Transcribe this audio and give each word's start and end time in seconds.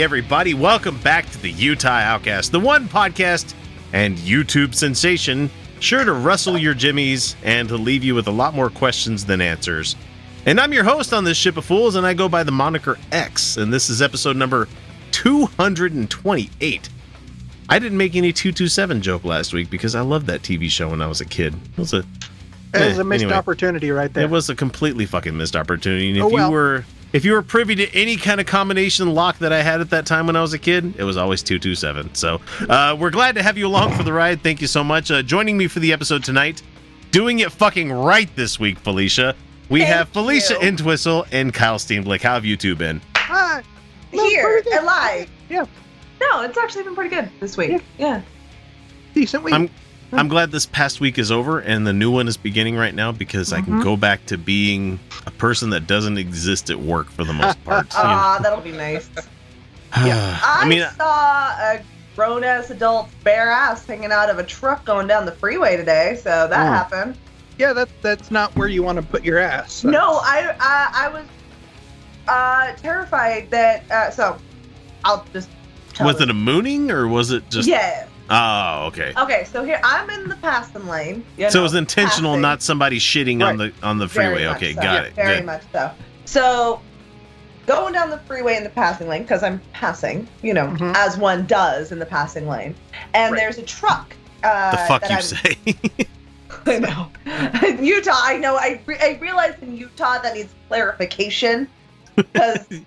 Everybody, 0.00 0.54
welcome 0.54 0.98
back 1.00 1.28
to 1.30 1.38
the 1.42 1.50
Utah 1.50 1.88
Outcast, 1.90 2.52
the 2.52 2.60
one 2.60 2.88
podcast 2.88 3.52
and 3.92 4.16
YouTube 4.16 4.74
sensation 4.74 5.50
sure 5.78 6.04
to 6.04 6.12
rustle 6.12 6.56
your 6.56 6.72
jimmies 6.74 7.36
and 7.42 7.68
to 7.68 7.76
leave 7.76 8.02
you 8.02 8.14
with 8.14 8.26
a 8.26 8.30
lot 8.30 8.54
more 8.54 8.70
questions 8.70 9.26
than 9.26 9.40
answers. 9.42 9.96
And 10.46 10.58
I'm 10.58 10.72
your 10.72 10.84
host 10.84 11.12
on 11.12 11.24
this 11.24 11.36
ship 11.36 11.58
of 11.58 11.66
fools, 11.66 11.96
and 11.96 12.06
I 12.06 12.14
go 12.14 12.30
by 12.30 12.44
the 12.44 12.52
moniker 12.52 12.98
X, 13.12 13.58
and 13.58 13.70
this 13.72 13.90
is 13.90 14.00
episode 14.00 14.36
number 14.36 14.68
228. 15.12 16.88
I 17.68 17.78
didn't 17.78 17.98
make 17.98 18.16
any 18.16 18.32
227 18.32 19.02
joke 19.02 19.24
last 19.24 19.52
week 19.52 19.68
because 19.68 19.94
I 19.94 20.00
loved 20.00 20.26
that 20.28 20.40
TV 20.42 20.70
show 20.70 20.88
when 20.88 21.02
I 21.02 21.06
was 21.08 21.20
a 21.20 21.26
kid. 21.26 21.54
It 21.54 21.78
was 21.78 21.92
a 21.92 21.98
It 21.98 22.04
was 22.88 22.98
Eh, 22.98 23.00
a 23.02 23.04
missed 23.04 23.24
anyway. 23.24 23.36
opportunity 23.36 23.90
right 23.90 24.12
there. 24.14 24.24
it 24.24 24.30
was 24.30 24.48
a 24.48 24.54
completely 24.54 25.04
fucking 25.04 25.36
missed 25.36 25.56
opportunity. 25.56 26.08
And 26.08 26.16
if 26.18 26.24
Oh, 26.24 26.28
well. 26.28 26.48
you 26.48 26.52
were 26.54 26.84
if 27.12 27.24
you 27.24 27.32
were 27.32 27.42
privy 27.42 27.74
to 27.76 27.88
any 27.94 28.16
kind 28.16 28.40
of 28.40 28.46
combination 28.46 29.12
lock 29.14 29.38
that 29.38 29.52
I 29.52 29.62
had 29.62 29.80
at 29.80 29.90
that 29.90 30.06
time 30.06 30.26
when 30.26 30.36
I 30.36 30.42
was 30.42 30.52
a 30.52 30.58
kid, 30.58 30.94
it 30.96 31.04
was 31.04 31.16
always 31.16 31.42
227. 31.42 32.14
So 32.14 32.40
uh, 32.68 32.96
we're 32.98 33.10
glad 33.10 33.34
to 33.36 33.42
have 33.42 33.58
you 33.58 33.66
along 33.66 33.92
for 33.94 34.02
the 34.02 34.12
ride. 34.12 34.42
Thank 34.42 34.60
you 34.60 34.66
so 34.66 34.84
much. 34.84 35.10
Uh, 35.10 35.22
joining 35.22 35.56
me 35.56 35.66
for 35.66 35.80
the 35.80 35.92
episode 35.92 36.22
tonight, 36.24 36.62
doing 37.10 37.40
it 37.40 37.50
fucking 37.52 37.92
right 37.92 38.34
this 38.36 38.60
week, 38.60 38.78
Felicia. 38.78 39.34
We 39.68 39.80
Thank 39.80 39.92
have 39.92 40.08
Felicia 40.10 40.54
you. 40.54 40.68
Entwistle 40.68 41.26
and 41.32 41.52
Kyle 41.54 41.78
Steenblick. 41.78 42.22
How 42.22 42.34
have 42.34 42.44
you 42.44 42.56
two 42.56 42.74
been? 42.76 43.00
No, 44.12 44.24
here 44.28 44.42
pretty 44.44 44.68
good. 44.70 44.78
and 44.78 44.86
live. 44.86 45.30
Yeah. 45.48 45.64
No, 46.20 46.42
it's 46.42 46.58
actually 46.58 46.82
been 46.84 46.94
pretty 46.96 47.14
good 47.14 47.30
this 47.38 47.56
week. 47.56 47.70
Yeah. 47.70 47.78
Yeah. 47.98 48.22
decent 49.14 49.44
week. 49.44 49.54
I'm 49.54 49.70
I'm 50.12 50.28
glad 50.28 50.50
this 50.50 50.66
past 50.66 51.00
week 51.00 51.18
is 51.18 51.30
over 51.30 51.60
and 51.60 51.86
the 51.86 51.92
new 51.92 52.10
one 52.10 52.26
is 52.28 52.36
beginning 52.36 52.76
right 52.76 52.94
now 52.94 53.12
because 53.12 53.52
I 53.52 53.60
can 53.60 53.74
Mhm. 53.80 53.84
go 53.84 53.96
back 53.96 54.26
to 54.26 54.36
being 54.38 54.98
a 55.26 55.30
person 55.30 55.70
that 55.70 55.86
doesn't 55.86 56.18
exist 56.18 56.68
at 56.70 56.78
work 56.80 57.10
for 57.10 57.24
the 57.24 57.32
most 57.32 57.62
part. 57.64 57.86
you 57.92 57.98
know. 58.02 58.04
Ah, 58.08 58.38
that'll 58.42 58.60
be 58.60 58.72
nice. 58.72 59.08
Yeah. 60.04 60.38
I, 60.44 60.62
I 60.62 60.68
mean, 60.68 60.86
saw 60.96 61.48
a 61.58 61.80
grown 62.14 62.44
ass 62.44 62.70
adult 62.70 63.08
bare 63.24 63.50
ass 63.50 63.84
hanging 63.86 64.12
out 64.12 64.30
of 64.30 64.38
a 64.38 64.44
truck 64.44 64.84
going 64.84 65.06
down 65.08 65.26
the 65.26 65.32
freeway 65.32 65.76
today, 65.76 66.16
so 66.22 66.46
that 66.48 66.52
Oh. 66.66 66.72
happened. 66.72 67.16
yeah, 67.58 67.72
that 67.72 67.88
that's 68.00 68.30
not 68.30 68.54
where 68.56 68.68
you 68.68 68.82
want 68.84 68.96
to 68.96 69.02
put 69.02 69.24
your 69.24 69.38
ass. 69.38 69.72
so. 69.72 69.90
No, 69.90 70.20
I 70.22 70.54
I, 70.60 71.06
I 71.06 71.08
was 71.08 71.24
uh 72.28 72.72
terrified 72.80 73.50
that 73.50 73.82
uh 73.90 74.10
so 74.10 74.36
I'll 75.04 75.24
just 75.32 75.48
tell 75.92 76.06
was 76.06 76.16
you. 76.18 76.22
it 76.24 76.30
a 76.30 76.34
mooning 76.34 76.90
or 76.90 77.08
was 77.08 77.32
it 77.32 77.48
just 77.50 77.68
Yeah. 77.68 78.06
Oh, 78.30 78.86
okay. 78.86 79.12
Okay, 79.16 79.44
so 79.44 79.64
here 79.64 79.80
I'm 79.82 80.08
in 80.10 80.28
the 80.28 80.36
passing 80.36 80.86
lane. 80.86 81.24
you 81.36 81.50
So 81.50 81.60
it 81.60 81.62
was 81.62 81.74
intentional, 81.74 82.32
passing. 82.32 82.42
not 82.42 82.62
somebody 82.62 82.98
shitting 82.98 83.44
on 83.46 83.56
the 83.56 83.72
on 83.82 83.98
the 83.98 84.08
freeway. 84.08 84.44
much 84.46 84.56
Okay, 84.56 84.74
so. 84.74 84.82
got 84.82 84.94
Yeah, 84.94 85.00
it. 85.02 85.14
Very 85.14 85.36
Good. 85.38 85.46
much 85.46 85.62
so. 85.72 85.90
So 86.26 86.80
going 87.66 87.92
down 87.92 88.10
the 88.10 88.18
freeway 88.18 88.56
in 88.56 88.62
the 88.64 88.70
passing 88.70 89.08
lane 89.08 89.22
because 89.22 89.42
I'm 89.42 89.60
passing, 89.72 90.28
you 90.42 90.54
know, 90.54 90.66
Mhm. 90.68 90.94
as 90.96 91.16
one 91.16 91.46
does 91.46 91.90
in 91.92 91.98
the 91.98 92.06
passing 92.06 92.48
lane, 92.48 92.74
and 93.14 93.32
Right. 93.32 93.40
there's 93.40 93.58
a 93.58 93.62
truck. 93.62 94.14
Uh, 94.42 94.70
The 94.72 94.76
fuck 94.88 95.02
that 95.02 95.10
you 95.10 95.16
I'm- 95.16 95.22
say? 95.22 96.06
I 96.66 96.78
know. 96.78 97.10
In 97.66 97.84
Utah, 97.84 98.12
I 98.14 98.36
know. 98.36 98.56
I, 98.56 98.80
re- 98.86 98.98
I 99.00 99.18
realized 99.20 99.62
in 99.62 99.76
Utah 99.76 100.18
that 100.18 100.34
needs 100.34 100.52
clarification 100.68 101.68
because 102.16 102.66
they 102.68 102.84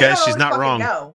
Guys, 0.00 0.22
she's 0.24 0.36
not 0.36 0.58
wrong. 0.58 0.78
No. 0.80 1.14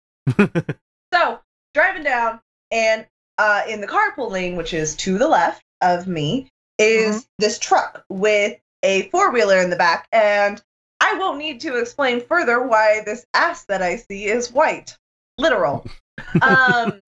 so 1.13 1.39
driving 1.73 2.03
down, 2.03 2.39
and 2.71 3.05
uh, 3.37 3.63
in 3.67 3.81
the 3.81 3.87
carpool 3.87 4.31
lane, 4.31 4.55
which 4.55 4.73
is 4.73 4.95
to 4.97 5.17
the 5.17 5.27
left 5.27 5.63
of 5.81 6.07
me, 6.07 6.49
is 6.79 7.15
Mm-hmm. 7.17 7.25
this 7.39 7.59
truck 7.59 8.03
with 8.09 8.57
a 8.83 9.09
four 9.09 9.31
wheeler 9.31 9.57
in 9.59 9.69
the 9.69 9.75
back, 9.75 10.07
and 10.11 10.61
I 10.99 11.13
won't 11.15 11.37
need 11.39 11.61
to 11.61 11.77
explain 11.79 12.21
further 12.21 12.61
why 12.61 13.01
this 13.05 13.25
ass 13.33 13.65
that 13.65 13.81
I 13.81 13.95
see 13.97 14.25
is 14.25 14.51
white, 14.51 14.97
literal. 15.37 15.85
Um, 16.41 16.99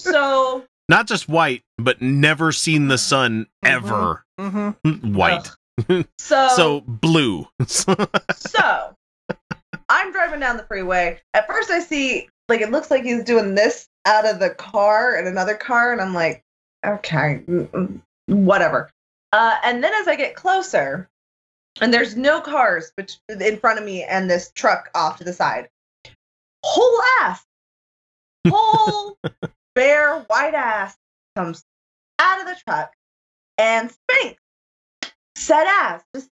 so 0.00 0.64
Not 0.88 1.06
just 1.06 1.28
white, 1.28 1.62
but 1.76 2.00
never 2.02 2.50
seen 2.50 2.88
the 2.88 2.98
sun 2.98 3.46
ever. 3.64 4.24
Mhm. 4.40 4.74
White. 5.14 5.50
so 6.18 6.48
So 6.48 6.80
blue. 6.80 7.46
So 7.66 8.94
I'm 9.88 10.12
driving 10.12 10.40
down 10.40 10.56
the 10.56 10.64
freeway. 10.64 11.20
At 11.34 11.46
first, 11.46 11.70
I 11.70 11.80
see 11.80 12.28
like 12.48 12.60
it 12.60 12.70
looks 12.70 12.90
like 12.90 13.02
he's 13.04 13.24
doing 13.24 13.54
this 13.54 13.88
out 14.04 14.26
of 14.26 14.38
the 14.38 14.50
car 14.50 15.16
and 15.16 15.28
another 15.28 15.54
car, 15.54 15.92
and 15.92 16.00
I'm 16.00 16.14
like, 16.14 16.42
okay, 16.84 17.42
mm, 17.46 17.68
mm, 17.68 18.00
whatever. 18.26 18.90
Uh, 19.32 19.56
and 19.64 19.82
then 19.84 19.92
as 19.94 20.08
I 20.08 20.16
get 20.16 20.34
closer, 20.34 21.08
and 21.80 21.92
there's 21.92 22.16
no 22.16 22.40
cars 22.40 22.92
in 23.28 23.58
front 23.58 23.78
of 23.78 23.84
me 23.84 24.02
and 24.02 24.28
this 24.28 24.50
truck 24.54 24.90
off 24.94 25.18
to 25.18 25.24
the 25.24 25.32
side, 25.32 25.68
whole 26.64 27.00
ass, 27.20 27.44
whole 28.48 29.16
bare 29.74 30.20
white 30.22 30.54
ass 30.54 30.96
comes 31.36 31.62
out 32.18 32.40
of 32.40 32.46
the 32.46 32.56
truck 32.66 32.92
and 33.58 33.90
spanks 33.90 34.42
said 35.36 35.66
ass 35.66 36.02
just 36.14 36.28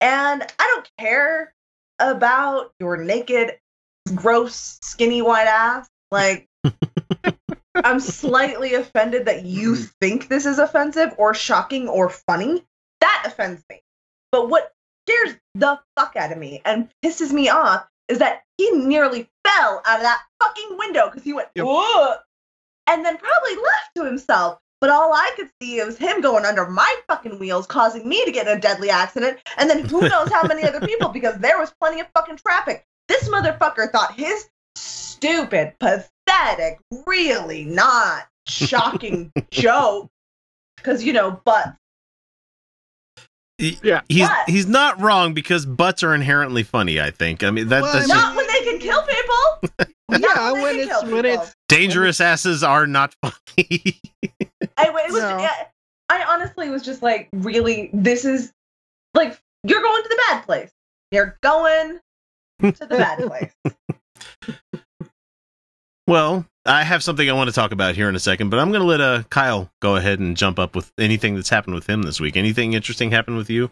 and 0.00 0.42
I 0.42 0.74
don't 0.74 0.90
care 0.98 1.54
about 1.98 2.72
your 2.78 2.96
naked, 2.96 3.58
gross, 4.14 4.78
skinny 4.82 5.22
white 5.22 5.46
ass. 5.46 5.88
Like, 6.10 6.48
I'm 7.74 8.00
slightly 8.00 8.74
offended 8.74 9.26
that 9.26 9.44
you 9.44 9.76
think 9.76 10.28
this 10.28 10.46
is 10.46 10.58
offensive 10.58 11.14
or 11.18 11.34
shocking 11.34 11.88
or 11.88 12.08
funny. 12.08 12.64
That 13.00 13.24
offends 13.26 13.62
me. 13.70 13.80
But 14.30 14.48
what 14.48 14.72
scares 15.06 15.36
the 15.54 15.80
fuck 15.96 16.16
out 16.16 16.32
of 16.32 16.38
me 16.38 16.60
and 16.64 16.88
pisses 17.04 17.32
me 17.32 17.48
off 17.48 17.86
is 18.08 18.18
that 18.18 18.42
he 18.58 18.70
nearly 18.72 19.28
fell 19.46 19.82
out 19.84 19.96
of 19.96 20.02
that 20.02 20.22
fucking 20.42 20.78
window 20.78 21.06
because 21.06 21.24
he 21.24 21.32
went, 21.32 21.48
Yep. 21.54 21.66
"Whoa," 21.66 22.16
and 22.86 23.04
then 23.04 23.16
probably 23.16 23.56
left 23.56 23.90
to 23.96 24.04
himself. 24.04 24.58
But 24.80 24.90
all 24.90 25.12
I 25.14 25.30
could 25.36 25.48
see 25.62 25.82
was 25.82 25.96
him 25.96 26.20
going 26.20 26.44
under 26.44 26.66
my 26.66 26.94
fucking 27.08 27.38
wheels, 27.38 27.66
causing 27.66 28.06
me 28.06 28.22
to 28.24 28.30
get 28.30 28.46
in 28.46 28.58
a 28.58 28.60
deadly 28.60 28.90
accident. 28.90 29.38
And 29.56 29.70
then 29.70 29.84
who 29.84 30.02
knows 30.02 30.30
how 30.30 30.46
many 30.46 30.62
other 30.62 30.86
people 30.86 31.08
because 31.08 31.38
there 31.38 31.58
was 31.58 31.72
plenty 31.80 32.00
of 32.00 32.06
fucking 32.14 32.36
traffic. 32.36 32.84
This 33.08 33.28
motherfucker 33.28 33.90
thought 33.90 34.14
his 34.14 34.48
stupid, 34.76 35.74
pathetic, 35.78 36.78
really 37.06 37.64
not 37.64 38.26
shocking 38.48 39.32
joke, 39.50 40.08
because, 40.76 41.04
you 41.04 41.12
know, 41.12 41.40
but 41.44 41.74
Yeah. 43.58 44.00
He's 44.08 44.28
But- 44.28 44.48
he's 44.48 44.66
not 44.66 45.00
wrong 45.00 45.32
because 45.34 45.64
butts 45.66 46.02
are 46.02 46.14
inherently 46.14 46.62
funny, 46.62 47.00
I 47.00 47.10
think. 47.10 47.42
I 47.44 47.50
mean 47.50 47.68
that, 47.68 47.82
Well, 47.82 47.92
that's 47.92 48.06
I 48.06 48.08
just 48.08 48.22
not 48.24 48.36
when 48.36 48.46
they 48.46 48.60
can 48.60 48.78
kill 48.78 49.02
people. 49.02 49.86
Yeah, 50.10 50.18
Not 50.18 50.52
when 50.52 50.76
it's 50.76 51.02
when 51.04 51.22
people. 51.24 51.42
it's 51.42 51.54
dangerous 51.66 52.20
asses 52.20 52.62
are 52.62 52.86
not 52.86 53.14
funny. 53.22 54.00
I, 54.76 54.88
it 54.88 54.92
was. 54.92 55.14
No. 55.14 55.38
I, 55.38 55.66
I 56.10 56.24
honestly 56.24 56.68
was 56.68 56.82
just 56.82 57.02
like, 57.02 57.30
really, 57.32 57.88
this 57.94 58.26
is 58.26 58.52
like 59.14 59.40
you're 59.66 59.80
going 59.80 60.02
to 60.02 60.08
the 60.10 60.20
bad 60.28 60.44
place. 60.44 60.70
You're 61.10 61.38
going 61.42 61.98
to 62.72 62.86
the 62.86 62.96
bad 62.96 63.18
place. 63.26 63.52
well, 66.06 66.46
I 66.66 66.82
have 66.82 67.02
something 67.02 67.28
I 67.28 67.32
want 67.32 67.48
to 67.48 67.54
talk 67.54 67.72
about 67.72 67.94
here 67.94 68.08
in 68.08 68.14
a 68.14 68.20
second, 68.20 68.50
but 68.50 68.58
I'm 68.58 68.70
going 68.70 68.80
to 68.80 68.86
let 68.86 69.00
uh, 69.00 69.22
Kyle 69.30 69.70
go 69.80 69.96
ahead 69.96 70.18
and 70.18 70.36
jump 70.36 70.58
up 70.58 70.74
with 70.74 70.92
anything 70.98 71.34
that's 71.34 71.50
happened 71.50 71.74
with 71.74 71.88
him 71.88 72.02
this 72.02 72.20
week. 72.20 72.36
Anything 72.36 72.72
interesting 72.72 73.10
happened 73.10 73.36
with 73.36 73.50
you? 73.50 73.70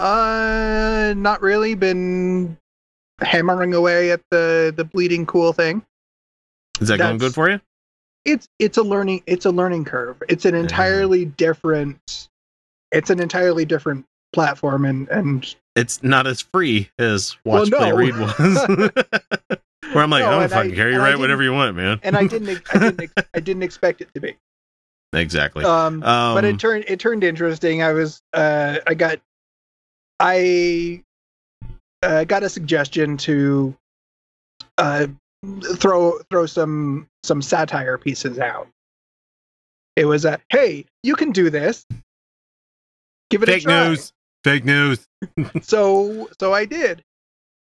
uh 0.00 1.12
not 1.16 1.42
really 1.42 1.74
been 1.74 2.56
hammering 3.20 3.74
away 3.74 4.10
at 4.10 4.22
the 4.30 4.72
the 4.74 4.84
bleeding 4.84 5.26
cool 5.26 5.52
thing. 5.52 5.84
Is 6.80 6.88
that 6.88 6.98
going 6.98 7.18
good 7.18 7.34
for 7.34 7.50
you? 7.50 7.60
It's 8.24 8.48
it's 8.58 8.78
a 8.78 8.82
learning 8.82 9.22
it's 9.26 9.44
a 9.44 9.50
learning 9.50 9.84
curve. 9.84 10.22
It's 10.28 10.46
an 10.46 10.54
entirely 10.54 11.26
different 11.26 12.28
it's 12.90 13.10
an 13.10 13.20
entirely 13.20 13.66
different 13.66 14.06
platform 14.32 14.86
and 14.86 15.08
and 15.10 15.54
It's 15.80 16.02
not 16.02 16.26
as 16.26 16.40
free 16.40 16.90
as 16.98 17.36
Well, 17.44 17.60
Watch 17.60 17.70
Play. 17.70 17.92
Read 17.92 18.16
was. 18.16 18.36
Where 19.92 20.04
I'm 20.04 20.10
like, 20.10 20.24
No, 20.24 20.40
oh, 20.40 20.48
fucking 20.48 20.78
I- 20.78 20.82
I 20.82 20.96
right 20.98 21.06
didn't- 21.06 21.20
whatever 21.20 21.42
you 21.42 21.52
want, 21.52 21.74
man. 21.76 21.98
and 22.02 22.16
I 22.16 22.26
didn't 22.26 22.62
I 22.72 22.78
didn't 22.78 23.10
I 23.34 23.40
didn't 23.40 23.62
expect 23.62 24.00
it 24.00 24.12
to 24.14 24.20
be. 24.20 24.36
exactly. 25.12 25.64
Um, 25.64 26.02
Um, 26.04 26.34
but 26.36 26.44
it 26.44 26.58
turned 26.60 26.84
it 26.86 27.00
turned 27.00 27.24
interesting. 27.24 27.82
I 27.82 27.92
was 27.92 28.22
uh, 28.32 28.78
I 28.86 28.94
got 28.94 29.18
I 30.20 31.02
uh, 32.02 32.24
got 32.24 32.42
a 32.42 32.48
suggestion 32.48 33.16
to 33.18 33.74
uh, 34.78 35.06
throw 35.76 36.18
throw 36.30 36.46
some 36.46 37.08
some 37.24 37.42
satire 37.42 37.98
pieces 37.98 38.38
out. 38.38 38.68
It 39.96 40.04
was 40.04 40.24
a 40.24 40.38
hey, 40.50 40.84
you 41.02 41.16
can 41.16 41.32
do 41.32 41.50
this. 41.50 41.84
Give 43.30 43.42
it 43.42 43.48
a 43.48 43.52
fake 43.52 43.62
try. 43.64 43.88
news. 43.88 44.12
Fake 44.44 44.64
news. 44.64 45.06
So 45.62 46.28
so 46.40 46.54
I 46.54 46.64
did. 46.64 47.04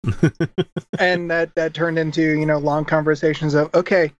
and 0.98 1.30
that 1.30 1.54
that 1.54 1.74
turned 1.74 1.98
into 1.98 2.22
you 2.22 2.46
know 2.46 2.58
long 2.58 2.84
conversations 2.84 3.54
of 3.54 3.72
okay 3.74 4.10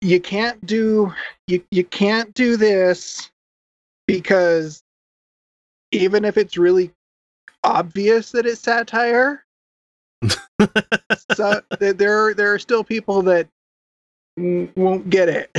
you 0.00 0.20
can't 0.20 0.64
do 0.66 1.12
you 1.46 1.64
you 1.70 1.84
can't 1.84 2.34
do 2.34 2.56
this 2.56 3.30
because 4.06 4.82
even 5.92 6.24
if 6.24 6.36
it's 6.36 6.58
really 6.58 6.90
obvious 7.64 8.30
that 8.32 8.46
it's 8.46 8.60
satire 8.60 9.44
so 11.32 11.62
there 11.78 12.34
there 12.34 12.52
are 12.52 12.58
still 12.58 12.84
people 12.84 13.22
that 13.22 13.48
won't 14.36 15.08
get 15.08 15.28
it 15.28 15.50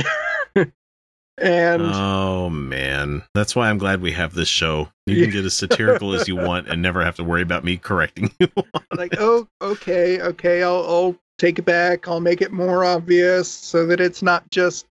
and 1.38 1.82
oh 1.82 2.50
man, 2.50 3.22
that's 3.34 3.56
why 3.56 3.68
I'm 3.70 3.78
glad 3.78 4.00
we 4.02 4.12
have 4.12 4.34
this 4.34 4.48
show. 4.48 4.88
You 5.06 5.22
can 5.22 5.30
get 5.32 5.44
as 5.44 5.54
satirical 5.54 6.12
as 6.14 6.28
you 6.28 6.36
want 6.36 6.68
and 6.68 6.80
never 6.82 7.02
have 7.04 7.16
to 7.16 7.24
worry 7.24 7.42
about 7.42 7.64
me 7.64 7.76
correcting 7.76 8.30
you. 8.38 8.48
like 8.96 9.14
oh 9.18 9.48
okay 9.60 10.20
okay 10.20 10.62
I'll, 10.62 10.84
I'll 10.86 11.16
take 11.38 11.58
it 11.58 11.64
back. 11.64 12.06
I'll 12.06 12.20
make 12.20 12.42
it 12.42 12.52
more 12.52 12.84
obvious 12.84 13.50
so 13.50 13.86
that 13.86 14.00
it's 14.00 14.22
not 14.22 14.48
just 14.50 14.86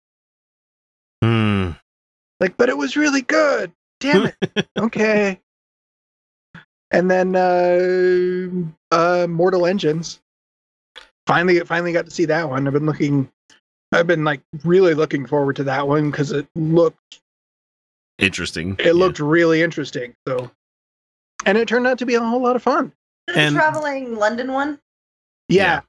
Hmm. 1.24 1.72
like 2.40 2.56
but 2.58 2.70
it 2.70 2.78
was 2.78 2.96
really 2.96 3.22
good. 3.24 3.72
Damn 4.00 4.28
it. 4.28 4.68
Okay. 4.78 5.40
And 6.92 7.10
then 7.12 7.36
uh 7.36 8.96
uh 8.96 9.28
mortal 9.28 9.66
engines. 9.66 10.22
Finally 11.26 11.60
finally 11.62 11.92
got 11.92 12.06
to 12.06 12.12
see 12.12 12.26
that 12.26 12.48
one. 12.50 12.68
I've 12.68 12.74
been 12.74 12.86
looking 12.86 13.30
i've 13.92 14.08
been 14.08 14.24
like 14.24 14.42
really 14.64 14.94
looking 14.94 15.26
forward 15.26 15.56
to 15.56 15.64
that 15.64 15.88
one 15.88 16.12
because 16.12 16.32
it 16.32 16.48
looked 16.56 17.20
Interesting. 18.20 18.76
it 18.80 18.94
looked 18.94 19.20
really 19.20 19.62
interesting 19.62 20.14
so 20.28 20.50
and 21.46 21.58
it 21.58 21.68
turned 21.68 21.86
out 21.88 22.00
to 22.00 22.06
be 22.06 22.16
a 22.16 22.20
whole 22.20 22.42
lot 22.42 22.56
of 22.56 22.64
fun 22.64 22.92
The 23.28 23.38
And- 23.38 23.56
traveling 23.56 24.16
London 24.16 24.52
one. 24.54 24.80
yeah 25.50 25.82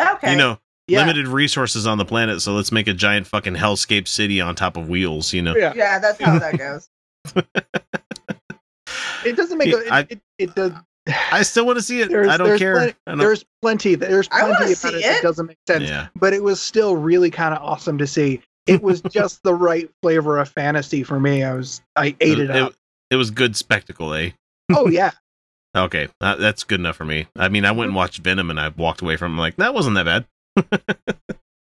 Okay. 0.00 0.30
You 0.32 0.38
know, 0.38 0.58
yeah 0.88 1.00
limited 1.00 1.28
resources 1.28 1.86
on 1.86 1.98
the 1.98 2.04
planet, 2.06 2.40
so 2.40 2.54
let's 2.54 2.72
make 2.72 2.88
a 2.88 2.94
giant 2.94 3.26
fucking 3.26 3.54
hellscape 3.56 4.08
city 4.08 4.40
on 4.40 4.54
top 4.54 4.76
of 4.78 4.88
wheels. 4.88 5.32
You 5.34 5.42
know. 5.42 5.54
yeah 5.54 5.74
Yeah, 5.76 5.98
that's 5.98 6.18
how 6.20 6.38
that 6.38 6.56
goes. 6.58 6.88
it 9.24 9.36
doesn't 9.36 9.58
make 9.58 9.68
Yeah, 9.68 9.80
a, 9.86 9.90
I- 9.92 10.00
it, 10.00 10.10
it, 10.12 10.20
it 10.38 10.54
does 10.54 10.72
I 11.08 11.42
still 11.42 11.66
want 11.66 11.78
to 11.78 11.82
see 11.82 12.00
it. 12.00 12.08
There's- 12.10 12.28
I 12.28 12.36
don't 12.36 12.46
there's 12.46 12.60
care. 12.60 12.74
plenty- 12.74 12.94
I 13.06 13.10
don't- 13.10 13.18
there's 13.18 13.44
plenty 13.60 13.94
there's 13.96 14.28
plenty 14.28 14.74
see 14.74 14.88
about 14.88 14.94
it, 14.98 15.04
it. 15.04 15.08
that 15.08 15.22
doesn't 15.22 15.46
make 15.46 15.58
sense 15.66 15.88
yeah. 15.88 16.08
but 16.14 16.32
it 16.32 16.42
was 16.42 16.60
still 16.60 16.96
really 16.96 17.30
kind 17.30 17.54
of 17.54 17.62
awesome 17.62 17.98
to 17.98 18.06
see. 18.06 18.40
It 18.66 18.82
was 18.82 19.00
just 19.10 19.42
the 19.42 19.54
right 19.54 19.90
flavor 20.02 20.38
of 20.38 20.48
fantasy 20.48 21.02
for 21.02 21.18
me. 21.18 21.42
I 21.42 21.54
was 21.54 21.80
I 21.96 22.14
ate 22.20 22.38
it 22.38 22.50
up. 22.50 22.74
It 23.10 23.16
was 23.16 23.30
good 23.30 23.56
spectacle, 23.56 24.14
eh? 24.14 24.30
oh 24.72 24.88
yeah, 24.88 25.10
Okay, 25.76 26.08
that, 26.20 26.38
that's 26.38 26.64
good 26.64 26.80
enough 26.80 26.96
for 26.96 27.04
me. 27.06 27.26
I 27.34 27.48
mean, 27.48 27.64
I 27.64 27.72
went 27.72 27.88
and 27.88 27.96
watched 27.96 28.18
Venom, 28.22 28.50
and 28.50 28.60
I 28.60 28.68
walked 28.68 29.00
away 29.00 29.16
from 29.16 29.36
it 29.38 29.40
like 29.40 29.56
that 29.56 29.72
wasn't 29.74 29.96
that 29.96 30.04
bad. 30.04 30.26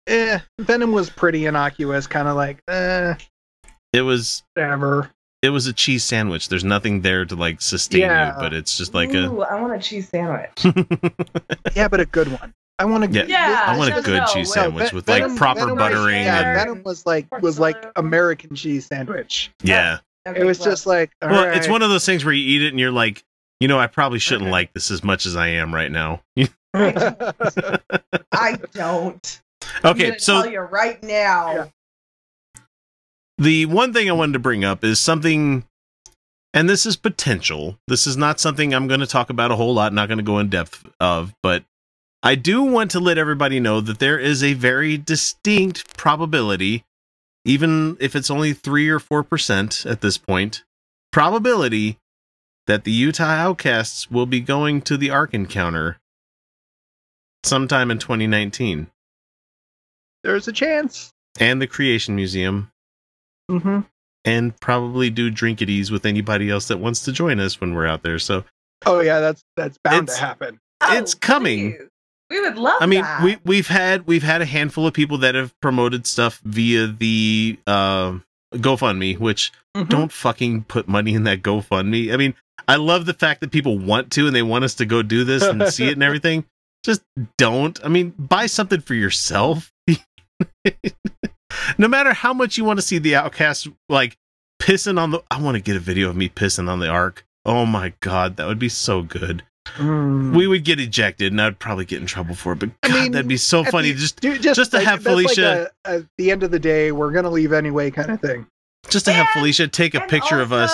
eh, 0.06 0.38
Venom 0.60 0.92
was 0.92 1.10
pretty 1.10 1.46
innocuous, 1.46 2.06
kind 2.06 2.26
of 2.26 2.34
like 2.36 2.62
eh, 2.68 3.14
It 3.92 4.02
was 4.02 4.42
whatever. 4.54 5.10
It 5.42 5.50
was 5.50 5.66
a 5.66 5.72
cheese 5.72 6.04
sandwich. 6.04 6.48
There's 6.48 6.64
nothing 6.64 7.00
there 7.02 7.24
to 7.24 7.36
like 7.36 7.60
sustain 7.60 8.00
Yeah. 8.02 8.34
you, 8.34 8.40
but 8.40 8.52
it's 8.54 8.76
just 8.76 8.94
like 8.94 9.14
Ooh, 9.14 9.42
I 9.42 9.60
want 9.60 9.74
a 9.74 9.78
cheese 9.78 10.08
sandwich. 10.08 10.64
Yeah, 11.76 11.88
but 11.88 12.00
a 12.00 12.06
good 12.06 12.28
one. 12.28 12.54
I 12.80 12.84
want 12.84 13.04
to. 13.04 13.10
Yeah. 13.10 13.24
Yeah, 13.26 13.64
I 13.66 13.76
want 13.76 13.96
a 13.96 14.02
good 14.02 14.18
no, 14.20 14.26
cheese 14.26 14.48
with- 14.48 14.54
sandwich 14.54 14.90
Ve- 14.90 14.96
with 14.96 15.08
like 15.08 15.36
proper 15.36 15.60
Venom 15.60 15.76
was- 15.76 15.78
buttering 15.78 16.22
Yeah, 16.24 16.40
and 16.50 16.58
Venom 16.58 16.82
was 16.84 17.06
like 17.06 17.26
was 17.42 17.58
like 17.58 17.76
American 17.96 18.54
cheese 18.54 18.86
sandwich. 18.86 19.50
yeah. 19.62 19.98
Okay, 20.26 20.40
It 20.40 20.44
was 20.44 20.58
just 20.58 20.86
like 20.86 21.10
all 21.22 21.30
Well, 21.30 21.46
right. 21.46 21.56
it's 21.56 21.68
one 21.68 21.82
of 21.82 21.88
those 21.90 22.04
things 22.04 22.24
where 22.24 22.34
you 22.34 22.44
eat 22.46 22.62
it 22.62 22.68
and 22.68 22.78
you're 22.80 22.90
like, 22.92 23.24
you 23.60 23.66
know, 23.68 23.78
I 23.78 23.86
probably 23.86 24.18
shouldn't 24.18 24.42
Okay. 24.48 24.52
like 24.52 24.72
this 24.74 24.90
as 24.90 25.02
much 25.02 25.24
as 25.26 25.34
I 25.36 25.48
am 25.48 25.74
right 25.74 25.90
now. 25.90 26.22
I 26.74 28.56
don't. 28.74 29.40
I'm 29.82 29.90
okay, 29.92 30.08
gonna 30.08 30.20
so 30.20 30.42
tell 30.42 30.50
you 30.52 30.60
right 30.60 31.02
now. 31.02 31.70
The 33.38 33.66
one 33.66 33.92
thing 33.92 34.08
I 34.08 34.14
wanted 34.14 34.32
to 34.32 34.38
bring 34.40 34.64
up 34.64 34.82
is 34.82 34.98
something, 34.98 35.64
and 36.52 36.68
this 36.68 36.84
is 36.84 36.96
potential. 36.96 37.78
This 37.86 38.06
is 38.06 38.16
not 38.16 38.40
something 38.40 38.74
I'm 38.74 38.88
going 38.88 39.00
to 39.00 39.06
talk 39.06 39.30
about 39.30 39.52
a 39.52 39.56
whole 39.56 39.74
lot, 39.74 39.92
not 39.92 40.08
going 40.08 40.18
to 40.18 40.24
go 40.24 40.38
in 40.40 40.48
depth 40.48 40.84
of, 40.98 41.34
but 41.42 41.64
I 42.22 42.34
do 42.34 42.64
want 42.64 42.90
to 42.92 43.00
let 43.00 43.16
everybody 43.16 43.60
know 43.60 43.80
that 43.80 44.00
there 44.00 44.18
is 44.18 44.42
a 44.42 44.54
very 44.54 44.98
distinct 44.98 45.96
probability, 45.96 46.84
even 47.44 47.96
if 48.00 48.16
it's 48.16 48.30
only 48.30 48.52
3 48.52 48.88
or 48.88 48.98
4% 48.98 49.88
at 49.88 50.00
this 50.00 50.18
point, 50.18 50.64
probability 51.12 51.98
that 52.66 52.82
the 52.82 52.90
Utah 52.90 53.22
Outcasts 53.24 54.10
will 54.10 54.26
be 54.26 54.40
going 54.40 54.82
to 54.82 54.96
the 54.96 55.10
Ark 55.10 55.32
Encounter 55.32 55.98
sometime 57.44 57.90
in 57.92 57.98
2019 57.98 58.88
There's 60.24 60.48
a 60.48 60.52
chance. 60.52 61.12
and 61.38 61.62
the 61.62 61.68
Creation 61.68 62.16
Museum 62.16 62.72
hmm 63.48 63.80
and 64.24 64.58
probably 64.60 65.08
do 65.10 65.30
drinkadies 65.30 65.90
with 65.90 66.04
anybody 66.04 66.50
else 66.50 66.68
that 66.68 66.78
wants 66.78 67.02
to 67.04 67.12
join 67.12 67.38
us 67.40 67.60
when 67.60 67.72
we're 67.74 67.86
out 67.86 68.02
there. 68.02 68.18
So 68.18 68.44
Oh 68.84 69.00
yeah, 69.00 69.20
that's 69.20 69.42
that's 69.56 69.78
bound 69.82 70.08
to 70.08 70.16
happen. 70.16 70.60
It's 70.82 71.14
coming. 71.14 71.72
please. 71.72 71.88
We 72.30 72.40
would 72.42 72.56
love 72.58 72.82
I 72.82 72.86
mean, 72.86 73.02
that. 73.02 73.22
we 73.22 73.38
we've 73.44 73.68
had 73.68 74.06
we've 74.06 74.22
had 74.22 74.42
a 74.42 74.44
handful 74.44 74.86
of 74.86 74.92
people 74.92 75.18
that 75.18 75.34
have 75.34 75.54
promoted 75.62 76.06
stuff 76.06 76.40
via 76.44 76.86
the 76.88 77.58
uh, 77.66 78.18
GoFundMe, 78.54 79.18
which 79.18 79.50
Mhm. 79.76 79.88
don't 79.88 80.12
fucking 80.12 80.64
put 80.64 80.88
money 80.88 81.14
in 81.14 81.24
that 81.24 81.42
GoFundMe. 81.42 82.12
I 82.12 82.16
mean, 82.16 82.34
I 82.66 82.76
love 82.76 83.06
the 83.06 83.14
fact 83.14 83.40
that 83.40 83.50
people 83.50 83.78
want 83.78 84.10
to 84.12 84.26
and 84.26 84.36
they 84.36 84.42
want 84.42 84.64
us 84.64 84.74
to 84.74 84.84
go 84.86 85.02
do 85.02 85.24
this 85.24 85.42
and 85.44 85.66
see 85.72 85.86
it 85.88 85.92
and 85.94 86.02
everything. 86.10 86.44
Just 86.84 87.02
don't. 87.38 87.82
I 87.84 87.88
mean, 87.88 88.12
buy 88.18 88.46
something 88.46 88.80
for 88.80 88.94
yourself. 88.94 89.72
no 91.78 91.88
matter 91.88 92.12
how 92.12 92.32
much 92.32 92.56
you 92.58 92.64
want 92.64 92.78
to 92.78 92.82
see 92.82 92.98
the 92.98 93.14
outcast 93.16 93.68
like 93.88 94.16
pissing 94.60 95.00
on 95.00 95.10
the 95.10 95.22
I 95.30 95.40
want 95.40 95.56
to 95.56 95.62
get 95.62 95.76
a 95.76 95.80
video 95.80 96.08
of 96.10 96.16
me 96.16 96.28
pissing 96.28 96.68
on 96.68 96.80
the 96.80 96.88
ark. 96.88 97.24
Oh 97.44 97.64
my 97.64 97.92
god, 98.00 98.36
that 98.36 98.46
would 98.46 98.58
be 98.58 98.68
so 98.68 99.02
good. 99.02 99.42
Mm. 99.76 100.34
We 100.34 100.46
would 100.46 100.64
get 100.64 100.80
ejected 100.80 101.30
and 101.32 101.40
I'd 101.42 101.58
probably 101.58 101.84
get 101.84 102.00
in 102.00 102.06
trouble 102.06 102.34
for 102.34 102.52
it, 102.54 102.58
but 102.58 102.70
I 102.82 102.88
god, 102.88 102.94
mean, 103.02 103.12
that'd 103.12 103.28
be 103.28 103.36
so 103.36 103.64
funny 103.64 103.92
the- 103.92 103.98
just 103.98 104.20
Dude, 104.20 104.40
just, 104.42 104.56
just 104.56 104.70
to 104.70 104.78
like, 104.78 104.86
have 104.86 105.04
that's 105.04 105.14
like 105.16 105.24
Felicia- 105.26 105.70
a- 105.84 105.88
at 105.90 106.04
the 106.16 106.30
end 106.30 106.42
of 106.42 106.50
the 106.50 106.58
day, 106.58 106.90
we're 106.92 107.12
gonna 107.12 107.30
leave 107.30 107.52
anyway, 107.52 107.90
kind 107.90 108.10
of 108.10 108.20
thing. 108.20 108.46
just 108.88 109.04
to 109.04 109.12
have 109.12 109.26
Felicia 109.34 109.68
take 109.68 109.94
a 109.94 110.00
And 110.00 110.10
picture 110.10 110.40
of 110.40 110.52
us. 110.52 110.72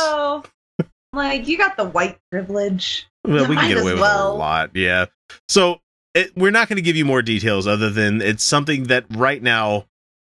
Like 1.12 1.47
you 1.47 1.57
got 1.59 1.76
the 1.76 1.85
white 1.85 2.19
privilege. 2.31 3.07
Well, 3.25 3.47
we 3.49 3.54
can 3.57 3.69
get 3.69 3.76
as 3.78 3.83
away 3.85 3.93
with 3.95 4.02
a 4.02 4.28
lot, 4.33 4.71
yeah. 4.75 5.07
So 5.49 5.81
it, 6.14 6.37
we're 6.37 6.50
not 6.50 6.69
going 6.69 6.76
to 6.76 6.83
give 6.83 6.97
you 6.97 7.04
more 7.04 7.23
details 7.23 7.66
other 7.66 7.88
than 7.90 8.21
it's 8.21 8.43
something 8.45 8.85
that 8.85 9.04
right 9.11 9.43
now 9.43 9.87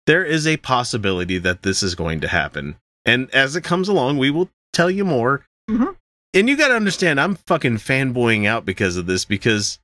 there 0.07 0.25
is 0.25 0.47
a 0.47 0.57
possibility 0.59 1.39
that 1.39 1.63
this 1.63 1.83
is 1.83 1.95
going 1.95 2.21
to 2.21 2.29
happen, 2.29 2.77
and 3.05 3.31
as 3.35 3.57
it 3.57 3.63
comes 3.65 3.89
along, 3.89 4.19
we 4.19 4.31
will 4.31 4.51
tell 4.73 4.91
you 4.91 5.05
more. 5.05 5.45
Mhm. 5.71 5.97
And 6.35 6.49
you 6.49 6.57
got 6.57 6.69
to 6.69 6.75
understand, 6.75 7.21
I'm 7.21 7.37
fucking 7.37 7.77
fanboying 7.77 8.45
out 8.47 8.65
because 8.65 8.97
of 8.97 9.07
this 9.07 9.25
because 9.25 9.79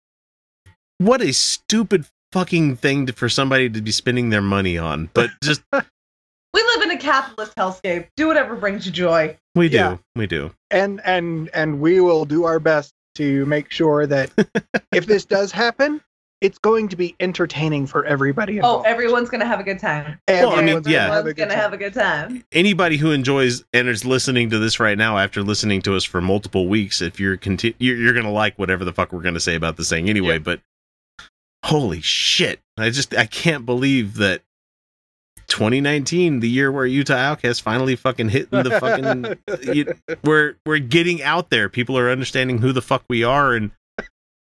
what 0.99 1.23
a 1.23 1.33
stupid 1.33 2.07
fucking 2.33 2.77
thing 2.77 3.07
to, 3.07 3.13
for 3.13 3.29
somebody 3.29 3.69
to 3.71 3.81
be 3.81 3.93
spending 3.93 4.31
their 4.31 4.43
money 4.43 4.77
on. 4.77 5.11
But 5.15 5.31
just 5.45 5.63
We 5.73 6.63
live 6.63 6.83
in 6.83 6.91
a 6.91 6.99
capitalist 6.99 7.55
hellscape. 7.57 8.09
Do 8.17 8.27
whatever 8.27 8.57
brings 8.57 8.85
you 8.85 8.91
joy. 8.93 9.37
we 9.55 9.69
do, 9.69 9.77
Yeah. 9.77 9.97
we 10.17 10.27
do. 10.27 10.51
And 10.73 11.01
and 11.05 11.49
and 11.55 11.81
we 11.81 12.01
will 12.01 12.25
do 12.25 12.45
our 12.45 12.59
best 12.59 12.93
to 13.15 13.47
make 13.47 13.71
sure 13.71 14.07
that 14.09 14.31
if 14.93 15.07
this 15.07 15.25
does 15.25 15.53
happen, 15.53 16.01
it's 16.41 16.59
going 16.59 16.89
to 16.89 16.97
be 16.97 17.15
entertaining 17.21 17.87
for 17.87 18.05
everybody 18.07 18.61
Oh, 18.63 18.81
everyone's 18.83 19.29
gonna 19.29 19.45
have 19.47 19.61
a 19.61 19.63
good 19.63 19.79
time. 19.79 20.19
Well, 20.29 20.53
I 20.53 20.57
mean, 20.57 20.61
Everyone's 20.71 20.87
gonna 20.87 20.95
yeah. 20.97 21.03
have 21.03 21.11
a 21.11 21.17
Everyone's 21.19 21.35
good 21.35 21.37
gonna 21.37 21.51
time. 21.55 21.61
have 21.63 21.73
a 21.73 21.77
good 21.77 21.95
time. 21.95 22.45
anybody 22.53 22.97
who 22.97 23.11
enjoys 23.11 23.65
and 23.73 23.89
is 23.89 24.05
listening 24.05 24.51
to 24.51 24.59
this 24.59 24.81
right 24.81 24.97
now 24.97 25.19
after 25.19 25.43
listening 25.43 25.83
to 25.83 25.95
us 25.97 26.05
for 26.05 26.21
multiple 26.21 26.67
weeks 26.69 27.01
if 27.03 27.21
you're 27.21 27.37
conti- 27.37 27.77
you're, 27.79 27.97
you're 27.97 28.15
gonna 28.15 28.33
like 28.33 28.59
whatever 28.59 28.85
the 28.85 28.93
fuck 28.93 29.13
we're 29.13 29.21
gonna 29.23 29.39
say 29.41 29.55
about 29.55 29.77
this 29.77 29.91
thing 29.91 30.09
anyway 30.09 30.35
Yeah. 30.35 30.39
but 30.39 30.61
holy 31.65 32.01
shit 32.01 32.61
i 32.79 32.89
just 32.89 33.15
i 33.15 33.27
can't 33.27 33.67
believe 33.67 34.15
that 34.15 34.41
2019 35.49 36.41
the 36.41 36.49
year 36.49 36.71
where 36.71 36.87
utah 36.87 37.15
outcast 37.15 37.61
finally 37.63 37.97
fucking 37.97 38.29
hitting 38.29 38.63
the 38.63 38.79
fucking 38.81 39.37
you, 39.75 39.93
we're 40.25 40.55
we're 40.65 40.79
getting 40.79 41.23
out 41.23 41.51
there 41.51 41.69
people 41.69 41.99
are 41.99 42.09
understanding 42.09 42.59
who 42.59 42.73
the 42.73 42.81
fuck 42.81 43.03
we 43.09 43.25
are 43.25 43.55
and 43.55 43.73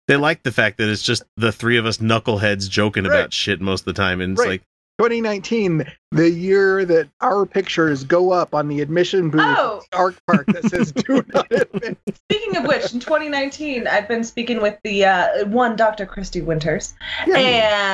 they 0.08 0.16
like 0.16 0.42
the 0.42 0.52
fact 0.52 0.78
that 0.78 0.88
it's 0.88 1.02
just 1.02 1.22
the 1.36 1.52
three 1.52 1.76
of 1.76 1.86
us 1.86 1.98
knuckleheads 1.98 2.68
joking 2.68 3.04
Right. 3.04 3.14
about 3.20 3.32
shit 3.32 3.60
most 3.60 3.80
of 3.82 3.84
the 3.86 3.92
time 3.94 4.20
and 4.20 4.32
it's 4.32 4.40
Right. 4.40 4.48
like 4.50 4.62
2019, 4.98 5.84
the 6.12 6.30
year 6.30 6.84
that 6.84 7.08
our 7.22 7.46
pictures 7.46 8.04
go 8.04 8.30
up 8.30 8.54
on 8.54 8.68
the 8.68 8.80
admission 8.82 9.30
booth 9.30 9.40
Oh. 9.42 9.82
at 9.92 9.98
Ark 9.98 10.14
Park 10.28 10.46
that 10.48 10.64
says 10.70 10.92
"Do 10.92 11.24
not 11.32 11.46
admit." 11.50 11.96
Speaking 12.30 12.56
of 12.58 12.64
which, 12.64 12.92
in 12.92 13.00
2019, 13.00 13.86
I've 13.88 14.06
been 14.06 14.22
speaking 14.22 14.60
with 14.60 14.78
the 14.84 15.04
uh, 15.06 15.46
one 15.46 15.76
Dr. 15.76 16.04
Christy 16.06 16.42
Winters 16.42 16.94
Yeah. 17.26 17.36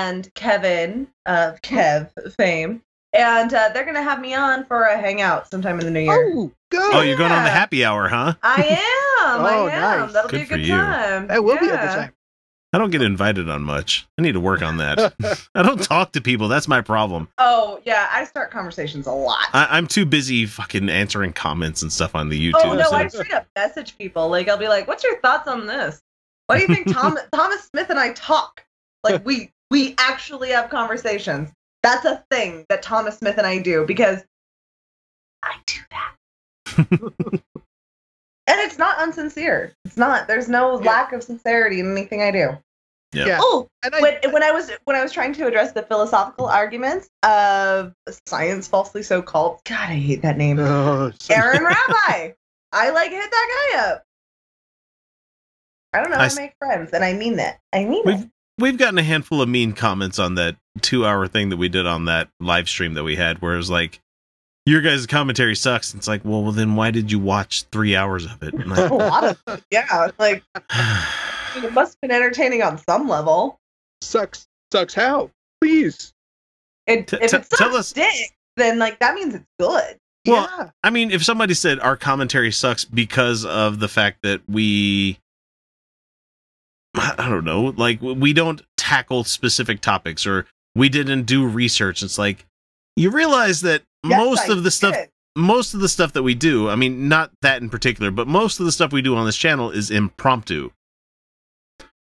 and 0.08 0.28
Kevin 0.34 1.06
of 1.24 1.62
Kev 1.62 2.10
fame, 2.36 2.82
and 3.18 3.52
uh, 3.52 3.70
they're 3.74 3.84
gonna 3.84 4.02
have 4.02 4.20
me 4.20 4.34
on 4.34 4.64
for 4.64 4.84
a 4.84 4.96
hangout 4.98 5.50
sometime 5.50 5.78
in 5.80 5.84
the 5.84 5.90
new 5.90 6.00
year. 6.00 6.32
Oh, 6.34 6.52
good. 6.70 6.94
Oh, 6.94 7.00
you're 7.00 7.16
going 7.18 7.32
on 7.32 7.44
the 7.44 7.50
happy 7.50 7.84
hour, 7.84 8.08
huh? 8.08 8.34
I 8.42 8.62
am. 9.24 9.40
Oh, 9.40 9.66
I 9.66 9.70
am. 9.72 10.00
nice. 10.06 10.12
That'll 10.12 10.30
Good 10.30 10.36
be 10.38 10.42
a 10.42 10.46
for 10.46 10.56
good 10.56 10.66
you. 10.66 10.74
time. 10.76 11.26
That 11.26 11.42
will 11.44 11.58
be 11.58 11.66
a 11.66 11.68
Yeah. 11.74 11.86
good 11.86 11.94
time. 12.00 12.12
I 12.72 12.76
don't 12.76 12.90
get 12.90 13.00
invited 13.00 13.48
on 13.48 13.62
much. 13.62 14.06
I 14.18 14.22
need 14.22 14.32
to 14.32 14.40
work 14.40 14.60
on 14.60 14.76
that. 14.76 15.14
I 15.54 15.62
don't 15.62 15.82
talk 15.82 16.12
to 16.12 16.20
people. 16.20 16.48
That's 16.48 16.68
my 16.68 16.82
problem. 16.82 17.28
Oh 17.38 17.80
yeah, 17.86 18.08
I 18.12 18.24
start 18.24 18.50
conversations 18.50 19.06
a 19.06 19.12
lot. 19.12 19.46
I, 19.54 19.66
I'm 19.70 19.86
too 19.86 20.04
busy 20.04 20.44
fucking 20.44 20.90
answering 20.90 21.32
comments 21.32 21.80
and 21.82 21.90
stuff 21.90 22.14
on 22.14 22.28
the 22.28 22.38
YouTube. 22.52 22.60
oh 22.64 22.74
no, 22.74 22.84
so- 22.90 22.96
I 22.96 23.08
straight 23.08 23.32
up 23.32 23.46
message 23.56 23.96
people. 23.96 24.28
Like 24.28 24.48
I'll 24.48 24.58
be 24.58 24.68
like, 24.68 24.86
"What's 24.86 25.02
your 25.02 25.18
thoughts 25.20 25.48
on 25.48 25.66
this? 25.66 26.02
What 26.46 26.56
do 26.56 26.62
you 26.62 26.68
think 26.74 26.86
Tom, 26.92 27.18
Thomas 27.32 27.62
Smith 27.64 27.88
and 27.90 27.98
I 27.98 28.12
talk? 28.12 28.62
Like 29.02 29.24
we 29.24 29.50
we 29.70 29.94
actually 29.98 30.50
have 30.50 30.68
conversations. 30.68 31.48
That's 31.88 32.04
a 32.04 32.22
thing 32.30 32.66
that 32.68 32.82
Thomas 32.82 33.16
Smith 33.18 33.38
and 33.38 33.46
I 33.46 33.58
do 33.58 33.86
because 33.86 34.22
I 35.42 35.54
do 35.66 35.78
that. 35.90 36.14
and 38.46 38.60
it's 38.60 38.76
not 38.78 38.98
unsincere. 38.98 39.72
It's 39.86 39.96
not. 39.96 40.26
There's 40.28 40.48
no 40.48 40.80
Yeah. 40.82 40.90
lack 40.90 41.12
of 41.12 41.22
sincerity 41.22 41.80
in 41.80 41.90
anything 41.92 42.20
I 42.22 42.30
do. 42.30 42.58
Yeah. 43.14 43.24
Yeah. 43.26 43.38
Oh, 43.40 43.68
And 43.82 43.94
I, 43.94 44.00
when, 44.02 44.18
when 44.32 44.42
I 44.42 44.50
was 44.50 44.70
when 44.84 44.94
I 44.96 45.02
was 45.02 45.12
trying 45.12 45.32
to 45.32 45.46
address 45.46 45.72
the 45.72 45.82
philosophical 45.82 46.44
arguments 46.46 47.08
of 47.22 47.94
science 48.26 48.68
falsely 48.68 49.02
so 49.02 49.22
called. 49.22 49.60
God, 49.64 49.88
I 49.88 49.94
hate 49.94 50.20
that 50.22 50.36
name. 50.36 50.58
Oh, 50.58 51.10
so- 51.18 51.34
Aaron 51.34 51.64
Rabbi. 51.64 52.32
I 52.72 52.90
like 52.90 53.10
hit 53.10 53.30
that 53.30 53.70
guy 53.72 53.78
up. 53.92 54.02
I 55.94 56.02
don't 56.02 56.10
know. 56.10 56.18
I 56.18 56.24
I, 56.24 56.26
s- 56.26 56.36
make 56.36 56.52
friends, 56.58 56.90
and 56.92 57.02
I 57.02 57.14
mean 57.14 57.36
that. 57.36 57.60
I 57.72 57.84
mean 57.84 58.02
We've- 58.04 58.24
it. 58.24 58.30
We've 58.58 58.76
gotten 58.76 58.98
a 58.98 59.02
handful 59.02 59.40
of 59.40 59.48
mean 59.48 59.72
comments 59.72 60.18
on 60.18 60.34
that 60.34 60.56
two 60.80 61.06
hour 61.06 61.26
thing 61.28 61.50
that 61.50 61.56
we 61.56 61.68
did 61.68 61.86
on 61.86 62.06
that 62.06 62.28
live 62.40 62.68
stream 62.68 62.94
that 62.94 63.04
we 63.04 63.16
had, 63.16 63.40
where 63.40 63.54
it 63.54 63.58
was 63.58 63.70
like, 63.70 64.00
your 64.66 64.80
guys' 64.82 65.06
commentary 65.06 65.54
sucks. 65.56 65.94
It's 65.94 66.08
like, 66.08 66.24
well, 66.24 66.42
well, 66.42 66.52
then 66.52 66.74
why 66.74 66.90
did 66.90 67.10
you 67.10 67.18
watch 67.18 67.64
three 67.72 67.96
hours 67.96 68.24
of 68.26 68.42
it? 68.42 68.54
I'm 68.58 68.72
A 68.72 68.94
lot 68.94 69.24
of 69.24 69.64
yeah. 69.70 70.10
Like 70.18 70.42
it 71.56 71.72
must 71.72 71.92
have 71.92 72.00
been 72.02 72.10
entertaining 72.10 72.62
on 72.62 72.78
some 72.78 73.08
level. 73.08 73.58
sucks. 74.02 74.46
Sucks 74.72 74.92
how? 74.92 75.30
Please. 75.62 76.12
It, 76.86 77.06
T- 77.06 77.16
if 77.22 77.30
t- 77.30 77.36
it 77.36 77.46
sucks 77.46 77.48
tell 77.58 77.74
us- 77.76 77.92
dick, 77.92 78.34
then 78.56 78.78
like 78.78 78.98
that 78.98 79.14
means 79.14 79.34
it's 79.34 79.46
good. 79.58 79.96
Well, 80.26 80.48
yeah. 80.58 80.70
I 80.84 80.90
mean, 80.90 81.10
if 81.10 81.24
somebody 81.24 81.54
said 81.54 81.78
our 81.80 81.96
commentary 81.96 82.52
sucks 82.52 82.84
because 82.84 83.44
of 83.46 83.78
the 83.78 83.88
fact 83.88 84.18
that 84.24 84.42
we, 84.48 85.18
I 86.98 87.28
don't 87.28 87.44
know, 87.44 87.74
like 87.76 88.00
we 88.02 88.32
don't 88.32 88.62
tackle 88.76 89.24
specific 89.24 89.80
topics 89.80 90.26
or 90.26 90.46
we 90.74 90.88
didn't 90.88 91.24
do 91.24 91.46
research, 91.46 92.02
it's 92.02 92.18
like 92.18 92.46
you 92.96 93.10
realize 93.10 93.60
that 93.62 93.82
Yes, 94.04 94.16
most 94.18 94.48
I 94.48 94.52
of 94.52 94.62
the 94.64 94.70
stuff, 94.70 94.96
most 95.36 95.74
of 95.74 95.80
the 95.80 95.88
stuff 95.88 96.12
that 96.12 96.22
we 96.22 96.34
do, 96.34 96.68
I 96.68 96.76
mean, 96.76 97.08
not 97.08 97.30
that 97.42 97.60
in 97.62 97.68
particular, 97.70 98.10
but 98.10 98.26
most 98.28 98.60
of 98.60 98.66
the 98.66 98.72
stuff 98.72 98.92
we 98.92 99.02
do 99.02 99.16
on 99.16 99.26
this 99.26 99.36
channel 99.36 99.70
is 99.70 99.90
impromptu. 99.90 100.70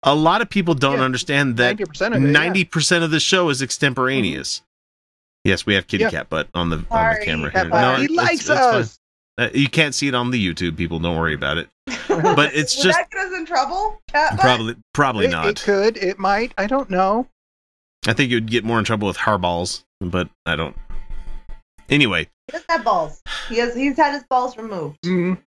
A 0.03 0.15
lot 0.15 0.41
of 0.43 0.49
people 0.51 0.75
don't 0.75 0.99
Yeah, 0.99 1.05
understand 1.05 1.57
that 1.57 1.77
90% 1.77 2.07
of 2.17 2.23
it. 2.25 2.27
ninety 2.29 2.65
percent 2.65 3.03
of 3.05 3.11
the 3.11 3.19
show 3.21 3.49
is 3.49 3.63
extemporaneous. 3.63 4.63
Yes, 5.45 5.65
we 5.67 5.75
have 5.75 5.87
kitty 5.87 6.05
Yeah. 6.05 6.11
cat 6.11 6.29
butt 6.29 6.49
on 6.55 6.71
the 6.71 6.85
on 6.91 7.15
the 7.15 7.25
camera 7.25 7.51
here. 7.51 7.69
Butt. 7.69 7.99
he 7.99 8.05
it's- 8.05 8.17
likes 8.17 8.41
it's 8.41 8.49
fine. 8.49 8.75
us. 8.75 8.99
Uh, 9.39 9.49
you 9.55 9.69
can't 9.69 9.95
see 9.95 10.09
it 10.09 10.15
on 10.15 10.31
the 10.31 10.45
YouTube, 10.45 10.77
people. 10.77 10.99
Don't 10.99 11.17
worry 11.17 11.35
about 11.35 11.59
it. 11.59 11.69
But 11.87 11.99
it's 12.55 12.77
Would 12.77 12.83
just- 12.85 12.99
that 12.99 13.11
get 13.11 13.27
us 13.27 13.33
in 13.37 13.47
trouble? 13.47 14.01
Cat 14.09 14.33
butt? 14.33 14.41
Probably, 14.41 14.77
probably 14.95 15.25
It, 15.27 15.31
not. 15.31 15.47
it 15.47 15.61
could. 15.63 15.97
It 15.97 16.19
might. 16.19 16.53
I 16.59 16.67
don't 16.67 16.91
know. 16.91 17.29
I 18.07 18.13
think 18.13 18.31
you'd 18.31 18.51
get 18.51 18.65
more 18.65 18.79
in 18.79 18.85
trouble 18.85 19.09
with 19.09 19.17
harballs, 19.19 19.85
but 20.01 20.29
I 20.45 20.55
don't. 20.57 20.77
Anyway, 21.89 22.29
He 22.49 22.53
doesn't 22.53 22.71
have 22.71 22.85
balls. 22.85 23.23
He 23.49 23.57
has. 23.59 23.75
He's 23.75 23.97
had 23.97 24.13
his 24.15 24.25
balls 24.25 24.57
removed. 24.57 24.99
Mm, 25.05 25.39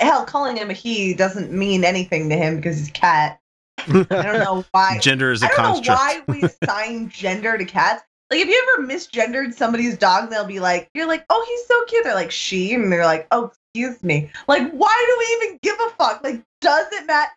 Hell, 0.00 0.24
calling 0.24 0.56
him 0.56 0.70
a 0.70 0.72
he 0.72 1.14
doesn't 1.14 1.50
mean 1.52 1.84
anything 1.84 2.28
to 2.28 2.36
him 2.36 2.56
because 2.56 2.78
he's 2.78 2.88
a 2.88 2.92
cat. 2.92 3.38
I 3.78 3.92
don't 4.02 4.08
know 4.40 4.64
why. 4.72 4.98
gender 5.00 5.30
is 5.32 5.42
a 5.42 5.46
I 5.46 5.48
don't 5.50 5.74
construct. 5.76 5.86
know 5.88 5.94
why 5.94 6.22
we 6.26 6.42
assign 6.42 7.08
gender 7.08 7.56
to 7.56 7.64
cats. 7.64 8.02
Like, 8.30 8.40
if 8.40 8.48
you 8.48 8.74
ever 8.76 8.86
misgendered 8.86 9.54
somebody's 9.54 9.96
dog, 9.96 10.28
they'll 10.30 10.44
be 10.44 10.60
like, 10.60 10.90
"You're 10.94 11.06
like, 11.06 11.24
oh, 11.30 11.44
he's 11.48 11.66
so 11.66 11.82
cute." 11.86 12.04
They're 12.04 12.14
like, 12.14 12.30
"She," 12.30 12.74
and 12.74 12.92
they're 12.92 13.06
like, 13.06 13.26
"Oh, 13.30 13.50
excuse 13.78 14.02
me." 14.02 14.30
Like, 14.46 14.70
why 14.72 15.04
do 15.06 15.16
we 15.18 15.46
even 15.46 15.58
give 15.62 15.76
a 15.86 15.90
fuck? 15.96 16.22
Like, 16.24 16.42
does 16.60 16.86
it 16.92 17.06
matter? 17.06 17.30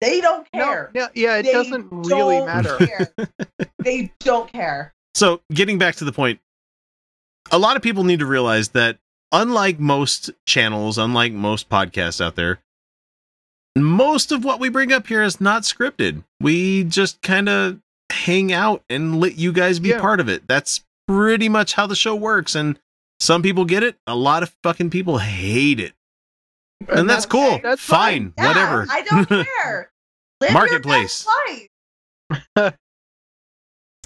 They 0.00 0.20
don't 0.20 0.46
care. 0.52 0.90
no, 0.94 1.08
yeah, 1.14 1.36
it 1.36 1.44
They 1.44 1.52
doesn't 1.52 1.86
really 1.90 2.44
matter. 2.44 2.76
care. 2.78 3.12
they 3.78 4.12
don't 4.20 4.52
care. 4.52 4.92
So, 5.14 5.40
getting 5.52 5.78
back 5.78 5.94
to 5.96 6.04
the 6.04 6.12
point, 6.12 6.40
a 7.50 7.58
lot 7.58 7.76
of 7.76 7.82
people 7.82 8.04
need 8.04 8.18
to 8.18 8.26
realize 8.26 8.70
that 8.70 8.98
unlike 9.32 9.78
most 9.78 10.30
channels, 10.46 10.98
unlike 10.98 11.32
most 11.32 11.68
podcasts 11.68 12.20
out 12.20 12.34
there, 12.36 12.58
most 13.76 14.30
of 14.32 14.44
what 14.44 14.60
we 14.60 14.68
bring 14.68 14.92
up 14.92 15.06
here 15.06 15.22
is 15.22 15.40
not 15.40 15.62
scripted. 15.62 16.22
We 16.40 16.84
just 16.84 17.22
kind 17.22 17.48
of 17.48 17.80
hang 18.10 18.52
out 18.52 18.82
and 18.90 19.20
let 19.20 19.36
you 19.36 19.52
guys 19.52 19.78
be 19.78 19.88
Yeah. 19.90 20.00
part 20.00 20.20
of 20.20 20.28
it. 20.28 20.46
That's 20.46 20.82
pretty 21.08 21.48
much 21.48 21.74
how 21.74 21.86
the 21.86 21.96
show 21.96 22.14
works. 22.14 22.54
And 22.54 22.78
some 23.20 23.42
people 23.42 23.64
get 23.64 23.82
it, 23.82 23.96
a 24.06 24.14
lot 24.16 24.42
of 24.42 24.54
fucking 24.62 24.90
people 24.90 25.18
hate 25.18 25.80
it. 25.80 25.92
And, 26.88 27.08
that's, 27.08 27.24
that's 27.24 27.26
cool. 27.26 27.58
That's 27.62 27.80
fine. 27.82 28.32
Yeah, 28.36 28.48
Whatever. 28.48 28.86
I 28.90 29.02
don't 29.02 29.28
care. 29.62 29.90
Live 30.40 30.50
your 30.50 30.52
Marketplace. 30.52 31.26
best 31.26 32.48
life. 32.58 32.74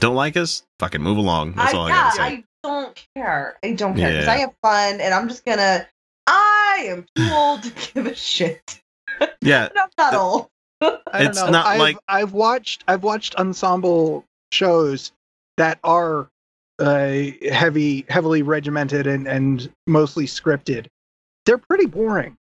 Don't 0.00 0.14
like 0.14 0.36
us? 0.36 0.62
Fucking 0.78 1.02
move 1.02 1.16
along. 1.18 1.54
That's 1.54 1.74
I, 1.74 1.76
all 1.76 1.86
I 1.86 1.88
yeah, 1.88 1.94
gotta 2.02 2.16
say. 2.16 2.22
I 2.22 2.44
don't 2.62 3.06
care. 3.16 3.58
I 3.64 3.72
don't 3.72 3.96
care 3.96 4.08
because 4.10 4.26
Yeah. 4.26 4.32
I 4.32 4.36
have 4.38 4.54
fun, 4.62 5.00
and 5.00 5.12
I'm 5.12 5.28
just 5.28 5.44
gonna. 5.44 5.88
I 6.28 6.84
am 6.88 7.04
too 7.16 7.28
old 7.32 7.62
to 7.64 7.92
give 7.94 8.06
a 8.06 8.14
shit. 8.14 8.80
yeah. 9.40 9.66
And 9.70 9.78
I'm 9.78 9.88
not 9.98 10.14
old. 10.14 10.48
I 10.80 10.88
don't 10.88 11.00
It's 11.30 11.40
know. 11.40 11.50
not 11.50 11.66
I've, 11.66 11.80
like- 11.80 11.98
I've 12.06 12.32
watched 12.32 12.84
I've 12.86 13.02
watched 13.02 13.34
ensemble 13.36 14.24
shows 14.52 15.10
that 15.56 15.80
are 15.82 16.28
uh, 16.78 17.14
heavy, 17.52 18.04
heavily 18.08 18.42
regimented 18.42 19.06
and 19.06 19.26
and 19.26 19.70
mostly 19.86 20.26
scripted. 20.26 20.86
They're 21.46 21.58
pretty 21.58 21.86
boring. 21.86 22.36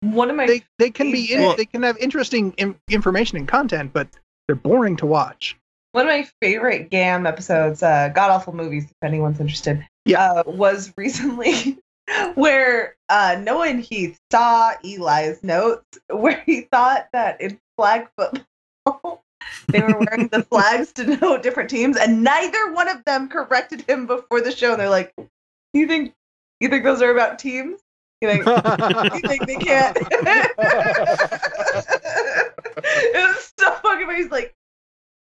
One 0.00 0.30
of 0.30 0.36
my 0.36 0.46
They 0.46 0.62
they 0.78 0.90
can 0.90 1.12
be 1.12 1.32
in, 1.32 1.54
they 1.56 1.64
can 1.64 1.82
have 1.84 1.96
interesting 1.98 2.52
in, 2.58 2.74
information 2.88 3.38
and 3.38 3.46
content, 3.46 3.92
but 3.92 4.08
they're 4.46 4.56
boring 4.56 4.96
to 4.96 5.06
watch. 5.06 5.56
one 5.92 6.06
of 6.06 6.08
my 6.08 6.26
favorite 6.40 6.90
GAM 6.90 7.26
episodes, 7.26 7.82
uh, 7.82 8.10
God 8.14 8.30
Awful 8.30 8.54
Movies, 8.54 8.84
if 8.86 8.92
anyone's 9.02 9.38
interested, 9.40 9.86
Yeah. 10.04 10.20
uh, 10.32 10.42
was 10.46 10.92
recently 10.96 11.78
where 12.34 12.96
uh, 13.08 13.38
Noah 13.40 13.68
and 13.68 13.80
Heath 13.80 14.18
saw 14.32 14.72
Eli's 14.84 15.42
notes 15.44 15.84
where 16.10 16.42
he 16.46 16.62
thought 16.62 17.06
that 17.12 17.40
in 17.40 17.60
flag 17.76 18.08
football 18.18 18.44
they 19.68 19.80
were 19.80 19.98
wearing 19.98 20.28
the 20.28 20.42
flags 20.44 20.92
to 20.92 21.04
denote 21.16 21.42
different 21.42 21.70
teams, 21.70 21.96
and 21.96 22.22
neither 22.22 22.72
one 22.72 22.88
of 22.88 23.04
them 23.04 23.28
corrected 23.28 23.82
him 23.82 24.06
before 24.06 24.40
the 24.40 24.52
show. 24.52 24.72
And 24.72 24.80
they're 24.80 24.88
like, 24.88 25.14
"You 25.72 25.86
think 25.86 26.14
you 26.60 26.68
think 26.68 26.84
those 26.84 27.02
are 27.02 27.10
about 27.10 27.38
teams? 27.38 27.80
You 28.20 28.28
think 28.28 28.46
you 29.14 29.28
think 29.28 29.46
they 29.46 29.56
can't?" 29.56 29.96
it 32.94 33.26
was 33.28 33.52
so 33.58 33.70
fucking 33.82 34.06
funny. 34.06 34.22
He's 34.22 34.30
like, 34.30 34.54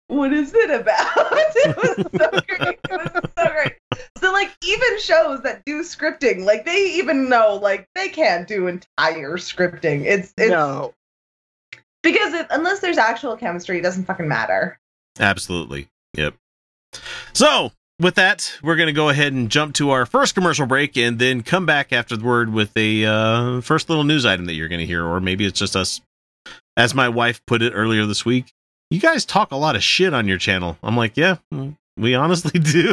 what 0.08 0.32
is 0.32 0.52
it 0.54 0.70
about? 0.70 1.16
it 1.16 1.76
was 1.76 1.96
so 1.96 2.30
great. 2.46 2.78
It 2.88 2.90
was 2.90 3.32
so 3.36 3.52
great. 3.52 3.72
So 4.18 4.32
like 4.32 4.56
even 4.64 5.00
shows 5.00 5.42
that 5.42 5.64
do 5.64 5.82
scripting, 5.82 6.44
like 6.44 6.64
they 6.64 6.92
even 6.94 7.28
know 7.28 7.58
like 7.60 7.88
they 7.94 8.08
can't 8.08 8.46
do 8.46 8.66
entire 8.66 9.36
scripting. 9.36 10.04
It's 10.04 10.32
it's 10.36 10.50
no, 10.50 10.94
because 12.02 12.34
it, 12.34 12.46
unless 12.50 12.80
there's 12.80 12.98
actual 12.98 13.36
chemistry, 13.36 13.78
it 13.78 13.82
doesn't 13.82 14.04
fucking 14.04 14.28
matter. 14.28 14.78
Absolutely. 15.18 15.88
Yep. 16.14 16.34
So, 17.32 17.72
with 18.00 18.14
that, 18.16 18.52
we're 18.62 18.76
going 18.76 18.88
to 18.88 18.92
go 18.92 19.08
ahead 19.08 19.32
and 19.32 19.50
jump 19.50 19.74
to 19.76 19.90
our 19.90 20.06
first 20.06 20.34
commercial 20.34 20.66
break 20.66 20.96
and 20.96 21.18
then 21.18 21.42
come 21.42 21.66
back 21.66 21.92
afterward 21.92 22.52
with 22.52 22.70
a 22.76 23.04
uh, 23.04 23.60
first 23.60 23.88
little 23.88 24.04
news 24.04 24.24
item 24.26 24.46
that 24.46 24.54
you're 24.54 24.68
going 24.68 24.80
to 24.80 24.86
hear. 24.86 25.04
Or 25.04 25.20
maybe 25.20 25.44
it's 25.46 25.58
just 25.58 25.76
us. 25.76 26.00
As 26.76 26.94
my 26.94 27.08
wife 27.08 27.40
put 27.46 27.62
it 27.62 27.72
earlier 27.72 28.04
this 28.06 28.24
week, 28.24 28.52
you 28.90 29.00
guys 29.00 29.24
talk 29.24 29.50
a 29.50 29.56
lot 29.56 29.76
of 29.76 29.82
shit 29.82 30.12
on 30.12 30.28
your 30.28 30.36
channel. 30.38 30.76
I'm 30.82 30.96
like, 30.96 31.16
yeah, 31.16 31.36
mm, 31.52 31.74
we 31.96 32.14
honestly 32.14 32.60
do. 32.60 32.92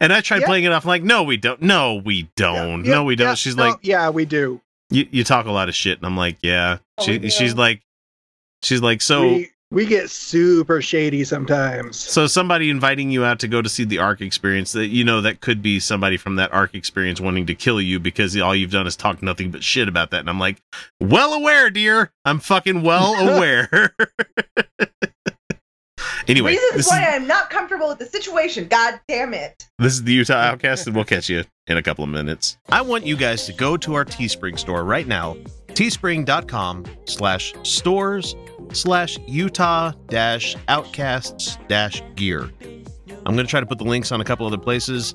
and 0.00 0.12
I 0.12 0.20
tried 0.22 0.40
Yeah. 0.40 0.46
playing 0.46 0.64
it 0.64 0.72
off 0.72 0.84
like, 0.86 1.02
no, 1.02 1.22
we 1.22 1.36
don't. 1.36 1.60
No, 1.60 1.96
we 1.96 2.28
don't. 2.36 2.84
Yeah, 2.84 2.90
no, 2.94 3.04
we 3.04 3.14
don't. 3.14 3.36
She's 3.36 3.54
no, 3.54 3.68
like, 3.68 3.78
yeah, 3.82 4.08
we 4.08 4.24
do. 4.24 4.60
you, 4.90 5.06
you 5.10 5.24
talk 5.24 5.44
a 5.46 5.52
lot 5.52 5.68
of 5.68 5.74
shit. 5.74 5.98
And 5.98 6.06
I'm 6.06 6.16
like, 6.16 6.38
yeah. 6.42 6.78
Oh, 6.98 7.04
She, 7.04 7.28
she's 7.28 7.54
like, 7.54 7.82
she's 8.62 8.80
like, 8.80 9.02
so. 9.02 9.22
we 9.22 9.52
we 9.72 9.86
get 9.86 10.10
super 10.10 10.82
shady 10.82 11.24
sometimes. 11.24 11.96
So 11.96 12.26
somebody 12.26 12.68
inviting 12.68 13.10
you 13.10 13.24
out 13.24 13.40
to 13.40 13.48
go 13.48 13.62
to 13.62 13.68
see 13.70 13.84
the 13.84 13.98
Ark 13.98 14.20
experience 14.20 14.72
that 14.72 14.88
you 14.88 15.02
know 15.02 15.22
that 15.22 15.40
could 15.40 15.62
be 15.62 15.80
somebody 15.80 16.18
from 16.18 16.36
that 16.36 16.52
Ark 16.52 16.74
experience 16.74 17.20
wanting 17.22 17.46
to 17.46 17.54
kill 17.54 17.80
you 17.80 17.98
because 17.98 18.38
all 18.38 18.54
you've 18.54 18.70
done 18.70 18.86
is 18.86 18.96
talk 18.96 19.22
nothing 19.22 19.50
but 19.50 19.64
shit 19.64 19.88
about 19.88 20.10
that. 20.10 20.20
And 20.20 20.28
I'm 20.28 20.38
like, 20.38 20.58
well 21.00 21.32
aware, 21.32 21.70
dear. 21.70 22.12
I'm 22.26 22.38
fucking 22.38 22.82
well 22.82 23.14
aware. 23.36 23.70
anyway, 26.28 26.52
Reasons 26.52 26.74
this 26.74 26.88
why 26.88 27.00
is, 27.00 27.14
I'm 27.14 27.26
not 27.26 27.48
comfortable 27.48 27.88
with 27.88 27.98
the 27.98 28.06
situation. 28.06 28.68
God 28.68 29.00
damn 29.08 29.32
it. 29.32 29.66
this 29.78 29.94
is 29.94 30.04
the 30.04 30.12
Utah 30.12 30.34
Outcast, 30.34 30.86
and 30.86 30.94
we'll 30.94 31.06
catch 31.06 31.30
you 31.30 31.44
in 31.66 31.78
a 31.78 31.82
couple 31.82 32.04
of 32.04 32.10
minutes. 32.10 32.58
I 32.68 32.82
want 32.82 33.06
you 33.06 33.16
guys 33.16 33.46
to 33.46 33.54
go 33.54 33.78
to 33.78 33.94
our 33.94 34.04
Teespring 34.04 34.58
store 34.58 34.84
right 34.84 35.06
now, 35.06 35.36
teespring.com 35.68 36.84
slash 38.72 39.18
Utah 39.26 39.92
dash 40.08 40.56
outcasts 40.68 41.58
dash 41.68 42.02
gear. 42.16 42.50
I'm 43.24 43.34
going 43.34 43.46
to 43.46 43.50
try 43.50 43.60
to 43.60 43.66
put 43.66 43.78
the 43.78 43.84
links 43.84 44.10
on 44.12 44.20
a 44.20 44.24
couple 44.24 44.46
other 44.46 44.58
places. 44.58 45.14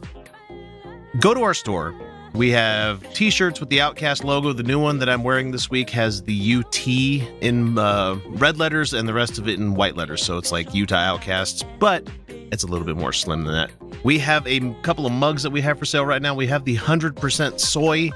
Go 1.20 1.34
to 1.34 1.42
our 1.44 1.54
store. 1.54 1.94
We 2.34 2.52
have 2.52 3.02
t 3.14 3.30
shirts 3.30 3.60
with 3.60 3.70
the 3.70 3.82
Outcast 3.82 4.24
logo. 4.24 4.54
The 4.54 4.64
new 4.64 4.80
one 4.80 5.00
that 5.00 5.10
I'm 5.10 5.24
wearing 5.24 5.52
this 5.52 5.70
week 5.70 5.90
has 5.90 6.22
the 6.24 6.56
UT 6.56 6.88
in 6.88 7.78
uh, 7.80 8.20
red 8.28 8.60
letters 8.60 8.94
and 8.94 9.08
the 9.08 9.14
rest 9.14 9.40
of 9.40 9.48
it 9.48 9.60
in 9.60 9.74
white 9.74 9.96
letters. 9.96 10.24
So 10.24 10.38
it's 10.38 10.52
like 10.52 10.74
Utah 10.74 10.98
Outcasts, 10.98 11.64
but 11.80 12.08
it's 12.28 12.64
a 12.64 12.68
little 12.68 12.86
bit 12.86 12.96
more 12.96 13.12
slim 13.12 13.44
than 13.44 13.54
that. 13.54 13.72
We 14.04 14.20
have 14.20 14.46
a 14.46 14.60
couple 14.84 15.06
of 15.06 15.12
mugs 15.12 15.44
that 15.44 15.50
we 15.50 15.62
have 15.62 15.80
for 15.80 15.86
sale 15.86 16.06
right 16.06 16.22
now. 16.22 16.36
We 16.36 16.48
have 16.48 16.66
the 16.66 16.78
100% 16.78 17.60
soy 17.60 18.12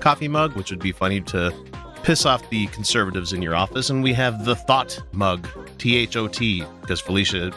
coffee 0.00 0.28
mug, 0.28 0.56
which 0.56 0.70
would 0.70 0.80
be 0.80 0.92
funny 0.92 1.20
to 1.22 1.54
piss 2.02 2.26
off 2.26 2.48
the 2.50 2.66
conservatives 2.68 3.32
in 3.32 3.42
your 3.42 3.54
office. 3.54 3.90
And 3.90 4.02
we 4.02 4.12
have 4.14 4.44
the 4.44 4.56
Thought 4.56 5.00
mug, 5.12 5.48
T 5.78 5.96
H 5.96 6.16
O 6.16 6.28
T, 6.28 6.64
because 6.80 7.00
Felicia 7.00 7.52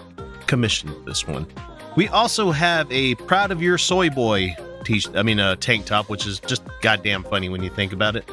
commissioned 0.48 0.94
this 1.06 1.28
one. 1.28 1.48
We 1.96 2.08
also 2.08 2.52
have 2.52 2.92
a 2.92 3.16
Proud 3.16 3.52
of 3.52 3.62
Your 3.62 3.78
Soy 3.78 4.10
Boy 4.10 4.56
t 4.84 5.02
I 5.16 5.24
mean, 5.24 5.40
a 5.40 5.56
tank 5.56 5.86
top, 5.86 6.10
which 6.10 6.26
is 6.28 6.40
just 6.40 6.64
goddamn 6.82 7.24
funny 7.24 7.50
when 7.50 7.64
you 7.64 7.70
think 7.70 7.94
about 7.94 8.16
it. 8.16 8.30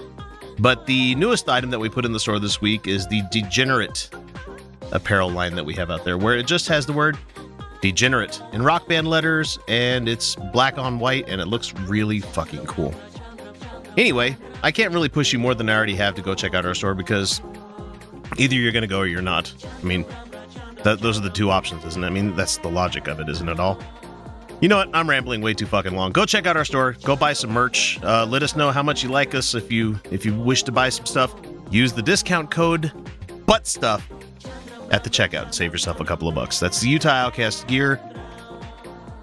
But 0.59 0.87
the 0.87 1.14
newest 1.14 1.49
item 1.49 1.71
that 1.71 1.79
we 1.79 1.88
put 1.88 2.05
in 2.05 2.12
the 2.12 2.21
store 2.21 2.38
this 2.38 2.61
week 2.61 2.87
is 2.87 3.07
the 3.07 3.23
Degenerate 3.31 4.11
apparel 4.93 5.31
line 5.31 5.55
that 5.55 5.64
we 5.64 5.75
have 5.75 5.90
out 5.90 6.05
there, 6.05 6.19
where 6.19 6.37
it 6.37 6.47
just 6.47 6.69
has 6.69 6.87
the 6.87 6.93
word 6.93 7.17
Degenerate 7.81 8.43
in 8.52 8.62
rock 8.62 8.87
band 8.87 9.09
letters, 9.09 9.59
and 9.69 10.09
it's 10.09 10.35
black 10.52 10.76
on 10.76 10.99
white, 10.99 11.29
and 11.29 11.40
it 11.40 11.47
looks 11.47 11.73
really 11.75 12.21
fucking 12.21 12.67
cool. 12.67 12.95
Anyway, 13.97 14.37
I 14.62 14.70
can't 14.70 14.92
really 14.92 15.09
push 15.09 15.32
you 15.32 15.38
more 15.38 15.54
than 15.54 15.68
I 15.68 15.75
already 15.75 15.97
have 15.97 16.14
to 16.14 16.23
go 16.23 16.35
check 16.35 16.54
out 16.54 16.64
our 16.64 16.75
store 16.75 16.94
because 16.94 17.40
either 18.38 18.54
you're 18.54 18.73
going 18.73 18.82
to 18.82 18.88
go 18.88 19.00
or 19.00 19.06
you're 19.06 19.23
not. 19.23 19.52
I 19.80 19.85
mean, 19.85 20.04
that, 20.85 21.00
those 21.00 21.18
are 21.18 21.23
the 21.23 21.30
two 21.30 21.50
options, 21.50 21.85
isn't 21.85 22.02
it? 22.02 22.06
I 22.06 22.11
mean, 22.11 22.35
that's 22.37 22.59
the 22.59 22.68
logic 22.70 23.09
of 23.09 23.20
it, 23.20 23.28
isn't 23.28 23.49
it 23.49 23.61
all? 23.61 23.78
You 24.61 24.68
know 24.68 24.76
what? 24.76 24.90
I'm 24.92 25.09
rambling 25.09 25.40
way 25.40 25.54
too 25.54 25.66
fucking 25.66 25.94
long. 25.94 26.12
Go 26.12 26.26
check 26.26 26.47
out 26.47 26.56
our 26.56 26.66
store. 26.66 26.94
Go 27.02 27.16
buy 27.16 27.32
some 27.32 27.50
merch. 27.50 27.99
Uh, 28.02 28.26
let 28.26 28.42
us 28.42 28.54
know 28.56 28.70
how 28.70 28.82
much 28.82 29.02
you 29.02 29.09
like 29.09 29.35
us. 29.35 29.54
If 29.54 29.73
you 29.73 29.99
if 30.11 30.26
you 30.26 30.35
wish 30.35 30.64
to 30.64 30.73
buy 30.73 30.90
some 30.90 31.06
stuff, 31.06 31.35
use 31.70 31.94
the 31.94 32.02
discount 32.02 32.50
code 32.50 32.92
butt 33.47 33.66
stuff 33.66 34.06
at 34.90 35.02
the 35.02 35.09
checkout. 35.09 35.54
Save 35.54 35.73
yourself 35.73 36.00
a 36.00 36.04
couple 36.04 36.28
of 36.28 36.35
bucks. 36.35 36.61
That's 36.61 36.80
the 36.80 36.88
Utah 36.90 37.09
Outcast 37.09 37.66
gear. 37.68 37.99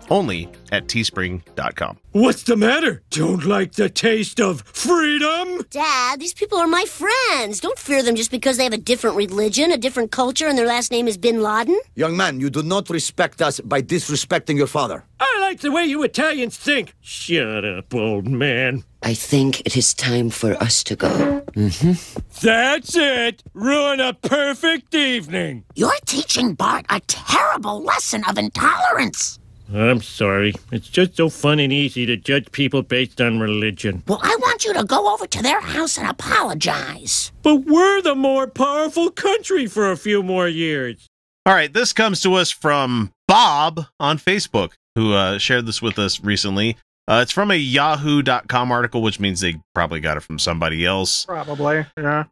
Only 0.10 0.50
at 0.72 0.88
teespring.com. 0.88 1.98
What's 2.12 2.44
the 2.44 2.56
matter? 2.56 3.04
Don't 3.10 3.46
like 3.46 3.74
the 3.74 3.90
taste 3.90 4.40
of 4.40 4.62
freedom? 4.62 5.66
Dad, 5.70 6.20
these 6.20 6.34
people 6.34 6.58
are 6.58 6.68
my 6.68 6.86
friends. 6.86 7.60
Don't 7.60 7.78
fear 7.78 8.02
them 8.02 8.16
just 8.16 8.32
because 8.32 8.58
they 8.58 8.64
have 8.64 8.74
a 8.74 8.78
different 8.78 9.16
religion, 9.16 9.72
a 9.72 9.78
different 9.78 10.12
culture, 10.12 10.48
and 10.48 10.58
their 10.58 10.66
last 10.66 10.92
name 10.92 11.08
is 11.08 11.18
Bin 11.18 11.42
Laden. 11.42 11.80
Young 11.96 12.18
man, 12.18 12.40
you 12.40 12.50
do 12.50 12.64
not 12.64 12.90
respect 12.90 13.42
us 13.42 13.60
by 13.60 13.82
disrespecting 13.82 14.58
your 14.58 14.68
father. 14.68 15.04
I 15.20 15.38
like 15.42 15.60
the 15.60 15.72
way 15.72 15.86
you 15.86 16.04
Italians 16.04 16.58
think. 16.58 16.94
Shut 17.02 17.66
up, 17.66 17.94
old 17.94 18.28
man. 18.28 18.84
I 19.04 19.14
think 19.14 19.62
it 19.62 19.78
is 19.78 19.94
time 19.94 20.30
for 20.30 20.54
us 20.62 20.84
to 20.86 20.96
go. 20.96 21.44
Mm-hmm. 21.54 22.20
That's 22.42 22.96
it. 22.96 23.44
Ruin 23.54 24.00
a 24.00 24.14
perfect 24.14 24.94
evening. 24.96 25.64
You're 25.76 25.94
teaching 26.06 26.54
Bart 26.54 26.86
a 26.90 27.00
terrible 27.02 27.82
lesson 27.84 28.24
of 28.28 28.38
intolerance. 28.38 29.40
I'm 29.74 30.02
sorry. 30.02 30.54
It's 30.72 30.88
just 30.88 31.18
so 31.18 31.30
fun 31.30 31.60
and 31.60 31.74
easy 31.74 32.06
to 32.06 32.16
judge 32.18 32.52
people 32.52 32.82
based 32.82 33.20
on 33.20 33.40
religion. 33.40 34.04
Well, 34.08 34.20
I 34.24 34.36
want 34.40 34.66
you 34.66 34.74
to 34.74 34.84
go 34.84 35.14
over 35.14 35.28
to 35.28 35.44
their 35.44 35.60
house 35.60 35.98
and 35.98 36.08
apologize. 36.08 37.32
But 37.44 37.66
we're 37.66 38.02
the 38.02 38.16
more 38.16 38.48
powerful 38.48 39.10
country 39.12 39.68
for 39.68 39.92
a 39.92 39.98
few 39.98 40.24
more 40.24 40.48
years. 40.48 41.08
All 41.46 41.54
right, 41.54 41.72
this 41.72 41.94
comes 41.94 42.22
to 42.22 42.34
us 42.36 42.52
from 42.52 43.12
Bob 43.28 43.86
on 44.00 44.18
Facebook, 44.18 44.72
who 44.96 45.14
uh, 45.14 45.38
shared 45.38 45.66
this 45.66 45.82
with 45.82 45.98
us 46.00 46.22
recently. 46.22 46.78
Uh, 47.08 47.22
it's 47.24 47.32
from 47.32 47.52
a 47.52 47.56
yahoo.com 47.56 48.72
article, 48.72 49.02
which 49.02 49.20
means 49.20 49.40
they 49.40 49.56
probably 49.74 50.02
got 50.02 50.18
it 50.18 50.22
from 50.22 50.40
somebody 50.40 50.86
else. 50.86 51.26
Probably. 51.26 51.86
Yeah. 51.98 52.26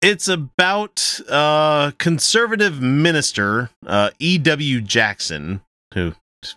It's 0.00 0.28
about 0.28 1.20
uh, 1.28 1.90
conservative 1.98 2.80
minister 2.80 3.70
uh, 3.86 4.10
E.W. 4.18 4.80
Jackson, 4.80 5.60
who, 5.94 6.14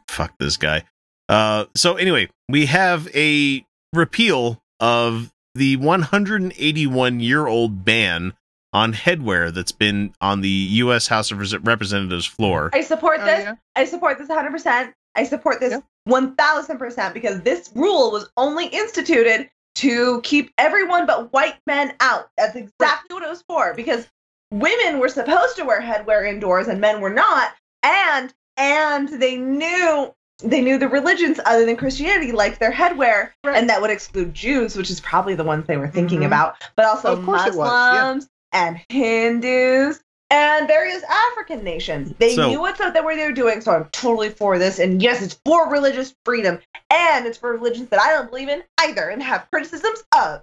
fuck 0.07 0.33
this 0.39 0.57
guy. 0.57 0.83
Uh, 1.29 1.65
so, 1.75 1.95
anyway, 1.95 2.29
we 2.49 2.65
have 2.67 3.07
a 3.15 3.65
repeal 3.93 4.61
of 4.79 5.31
the 5.55 5.75
181 5.77 7.19
year 7.19 7.47
old 7.47 7.85
ban 7.85 8.33
on 8.73 8.91
headwear 8.93 9.53
that's 9.53 9.71
been 9.71 10.13
on 10.19 10.41
the 10.41 10.49
U.S. 10.49 11.07
House 11.07 11.31
of 11.31 11.39
Representatives 11.65 12.25
floor. 12.25 12.71
I 12.73 12.81
support 12.81 13.19
Oh, 13.21 13.25
this. 13.25 13.43
yeah. 13.43 13.55
I 13.75 13.85
support 13.85 14.17
this 14.17 14.27
100%. 14.29 14.91
I 15.15 15.23
support 15.23 15.59
this 15.59 15.71
Yeah. 15.71 15.81
1000% 16.09 17.13
because 17.13 17.41
this 17.41 17.69
rule 17.75 18.11
was 18.11 18.29
only 18.35 18.65
instituted 18.67 19.49
to 19.75 20.21
keep 20.21 20.51
everyone 20.57 21.05
but 21.05 21.31
white 21.33 21.55
men 21.67 21.93
out. 21.99 22.29
That's 22.37 22.55
exactly 22.55 23.13
what 23.13 23.23
it 23.23 23.29
was 23.29 23.43
for 23.47 23.73
because 23.75 24.07
women 24.51 24.99
were 24.99 25.09
supposed 25.09 25.55
to 25.57 25.65
wear 25.65 25.81
headwear 25.81 26.27
indoors 26.27 26.67
and 26.67 26.81
men 26.81 26.99
were 27.01 27.09
not 27.13 27.53
and 27.83 28.33
and 28.57 29.09
they 29.09 29.37
knew 29.37 30.13
they 30.43 30.61
knew 30.61 30.77
the 30.77 30.87
religions 30.89 31.39
other 31.45 31.65
than 31.65 31.77
Christianity 31.77 32.31
liked 32.33 32.59
their 32.59 32.71
headwear 32.71 33.29
Right. 33.45 33.55
and 33.55 33.69
that 33.69 33.81
would 33.81 33.91
exclude 33.91 34.33
Jews, 34.33 34.75
which 34.75 34.89
is 34.89 34.99
probably 34.99 35.35
the 35.35 35.43
ones 35.43 35.65
they 35.67 35.77
were 35.77 35.87
thinking 35.87 36.21
Mhm. 36.21 36.25
about, 36.27 36.55
but 36.75 36.85
also 36.85 37.13
Of 37.13 37.23
course 37.23 37.45
it 37.45 37.53
was, 37.55 37.69
Muslims 37.69 38.27
yeah. 38.53 38.67
and 38.67 38.79
Hindus 38.89 40.01
and 40.29 40.67
various 40.67 41.03
African 41.03 41.63
nations. 41.63 42.13
They 42.17 42.35
So- 42.35 42.49
knew 42.49 42.59
what 42.59 42.77
so 42.77 42.89
that 42.89 43.03
what 43.03 43.15
they 43.15 43.25
were 43.25 43.31
doing, 43.31 43.61
so 43.61 43.71
I'm 43.71 43.85
totally 43.91 44.29
for 44.31 44.57
this. 44.57 44.79
And 44.79 45.01
yes, 45.01 45.21
it's 45.21 45.39
for 45.45 45.69
religious 45.69 46.13
freedom, 46.25 46.59
and 46.89 47.25
it's 47.25 47.37
for 47.37 47.51
religions 47.53 47.89
that 47.89 48.01
I 48.01 48.11
don't 48.11 48.29
believe 48.29 48.49
in 48.49 48.63
either, 48.81 49.07
and 49.09 49.21
have 49.23 49.45
criticisms 49.53 50.03
of. 50.17 50.41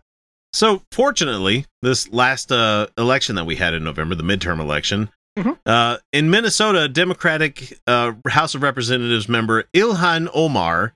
So, 0.53 0.83
fortunately, 0.93 1.67
this 1.83 2.11
last 2.13 2.51
uh, 2.53 2.87
election 2.97 3.35
that 3.37 3.45
we 3.45 3.57
had 3.57 3.75
in 3.75 3.85
November, 3.85 4.15
the 4.15 4.23
midterm 4.23 4.61
election, 4.61 5.11
Mhm. 5.41 5.59
uh, 5.67 5.99
in 6.13 6.31
Minnesota, 6.31 6.89
Democratic 6.89 7.79
uh, 7.87 8.13
House 8.29 8.55
of 8.55 8.63
Representatives 8.63 9.29
member 9.29 9.65
Ilhan 9.75 10.29
Omar 10.35 10.93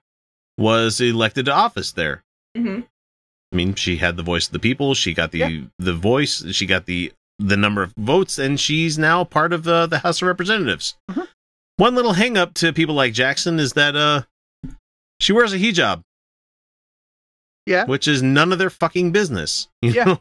was 0.59 1.01
elected 1.01 1.47
to 1.47 1.53
office 1.53 1.93
there. 1.93 2.23
hmm 2.57 2.81
I 3.53 3.57
mean, 3.57 3.75
she 3.77 3.99
had 3.99 4.17
the 4.17 4.23
voice 4.25 4.47
of 4.47 4.53
the 4.53 4.59
people. 4.59 4.95
She 4.95 5.15
got 5.15 5.31
the 5.31 5.39
Yeah. 5.39 5.61
the 5.79 5.93
voice. 5.93 6.45
She 6.53 6.67
got 6.67 6.87
the 6.87 7.13
the 7.39 7.57
number 7.57 7.83
of 7.83 7.93
votes, 7.97 8.39
and 8.39 8.59
she's 8.61 8.99
now 8.99 9.25
part 9.25 9.53
of 9.53 9.67
uh, 9.67 9.87
the 9.87 9.99
House 10.01 10.21
of 10.23 10.29
Representatives. 10.29 10.97
Mhm. 11.11 11.29
One 11.77 11.95
little 11.95 12.13
hang 12.15 12.37
up 12.37 12.55
to 12.55 12.73
people 12.73 12.95
like 12.95 13.13
Jackson 13.13 13.59
is 13.61 13.73
that 13.75 13.95
uh, 13.97 14.23
she 15.21 15.33
wears 15.33 15.53
a 15.53 15.59
hijab, 15.59 16.03
Yeah. 17.67 17.85
which 17.87 18.07
is 18.09 18.23
none 18.23 18.53
of 18.53 18.59
their 18.59 18.71
fucking 18.71 19.13
business. 19.13 19.69
Yeah. 19.83 20.05
know? 20.05 20.21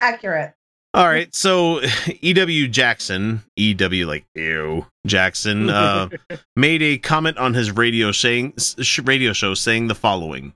Accurate. 0.00 0.54
All 0.94 1.06
right, 1.06 1.32
so 1.34 1.82
E.W. 2.22 2.66
Jackson, 2.68 3.42
E.W. 3.56 4.06
like 4.06 4.24
ew 4.34 4.86
Jackson, 5.06 5.68
uh, 5.68 6.08
made 6.56 6.82
a 6.82 6.96
comment 6.98 7.36
on 7.36 7.54
his 7.54 7.70
radio 7.70 8.10
saying 8.10 8.54
sh- 8.56 9.00
radio 9.00 9.32
show 9.32 9.52
saying 9.54 9.88
the 9.88 9.94
following: 9.94 10.54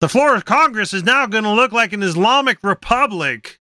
"The 0.00 0.08
floor 0.08 0.36
of 0.36 0.44
Congress 0.44 0.94
is 0.94 1.02
now 1.02 1.26
going 1.26 1.44
to 1.44 1.52
look 1.52 1.72
like 1.72 1.92
an 1.92 2.02
Islamic 2.04 2.58
republic." 2.62 3.58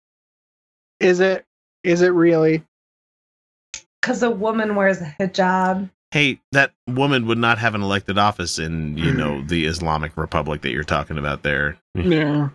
Is 0.99 1.19
it? 1.19 1.45
Is 1.83 2.01
it 2.01 2.09
really? 2.09 2.63
Because 4.01 4.23
a 4.23 4.31
woman 4.31 4.75
wears 4.75 4.99
a 4.99 5.15
hijab. 5.19 5.89
Hey, 6.11 6.39
that 6.51 6.73
woman 6.87 7.27
would 7.27 7.37
not 7.37 7.57
have 7.59 7.75
an 7.75 7.81
elected 7.83 8.17
office 8.17 8.57
in 8.57 8.97
you 8.97 9.13
know 9.13 9.41
the 9.43 9.65
Islamic 9.65 10.17
republic 10.17 10.61
that 10.63 10.71
you're 10.71 10.83
talking 10.83 11.19
about 11.19 11.43
there. 11.43 11.77
Yeah. 11.93 12.49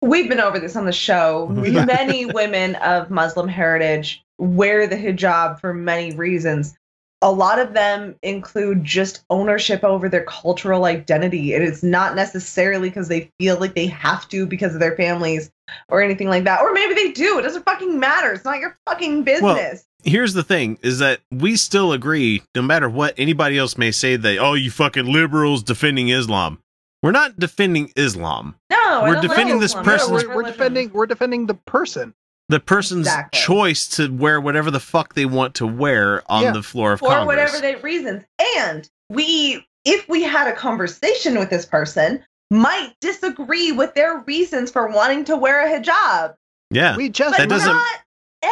We've 0.00 0.28
been 0.28 0.40
over 0.40 0.58
this 0.58 0.76
on 0.76 0.84
the 0.84 0.92
show. 0.92 1.48
Many 1.50 2.26
women 2.26 2.76
of 2.76 3.10
Muslim 3.10 3.48
heritage 3.48 4.22
wear 4.38 4.86
the 4.86 4.96
hijab 4.96 5.60
for 5.60 5.74
many 5.74 6.14
reasons. 6.14 6.76
A 7.20 7.32
lot 7.32 7.58
of 7.58 7.74
them 7.74 8.14
include 8.22 8.84
just 8.84 9.24
ownership 9.28 9.82
over 9.82 10.08
their 10.08 10.22
cultural 10.22 10.84
identity. 10.84 11.52
And 11.52 11.64
it's 11.64 11.82
not 11.82 12.14
necessarily 12.14 12.90
because 12.90 13.08
they 13.08 13.28
feel 13.40 13.58
like 13.58 13.74
they 13.74 13.88
have 13.88 14.28
to 14.28 14.46
because 14.46 14.74
of 14.74 14.80
their 14.80 14.94
families 14.94 15.50
or 15.88 16.00
anything 16.00 16.28
like 16.28 16.44
that. 16.44 16.60
Or 16.60 16.72
maybe 16.72 16.94
they 16.94 17.10
do. 17.10 17.40
It 17.40 17.42
doesn't 17.42 17.64
fucking 17.64 17.98
matter. 17.98 18.32
It's 18.32 18.44
not 18.44 18.60
your 18.60 18.78
fucking 18.86 19.24
business. 19.24 19.42
Well, 19.42 19.82
here's 20.04 20.34
the 20.34 20.42
thing 20.42 20.78
is 20.82 21.00
that 21.00 21.20
we 21.30 21.56
still 21.56 21.92
agree 21.92 22.42
no 22.54 22.62
matter 22.62 22.88
what 22.88 23.14
anybody 23.16 23.58
else 23.58 23.76
may 23.76 23.90
say 23.90 24.16
that 24.16 24.38
oh 24.38 24.54
you 24.54 24.70
fucking 24.70 25.06
liberals 25.06 25.62
defending 25.62 26.08
islam 26.08 26.58
we're 27.02 27.10
not 27.12 27.38
defending 27.38 27.92
islam 27.96 28.56
No, 28.70 28.76
We're 29.02 29.14
don't 29.14 29.22
like 29.22 29.22
defending 29.30 29.58
this 29.60 29.70
Islam. 29.72 29.84
No, 29.86 29.92
person's- 29.92 30.20
It's 30.22 30.28
we're, 30.28 30.34
we're 30.36 30.42
defending 30.42 30.92
we're 30.92 31.06
defending 31.06 31.46
the 31.46 31.54
person. 31.54 32.14
the 32.48 32.60
person's 32.60 33.06
Exactly. 33.06 33.40
choice 33.40 33.86
to 33.96 34.08
wear 34.12 34.40
whatever 34.40 34.70
the 34.70 34.80
fuck 34.80 35.14
they 35.14 35.26
want 35.26 35.54
to 35.56 35.66
wear 35.66 36.22
on 36.30 36.42
Yeah. 36.42 36.52
the 36.52 36.62
floor 36.62 36.92
of 36.94 37.00
for 37.00 37.08
congress 37.08 37.26
whatever 37.26 37.58
they 37.60 37.74
reasons. 37.82 38.24
And 38.56 38.88
we, 39.10 39.66
if 39.84 40.08
we 40.08 40.22
had 40.22 40.48
a 40.48 40.52
conversation 40.54 41.38
with 41.38 41.50
this 41.50 41.64
person, 41.66 42.24
might 42.50 42.94
disagree 43.00 43.72
with 43.72 43.94
their 43.94 44.18
reasons 44.26 44.70
for 44.70 44.86
wanting 44.88 45.24
to 45.26 45.36
wear 45.36 45.66
a 45.66 45.78
hijab. 45.80 46.34
yeah 46.70 46.96
We 46.96 47.10
just 47.10 47.32
But 47.36 47.42
That 47.44 47.48
doesn't- 47.50 47.72
not 47.72 47.98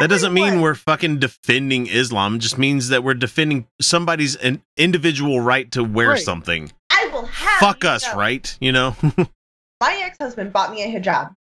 that 0.01 0.11
doesn't 0.11 0.35
mean 0.35 0.61
we're 0.61 0.75
fucking 0.75 1.19
defending 1.21 1.87
islam 1.87 2.35
it 2.37 2.39
just 2.41 2.59
means 2.59 2.89
that 2.89 3.03
we're 3.05 3.15
defending 3.15 3.67
somebody's 3.81 4.35
an 4.37 4.61
individual 4.77 5.41
right 5.41 5.71
to 5.73 5.83
wear 5.85 6.11
Right. 6.11 6.21
something 6.23 6.71
I 6.71 6.76
will 7.21 7.27
have. 7.27 7.59
fuck 7.61 7.85
us 7.85 8.07
know, 8.07 8.15
right 8.17 8.57
you 8.61 8.73
know 8.73 8.97
My 9.81 10.01
ex-husband 10.05 10.53
bought 10.53 10.71
me 10.71 10.83
a 10.83 10.87
hijab, 10.89 11.35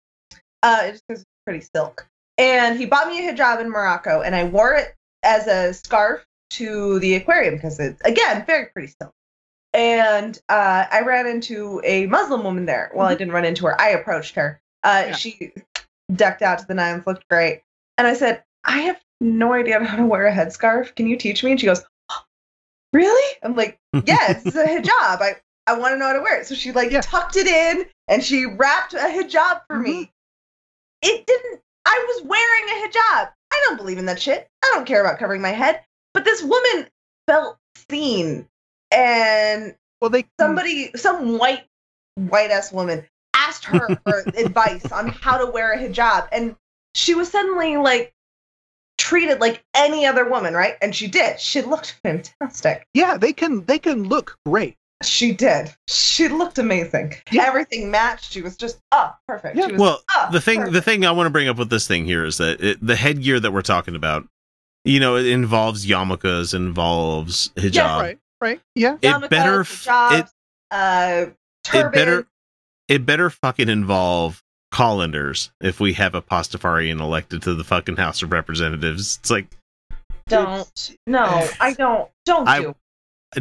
uh, 0.64 0.90
just 0.90 1.04
because 1.06 1.22
it's 1.22 1.30
pretty 1.46 1.64
silk, 1.74 2.06
and 2.36 2.76
he 2.78 2.84
bought 2.84 3.06
me 3.06 3.28
a 3.28 3.32
hijab 3.32 3.60
in 3.60 3.68
Morocco, 3.70 4.22
and 4.22 4.34
I 4.34 4.42
wore 4.44 4.74
it 4.74 4.94
as 5.22 5.46
a 5.46 5.72
scarf 5.72 6.24
to 6.50 6.98
the 6.98 7.14
aquarium 7.14 7.54
because 7.54 7.78
it's 7.78 8.00
again 8.04 8.44
very 8.44 8.66
pretty 8.66 8.92
silk. 9.00 9.12
And 9.72 10.36
uh, 10.48 10.86
I 10.90 11.00
ran 11.02 11.26
into 11.26 11.80
a 11.84 12.06
Muslim 12.06 12.44
woman 12.44 12.64
there. 12.66 12.92
Well, 12.94 13.06
I 13.08 13.14
didn't 13.16 13.32
run 13.34 13.44
into 13.44 13.66
her. 13.66 13.80
I 13.80 13.90
approached 13.90 14.34
her. 14.36 14.60
Uh, 14.84 15.04
Yeah. 15.08 15.14
She 15.16 15.52
decked 16.14 16.42
out 16.42 16.58
to 16.60 16.66
the 16.66 16.74
nines, 16.74 17.06
looked 17.08 17.26
great. 17.28 17.62
And 17.98 18.06
I 18.06 18.14
said, 18.14 18.44
I 18.64 18.82
have 18.82 19.00
no 19.20 19.52
idea 19.52 19.82
how 19.82 19.96
to 19.96 20.06
wear 20.06 20.26
a 20.28 20.32
headscarf. 20.32 20.94
Can 20.94 21.06
you 21.08 21.16
teach 21.16 21.42
me? 21.42 21.50
And 21.52 21.58
she 21.60 21.66
goes, 21.66 21.82
Really? 22.92 23.36
I'm 23.42 23.56
like, 23.56 23.78
Yes, 24.06 24.44
it's 24.46 24.56
a 24.56 24.64
hijab. 24.66 25.20
I, 25.22 25.36
I 25.66 25.78
want 25.78 25.92
to 25.94 25.98
know 25.98 26.06
how 26.06 26.12
to 26.14 26.20
wear 26.20 26.40
it. 26.40 26.46
So 26.46 26.54
she 26.54 26.72
like 26.72 26.90
Yeah. 26.90 27.00
tucked 27.00 27.36
it 27.36 27.46
in 27.46 27.86
and 28.08 28.22
she 28.22 28.44
wrapped 28.46 28.94
a 28.94 28.98
hijab 28.98 29.62
for 29.66 29.78
me. 29.78 29.92
Mm-hmm. 29.92 30.10
It 31.02 31.26
didn't, 31.26 31.60
I 31.84 32.04
was 32.08 32.22
wearing 32.24 32.64
a 32.68 32.88
hijab. 32.88 33.32
I 33.52 33.62
don't 33.66 33.76
believe 33.76 33.98
in 33.98 34.06
that 34.06 34.20
shit. 34.20 34.48
I 34.62 34.70
don't 34.74 34.86
care 34.86 35.00
about 35.00 35.18
covering 35.18 35.42
my 35.42 35.50
head. 35.50 35.80
But 36.12 36.24
this 36.24 36.42
woman 36.42 36.88
felt 37.26 37.56
seen 37.88 38.46
and 38.92 39.74
well 40.00 40.10
they 40.10 40.24
somebody 40.38 40.90
some 40.94 41.38
white 41.38 41.64
white 42.14 42.50
ass 42.50 42.72
woman 42.72 43.04
asked 43.34 43.64
her 43.64 43.88
for 44.06 44.20
advice 44.36 44.90
on 44.92 45.08
how 45.08 45.38
to 45.38 45.50
wear 45.50 45.72
a 45.72 45.78
hijab 45.78 46.28
and 46.30 46.54
she 46.94 47.14
was 47.14 47.30
suddenly 47.30 47.76
like 47.76 48.12
treated 48.96 49.40
like 49.40 49.64
any 49.74 50.06
other 50.06 50.28
woman 50.28 50.54
right 50.54 50.76
and 50.80 50.94
she 50.94 51.08
did 51.08 51.40
she 51.40 51.60
looked 51.62 51.98
fantastic 52.04 52.86
yeah 52.94 53.16
they 53.16 53.32
can 53.32 53.64
they 53.64 53.78
can 53.78 54.04
look 54.04 54.38
great. 54.46 54.76
She 55.06 55.32
did. 55.32 55.74
She 55.88 56.28
looked 56.28 56.58
amazing. 56.58 57.14
Yeah. 57.30 57.44
everything 57.46 57.90
matched. 57.90 58.32
She 58.32 58.42
was 58.42 58.56
just 58.56 58.78
oh 58.92 59.14
perfect. 59.26 59.56
Yeah. 59.56 59.66
she 59.66 59.72
was, 59.72 59.80
well 59.80 60.02
oh, 60.14 60.28
the 60.32 60.40
thing 60.40 60.72
the 60.72 60.82
thing 60.82 61.04
i 61.04 61.10
want 61.10 61.26
to 61.26 61.30
bring 61.30 61.48
up 61.48 61.56
with 61.56 61.70
this 61.70 61.86
thing 61.86 62.04
here 62.04 62.24
is 62.24 62.38
that 62.38 62.60
it, 62.60 62.78
the 62.84 62.96
headgear 62.96 63.40
that 63.40 63.52
we're 63.52 63.62
talking 63.62 63.94
about 63.96 64.26
you 64.84 65.00
know 65.00 65.16
it 65.16 65.26
involves 65.26 65.86
yarmulkes 65.86 66.54
involves 66.54 67.50
hijab. 67.50 67.74
Yeah, 67.74 68.00
Right. 68.00 68.18
Right. 68.40 68.60
Yeah. 68.74 68.94
it 68.94 69.00
Yarmulkes, 69.02 69.30
better 69.30 69.64
hijabs, 69.64 70.18
it, 70.20 70.26
uh 70.70 71.26
it 71.72 71.92
better 71.92 72.26
it 72.88 73.06
better 73.06 73.30
fucking 73.30 73.68
involve 73.68 74.42
colanders 74.70 75.50
if 75.60 75.80
we 75.80 75.92
have 75.94 76.14
a 76.14 76.22
pastafarian 76.22 77.00
elected 77.00 77.42
to 77.42 77.54
the 77.54 77.64
fucking 77.64 77.96
house 77.96 78.22
of 78.22 78.32
representatives. 78.32 79.18
It's 79.20 79.30
like 79.30 79.46
don't. 80.26 80.96
no 81.06 81.46
i 81.60 81.74
don't. 81.74 82.10
Don't 82.24 82.48
I- 82.48 82.60
do 82.60 82.74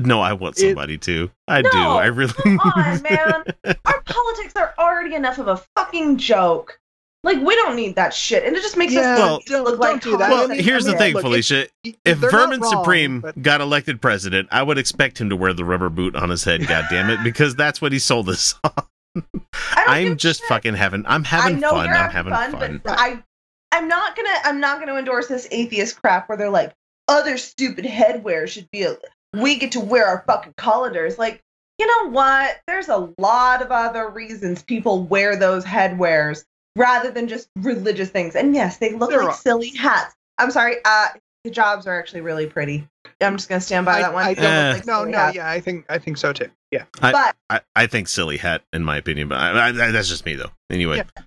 no 0.01 0.21
i 0.21 0.33
want 0.33 0.57
It- 0.57 0.61
somebody 0.61 0.97
to 0.99 1.29
i 1.47 1.61
do 1.61 1.69
i 1.77 2.05
really 2.05 2.33
come 2.33 2.59
on, 2.59 3.01
man. 3.01 3.43
Our 3.85 4.01
politics 4.01 4.55
are 4.55 4.73
already 4.77 5.15
enough 5.15 5.37
of 5.39 5.47
a 5.47 5.57
fucking 5.75 6.17
joke. 6.17 6.79
Like 7.25 7.37
we 7.41 7.55
don't 7.55 7.75
need 7.77 7.95
that 7.95 8.13
shit, 8.13 8.43
and 8.43 8.53
it 8.55 8.61
just 8.61 8.75
makes 8.75 8.91
Yeah, 8.91 9.13
us 9.13 9.19
Well, 9.19 9.39
don't- 9.45 9.63
look 9.63 9.79
like 9.79 9.89
don't 10.01 10.03
do 10.03 10.17
that. 10.17 10.29
well 10.29 10.43
I 10.43 10.47
mean- 10.55 10.63
here's 10.63 10.85
I 10.85 10.89
mean, 10.89 10.97
the 10.97 11.03
thing 11.03 11.13
look, 11.13 11.23
felicia 11.23 11.67
If 11.85 11.95
if 12.03 12.17
Vermin 12.17 12.59
wrong, 12.59 12.71
Supreme 12.71 13.21
but- 13.21 13.41
got 13.41 13.61
elected 13.61 14.01
president, 14.01 14.49
I 14.51 14.61
would 14.63 14.77
expect 14.77 15.21
him 15.21 15.29
to 15.29 15.35
wear 15.37 15.53
the 15.53 15.63
rubber 15.63 15.87
boot 15.89 16.15
on 16.17 16.29
his 16.29 16.43
head. 16.43 16.67
God 16.67 16.85
damn 16.89 17.09
it, 17.09 17.23
because 17.23 17.55
that's 17.55 17.81
what 17.81 17.91
he 17.93 17.99
sold 17.99 18.27
us 18.29 18.55
on. 18.65 18.71
I 18.75 19.21
don't 19.21 20.03
give 20.03 20.11
I'm 20.11 20.17
just 20.17 20.39
shit. 20.41 20.49
fucking 20.49 20.73
having. 20.73 21.05
I'm 21.07 21.23
having 21.23 21.57
I 21.57 21.59
know 21.59 21.69
fun. 21.71 21.85
you're 21.85 21.95
I'm 21.95 22.11
having 22.11 22.33
fun. 22.33 22.81
but 22.83 22.99
I, 22.99 23.23
I'm 23.71 23.87
not 23.87 24.17
gonna, 24.17 24.35
I'm 24.43 24.59
not 24.59 24.79
gonna 24.79 24.95
endorse 24.95 25.27
this 25.27 25.47
atheist 25.51 26.01
crap 26.01 26.27
where 26.27 26.37
they're 26.37 26.49
like, 26.49 26.73
other 27.07 27.37
stupid 27.37 27.85
headwear 27.85 28.47
should 28.49 28.69
be. 28.71 28.83
A, 28.83 28.97
we 29.33 29.57
get 29.57 29.71
to 29.73 29.79
wear 29.79 30.05
our 30.07 30.23
fucking 30.27 30.53
colanders. 30.57 31.17
Like, 31.17 31.41
you 31.79 31.87
know 31.87 32.11
what? 32.11 32.59
There's 32.67 32.89
a 32.89 33.11
lot 33.17 33.61
of 33.61 33.71
other 33.71 34.09
reasons 34.09 34.61
people 34.63 35.03
wear 35.03 35.35
those 35.35 35.65
headwears 35.65 36.43
rather 36.75 37.11
than 37.11 37.27
just 37.27 37.47
religious 37.57 38.09
things. 38.09 38.35
And 38.35 38.53
yes, 38.53 38.77
they 38.77 38.93
look 38.93 39.09
There 39.09 39.19
like 39.19 39.29
are- 39.29 39.35
silly 39.35 39.69
hats. 39.69 40.13
I'm 40.37 40.51
sorry. 40.51 40.77
Uh, 40.85 41.07
hijabs 41.47 41.85
are 41.87 41.97
actually 41.99 42.21
really 42.21 42.45
pretty. 42.47 42.87
I'm 43.21 43.37
just 43.37 43.49
gonna 43.49 43.61
stand 43.61 43.85
by 43.85 43.97
I- 43.97 44.01
that 44.01 44.13
one. 44.13 44.23
I 44.25 44.33
They 44.33 44.41
don't- 44.41 44.73
like 44.73 44.85
No, 44.85 45.03
no, 45.03 45.17
hats. 45.17 45.35
yeah, 45.35 45.49
I 45.49 45.59
think 45.59 45.85
I 45.89 45.97
think 45.97 46.17
so 46.17 46.31
too. 46.33 46.49
Yeah. 46.71 46.85
But 47.01 47.35
I, 47.49 47.61
I 47.75 47.87
think 47.87 48.07
silly 48.07 48.37
hat, 48.37 48.63
in 48.73 48.83
my 48.83 48.97
opinion, 48.97 49.27
but 49.29 49.37
I, 49.39 49.67
I, 49.67 49.71
that's 49.91 50.09
just 50.09 50.25
me 50.25 50.35
though. 50.35 50.51
Anyway, 50.69 50.97
Yeah. 50.97 51.23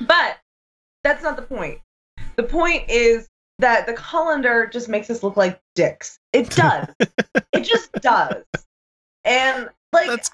But 0.00 0.38
that's 1.04 1.22
not 1.22 1.36
the 1.36 1.42
point. 1.42 1.80
The 2.36 2.42
point 2.44 2.88
is 2.88 3.28
that 3.58 3.86
the 3.86 3.92
colander 3.92 4.66
just 4.66 4.88
makes 4.88 5.10
us 5.10 5.22
look 5.22 5.36
like 5.36 5.60
dicks. 5.74 6.18
It 6.32 6.50
does. 6.56 6.88
it 7.52 7.60
just 7.64 7.92
does. 7.92 8.44
And 9.24 9.68
like, 9.92 10.06
That's- 10.06 10.30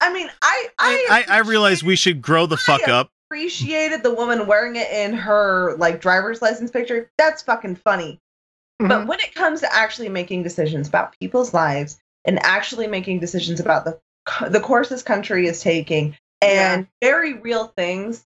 I 0.00 0.12
mean, 0.12 0.30
I 0.40 0.68
I 0.78 1.06
I, 1.10 1.24
I, 1.28 1.36
I 1.36 1.38
realize 1.40 1.84
we 1.84 1.96
should 1.96 2.22
grow 2.22 2.46
the 2.46 2.56
fuck 2.56 2.88
I 2.88 2.92
up. 2.92 3.10
appreciated 3.28 4.02
the 4.02 4.14
woman 4.14 4.46
wearing 4.46 4.76
it 4.76 4.90
in 4.90 5.12
her 5.12 5.76
like 5.76 6.00
driver's 6.00 6.40
license 6.40 6.70
picture. 6.70 7.10
That's 7.18 7.42
fucking 7.42 7.76
funny. 7.76 8.18
Mm-hmm. 8.80 8.88
But 8.88 9.06
when 9.06 9.20
it 9.20 9.34
comes 9.34 9.60
to 9.60 9.74
actually 9.74 10.08
making 10.08 10.42
decisions 10.42 10.88
about 10.88 11.14
people's 11.20 11.52
lives 11.52 11.98
and 12.24 12.38
actually 12.42 12.86
making 12.86 13.20
decisions 13.20 13.60
about 13.60 13.84
the 13.84 14.00
the 14.48 14.60
course 14.60 14.88
this 14.88 15.02
country 15.02 15.46
is 15.46 15.60
taking 15.60 16.16
and 16.40 16.86
very 17.02 17.34
real 17.34 17.66
things, 17.76 18.24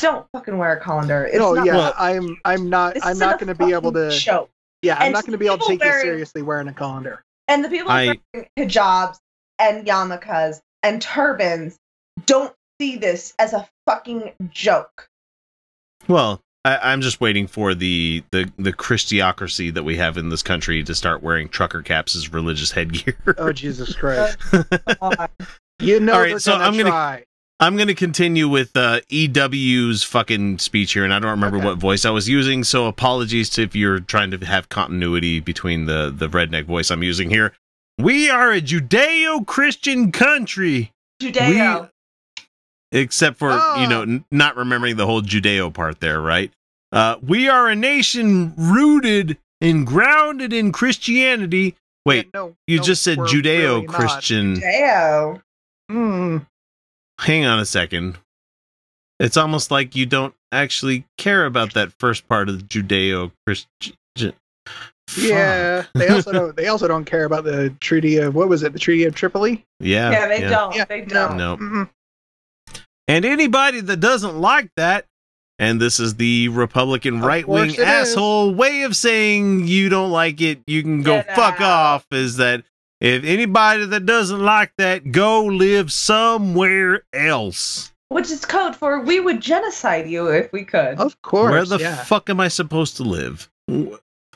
don't 0.00 0.26
fucking 0.32 0.58
wear 0.58 0.76
a 0.76 0.80
colander. 0.80 1.24
It's 1.24 1.38
no, 1.38 1.54
not, 1.54 1.64
yeah, 1.64 1.76
Well, 1.76 1.94
I'm 1.96 2.36
I'm 2.44 2.68
not 2.68 2.94
this 2.94 3.06
I'm 3.06 3.12
isn't 3.12 3.40
going 3.40 3.46
to 3.46 3.54
be 3.54 3.72
able 3.72 3.92
to 3.92 4.10
show. 4.10 4.50
Yeah, 4.82 4.96
I'm 4.96 5.02
And 5.06 5.12
not 5.12 5.24
going 5.24 5.32
to 5.32 5.38
be 5.38 5.46
able 5.46 5.58
to 5.58 5.64
people 5.64 5.78
take 5.86 5.94
you 5.94 6.00
seriously 6.00 6.42
wearing 6.42 6.68
a 6.68 6.72
colander. 6.72 7.22
And 7.48 7.64
the 7.64 7.68
people 7.68 7.90
I- 7.90 8.18
wearing 8.34 8.48
hijabs 8.58 9.18
and 9.58 9.86
yarmulkes 9.86 10.60
and 10.82 11.02
turbans 11.02 11.76
don't 12.26 12.54
see 12.80 12.96
this 12.96 13.34
as 13.38 13.52
a 13.52 13.68
fucking 13.86 14.32
joke. 14.50 15.08
Well, 16.08 16.40
I, 16.64 16.78
I'm 16.78 17.00
just 17.02 17.20
waiting 17.20 17.46
for 17.46 17.74
the, 17.74 18.22
the 18.32 18.50
the 18.58 18.72
Christiocracy 18.72 19.72
that 19.74 19.82
we 19.82 19.96
have 19.96 20.16
in 20.18 20.28
this 20.30 20.42
country 20.42 20.82
to 20.84 20.94
start 20.94 21.22
wearing 21.22 21.48
trucker 21.48 21.82
caps 21.82 22.16
as 22.16 22.32
religious 22.32 22.70
headgear. 22.70 23.16
Oh 23.38 23.52
Jesus 23.52 23.94
Christ! 23.96 24.38
Oh, 25.00 25.12
you 25.78 26.00
know 26.00 26.14
All 26.14 26.20
right, 26.20 26.30
they're 26.30 26.38
so 26.38 26.54
I'm 26.54 26.72
gonna- 26.76 26.84
try. 26.90 27.24
I'm 27.62 27.76
going 27.76 27.88
to 27.88 27.94
continue 27.94 28.48
with 28.48 28.74
uh, 28.74 29.00
EW's 29.10 30.02
fucking 30.02 30.58
speech 30.60 30.94
here, 30.94 31.04
and 31.04 31.12
I 31.12 31.18
don't 31.18 31.30
remember 31.32 31.58
Okay. 31.58 31.66
what 31.66 31.76
voice 31.78 32.06
I 32.06 32.10
was 32.10 32.26
using, 32.26 32.64
so 32.64 32.86
apologies 32.86 33.50
to 33.50 33.62
if 33.62 33.76
you're 33.76 34.00
trying 34.00 34.30
to 34.30 34.38
have 34.46 34.70
continuity 34.70 35.40
between 35.40 35.84
the, 35.84 36.10
the 36.14 36.26
redneck 36.28 36.64
voice 36.64 36.90
I'm 36.90 37.02
using 37.02 37.28
here. 37.28 37.52
We 37.98 38.30
are 38.30 38.50
a 38.50 38.62
Judeo 38.62 39.46
Christian 39.46 40.10
country, 40.10 40.90
Judeo. 41.22 41.90
except 42.92 43.36
for, 43.38 43.50
Oh. 43.52 43.80
you 43.82 43.86
know, 43.86 44.02
n- 44.02 44.24
not 44.30 44.56
remembering 44.56 44.96
the 44.96 45.04
whole 45.04 45.20
Judeo 45.20 45.72
part 45.72 46.00
there, 46.00 46.20
right? 46.20 46.50
Uh, 46.92 47.16
we 47.22 47.46
are 47.46 47.68
a 47.68 47.76
nation 47.76 48.54
rooted 48.56 49.36
and 49.60 49.86
grounded 49.86 50.54
in 50.54 50.72
Christianity. 50.72 51.76
Wait, 52.06 52.24
Yeah, 52.32 52.40
no, 52.40 52.56
you 52.66 52.78
no, 52.78 52.82
just 52.82 53.02
said 53.02 53.18
Judeo 53.18 53.82
really. 53.82 53.86
Christian. 53.86 54.56
Judeo. 54.56 55.42
Hmm. 55.90 56.38
Hang 57.20 57.44
on 57.44 57.58
a 57.58 57.66
second. 57.66 58.18
It's 59.18 59.36
almost 59.36 59.70
like 59.70 59.94
you 59.94 60.06
don't 60.06 60.34
actually 60.50 61.04
care 61.18 61.44
about 61.44 61.74
that 61.74 61.92
first 62.00 62.26
part 62.28 62.48
of 62.48 62.58
the 62.58 62.64
Judeo 62.64 63.32
Christian. 63.46 64.34
Yeah, 65.16 65.84
they 65.94 66.08
also 66.08 66.32
don't. 66.32 66.56
They 66.60 66.68
also 66.68 66.86
don't 66.88 67.04
care 67.04 67.24
about 67.24 67.44
the 67.44 67.74
treaty 67.80 68.16
of 68.18 68.34
what 68.34 68.48
was 68.48 68.62
it? 68.62 68.72
The 68.72 68.78
Treaty 68.78 69.04
of 69.04 69.14
Tripoli. 69.14 69.64
Yeah. 69.80 70.10
Yeah, 70.10 70.28
they 70.28 70.40
don't. 70.40 70.74
Yeah, 70.74 70.84
they 70.84 71.00
don't. 71.02 71.36
No. 71.36 71.88
And 73.08 73.24
anybody 73.24 73.80
that 73.80 73.98
doesn't 73.98 74.40
like 74.40 74.70
that, 74.76 75.06
and 75.58 75.80
this 75.80 75.98
is 75.98 76.14
the 76.14 76.48
Republican 76.48 77.20
right 77.20 77.46
wing 77.46 77.64
course 77.64 77.78
it 77.78 77.82
is. 77.82 77.86
asshole 78.12 78.54
way 78.54 78.82
of 78.82 78.94
saying 78.94 79.66
you 79.66 79.88
don't 79.88 80.12
like 80.12 80.40
it, 80.40 80.60
you 80.68 80.82
can 80.82 81.02
go 81.02 81.16
Get 81.16 81.34
fuck 81.34 81.60
out. 81.60 81.62
off, 81.96 82.06
is 82.12 82.36
that 82.36 82.62
if 83.00 83.24
anybody 83.24 83.86
that 83.86 84.04
doesn't 84.06 84.40
like 84.40 84.72
that, 84.76 85.10
go 85.10 85.44
live 85.44 85.90
somewhere 85.90 87.02
else. 87.12 87.92
Which 88.08 88.30
is 88.30 88.44
code 88.44 88.76
for 88.76 89.00
we 89.00 89.20
would 89.20 89.40
genocide 89.40 90.08
you 90.08 90.28
if 90.28 90.52
we 90.52 90.64
could. 90.64 90.98
Of 90.98 91.20
course. 91.22 91.50
Where 91.50 91.64
the 91.64 91.78
yeah. 91.78 91.96
fuck 92.04 92.28
am 92.28 92.40
I 92.40 92.48
supposed 92.48 92.96
to 92.98 93.04
live? 93.04 93.48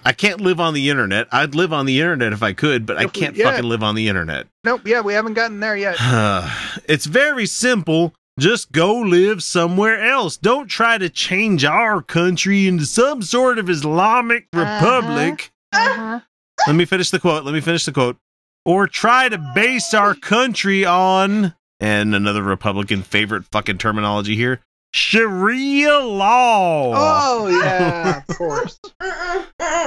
I 0.04 0.12
can't 0.12 0.40
live 0.40 0.60
on 0.60 0.74
the 0.74 0.90
internet. 0.90 1.26
I'd 1.32 1.54
live 1.54 1.72
on 1.72 1.86
the 1.86 2.00
internet 2.00 2.32
if 2.32 2.42
I 2.42 2.52
could, 2.52 2.86
but 2.86 2.98
I 2.98 3.04
If 3.04 3.14
we- 3.14 3.20
can't 3.20 3.36
yeah. 3.36 3.50
fucking 3.50 3.68
live 3.68 3.82
on 3.82 3.94
the 3.94 4.08
internet. 4.08 4.46
Nope. 4.62 4.82
Yeah, 4.86 5.00
we 5.00 5.14
haven't 5.14 5.34
gotten 5.34 5.60
there 5.60 5.76
yet. 5.76 5.96
it's 6.88 7.06
very 7.06 7.46
simple. 7.46 8.14
Just 8.38 8.72
go 8.72 8.94
live 8.94 9.42
somewhere 9.42 10.04
else. 10.04 10.36
Don't 10.36 10.68
try 10.68 10.98
to 10.98 11.08
change 11.08 11.64
our 11.64 12.02
country 12.02 12.66
into 12.66 12.84
some 12.84 13.22
sort 13.22 13.58
of 13.58 13.70
Islamic 13.70 14.48
uh-huh. 14.52 14.84
republic. 14.84 15.52
Uh-huh. 15.72 16.20
Let 16.66 16.76
me 16.76 16.84
finish 16.84 17.10
the 17.10 17.18
quote. 17.18 17.44
Let 17.44 17.54
me 17.54 17.60
finish 17.60 17.84
the 17.84 17.92
quote. 17.92 18.16
Or 18.64 18.86
try 18.86 19.28
to 19.28 19.38
base 19.54 19.92
our 19.92 20.14
country 20.14 20.84
on, 20.84 21.54
and 21.80 22.14
another 22.14 22.42
Republican 22.42 23.02
favorite 23.02 23.44
fucking 23.44 23.78
terminology 23.78 24.36
here 24.36 24.60
Sharia 24.94 25.98
law. 25.98 26.92
Oh 26.94 27.48
yeah, 27.48 28.22
of 28.28 28.36
course. 28.36 28.78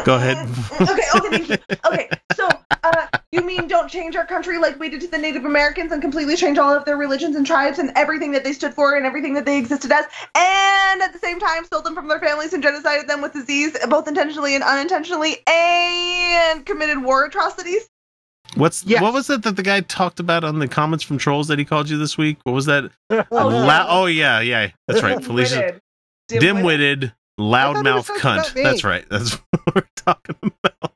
Go 0.03 0.15
ahead. 0.15 0.49
okay, 0.81 0.91
okay, 0.91 1.29
thank 1.29 1.49
you. 1.49 1.57
Okay, 1.85 2.09
so 2.35 2.49
uh, 2.83 3.07
you 3.31 3.41
mean 3.41 3.69
don't 3.69 3.87
change 3.87 4.17
our 4.17 4.25
country 4.25 4.57
like 4.57 4.77
we 4.77 4.89
did 4.89 4.99
to 4.99 5.07
the 5.07 5.17
Native 5.17 5.45
Americans 5.45 5.93
and 5.93 6.01
completely 6.01 6.35
change 6.35 6.57
all 6.57 6.73
of 6.73 6.83
their 6.83 6.97
religions 6.97 7.37
and 7.37 7.47
tribes 7.47 7.79
and 7.79 7.93
everything 7.95 8.33
that 8.33 8.43
they 8.43 8.51
stood 8.51 8.73
for 8.73 8.97
and 8.97 9.05
everything 9.05 9.33
that 9.35 9.45
they 9.45 9.57
existed 9.57 9.93
as, 9.93 10.03
and 10.35 11.01
at 11.01 11.13
the 11.13 11.19
same 11.19 11.39
time 11.39 11.63
stole 11.63 11.81
them 11.81 11.95
from 11.95 12.09
their 12.09 12.19
families 12.19 12.51
and 12.51 12.61
genocided 12.61 13.07
them 13.07 13.21
with 13.21 13.31
disease, 13.31 13.77
both 13.87 14.09
intentionally 14.09 14.55
and 14.55 14.63
unintentionally, 14.65 15.37
and 15.47 16.65
committed 16.65 17.01
war 17.01 17.23
atrocities? 17.23 17.87
What's 18.55 18.83
Yes. 18.85 19.01
what 19.01 19.13
was 19.13 19.29
it 19.29 19.43
that 19.43 19.55
the 19.55 19.63
guy 19.63 19.81
talked 19.81 20.19
about 20.19 20.43
on 20.43 20.59
the 20.59 20.67
comments 20.67 21.03
from 21.03 21.17
trolls 21.17 21.47
that 21.49 21.59
he 21.59 21.65
called 21.65 21.89
you 21.89 21.97
this 21.97 22.17
week? 22.17 22.37
What 22.43 22.53
was 22.53 22.65
that? 22.65 22.91
Oh, 23.31 23.47
La- 23.47 23.85
oh 23.89 24.05
yeah, 24.05 24.39
yeah, 24.41 24.69
that's 24.87 25.03
right. 25.03 25.23
Felicia, 25.23 25.79
Dim-witted. 26.29 26.41
Dim-witted. 26.41 26.99
dim-witted, 26.99 27.13
loudmouth 27.39 28.07
cunt. 28.19 28.53
That's 28.53 28.83
right. 28.83 29.05
That's 29.09 29.33
what 29.51 29.75
we're 29.75 29.87
talking 29.95 30.35
about. 30.41 30.93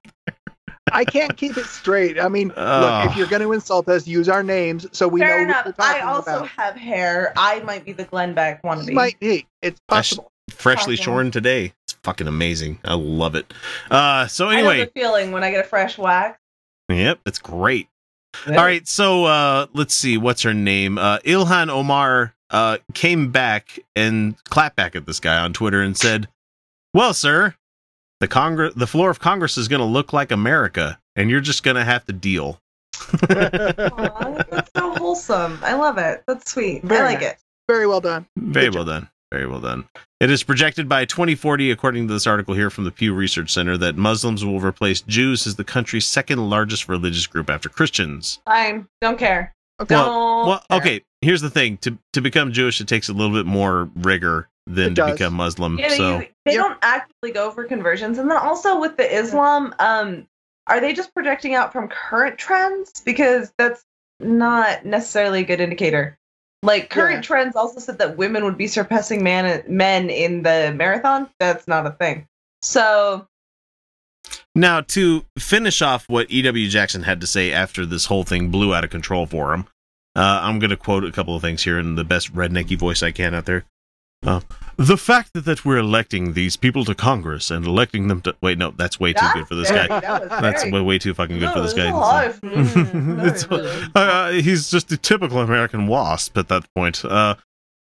I 0.93 1.05
can't 1.05 1.37
keep 1.37 1.55
it 1.57 1.65
straight. 1.67 2.19
I 2.19 2.27
mean, 2.27 2.51
Oh. 2.57 2.79
look, 3.05 3.11
if 3.11 3.17
you're 3.17 3.27
going 3.27 3.41
to 3.41 3.53
insult 3.53 3.87
us, 3.87 4.07
use 4.07 4.27
our 4.27 4.43
names 4.43 4.87
so 4.91 5.07
we 5.07 5.21
Fair 5.21 5.37
know 5.37 5.43
enough. 5.51 5.65
what 5.67 5.77
we're 5.77 5.85
I 5.85 5.99
also 6.01 6.31
about. 6.37 6.47
have 6.49 6.75
hair. 6.75 7.31
I 7.37 7.59
might 7.61 7.85
be 7.85 7.93
the 7.93 8.03
Glenn 8.03 8.33
Beck 8.33 8.61
wannabe. 8.63 8.87
You 8.89 8.93
might 8.93 9.17
be. 9.19 9.45
It's 9.61 9.79
That's- 9.87 10.09
possible. 10.09 10.31
Freshly 10.49 10.95
Awesome. 10.95 11.03
shorn 11.05 11.31
today. 11.31 11.73
It's 11.85 11.93
fucking 12.03 12.27
amazing. 12.27 12.79
I 12.83 12.95
love 12.95 13.35
it. 13.35 13.53
Uh, 13.89 14.27
so 14.27 14.49
I 14.49 14.55
know 14.61 14.69
anyway, 14.69 14.85
the 14.85 14.91
feeling 14.99 15.31
when 15.31 15.45
I 15.45 15.51
get 15.51 15.63
a 15.63 15.67
fresh 15.67 15.97
wax. 15.97 16.37
Yep, 16.91 17.19
it's 17.25 17.39
great. 17.39 17.87
All 18.47 18.53
right, 18.55 18.87
so 18.87 19.25
uh, 19.25 19.67
let's 19.73 19.93
see. 19.93 20.17
What's 20.17 20.41
her 20.43 20.53
name? 20.53 20.97
Uh, 20.97 21.19
Ilhan 21.19 21.69
Omar 21.69 22.33
uh, 22.49 22.77
came 22.93 23.31
back 23.31 23.79
and 23.95 24.41
clapped 24.45 24.75
back 24.75 24.95
at 24.95 25.05
this 25.05 25.19
guy 25.19 25.37
on 25.37 25.53
Twitter 25.53 25.81
and 25.81 25.97
said, 25.97 26.27
"Well, 26.93 27.13
sir, 27.13 27.55
the 28.19 28.27
Congress, 28.27 28.73
the 28.75 28.87
floor 28.87 29.09
of 29.09 29.19
Congress 29.19 29.57
is 29.57 29.67
going 29.67 29.81
to 29.81 29.85
look 29.85 30.13
like 30.13 30.31
America, 30.31 30.99
and 31.15 31.29
you're 31.29 31.41
just 31.41 31.63
going 31.63 31.75
to 31.75 31.83
have 31.83 32.05
to 32.05 32.13
deal." 32.13 32.59
Aw, 33.29 34.43
that's 34.49 34.71
so 34.75 34.95
wholesome. 34.95 35.59
I 35.61 35.73
love 35.73 35.97
it. 35.97 36.23
That's 36.27 36.51
sweet. 36.51 36.83
Very 36.83 37.01
I 37.01 37.03
like 37.03 37.21
nice. 37.21 37.31
it. 37.31 37.37
Very 37.67 37.87
well 37.87 38.01
done. 38.01 38.25
Very 38.37 38.67
Good 38.67 38.75
well 38.75 38.85
done. 38.85 39.09
Very 39.31 39.47
well 39.47 39.61
done. 39.61 39.85
It 40.19 40.29
is 40.29 40.43
projected 40.43 40.89
by 40.89 41.05
2040, 41.05 41.71
according 41.71 42.07
to 42.07 42.13
this 42.13 42.27
article 42.27 42.53
here 42.53 42.69
from 42.69 42.83
the 42.83 42.91
Pew 42.91 43.13
Research 43.13 43.51
Center, 43.51 43.77
that 43.77 43.95
Muslims 43.95 44.43
will 44.43 44.59
replace 44.59 45.01
Jews 45.01 45.47
as 45.47 45.55
the 45.55 45.63
country's 45.63 46.05
second 46.05 46.49
largest 46.49 46.89
religious 46.89 47.27
group 47.27 47.49
after 47.49 47.69
Christians. 47.69 48.39
Fine. 48.45 48.87
Don't 48.99 49.17
care. 49.17 49.55
Okay. 49.81 49.95
Don't. 49.95 50.47
Well, 50.47 50.63
care. 50.69 50.77
okay. 50.79 51.01
Here's 51.21 51.41
the 51.41 51.49
thing: 51.49 51.77
to 51.77 51.97
to 52.13 52.21
become 52.21 52.51
Jewish, 52.51 52.81
it 52.81 52.87
takes 52.87 53.07
a 53.07 53.13
little 53.13 53.33
bit 53.33 53.45
more 53.45 53.89
rigor 53.95 54.49
than 54.67 54.95
to 54.95 55.11
become 55.13 55.33
Muslim. 55.33 55.79
Yeah, 55.79 55.89
so 55.89 56.19
you, 56.19 56.27
they 56.45 56.53
Yep. 56.53 56.61
don't 56.63 56.77
actively 56.81 57.31
go 57.31 57.51
for 57.51 57.63
conversions, 57.63 58.17
and 58.17 58.29
then 58.29 58.37
also 58.37 58.79
with 58.79 58.97
the 58.97 59.17
Islam, 59.17 59.73
um, 59.79 60.27
are 60.67 60.81
they 60.81 60.93
just 60.93 61.13
projecting 61.13 61.55
out 61.55 61.71
from 61.71 61.87
current 61.87 62.37
trends? 62.37 63.01
Because 63.05 63.53
that's 63.57 63.83
not 64.19 64.85
necessarily 64.85 65.39
a 65.39 65.43
good 65.43 65.61
indicator. 65.61 66.17
Like 66.63 66.89
current 66.89 67.17
Yeah. 67.17 67.21
trends 67.21 67.55
also 67.55 67.79
said 67.79 67.97
that 67.97 68.17
women 68.17 68.43
would 68.43 68.57
be 68.57 68.67
surpassing 68.67 69.23
man 69.23 69.63
men 69.67 70.09
in 70.09 70.43
the 70.43 70.73
marathon. 70.75 71.27
That's 71.39 71.67
not 71.67 71.87
a 71.87 71.91
thing. 71.91 72.27
So 72.61 73.27
now 74.53 74.81
to 74.81 75.25
finish 75.39 75.81
off 75.81 76.07
what 76.07 76.29
E.W. 76.29 76.67
Jackson 76.69 77.03
had 77.03 77.21
to 77.21 77.27
say 77.27 77.51
after 77.51 77.85
this 77.85 78.05
whole 78.05 78.23
thing 78.23 78.49
blew 78.49 78.73
out 78.75 78.83
of 78.83 78.89
control 78.89 79.25
for 79.25 79.53
him, 79.53 79.67
uh, 80.15 80.41
I'm 80.43 80.59
going 80.59 80.69
to 80.69 80.77
quote 80.77 81.03
a 81.03 81.11
couple 81.11 81.35
of 81.35 81.41
things 81.41 81.63
here 81.63 81.79
in 81.79 81.95
the 81.95 82.03
best 82.03 82.33
rednecky 82.33 82.77
voice 82.77 83.01
I 83.01 83.11
can 83.11 83.33
out 83.33 83.45
there. 83.45 83.65
Uh, 84.23 84.39
the 84.77 84.97
fact 84.97 85.33
that, 85.33 85.45
that 85.45 85.65
we're 85.65 85.77
electing 85.77 86.33
these 86.33 86.55
people 86.55 86.85
to 86.85 86.93
Congress 86.93 87.49
and 87.49 87.65
electing 87.65 88.07
them 88.07 88.21
to 88.21 88.35
wait, 88.41 88.57
no, 88.57 88.71
that's 88.71 88.99
way 88.99 89.13
too 89.13 89.19
that's 89.21 89.33
good 89.33 89.47
for 89.47 89.55
this 89.55 89.69
very- 89.71 89.87
guy. 89.87 89.99
that 89.99 90.29
That's 90.41 90.61
very- 90.63 90.73
way, 90.73 90.81
way 90.81 90.99
too 90.99 91.13
fucking 91.13 91.39
good 91.39 91.45
No, 91.45 91.53
for 91.53 91.61
this 91.61 91.73
guy. 91.73 91.91
Mm, 92.41 93.91
uh, 93.95 94.29
he's 94.31 94.69
just 94.69 94.91
a 94.91 94.97
typical 94.97 95.39
American 95.39 95.87
wasp 95.87 96.37
at 96.37 96.47
that 96.49 96.65
point. 96.75 97.03
Uh, 97.03 97.35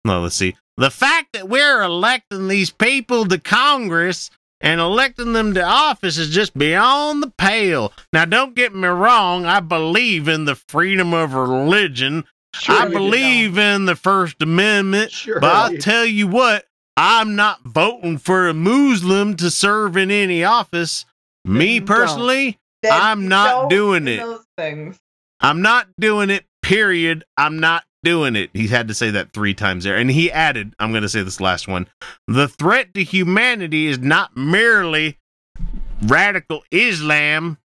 no, 0.04 0.20
let's 0.20 0.36
see. 0.36 0.56
The 0.76 0.90
fact 0.90 1.32
that 1.32 1.48
we're 1.48 1.82
electing 1.82 2.48
these 2.48 2.70
people 2.70 3.26
to 3.26 3.38
Congress 3.38 4.30
and 4.60 4.80
electing 4.80 5.32
them 5.32 5.54
to 5.54 5.62
office 5.62 6.18
is 6.18 6.30
just 6.30 6.56
beyond 6.56 7.22
the 7.22 7.32
pale. 7.36 7.92
Now, 8.12 8.24
don't 8.24 8.54
get 8.54 8.74
me 8.74 8.86
wrong. 8.88 9.44
I 9.44 9.60
believe 9.60 10.28
in 10.28 10.44
the 10.44 10.54
freedom 10.54 11.12
of 11.14 11.34
religion. 11.34 12.24
Sure 12.58 12.74
I 12.74 12.88
believe 12.88 13.58
in 13.58 13.84
the 13.84 13.96
First 13.96 14.42
Amendment. 14.42 15.12
Sure 15.12 15.40
But 15.40 15.54
I'll 15.54 15.78
tell 15.78 16.04
you 16.04 16.26
what, 16.26 16.66
I'm 16.96 17.36
not 17.36 17.62
voting 17.62 18.18
for 18.18 18.48
a 18.48 18.54
Muslim 18.54 19.36
to 19.36 19.50
serve 19.50 19.96
in 19.96 20.10
any 20.10 20.44
office. 20.44 21.04
Me 21.44 21.80
personally, 21.80 22.58
I'm 22.84 23.28
not 23.28 23.70
doing 23.70 24.04
do 24.04 24.32
it. 24.34 24.40
Things. 24.56 24.98
I'm 25.40 25.62
not 25.62 25.88
doing 25.98 26.30
it, 26.30 26.44
period. 26.62 27.24
I'm 27.36 27.60
not 27.60 27.84
doing 28.02 28.36
it. 28.36 28.50
He 28.52 28.66
had 28.66 28.88
to 28.88 28.94
say 28.94 29.10
that 29.10 29.32
three 29.32 29.54
times 29.54 29.84
there. 29.84 29.96
And 29.96 30.10
he 30.10 30.30
added, 30.30 30.74
I'm 30.78 30.90
going 30.90 31.02
to 31.02 31.08
say 31.08 31.22
this 31.22 31.40
last 31.40 31.68
one 31.68 31.86
the 32.26 32.48
threat 32.48 32.94
to 32.94 33.04
humanity 33.04 33.86
is 33.86 33.98
not 33.98 34.36
merely 34.36 35.18
radical 36.02 36.64
Islam. 36.70 37.58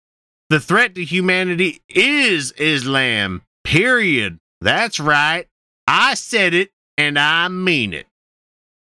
The 0.50 0.60
threat 0.60 0.94
to 0.96 1.04
humanity 1.04 1.80
is 1.88 2.52
Islam, 2.52 3.42
period. 3.64 4.38
That's 4.62 5.00
right. 5.00 5.46
I 5.88 6.14
said 6.14 6.54
it 6.54 6.70
and 6.96 7.18
I 7.18 7.48
mean 7.48 7.92
it. 7.92 8.06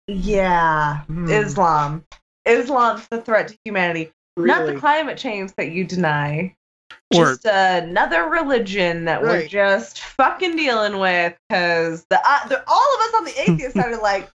Yeah, 0.09 1.03
Hmm. 1.03 1.29
Islam. 1.31 2.05
Islam's 2.47 3.07
the 3.09 3.21
threat 3.21 3.49
to 3.49 3.59
humanity, 3.65 4.11
not 4.37 4.67
the 4.67 4.75
climate 4.75 5.17
change 5.19 5.53
that 5.57 5.71
you 5.71 5.85
deny. 5.85 6.57
Or- 7.15 7.27
just 7.27 7.45
another 7.45 8.25
religion 8.25 9.05
that 9.05 9.23
we're 9.23 9.47
just 9.47 10.01
fucking 10.01 10.57
dealing 10.57 10.99
with 10.99 11.37
because 11.49 12.05
the, 12.11 12.19
uh, 12.25 12.49
the 12.49 12.63
all 12.67 12.95
of 12.97 13.01
us 13.03 13.15
on 13.17 13.25
the 13.25 13.41
atheist 13.51 13.77
side 13.77 13.93
are 13.93 14.01
like, 14.03 14.29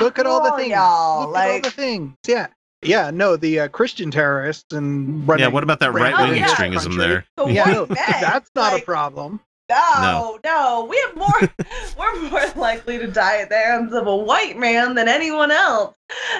Look 0.00 0.18
at 0.18 0.26
all 0.26 0.42
the 0.42 0.52
"Oh, 0.52 0.56
things. 0.56 0.70
y'all, 0.70 1.28
Look 1.28 1.36
at 1.36 1.50
all 1.50 1.60
the 1.60 1.70
things. 1.70 2.14
Yeah. 2.26 2.46
Yeah, 2.84 3.10
no, 3.12 3.36
the 3.36 3.60
uh, 3.60 3.68
Christian 3.68 4.10
terrorists 4.10 4.72
and 4.72 5.26
running, 5.28 5.42
Yeah, 5.44 5.48
what 5.48 5.62
about 5.62 5.78
that 5.80 5.92
right 5.92 6.16
wing 6.16 6.30
Oh, 6.30 6.32
yeah. 6.34 6.44
extremism 6.44 6.96
there? 6.96 7.24
the 7.36 7.46
Yeah, 7.46 7.64
no, 7.66 7.84
that's 7.86 8.50
not 8.56 8.72
Like, 8.72 8.82
a 8.82 8.84
problem. 8.84 9.40
No, 9.68 10.38
no, 10.44 10.86
we 10.88 10.98
have 11.06 11.16
more. 11.16 11.50
we're 11.98 12.30
more 12.30 12.46
likely 12.56 12.98
to 12.98 13.06
die 13.06 13.38
at 13.38 13.48
the 13.48 13.56
hands 13.56 13.94
of 13.94 14.06
a 14.06 14.16
white 14.16 14.58
man 14.58 14.94
than 14.94 15.08
anyone 15.08 15.50
else, 15.50 15.94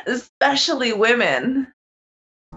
especially 0.07 0.93
women. 0.93 1.73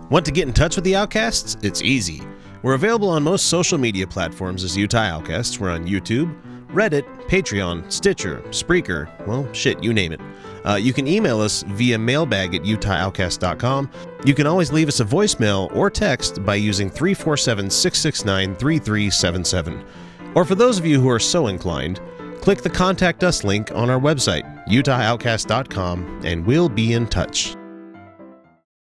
Want 0.09 0.25
to 0.25 0.31
get 0.31 0.47
in 0.47 0.53
touch 0.53 0.75
with 0.75 0.85
the 0.85 0.95
Outcasts? 0.95 1.57
It's 1.61 1.81
easy. 1.81 2.21
We're 2.61 2.73
available 2.73 3.09
on 3.09 3.23
most 3.23 3.47
social 3.47 3.77
media 3.77 4.07
platforms 4.07 4.63
as 4.63 4.75
Utah 4.75 4.99
Outcasts. 4.99 5.59
We're 5.59 5.71
on 5.71 5.87
YouTube, 5.87 6.35
Reddit, 6.67 7.03
Patreon, 7.27 7.91
Stitcher, 7.91 8.41
Spreaker, 8.49 9.07
well, 9.25 9.51
shit, 9.53 9.81
you 9.83 9.93
name 9.93 10.11
it. 10.11 10.19
Uh, 10.65 10.75
you 10.75 10.93
can 10.93 11.07
email 11.07 11.39
us 11.39 11.63
via 11.63 11.97
mailbag 11.97 12.55
at 12.55 12.63
utahoutcast.com. 12.63 13.89
You 14.25 14.33
can 14.33 14.47
always 14.47 14.73
leave 14.73 14.87
us 14.87 14.99
a 14.99 15.05
voicemail 15.05 15.73
or 15.75 15.89
text 15.89 16.43
by 16.43 16.55
using 16.55 16.89
347 16.89 17.69
669 17.69 18.55
3377. 18.55 19.85
Or 20.35 20.43
for 20.45 20.53
those 20.53 20.77
of 20.77 20.85
you 20.85 20.99
who 20.99 21.09
are 21.09 21.19
so 21.19 21.47
inclined, 21.47 21.99
click 22.41 22.61
the 22.61 22.69
Contact 22.69 23.23
Us 23.23 23.43
link 23.43 23.71
on 23.71 23.89
our 23.89 23.99
website, 23.99 24.43
utahoutcast.com, 24.67 26.21
and 26.25 26.45
we'll 26.45 26.69
be 26.69 26.93
in 26.93 27.07
touch. 27.07 27.55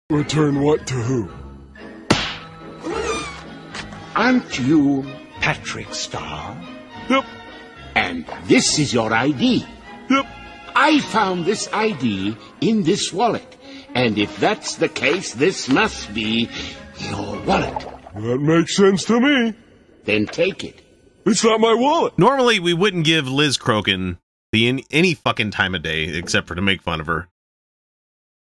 Return 0.10 0.62
what 0.62 0.86
to 0.88 0.96
who? 0.96 1.30
Aren't 4.16 4.60
you 4.60 5.06
Patrick 5.40 5.94
Star? 5.94 6.58
Yep. 7.10 7.26
And 7.96 8.26
this 8.46 8.78
is 8.78 8.94
your 8.94 9.14
ID. 9.14 9.66
Yep. 10.10 10.26
I 10.76 11.00
found 11.00 11.46
this 11.46 11.70
ID 11.72 12.36
in 12.60 12.84
this 12.84 13.14
wallet. 13.14 13.56
And 13.96 14.18
if 14.18 14.38
that's 14.40 14.76
the 14.76 14.90
case, 14.90 15.34
this 15.34 15.70
must 15.70 16.14
be 16.14 16.50
your 17.00 17.40
wallet. 17.44 17.88
That 18.16 18.40
makes 18.40 18.76
sense 18.76 19.06
to 19.06 19.20
me. 19.22 19.54
Then 20.04 20.26
take 20.26 20.64
it. 20.64 20.89
It's 21.30 21.44
not 21.44 21.60
my 21.60 21.74
wallet. 21.74 22.18
Normally, 22.18 22.60
we 22.60 22.74
wouldn't 22.74 23.06
give 23.06 23.28
Liz 23.28 23.58
Crokin 23.58 24.18
the 24.52 24.68
any, 24.68 24.86
any 24.90 25.14
fucking 25.14 25.52
time 25.52 25.76
of 25.76 25.84
day 25.84 26.06
except 26.06 26.48
for 26.48 26.56
to 26.56 26.62
make 26.62 26.82
fun 26.82 27.00
of 27.00 27.08
her. 27.08 27.28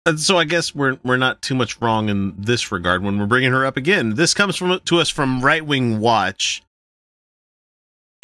Uh, 0.06 0.16
So 0.16 0.38
I 0.38 0.46
guess 0.46 0.74
we're 0.74 0.98
we're 1.04 1.18
not 1.18 1.42
too 1.42 1.54
much 1.56 1.82
wrong 1.82 2.08
in 2.10 2.34
this 2.38 2.72
regard 2.72 3.04
when 3.04 3.20
we're 3.20 3.26
bringing 3.26 3.52
her 3.52 3.66
up 3.66 3.76
again. 3.78 4.16
This 4.16 4.34
comes 4.34 4.56
from 4.56 4.80
to 4.80 5.00
us 5.00 5.10
from 5.10 5.42
Right 5.42 5.66
Wing 5.66 6.00
Watch, 6.00 6.64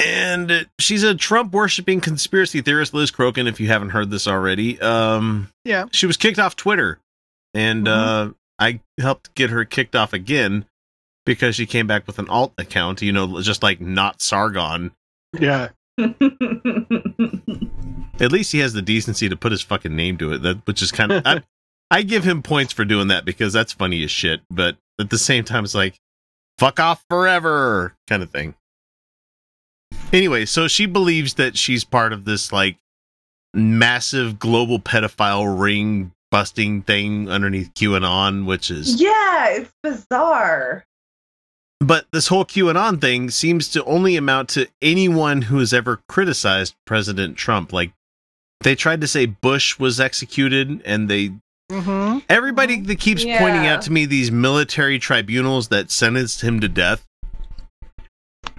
and 0.04 0.66
she's 0.78 1.02
a 1.02 1.14
Trump 1.14 1.52
worshiping 1.52 2.00
conspiracy 2.00 2.60
theorist, 2.60 2.94
Liz 2.94 3.10
Crokin. 3.10 3.46
If 3.46 3.60
you 3.60 3.68
haven't 3.68 3.90
heard 3.90 4.10
this 4.10 4.26
already, 4.26 4.80
um, 4.80 5.50
Yeah. 5.64 5.84
she 5.92 6.06
was 6.06 6.16
kicked 6.16 6.38
off 6.38 6.56
Twitter, 6.56 6.98
and 7.52 7.86
Mhm. 7.86 8.30
uh, 8.30 8.32
I 8.58 8.80
helped 8.98 9.34
get 9.34 9.50
her 9.50 9.64
kicked 9.64 9.94
off 9.96 10.12
again 10.12 10.64
because 11.24 11.56
she 11.56 11.66
came 11.66 11.86
back 11.86 12.06
with 12.06 12.18
an 12.18 12.28
alt 12.28 12.52
account. 12.58 13.02
You 13.02 13.12
know, 13.12 13.40
just 13.40 13.62
like 13.62 13.80
not 13.80 14.20
Sargon. 14.20 14.92
Yeah. 15.38 15.70
At 18.20 18.32
least 18.32 18.52
he 18.52 18.60
has 18.60 18.72
the 18.72 18.82
decency 18.82 19.28
to 19.28 19.36
put 19.36 19.52
his 19.52 19.62
fucking 19.62 19.94
name 19.94 20.16
to 20.18 20.32
it. 20.32 20.42
That 20.42 20.66
which 20.66 20.82
is 20.82 20.92
kind 20.92 21.12
of 21.12 21.22
I, 21.26 21.42
I 21.90 22.02
give 22.02 22.24
him 22.24 22.42
points 22.42 22.72
for 22.72 22.84
doing 22.84 23.08
that 23.08 23.24
because 23.24 23.52
that's 23.52 23.72
funny 23.72 24.02
as 24.04 24.10
shit. 24.10 24.40
But 24.50 24.76
at 25.00 25.10
the 25.10 25.18
same 25.18 25.44
time, 25.44 25.64
it's 25.64 25.74
like 25.74 25.98
fuck 26.58 26.78
off 26.80 27.04
forever 27.08 27.94
kind 28.06 28.22
of 28.22 28.30
thing. 28.30 28.54
Anyway, 30.12 30.44
so 30.44 30.68
she 30.68 30.86
believes 30.86 31.34
that 31.34 31.56
she's 31.56 31.84
part 31.84 32.12
of 32.12 32.24
this 32.24 32.52
like 32.52 32.76
massive 33.52 34.38
global 34.38 34.78
pedophile 34.78 35.58
ring 35.58 36.12
busting 36.30 36.82
thing 36.82 37.28
underneath 37.30 37.72
QAnon, 37.74 38.44
which 38.44 38.70
is 38.70 39.00
yeah, 39.00 39.48
it's 39.50 39.72
bizarre. 39.82 40.84
But 41.86 42.06
this 42.12 42.28
whole 42.28 42.44
QAnon 42.44 43.00
thing 43.00 43.30
seems 43.30 43.68
to 43.70 43.84
only 43.84 44.16
amount 44.16 44.48
to 44.50 44.68
anyone 44.80 45.42
who 45.42 45.58
has 45.58 45.72
ever 45.72 46.00
criticized 46.08 46.74
President 46.86 47.36
Trump. 47.36 47.72
Like 47.72 47.92
they 48.60 48.74
tried 48.74 49.00
to 49.02 49.06
say 49.06 49.26
Bush 49.26 49.78
was 49.78 50.00
executed, 50.00 50.82
and 50.84 51.08
they 51.08 51.32
Mm-hmm. 51.72 52.18
everybody 52.28 52.78
that 52.78 53.00
keeps 53.00 53.24
pointing 53.24 53.66
out 53.66 53.80
to 53.82 53.90
me 53.90 54.04
these 54.04 54.30
military 54.30 54.98
tribunals 54.98 55.68
that 55.68 55.90
sentenced 55.90 56.42
him 56.42 56.60
to 56.60 56.68
death. 56.68 57.06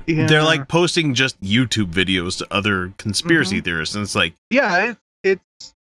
Yeah. 0.08 0.26
They're 0.26 0.44
like 0.44 0.68
posting 0.68 1.14
just 1.14 1.40
YouTube 1.40 1.92
videos 1.92 2.40
to 2.40 2.48
other 2.52 2.94
conspiracy 2.98 3.62
theorists, 3.62 3.94
and 3.94 4.04
it's 4.04 4.16
like 4.16 4.34
yeah, 4.50 4.90
it, 4.90 4.98
it's 5.24 5.74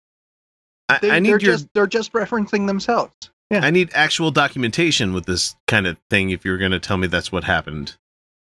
I, 0.89 0.99
they, 0.99 1.11
I 1.13 1.17
are 1.17 1.21
need 1.21 1.29
your 1.29 1.39
just 1.39 1.69
they're 1.75 1.87
just 1.87 2.13
referencing 2.13 2.67
themselves. 2.67 3.13
Yeah. 3.53 3.65
I 3.65 3.71
need 3.71 3.91
actual 3.95 4.31
documentation 4.31 5.13
with 5.13 5.27
this 5.27 5.55
kind 5.69 5.87
of 5.87 5.99
thing. 6.11 6.31
If 6.31 6.45
you're 6.45 6.59
going 6.59 6.73
to 6.73 6.81
tell 6.81 6.97
me 6.97 7.07
that's 7.07 7.31
what 7.31 7.45
happened, 7.45 7.97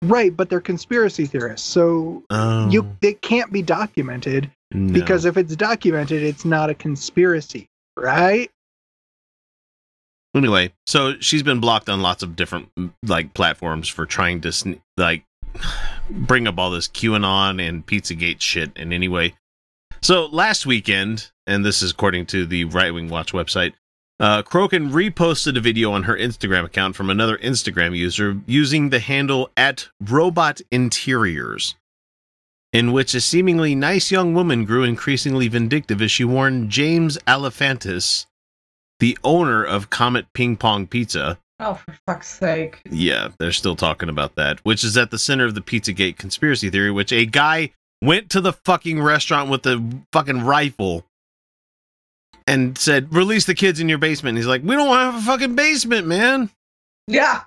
Right, 0.02 0.36
but 0.36 0.48
they're 0.48 0.60
conspiracy 0.60 1.26
theorists, 1.26 1.68
so 1.68 2.22
oh, 2.30 2.70
you 2.70 2.96
it 3.02 3.20
can't 3.20 3.52
be 3.52 3.62
documented 3.62 4.48
no. 4.70 4.92
because 4.92 5.24
if 5.24 5.36
it's 5.36 5.56
documented, 5.56 6.22
it's 6.22 6.44
not 6.44 6.70
a 6.70 6.74
conspiracy, 6.74 7.66
right? 7.96 8.48
Anyway, 10.36 10.72
so 10.86 11.14
she's 11.18 11.42
been 11.42 11.58
blocked 11.58 11.88
on 11.88 12.00
lots 12.00 12.22
of 12.22 12.36
different 12.36 12.68
like 13.02 13.34
platforms 13.34 13.88
for 13.88 14.06
trying 14.06 14.40
to 14.42 14.80
like 14.96 15.24
bring 16.08 16.46
up 16.46 16.58
all 16.58 16.70
this 16.70 16.86
QAnon 16.86 17.60
and 17.66 17.84
Pizzagate 17.84 18.40
shit. 18.40 18.70
And 18.76 18.92
anyway, 18.92 19.34
so 20.00 20.26
last 20.26 20.64
weekend, 20.64 21.32
and 21.48 21.64
this 21.64 21.82
is 21.82 21.90
according 21.90 22.26
to 22.26 22.46
the 22.46 22.66
Right 22.66 22.94
Wing 22.94 23.08
Watch 23.08 23.32
website, 23.32 23.72
uh, 24.20 24.42
Crokin 24.42 24.90
reposted 24.90 25.56
a 25.56 25.60
video 25.60 25.92
on 25.92 26.04
her 26.04 26.16
Instagram 26.16 26.64
account 26.64 26.96
from 26.96 27.10
another 27.10 27.38
Instagram 27.38 27.96
user 27.96 28.38
using 28.46 28.90
the 28.90 28.98
handle 28.98 29.50
at 29.56 29.88
Robot 30.00 30.60
Interiors, 30.70 31.76
in 32.72 32.92
which 32.92 33.14
a 33.14 33.20
seemingly 33.20 33.74
nice 33.74 34.10
young 34.10 34.34
woman 34.34 34.64
grew 34.64 34.82
increasingly 34.82 35.48
vindictive 35.48 36.02
as 36.02 36.10
she 36.10 36.24
warned 36.24 36.70
James 36.70 37.16
Alefantis, 37.26 38.26
the 38.98 39.16
owner 39.22 39.64
of 39.64 39.90
Comet 39.90 40.26
Ping 40.32 40.56
Pong 40.56 40.86
Pizza. 40.86 41.38
Oh, 41.60 41.74
for 41.74 41.96
fuck's 42.06 42.28
sake. 42.28 42.80
Yeah, 42.88 43.28
they're 43.38 43.52
still 43.52 43.76
talking 43.76 44.08
about 44.08 44.36
that, 44.36 44.60
which 44.64 44.84
is 44.84 44.96
at 44.96 45.10
the 45.10 45.18
center 45.18 45.44
of 45.44 45.54
the 45.54 45.60
Pizzagate 45.60 46.16
conspiracy 46.16 46.70
theory, 46.70 46.90
which 46.90 47.12
a 47.12 47.26
guy 47.26 47.72
went 48.00 48.30
to 48.30 48.40
the 48.40 48.52
fucking 48.52 49.02
restaurant 49.02 49.50
with 49.50 49.66
a 49.66 50.04
fucking 50.12 50.44
rifle 50.44 51.04
and 52.48 52.78
said, 52.78 53.14
Release 53.14 53.44
the 53.44 53.54
kids 53.54 53.78
in 53.78 53.88
your 53.88 53.98
basement. 53.98 54.30
And 54.30 54.38
he's 54.38 54.46
like, 54.46 54.62
We 54.62 54.74
don't 54.74 54.88
have 54.88 55.14
a 55.16 55.20
fucking 55.20 55.54
basement, 55.54 56.06
man. 56.06 56.50
Yeah. 57.06 57.42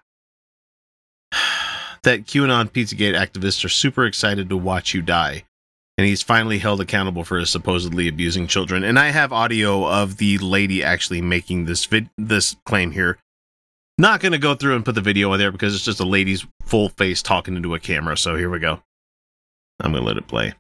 That 2.04 2.26
QAnon 2.26 2.72
Pizzagate 2.72 3.16
activists 3.16 3.64
are 3.64 3.70
super 3.70 4.08
excited 4.08 4.50
to 4.50 4.58
watch 4.58 4.96
you 4.96 5.04
die. 5.04 5.44
And 6.00 6.08
he's 6.08 6.24
finally 6.24 6.58
held 6.58 6.82
accountable 6.82 7.24
for 7.24 7.38
his 7.38 7.52
supposedly 7.52 8.08
abusing 8.08 8.48
children. 8.48 8.84
And 8.84 8.98
I 8.98 9.10
have 9.10 9.32
audio 9.32 9.88
of 9.88 10.18
the 10.18 10.40
lady 10.40 10.84
actually 10.84 11.22
making 11.22 11.66
this 11.66 11.86
vid- 11.86 12.10
this 12.18 12.56
claim 12.66 12.90
here. 12.90 13.20
Not 14.00 14.20
going 14.20 14.32
to 14.32 14.40
go 14.40 14.56
through 14.56 14.78
and 14.78 14.84
put 14.84 14.96
the 14.96 15.02
video 15.02 15.32
in 15.34 15.40
there 15.40 15.52
because 15.52 15.76
it's 15.76 15.86
just 15.86 16.00
a 16.00 16.04
lady's 16.04 16.44
full 16.64 16.90
face 16.90 17.22
talking 17.22 17.56
into 17.56 17.76
a 17.76 17.80
camera. 17.80 18.18
So 18.18 18.36
here 18.36 18.50
we 18.50 18.58
go. 18.58 18.82
I'm 19.80 19.92
going 19.92 20.02
to 20.04 20.08
let 20.08 20.18
it 20.18 20.28
play. 20.28 20.56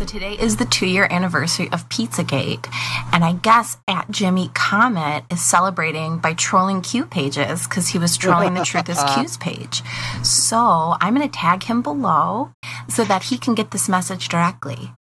So 0.00 0.06
today 0.06 0.32
is 0.32 0.56
the 0.56 0.64
two 0.64 0.86
year 0.86 1.06
anniversary 1.10 1.68
of 1.72 1.86
Pizzagate, 1.90 2.66
and 3.12 3.22
I 3.22 3.34
guess 3.34 3.76
at 3.86 4.10
Jimmy 4.10 4.50
Comet 4.54 5.24
is 5.30 5.42
celebrating 5.42 6.16
by 6.16 6.32
trolling 6.32 6.80
Q 6.80 7.04
pages 7.04 7.64
because 7.64 7.88
he 7.88 7.98
was 7.98 8.16
trolling 8.16 8.54
the 8.54 8.64
Truth 8.64 8.88
is 8.88 8.98
Q's 9.14 9.36
page. 9.40 9.82
So 10.22 10.56
I'm 11.02 11.14
going 11.14 11.28
to 11.28 11.38
tag 11.38 11.64
him 11.64 11.82
below 11.82 12.52
so 12.88 13.04
that 13.04 13.24
he 13.24 13.36
can 13.36 13.54
get 13.54 13.72
this 13.72 13.90
message 13.90 14.28
directly. 14.28 14.94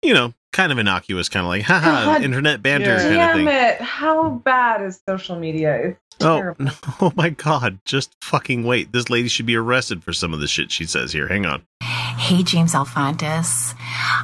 You 0.00 0.14
know, 0.14 0.32
kind 0.52 0.72
of 0.72 0.78
innocuous, 0.78 1.28
kind 1.28 1.44
of 1.44 1.48
like, 1.48 1.62
haha, 1.62 2.04
God 2.04 2.22
internet 2.24 2.62
banter 2.62 2.96
kind 2.96 3.06
of 3.08 3.12
Damn 3.12 3.36
thing. 3.36 3.48
it. 3.48 3.80
How 3.80 4.30
bad 4.30 4.82
is 4.82 5.00
social 5.08 5.38
media? 5.38 5.88
It's 5.88 5.96
Oh, 6.20 6.54
no, 6.58 6.72
oh 7.00 7.12
my 7.16 7.30
god, 7.30 7.78
just 7.84 8.12
fucking 8.22 8.64
wait. 8.64 8.92
This 8.92 9.08
lady 9.08 9.28
should 9.28 9.46
be 9.46 9.56
arrested 9.56 10.02
for 10.02 10.12
some 10.12 10.34
of 10.34 10.40
the 10.40 10.48
shit 10.48 10.72
she 10.72 10.84
says 10.84 11.12
here. 11.12 11.28
Hang 11.28 11.46
on. 11.46 11.62
Hey, 11.82 12.42
James 12.42 12.74
Alefantis, 12.74 13.74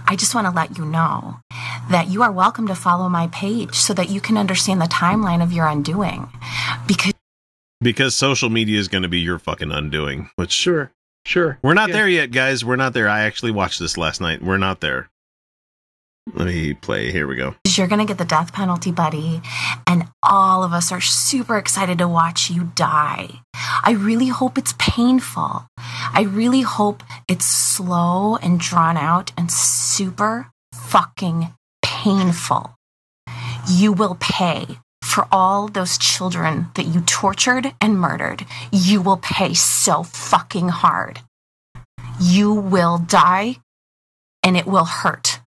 I 0.09 0.17
just 0.19 0.35
want 0.35 0.47
to 0.47 0.51
let 0.51 0.77
you 0.77 0.85
know 0.85 1.37
that 1.91 2.09
you 2.09 2.23
are 2.23 2.33
welcome 2.33 2.67
to 2.67 2.75
follow 2.75 3.09
my 3.09 3.29
page 3.29 3.75
so 3.77 3.95
that 3.95 4.11
you 4.11 4.21
can 4.21 4.37
understand 4.37 4.81
the 4.81 4.87
timeline 4.87 5.43
of 5.43 5.53
your 5.53 5.67
undoing. 5.69 6.29
Because 6.89 7.13
Because 7.81 8.15
social 8.15 8.51
media 8.51 8.79
is 8.81 8.89
going 8.89 9.03
to 9.03 9.09
be 9.09 9.21
your 9.21 9.39
fucking 9.39 9.71
undoing, 9.71 10.31
which 10.37 10.51
Sure, 10.51 10.91
sure. 11.25 11.59
we're 11.63 11.75
not 11.75 11.91
Yeah. 11.91 11.95
there 11.97 12.09
yet, 12.09 12.33
guys. 12.33 12.65
We're 12.65 12.77
not 12.77 12.93
there. 12.93 13.09
I 13.09 13.21
actually 13.23 13.53
watched 13.53 13.79
this 13.79 13.97
last 13.97 14.21
night. 14.21 14.43
We're 14.43 14.59
not 14.59 14.81
there. 14.81 15.11
Let 16.33 16.47
me 16.47 16.73
play. 16.73 17.13
Here 17.13 17.27
we 17.27 17.37
go. 17.37 17.55
you're 17.69 17.87
going 17.87 18.01
to 18.01 18.07
get 18.07 18.19
the 18.19 18.25
death 18.25 18.53
penalty, 18.53 18.91
buddy. 18.91 19.43
And 19.87 20.09
all 20.23 20.65
of 20.65 20.73
us 20.73 20.91
are 20.91 21.01
super 21.01 21.59
excited 21.59 21.99
to 21.99 22.09
watch 22.09 22.51
you 22.51 22.73
die. 22.75 23.41
I 23.55 23.93
really 23.99 24.29
hope 24.29 24.57
it's 24.57 24.75
painful. 24.79 25.67
I 25.79 26.27
really 26.29 26.63
hope 26.63 27.03
it's 27.29 27.45
slow 27.45 28.37
and 28.37 28.59
drawn 28.59 28.97
out 28.97 29.33
and 29.37 29.51
super 29.51 30.51
fucking 30.73 31.53
painful. 31.83 32.75
You 33.69 33.93
will 33.93 34.17
pay 34.19 34.79
for 35.03 35.29
all 35.31 35.69
those 35.69 35.99
children 35.99 36.69
that 36.75 36.87
you 36.87 37.03
tortured 37.03 37.75
and 37.81 38.01
murdered. 38.01 38.47
You 38.73 39.03
will 39.03 39.19
pay 39.19 39.55
so 39.55 40.03
fucking 40.03 40.71
hard. 40.71 41.21
You 42.21 42.53
will 42.53 42.99
die 42.99 43.57
and 44.43 44.57
it 44.57 44.67
will 44.67 44.85
hurt. 44.85 45.41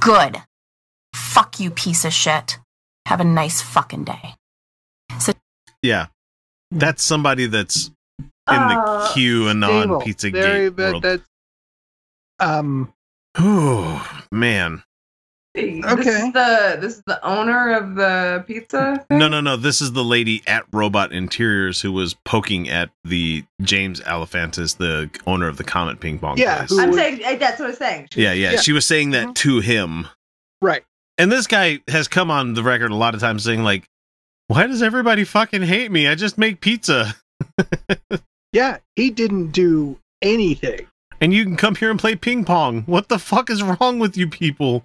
Good. 0.00 0.38
Fuck 1.14 1.60
you, 1.60 1.70
piece 1.70 2.04
of 2.04 2.12
shit. 2.12 2.58
Have 3.06 3.20
a 3.20 3.24
nice 3.24 3.62
fucking 3.62 4.04
day. 4.04 4.34
Yeah. 5.82 6.06
That's 6.70 7.02
somebody 7.02 7.46
that's 7.46 7.86
in 8.18 8.24
Uh, 8.46 8.68
the 8.68 9.08
QAnon 9.14 9.82
Stable. 9.82 10.00
pizza 10.00 10.30
Very, 10.30 10.70
gate 10.70 10.76
world. 10.78 11.02
that's 11.02 11.22
um 12.40 12.92
Oh, 13.36 14.20
man. 14.32 14.82
This 15.54 15.84
Okay. 15.84 16.00
is 16.10 16.32
the 16.32 16.78
this 16.80 16.96
is 16.98 17.02
the 17.06 17.24
owner 17.26 17.72
of 17.74 17.94
the 17.96 18.44
pizza. 18.46 19.04
thing? 19.08 19.18
No, 19.18 19.28
no, 19.28 19.40
no. 19.40 19.56
This 19.56 19.80
is 19.80 19.92
the 19.92 20.04
lady 20.04 20.42
at 20.46 20.64
Robot 20.72 21.12
Interiors 21.12 21.80
who 21.80 21.90
was 21.92 22.14
poking 22.24 22.68
at 22.68 22.90
the 23.04 23.44
James 23.62 24.00
Alefantis, 24.02 24.76
the 24.76 25.10
owner 25.26 25.48
of 25.48 25.56
the 25.56 25.64
Comet 25.64 26.00
Ping 26.00 26.18
Pong 26.18 26.36
Yeah, 26.38 26.66
place. 26.66 26.78
I'm 26.78 26.92
saying 26.92 27.38
that's 27.38 27.58
what 27.58 27.70
I'm 27.70 27.74
saying. 27.76 28.08
Yeah, 28.14 28.32
yeah, 28.32 28.52
Yeah. 28.52 28.60
She 28.60 28.72
was 28.72 28.86
saying 28.86 29.10
that 29.10 29.28
Mhm. 29.28 29.34
to 29.36 29.60
him. 29.60 30.08
right. 30.62 30.84
And 31.20 31.32
this 31.32 31.48
guy 31.48 31.80
has 31.88 32.06
come 32.06 32.30
on 32.30 32.54
the 32.54 32.62
record 32.62 32.92
a 32.92 32.94
lot 32.94 33.14
of 33.14 33.20
times 33.20 33.42
saying, 33.42 33.64
like, 33.64 33.84
why 34.46 34.68
does 34.68 34.82
everybody 34.82 35.24
fucking 35.24 35.62
hate 35.62 35.90
me? 35.90 36.06
I 36.06 36.14
just 36.14 36.38
make 36.38 36.60
pizza. 36.60 37.16
Yeah, 38.52 38.78
he 38.96 39.10
didn't 39.10 39.48
do 39.50 39.98
anything. 40.22 40.86
And 41.20 41.34
you 41.34 41.44
can 41.44 41.56
come 41.56 41.74
here 41.74 41.90
and 41.90 41.98
play 42.00 42.16
ping 42.16 42.44
pong. 42.46 42.82
What 42.86 43.08
the 43.08 43.18
fuck 43.18 43.50
is 43.50 43.62
wrong 43.62 43.98
with 43.98 44.16
you 44.16 44.26
people? 44.26 44.84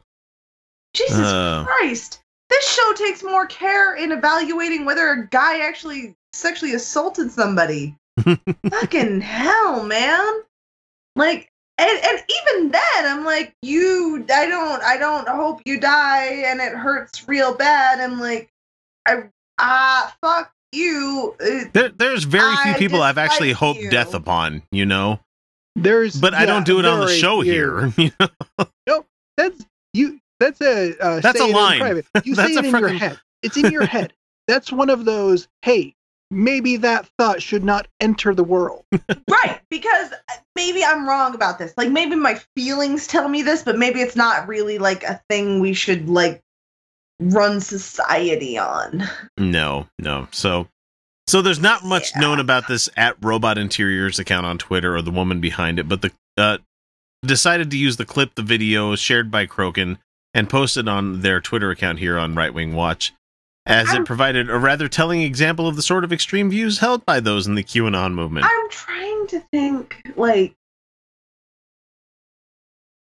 Jesus 0.94 1.20
Uh. 1.20 1.64
Christ. 1.66 2.20
This 2.50 2.68
show 2.72 2.94
takes 2.94 3.24
more 3.24 3.48
care 3.48 3.96
in 3.96 4.12
evaluating 4.12 4.86
whether 4.86 5.08
a 5.10 5.28
guy 5.28 5.60
actually 5.68 6.16
sexually 6.34 6.74
assaulted 6.74 7.32
somebody. 7.32 7.96
Fucking 8.70 9.22
hell, 9.22 9.84
man. 9.84 10.42
Like, 11.16 11.50
and 11.80 11.90
and 12.06 12.20
even 12.30 12.70
then 12.72 12.82
i'm 13.06 13.26
like 13.26 13.52
you 13.64 14.24
i 14.32 14.46
don't 14.46 14.84
i 14.84 14.96
don't 14.96 15.28
hope 15.28 15.60
you 15.66 15.80
die 15.80 16.26
and 16.46 16.62
it 16.62 16.72
hurts 16.74 17.28
real 17.28 17.56
bad 17.56 18.00
i'm 18.00 18.20
like 18.20 18.48
i 19.08 19.24
ah 19.58 20.16
fuck 20.22 20.52
you 20.72 21.36
Uh, 21.42 21.66
There, 21.74 21.90
there's 21.90 22.26
very 22.26 22.56
few 22.58 22.72
I 22.74 22.78
people 22.78 23.02
I've 23.02 23.18
actually 23.18 23.50
dislike 23.50 23.76
hoped 23.76 23.80
you. 23.82 23.90
death 23.92 24.14
upon, 24.14 24.62
you 24.72 24.86
know. 24.86 25.20
There's, 25.76 26.20
But 26.20 26.36
I 26.36 26.46
don't 26.46 26.66
do 26.66 26.78
it 26.80 26.86
on 26.86 27.00
the 27.00 27.10
show 27.10 27.42
few. 27.42 27.52
here. 27.52 27.94
you 27.98 28.12
know? 28.88 29.06
That's 29.38 29.66
you. 29.94 30.20
That's 30.44 30.62
a 30.62 30.98
uh, 31.00 31.20
That's 31.22 31.40
a 31.40 31.46
in 31.46 31.52
line. 31.54 31.80
private. 31.80 32.06
You 32.26 32.36
That's 32.36 32.50
say 32.54 32.56
a 32.56 32.60
it 32.60 32.66
in 32.66 32.80
your 32.80 32.90
head. 32.90 33.20
It's 33.42 33.58
in 33.58 33.72
your 33.72 33.86
head. 33.86 34.14
That's 34.48 34.72
one 34.72 34.90
of 34.90 35.06
those. 35.06 35.48
Hey, 35.62 35.96
maybe 36.32 36.76
that 36.78 37.08
thought 37.18 37.42
should 37.42 37.64
not 37.64 37.88
enter 38.02 38.34
the 38.36 38.44
world. 38.44 38.84
right 39.30 39.60
because 39.70 40.12
maybe 40.56 40.84
i'm 40.84 41.08
wrong 41.08 41.34
about 41.36 41.58
this 41.60 41.74
like 41.78 41.90
maybe 41.90 42.16
my 42.16 42.40
feelings 42.56 43.06
tell 43.08 43.28
me 43.28 43.42
this 43.42 43.64
but 43.64 43.78
maybe 43.78 44.02
it's 44.02 44.16
not 44.16 44.48
really 44.48 44.78
like 44.78 45.04
a 45.04 45.20
thing 45.30 45.60
we 45.60 45.74
should 45.74 46.08
like 46.10 46.42
run 47.20 47.60
society 47.62 48.58
on 48.58 49.04
No, 49.38 49.88
no. 50.00 50.28
So, 50.32 50.68
so 51.28 51.42
there's 51.42 51.60
not 51.60 51.84
much 51.86 52.12
Yeah. 52.16 52.22
known 52.22 52.40
about 52.40 52.68
this 52.68 52.90
at 52.98 53.16
Robot 53.22 53.58
Interiors 53.58 54.20
account 54.20 54.46
on 54.46 54.58
Twitter 54.58 54.96
or 54.96 55.02
the 55.02 55.12
woman 55.12 55.40
behind 55.40 55.80
it, 55.80 55.88
but 55.88 56.02
the 56.02 56.12
uh, 56.38 56.58
decided 57.26 57.70
to 57.72 57.78
use 57.78 57.98
the 57.98 58.06
clip, 58.06 58.36
the 58.36 58.42
video 58.42 58.96
shared 58.96 59.30
by 59.32 59.46
Crokin, 59.46 59.98
and 60.34 60.50
posted 60.50 60.88
on 60.88 61.22
their 61.22 61.40
Twitter 61.42 61.70
account 61.72 62.00
here 62.00 62.18
on 62.18 62.36
Right 62.36 62.54
Wing 62.54 62.74
Watch, 62.74 63.14
as 63.66 63.90
it 63.90 63.94
I'm- 63.94 64.06
provided 64.06 64.50
a 64.50 64.58
rather 64.58 64.88
telling 64.88 65.22
example 65.22 65.68
of 65.68 65.76
the 65.76 65.82
sort 65.82 66.04
of 66.04 66.12
extreme 66.12 66.50
views 66.50 66.80
held 66.80 67.06
by 67.06 67.20
those 67.20 67.48
in 67.48 67.56
the 67.56 67.64
QAnon 67.64 68.14
movement. 68.14 68.46
i'm 68.46 68.70
trying 68.70 69.28
to 69.28 69.40
think 69.52 69.96
like 70.16 70.54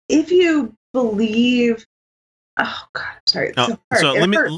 if 0.08 0.30
you 0.30 0.74
believe 0.92 1.84
oh 2.58 2.82
god 2.94 3.04
i'm 3.12 3.20
sorry 3.28 3.52
Oh, 3.56 3.62
uh, 3.62 3.66
so, 3.66 3.78
hard. 3.92 4.00
so 4.00 4.14
It 4.16 4.20
let 4.20 4.28
me. 4.28 4.36
hurts. 4.36 4.54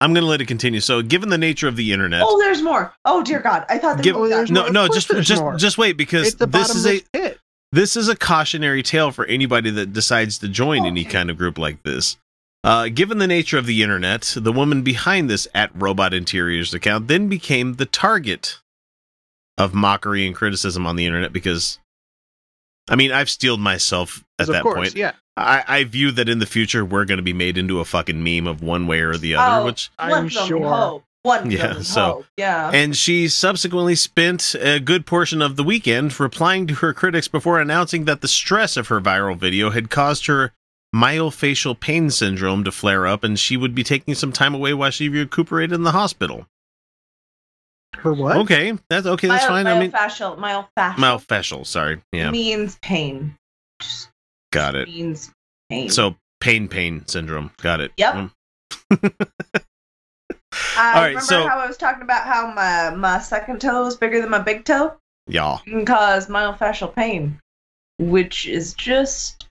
I'm 0.00 0.12
going 0.14 0.24
to 0.24 0.28
let 0.28 0.40
it 0.40 0.46
continue. 0.48 0.80
So, 0.80 1.00
given 1.00 1.28
the 1.28 1.38
nature 1.38 1.68
of 1.68 1.76
the 1.76 1.92
internet, 1.92 2.22
oh 2.26 2.36
there's 2.40 2.60
more 2.60 2.92
oh 3.04 3.22
dear 3.22 3.38
god 3.40 3.64
i 3.68 3.78
thought 3.78 3.96
there 3.96 4.02
Give- 4.04 4.16
was 4.16 4.30
there's 4.30 4.50
no, 4.50 4.62
more. 4.64 4.72
No, 4.72 4.88
just 4.88 5.08
just 5.08 5.40
more. 5.40 5.56
just 5.56 5.78
wait 5.78 5.96
because 5.96 6.26
It's 6.28 6.36
the 6.36 6.46
this 6.46 6.74
is 6.74 6.86
a 6.86 7.00
pit. 7.12 7.38
This 7.72 7.96
is 7.96 8.08
a 8.08 8.14
cautionary 8.16 8.82
tale 8.82 9.10
for 9.10 9.24
anybody 9.26 9.70
that 9.70 9.92
decides 9.92 10.38
to 10.38 10.48
join 10.48 10.84
any 10.86 11.04
kind 11.04 11.30
of 11.30 11.38
group 11.38 11.58
like 11.58 11.82
this. 11.82 12.16
Uh, 12.64 12.88
given 12.88 13.18
the 13.18 13.26
nature 13.26 13.58
of 13.58 13.66
the 13.66 13.82
internet, 13.82 14.34
the 14.36 14.52
woman 14.52 14.82
behind 14.82 15.28
this 15.28 15.48
at 15.54 15.70
Robot 15.74 16.14
Interiors 16.14 16.72
account 16.72 17.08
then 17.08 17.28
became 17.28 17.74
the 17.74 17.86
target 17.86 18.58
of 19.58 19.74
mockery 19.74 20.26
and 20.26 20.34
criticism 20.36 20.86
on 20.86 20.94
the 20.96 21.04
internet 21.04 21.32
because, 21.32 21.78
I 22.88 22.94
mean, 22.94 23.10
I've 23.10 23.28
steeled 23.30 23.60
myself 23.60 24.24
at 24.38 24.46
that 24.46 24.62
course, 24.62 24.76
point. 24.90 24.94
yeah. 24.94 25.12
I, 25.36 25.64
I 25.66 25.84
view 25.84 26.12
that 26.12 26.28
in 26.28 26.38
the 26.38 26.46
future 26.46 26.84
we're 26.84 27.04
going 27.06 27.16
to 27.18 27.22
be 27.22 27.32
made 27.32 27.56
into 27.58 27.80
a 27.80 27.84
fucking 27.84 28.22
meme 28.22 28.46
of 28.46 28.62
one 28.62 28.86
way 28.86 29.00
or 29.00 29.16
the 29.16 29.34
other, 29.34 29.62
Oh, 29.62 29.64
which 29.64 29.90
I'm 29.98 30.10
one 30.10 30.28
can 30.28 30.38
only 30.38 30.48
sure. 30.48 30.68
hope. 30.68 31.04
One 31.22 31.50
Yeah, 31.50 31.80
so- 31.82 32.00
hope. 32.04 32.26
yeah 32.36 32.70
and 32.74 32.96
she 32.96 33.28
subsequently 33.28 33.94
spent 33.94 34.54
a 34.60 34.80
good 34.80 35.06
portion 35.06 35.40
of 35.40 35.56
the 35.56 35.62
weekend 35.64 36.18
replying 36.18 36.66
to 36.66 36.74
her 36.76 36.92
critics 36.92 37.28
before 37.28 37.60
announcing 37.60 38.04
that 38.06 38.20
the 38.22 38.28
stress 38.28 38.76
of 38.76 38.88
her 38.88 39.00
viral 39.00 39.36
video 39.36 39.70
had 39.70 39.88
caused 39.90 40.26
her 40.26 40.52
myofascial 40.94 41.78
pain 41.78 42.10
syndrome 42.10 42.64
to 42.64 42.72
flare 42.72 43.06
up 43.06 43.22
and 43.24 43.38
she 43.38 43.56
would 43.56 43.74
be 43.74 43.82
taking 43.84 44.14
some 44.14 44.32
time 44.32 44.54
away 44.54 44.74
while 44.74 44.90
she 44.90 45.08
recuperated 45.08 45.72
in 45.72 45.82
the 45.84 45.92
hospital. 45.92 46.46
Her 47.96 48.12
what? 48.12 48.36
Okay, 48.38 48.76
that's 48.90 49.06
okay, 49.06 49.28
that's 49.28 49.44
Myo- 49.44 49.50
fine. 49.50 49.66
I 49.66 49.78
mean 49.78 49.92
myofascial 49.92 50.38
myofascial 50.38 50.94
myofascial, 50.96 51.66
sorry. 51.66 52.02
Yeah, 52.12 52.30
means 52.30 52.78
pain 52.82 53.36
Just 53.80 54.08
got 54.50 54.74
it. 54.74 54.88
means 54.88 55.30
pain 55.70 55.88
So 55.88 56.16
pain 56.40 56.68
pain 56.68 57.06
syndrome. 57.06 57.52
Got 57.62 57.80
it. 57.80 57.92
Yep. 57.96 58.30
Mm. 58.90 59.62
I 60.76 60.88
All 60.94 61.00
right, 61.00 61.06
remember 61.08 61.20
so- 61.26 61.48
how 61.48 61.58
I 61.60 61.66
was 61.66 61.76
talking 61.76 62.02
about 62.02 62.24
how 62.26 62.52
my 62.52 62.90
my 62.94 63.18
second 63.18 63.60
toe 63.60 63.86
is 63.86 63.96
bigger 63.96 64.20
than 64.20 64.30
my 64.30 64.38
big 64.40 64.64
toe 64.64 64.94
Yeah. 65.26 65.58
It 65.66 65.70
can 65.70 65.84
cause 65.84 66.26
myofascial 66.28 66.94
pain, 66.94 67.38
which 67.98 68.46
is 68.46 68.74
just 68.74 69.46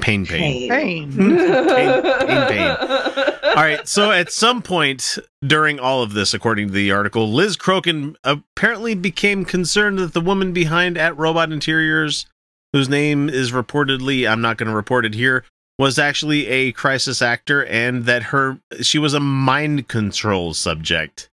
Pain 0.00 0.24
pain. 0.24 0.68
pain. 0.70 1.12
Pain. 1.16 1.28
pain, 1.66 2.48
pain. 2.48 2.70
All 2.70 3.54
right. 3.64 3.80
So 3.88 4.12
at 4.12 4.30
some 4.30 4.62
point 4.62 5.18
during 5.44 5.80
all 5.80 6.04
of 6.04 6.12
this, 6.12 6.34
according 6.34 6.68
to 6.68 6.72
the 6.72 6.92
article, 6.92 7.32
Liz 7.32 7.56
Crokin 7.56 8.14
apparently 8.22 8.94
became 8.94 9.44
concerned 9.44 9.98
that 9.98 10.12
the 10.14 10.20
woman 10.20 10.52
behind 10.52 10.96
at 10.96 11.16
Robot 11.18 11.50
Interiors, 11.50 12.26
whose 12.72 12.88
name 12.88 13.28
is 13.28 13.50
reportedly, 13.50 14.28
I'm 14.30 14.40
not 14.40 14.56
going 14.56 14.68
to 14.70 14.76
report 14.76 15.04
it 15.04 15.14
here, 15.14 15.44
was 15.78 15.98
actually 15.98 16.46
a 16.48 16.72
crisis 16.72 17.22
actor 17.22 17.64
and 17.66 18.04
that 18.04 18.24
her 18.24 18.58
she 18.80 18.98
was 18.98 19.14
a 19.14 19.20
mind 19.20 19.88
control 19.88 20.52
subject 20.52 21.30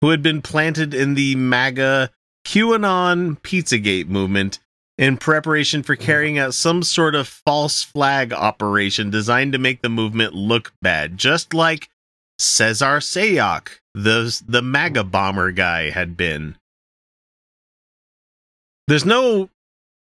who 0.00 0.10
had 0.10 0.22
been 0.22 0.42
planted 0.42 0.92
in 0.92 1.14
the 1.14 1.34
MAGA 1.36 2.10
QAnon 2.46 3.40
Pizzagate 3.40 4.08
movement 4.08 4.58
in 4.98 5.16
preparation 5.16 5.82
for 5.82 5.96
carrying 5.96 6.38
out 6.38 6.54
some 6.54 6.82
sort 6.82 7.14
of 7.14 7.28
false 7.28 7.82
flag 7.82 8.32
operation 8.32 9.10
designed 9.10 9.52
to 9.52 9.58
make 9.58 9.82
the 9.82 9.88
movement 9.88 10.34
look 10.34 10.72
bad, 10.80 11.18
just 11.18 11.52
like 11.52 11.88
Cesar 12.38 12.98
Sayoc, 12.98 13.80
the 13.94 14.42
the 14.46 14.62
MAGA 14.62 15.04
bomber 15.04 15.50
guy, 15.52 15.90
had 15.90 16.16
been. 16.16 16.56
There's 18.86 19.04
no 19.04 19.50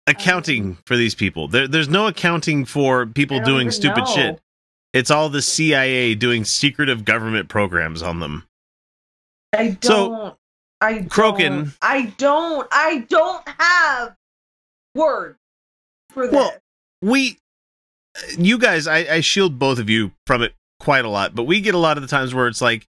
accounting 0.08 0.78
oh. 0.78 0.84
for 0.86 0.96
these 0.96 1.16
people. 1.16 1.48
There, 1.48 1.68
there's 1.68 1.90
no 1.90 2.08
accounting 2.08 2.66
for 2.66 3.06
people 3.06 3.40
doing 3.40 3.72
stupid 3.72 4.06
know. 4.06 4.14
shit. 4.14 4.42
It's 4.94 5.12
all 5.12 5.30
the 5.30 5.42
CIA 5.42 6.16
doing 6.16 6.46
secretive 6.46 7.04
government 7.04 7.50
programs 7.50 8.02
on 8.02 8.20
them. 8.20 8.48
I 9.54 9.78
don't. 9.80 9.84
So, 9.84 10.38
I 10.80 10.94
don't, 10.94 11.10
Crokin- 11.10 11.76
I 11.82 12.14
don't. 12.18 12.68
I 12.72 13.00
don't 13.10 13.48
have 13.60 14.16
words 14.94 15.38
for 16.12 16.28
this. 16.28 16.36
Well, 16.36 16.54
we, 17.02 17.40
you 18.38 18.58
guys, 18.58 18.88
I, 18.88 19.00
I 19.00 19.20
shield 19.22 19.60
both 19.60 19.80
of 19.80 19.90
you 19.90 20.12
from 20.26 20.44
it 20.44 20.54
quite 20.80 21.06
a 21.06 21.10
lot, 21.10 21.36
but 21.36 21.44
we 21.44 21.62
get 21.62 21.76
a 21.76 21.80
lot 21.80 21.98
of 21.98 22.02
the 22.02 22.08
times 22.08 22.34
where 22.34 22.48
it's 22.48 22.62
like 22.62 22.88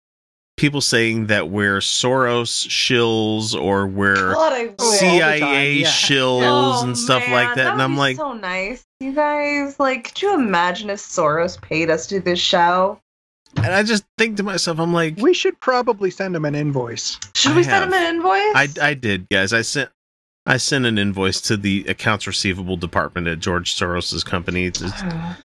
people 0.57 0.81
saying 0.81 1.27
that 1.27 1.49
we're 1.49 1.79
Soros 1.79 2.67
shills 2.67 3.53
or 3.59 3.87
we're 3.87 4.33
God, 4.33 4.53
I 4.53 4.63
wish. 4.65 4.75
all 4.79 4.91
the 4.91 4.97
CIA 4.97 5.73
yeah. 5.73 5.87
shills 5.87 6.41
Oh, 6.43 6.83
and 6.85 6.97
stuff 6.97 7.23
man, 7.23 7.31
like 7.31 7.55
that. 7.55 7.65
would 7.65 7.73
And 7.73 7.81
I'm 7.81 7.93
be 7.93 7.97
like, 7.97 8.15
so 8.17 8.33
nice, 8.33 8.83
you 8.99 9.13
guys. 9.13 9.79
Like, 9.79 10.05
could 10.05 10.21
you 10.21 10.33
imagine 10.35 10.89
if 10.89 10.99
Soros 10.99 11.59
paid 11.61 11.89
us 11.89 12.07
to 12.07 12.15
do 12.15 12.21
this 12.21 12.39
show? 12.39 12.99
and 13.57 13.67
I 13.67 13.83
just 13.83 14.03
think 14.17 14.35
to 14.37 14.43
myself, 14.43 14.79
I'm 14.79 14.91
like, 14.93 15.15
We 15.17 15.33
should 15.33 15.57
probably 15.61 16.11
send 16.11 16.35
him 16.35 16.43
an 16.45 16.55
invoice. 16.55 17.17
Should 17.35 17.53
I 17.53 17.55
we 17.57 17.63
send 17.63 17.85
him 17.85 17.93
an 17.93 18.15
invoice? 18.15 18.53
I, 18.53 18.67
I 18.81 18.93
did, 18.95 19.29
guys. 19.29 19.53
I 19.53 19.61
sent. 19.61 19.89
I 20.47 20.57
sent 20.57 20.85
an 20.85 20.97
invoice 20.99 21.41
to 21.41 21.57
the 21.57 21.85
accounts 21.87 22.27
receivable 22.27 22.77
department 22.77 23.27
at 23.27 23.39
George 23.39 23.73
Soros's 23.75 24.23
company. 24.23 24.65
It's 24.65 24.81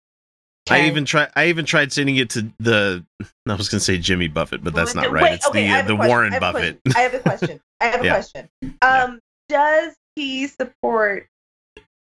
just- 0.66 0.80
I 0.80 0.86
even 0.86 1.04
tried. 1.04 1.30
I 1.34 1.46
even 1.48 1.64
tried 1.64 1.92
sending 1.92 2.16
it 2.16 2.30
to 2.30 2.50
the. 2.60 3.04
I 3.48 3.54
was 3.54 3.68
going 3.68 3.78
to 3.78 3.84
say 3.84 3.98
Jimmy 3.98 4.28
Buffett, 4.28 4.62
but 4.62 4.74
that's 4.74 4.94
not 4.94 5.04
Wait, 5.10 5.12
right. 5.22 5.32
It's 5.34 5.46
okay, 5.48 5.66
the 5.66 5.72
uh, 5.74 5.82
the 5.82 5.96
question. 5.96 6.08
Warren 6.08 6.34
I 6.34 6.38
Buffett. 6.38 6.80
I 6.94 7.00
have 7.00 7.14
a 7.14 7.18
question. 7.20 7.60
I 7.80 7.84
have 7.86 8.00
a 8.00 8.04
Yeah. 8.04 8.12
question. 8.14 8.48
Um, 8.82 9.20
does 9.48 9.94
he 10.16 10.46
support 10.46 11.26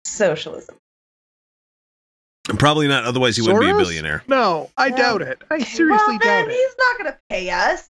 socialism? 0.04 0.76
Probably 2.58 2.88
not. 2.88 3.04
Otherwise, 3.04 3.36
he 3.36 3.42
wouldn't 3.42 3.60
be 3.62 3.70
a 3.70 3.74
billionaire. 3.74 4.22
No, 4.28 4.70
I 4.76 4.88
Yeah. 4.88 4.96
doubt 4.96 5.22
it. 5.22 5.42
I 5.50 5.58
seriously 5.60 5.88
well, 5.88 6.18
then 6.22 6.44
doubt 6.44 6.48
it. 6.50 6.54
he's 6.54 6.74
not 6.78 6.98
going 6.98 7.12
to 7.12 7.18
pay 7.30 7.50
us. 7.50 7.88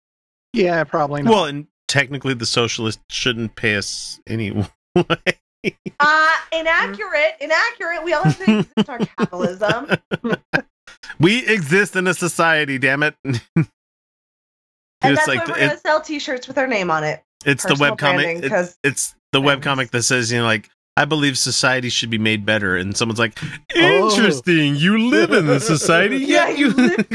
Yeah, 0.53 0.83
probably 0.83 1.21
not. 1.21 1.31
Well, 1.31 1.45
and 1.45 1.67
technically, 1.87 2.33
the 2.33 2.47
socialists 2.47 3.03
shouldn't 3.09 3.55
pay 3.55 3.75
us 3.75 4.19
anyway. 4.27 4.67
Uh, 6.01 6.29
inaccurate. 6.53 7.35
Inaccurate. 7.41 8.03
We 8.05 8.13
all 8.13 8.23
have 8.23 8.37
to 8.45 8.59
exist 8.59 8.89
our 8.89 8.99
capitalism. 8.99 9.89
we 11.19 11.45
exist 11.47 11.95
in 11.97 12.07
a 12.07 12.13
society. 12.13 12.77
Damn 12.77 13.03
it! 13.03 13.15
And 15.01 15.15
that's 15.15 15.27
like 15.29 15.39
why 15.39 15.45
we're 15.47 15.53
the- 15.53 15.59
going 15.59 15.69
to 15.71 15.77
sell 15.77 16.01
T-shirts 16.01 16.47
with 16.47 16.57
our 16.57 16.67
name 16.67 16.91
on 16.91 17.03
it. 17.05 17.21
It's 17.45 17.63
the 17.63 17.69
personal 17.69 17.95
webcomic. 17.95 17.97
branding, 18.15 18.43
it- 18.43 18.49
'cause- 18.49 18.77
it's 18.83 19.15
the 19.31 19.41
Thanks. 19.41 19.65
webcomic 19.65 19.91
that 19.91 20.03
says, 20.03 20.29
you 20.31 20.39
know, 20.39 20.43
like, 20.45 20.69
I 20.97 21.05
believe 21.05 21.37
society 21.37 21.87
should 21.87 22.09
be 22.09 22.17
made 22.17 22.45
better. 22.45 22.75
And 22.75 22.97
someone's 22.97 23.19
like, 23.19 23.37
Oh. 23.77 24.09
interesting. 24.09 24.75
You 24.75 24.97
live 25.09 25.31
in 25.31 25.47
the 25.47 25.61
society. 25.61 26.17
Yeah, 26.17 26.49
you 26.49 26.71
live. 26.73 27.05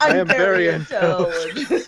I 0.00 0.08
I'm 0.10 0.16
am 0.20 0.26
very 0.26 0.68
intelligent. 0.68 1.84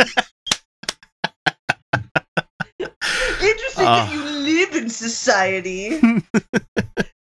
Interesting 3.41 3.87
Ah. 3.87 4.05
that 4.07 4.13
you 4.13 4.23
live 4.25 4.75
in 4.75 4.91
society, 4.91 6.01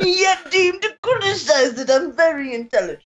yet 0.03 0.51
deem 0.51 0.79
to 0.79 0.95
criticize 1.01 1.73
that 1.75 1.89
I'm 1.89 2.11
very 2.15 2.53
intelligent. 2.53 3.03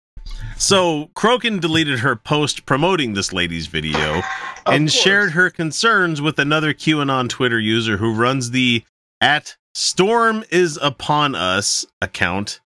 so 0.58 1.10
Crokin 1.16 1.60
deleted 1.62 2.00
her 2.00 2.16
post 2.16 2.66
promoting 2.66 3.14
this 3.14 3.32
lady's 3.32 3.68
video 3.68 4.22
and 4.66 4.92
shared 4.92 5.32
her 5.32 5.50
concerns 5.50 6.22
with 6.22 6.38
another 6.40 6.74
QAnon 6.74 7.30
Twitter 7.30 7.60
user 7.60 7.98
who 7.98 8.14
runs 8.14 8.52
the 8.52 8.84
at 9.22 9.56
Storm 9.74 10.44
is 10.50 10.78
upon 10.82 11.36
us 11.36 11.86
account, 12.02 12.60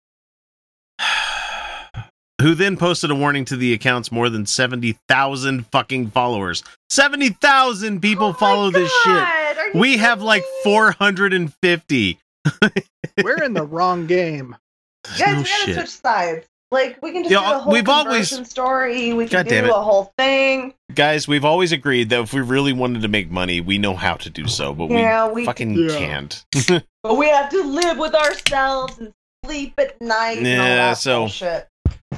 who 2.45 2.53
then 2.53 2.77
posted 2.77 3.09
a 3.09 3.15
warning 3.15 3.43
to 3.43 3.57
the 3.57 3.73
account's 3.73 4.11
more 4.11 4.29
than 4.29 4.45
70,000 4.45 5.65
fucking 5.71 6.11
followers. 6.11 6.63
70,000 6.91 7.99
people 8.01 8.27
Oh 8.27 8.31
my 8.33 8.37
follow 8.37 8.69
this 8.69 8.91
shit. 9.03 9.13
God, 9.15 9.57
are 9.57 9.71
We 9.73 9.97
have 9.97 10.19
kidding 10.19 10.27
like 10.27 10.43
450. 10.63 12.19
We're 13.23 13.43
in 13.43 13.53
the 13.53 13.63
wrong 13.63 14.05
game. 14.05 14.55
Guys, 15.17 15.19
no 15.19 15.25
we 15.25 15.33
gotta 15.33 15.45
shit. 15.45 15.75
switch 15.75 15.89
sides. 15.89 16.45
Like 16.69 17.01
we 17.01 17.13
can 17.13 17.23
just 17.23 17.31
Yeah, 17.31 17.39
do 17.39 17.45
a 17.45 17.47
uh, 17.47 17.59
whole 17.61 17.73
we've 17.73 17.89
always- 17.89 18.29
conversion 18.29 18.45
story. 18.45 19.13
We 19.13 19.27
can 19.27 19.43
God 19.45 19.49
do 19.49 19.73
a 19.73 19.81
whole 19.81 20.13
thing. 20.17 20.75
Guys, 20.93 21.27
we've 21.27 21.45
always 21.45 21.71
agreed 21.71 22.09
that 22.09 22.21
if 22.21 22.33
we 22.33 22.41
really 22.41 22.73
wanted 22.73 23.01
to 23.01 23.07
make 23.07 23.31
money, 23.31 23.59
we 23.59 23.79
know 23.79 23.95
how 23.95 24.13
to 24.17 24.29
do 24.29 24.47
so, 24.47 24.71
but 24.73 24.91
Yeah, 24.91 25.27
we 25.27 25.33
we- 25.41 25.45
fucking 25.45 25.73
Yeah. 25.73 25.97
can't. 25.97 26.45
But 27.01 27.17
we 27.17 27.27
have 27.29 27.49
to 27.49 27.63
live 27.63 27.97
with 27.97 28.13
ourselves 28.13 28.99
and 28.99 29.11
sleep 29.45 29.73
at 29.79 29.99
night. 29.99 30.37
and 30.39 30.47
all 30.47 30.53
Yeah, 30.67 30.75
that 30.75 30.97
so- 30.99 31.19
bullshit. 31.21 31.67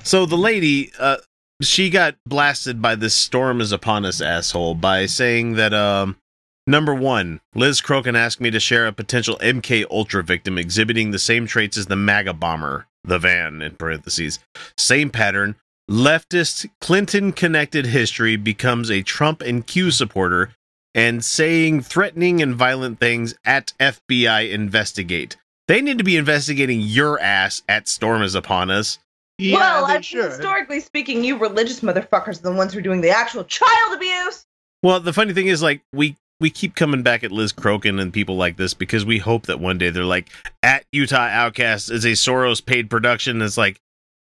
So 0.03 0.25
the 0.25 0.37
lady, 0.37 0.91
uh, 0.99 1.17
she 1.61 1.89
got 1.89 2.15
blasted 2.25 2.81
by 2.81 2.95
this 2.95 3.15
storm 3.15 3.61
is 3.61 3.71
upon 3.71 4.05
us 4.05 4.21
asshole 4.21 4.75
by 4.75 5.05
saying 5.05 5.53
that, 5.53 5.73
um, 5.73 6.17
number 6.65 6.93
one, 6.93 7.41
Liz 7.55 7.81
Crokin 7.81 8.17
asked 8.17 8.39
me 8.39 8.51
to 8.51 8.59
share 8.59 8.87
a 8.87 8.93
potential 8.93 9.37
MK 9.41 9.85
Ultra 9.91 10.23
victim 10.23 10.57
exhibiting 10.57 11.11
the 11.11 11.19
same 11.19 11.47
traits 11.47 11.77
as 11.77 11.87
the 11.87 11.95
MAGA 11.95 12.33
bomber, 12.33 12.87
the 13.03 13.19
van 13.19 13.61
in 13.61 13.75
parentheses. 13.75 14.39
Same 14.77 15.09
pattern. 15.09 15.55
Leftist 15.89 16.69
Clinton 16.81 17.31
connected 17.31 17.85
history 17.85 18.35
becomes 18.35 18.91
a 18.91 19.03
Trump 19.03 19.41
and 19.41 19.65
Q 19.65 19.89
supporter 19.91 20.51
and 20.93 21.23
saying 21.23 21.81
threatening 21.81 22.41
and 22.41 22.55
violent 22.55 22.99
things 22.99 23.35
at 23.45 23.71
FBI 23.79 24.51
investigate. 24.51 25.37
They 25.67 25.81
need 25.81 25.97
to 25.97 26.03
be 26.03 26.17
investigating 26.17 26.81
your 26.81 27.19
ass 27.19 27.61
at 27.69 27.87
Storm 27.87 28.21
is 28.21 28.35
upon 28.35 28.71
us. 28.71 28.99
Yeah, 29.39 29.57
well, 29.57 29.85
they 29.87 29.93
I 29.93 29.95
mean, 29.97 30.01
should. 30.03 30.25
historically 30.31 30.79
speaking, 30.79 31.23
you 31.23 31.37
religious 31.37 31.81
motherfuckers 31.81 32.39
are 32.39 32.43
the 32.43 32.51
ones 32.53 32.73
who 32.73 32.79
are 32.79 32.83
doing 32.83 33.01
the 33.01 33.09
actual 33.11 33.43
child 33.43 33.95
abuse. 33.95 34.45
Well, 34.83 34.99
the 34.99 35.13
funny 35.13 35.33
thing 35.33 35.47
is, 35.47 35.61
like, 35.61 35.81
we 35.93 36.15
we 36.39 36.49
keep 36.49 36.75
coming 36.75 37.01
back 37.03 37.23
at 37.23 37.31
Liz 37.31 37.51
Crokin 37.51 37.99
and 37.99 38.13
people 38.13 38.35
like 38.37 38.57
this 38.57 38.73
because 38.75 39.05
we 39.05 39.17
hope 39.17 39.47
that 39.47 39.59
one 39.59 39.77
day 39.79 39.89
they're 39.89 40.05
like, 40.05 40.29
at 40.61 40.85
Utah 40.91 41.17
Outcast 41.31 41.89
is 41.91 42.05
a 42.05 42.09
Soros 42.11 42.63
paid 42.63 42.89
production. 42.89 43.41
It's 43.41 43.57
like, 43.57 43.79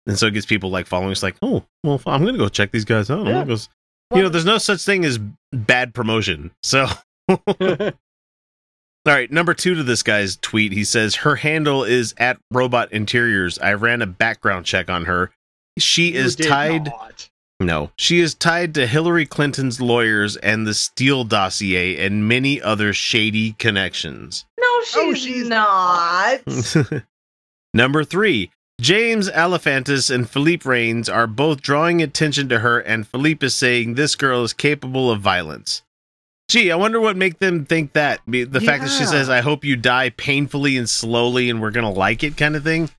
and 0.07 0.19
so 0.19 0.27
it 0.27 0.35
gets 0.35 0.47
people 0.47 0.71
like 0.71 0.87
following. 0.87 1.13
It's 1.13 1.23
like, 1.23 1.37
oh, 1.43 1.65
well, 1.85 2.01
I'm 2.07 2.25
gonna 2.25 2.37
go 2.39 2.49
check 2.49 2.71
these 2.71 2.85
guys 2.85 3.11
out. 3.11 3.27
Yeah. 3.27 3.45
go 3.45 3.55
s- 3.55 3.69
you 4.15 4.21
know, 4.23 4.29
there's 4.29 4.45
no 4.45 4.59
such 4.59 4.83
thing 4.85 5.05
as 5.07 5.19
bad 5.53 5.95
promotion. 5.95 6.51
So, 6.63 6.87
all 9.07 9.13
right, 9.15 9.31
number 9.31 9.55
two 9.55 9.75
to 9.75 9.83
this 9.83 10.03
guy's 10.03 10.37
tweet, 10.37 10.73
he 10.73 10.85
says 10.85 11.17
her 11.17 11.37
handle 11.37 11.85
is 11.85 12.15
at 12.19 12.39
Robot 12.51 12.93
Interiors. 12.93 13.59
I 13.59 13.75
ran 13.75 14.03
a 14.03 14.07
background 14.07 14.67
check 14.67 14.89
on 14.89 15.05
her. 15.07 15.31
She 15.79 16.13
You 16.13 16.21
is 16.21 16.37
tied. 16.37 16.87
not. 16.87 17.29
No, 17.61 17.93
she 17.97 18.19
is 18.19 18.35
tied 18.35 18.75
to 18.75 18.87
Hillary 18.89 19.25
Clinton's 19.25 19.81
lawyers 19.81 20.37
and 20.37 20.67
the 20.67 20.75
Steele 20.75 21.23
dossier 21.23 22.05
and 22.05 22.27
many 22.27 22.61
other 22.61 22.93
shady 22.93 23.53
connections. 23.53 24.45
No, 24.61 24.81
she's, 24.83 24.97
Oh, 24.97 25.15
she's 25.15 25.49
not. 25.49 27.05
Number 27.75 28.03
three, 28.05 28.51
James 28.81 29.31
Alefantis 29.31 30.13
and 30.13 30.29
Philippe 30.29 30.69
Reines 30.69 31.09
are 31.09 31.29
both 31.29 31.63
drawing 31.63 32.03
attention 32.03 32.49
to 32.49 32.59
her, 32.59 32.81
and 32.81 33.07
Philippe 33.07 33.47
is 33.47 33.55
saying 33.55 33.95
this 33.95 34.17
girl 34.17 34.43
is 34.43 34.53
capable 34.53 35.11
of 35.11 35.21
violence. 35.21 35.83
Gee, 36.53 36.71
I 36.71 36.77
wonder 36.77 37.01
what 37.01 37.17
make 37.17 37.39
them 37.39 37.65
think 37.65 37.95
that. 37.95 38.21
Be- 38.31 38.45
The 38.45 38.61
fact 38.61 38.83
that 38.83 38.91
she 38.91 39.07
says, 39.07 39.31
"I 39.31 39.41
hope 39.41 39.65
you 39.65 39.75
die 39.75 40.11
painfully 40.11 40.77
and 40.77 40.87
slowly, 40.87 41.49
and 41.49 41.63
we're 41.63 41.71
gonna 41.71 41.91
like 41.91 42.23
it," 42.23 42.37
kind 42.37 42.55
of 42.57 42.63
thing. 42.63 42.91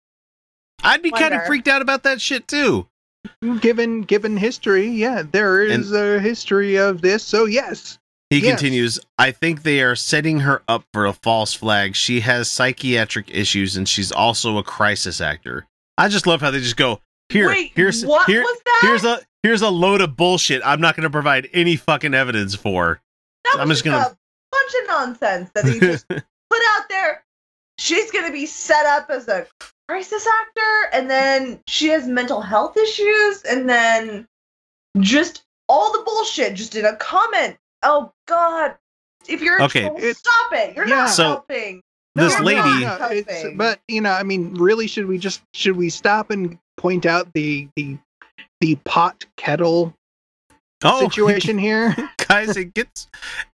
I'd 0.84 1.04
be 1.04 1.12
kind 1.12 1.36
of 1.36 1.46
freaked 1.46 1.68
out 1.68 1.84
about 1.84 2.02
that 2.02 2.20
shit 2.20 2.48
too. 2.48 2.88
given 3.62 4.02
given 4.02 4.38
history, 4.38 4.88
yeah, 4.88 5.22
there 5.32 5.62
is 5.62 5.92
a 5.94 6.20
history 6.20 6.78
of 6.78 7.02
this. 7.04 7.24
So 7.24 7.46
yes, 7.46 8.00
He 8.32 8.40
Yes. 8.40 8.50
continues, 8.60 9.00
I 9.20 9.30
think 9.30 9.62
they 9.62 9.82
are 9.82 9.96
setting 9.96 10.40
her 10.40 10.64
up 10.68 10.86
for 10.92 11.06
a 11.06 11.14
false 11.14 11.54
flag. 11.54 11.96
She 11.96 12.22
has 12.22 12.50
psychiatric 12.50 13.28
issues 13.30 13.78
and 13.78 13.88
she's 13.88 14.12
also 14.12 14.58
a 14.58 14.64
crisis 14.64 15.22
actor. 15.22 15.68
I 16.00 16.08
just 16.08 16.26
love 16.26 16.42
how 16.42 16.50
they 16.50 16.60
just 16.60 16.76
go, 16.76 17.00
here, 17.30 17.50
Wait, 17.50 17.72
here's 17.76 18.04
what 18.04 18.26
here, 18.26 18.42
was 18.42 18.58
that? 18.66 18.80
here's 18.82 19.04
a 19.04 19.20
here's 19.44 19.62
a 19.62 19.70
load 19.70 20.02
of 20.02 20.18
bullshit 20.18 20.64
I'm 20.66 20.82
not 20.82 20.96
going 20.96 21.04
to 21.04 21.12
provide 21.12 21.48
any 21.54 21.76
fucking 21.76 22.16
evidence 22.16 22.56
for. 22.56 23.00
That 23.56 23.62
I'm 23.62 23.70
just 23.70 23.84
just 23.84 23.86
gonna- 23.86 24.16
a 24.16 24.18
bunch 24.52 24.72
of 24.82 24.88
nonsense 24.88 25.50
that 25.56 25.66
he 25.66 25.80
just 25.80 26.08
put 26.10 26.22
out 26.76 26.90
there. 26.90 27.24
She's 27.80 28.12
going 28.12 28.26
to 28.28 28.32
be 28.32 28.46
set 28.46 28.86
up 28.86 29.10
as 29.10 29.28
a 29.28 29.48
crisis 29.88 30.28
actor, 30.28 30.90
and 30.94 31.10
then 31.10 31.60
she 31.68 31.88
has 31.90 32.08
mental 32.08 32.40
health 32.42 32.78
issues, 32.78 33.42
and 33.44 33.68
then 33.70 34.28
just 35.00 35.44
all 35.68 35.92
the 35.92 36.04
bullshit 36.04 36.54
just 36.54 36.76
in 36.76 36.86
a 36.86 36.96
comment. 36.98 37.58
Oh 37.82 38.12
God! 38.28 38.76
If 39.28 39.42
you're 39.42 39.62
Okay. 39.64 39.82
troll, 39.88 39.98
It's- 39.98 40.20
stop 40.20 40.54
it. 40.54 40.76
You're 40.76 40.88
yeah. 40.88 40.96
not 40.96 41.10
So, 41.10 41.24
helping. 41.24 41.82
This 42.16 42.34
you're 42.34 42.44
lady- 42.44 42.86
no, 42.86 43.54
but 43.56 43.80
you 43.88 44.00
know, 44.02 44.12
I 44.12 44.22
mean, 44.22 44.54
really, 44.54 44.86
should 44.86 45.08
we 45.08 45.18
just 45.18 45.42
should 45.56 45.76
we 45.76 45.90
stop 45.90 46.30
and 46.30 46.60
point 46.78 47.08
out 47.08 47.34
the 47.34 47.68
the 47.76 47.98
the 48.62 48.76
pot 48.86 49.26
kettle 49.36 49.96
Oh, 50.84 51.00
situation 51.00 51.58
here? 51.68 51.96
Guys, 52.34 52.58
it 52.58 52.74
gets 52.74 53.08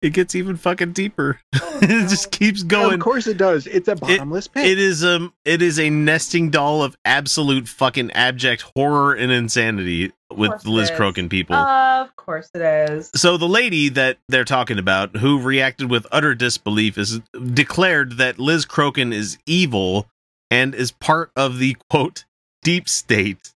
it 0.02 0.12
gets 0.12 0.36
even 0.36 0.56
fucking 0.58 0.94
deeper. 0.94 1.40
Oh, 1.60 1.80
it 1.80 1.90
no. 1.90 2.08
just 2.08 2.32
keeps 2.32 2.64
going. 2.64 2.96
of 2.96 3.00
course, 3.02 3.28
it 3.28 3.38
does. 3.38 3.68
It's 3.68 3.88
a 3.88 3.96
bottomless 3.96 4.48
pit. 4.48 4.66
It 4.66 4.80
is 4.80 5.04
um 5.04 5.32
it 5.46 5.62
is 5.62 5.80
a 5.80 5.92
nesting 5.92 6.50
doll 6.50 6.82
of 6.82 6.98
absolute 7.06 7.68
fucking 7.68 8.12
abject 8.12 8.64
horror 8.76 9.14
and 9.14 9.32
insanity 9.32 10.12
with 10.36 10.66
Liz 10.66 10.90
it 10.90 10.94
is. 10.94 11.00
Crokin 11.00 11.30
people. 11.30 11.56
Of 11.56 12.16
course 12.16 12.50
it 12.56 12.62
is. 12.62 13.12
So 13.14 13.38
the 13.38 13.48
lady 13.48 13.90
that 13.90 14.18
they're 14.28 14.44
talking 14.44 14.80
about, 14.80 15.18
who 15.18 15.40
reacted 15.40 15.92
with 15.92 16.08
utter 16.12 16.34
disbelief, 16.34 16.98
is 16.98 17.20
declared 17.54 18.18
that 18.18 18.40
Liz 18.40 18.66
Crokin 18.66 19.14
is 19.14 19.38
evil 19.46 20.08
and 20.50 20.74
is 20.74 20.92
part 20.92 21.32
of 21.36 21.60
the 21.60 21.78
quote 21.92 22.26
deep 22.64 22.90
state. 22.90 23.54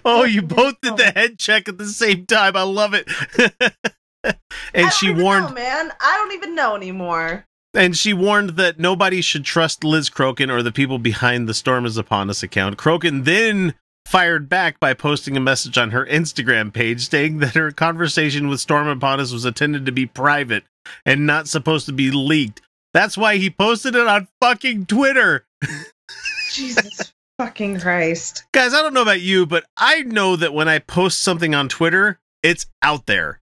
oh, 0.04 0.24
you 0.24 0.42
both 0.42 0.74
did 0.82 0.96
the 0.96 1.10
head 1.10 1.38
check 1.38 1.68
at 1.68 1.78
the 1.78 1.86
same 1.86 2.26
time. 2.26 2.56
I 2.56 2.62
love 2.62 2.94
it. 2.94 3.08
And 4.72 4.92
she 4.92 5.12
warned 5.12 5.48
know, 5.48 5.54
man. 5.54 5.90
I 6.00 6.16
don't 6.16 6.32
even 6.32 6.54
know 6.54 6.76
anymore. 6.76 7.44
and 7.74 7.96
she 7.96 8.12
warned 8.12 8.50
that 8.50 8.78
nobody 8.78 9.20
should 9.20 9.44
trust 9.44 9.82
Liz 9.82 10.08
Crokin 10.08 10.48
or 10.48 10.62
the 10.62 10.70
people 10.70 11.00
behind 11.00 11.48
the 11.48 11.54
Storm 11.54 11.84
is 11.84 11.96
Upon 11.96 12.30
Us 12.30 12.40
account. 12.42 12.76
Crokin 12.76 13.24
then 13.24 13.74
fired 14.06 14.48
back 14.48 14.78
by 14.78 14.94
posting 14.94 15.36
a 15.36 15.40
message 15.40 15.76
on 15.76 15.90
her 15.90 16.06
Instagram 16.06 16.72
page 16.72 17.00
stating 17.00 17.38
that 17.38 17.54
her 17.54 17.72
conversation 17.72 18.46
with 18.48 18.60
Storm 18.60 18.86
Upon 18.86 19.18
Us 19.18 19.32
was 19.32 19.44
intended 19.44 19.86
to 19.86 19.92
be 19.92 20.06
private 20.06 20.62
and 21.04 21.26
not 21.26 21.48
supposed 21.48 21.86
to 21.86 21.92
be 21.92 22.12
leaked. 22.12 22.60
That's 22.94 23.18
why 23.18 23.38
he 23.38 23.50
posted 23.50 23.96
it 23.96 24.06
on 24.06 24.28
fucking 24.40 24.86
Twitter. 24.86 25.46
Jesus 26.52 27.12
fucking 27.38 27.80
Christ. 27.80 28.44
Guys, 28.52 28.74
I 28.74 28.82
don't 28.82 28.94
know 28.94 29.02
about 29.02 29.20
you, 29.20 29.46
but 29.46 29.64
I 29.76 30.02
know 30.02 30.36
that 30.36 30.54
when 30.54 30.68
I 30.68 30.78
post 30.78 31.20
something 31.22 31.54
on 31.54 31.68
Twitter, 31.68 32.18
it's 32.42 32.66
out 32.82 33.06
there. 33.06 33.40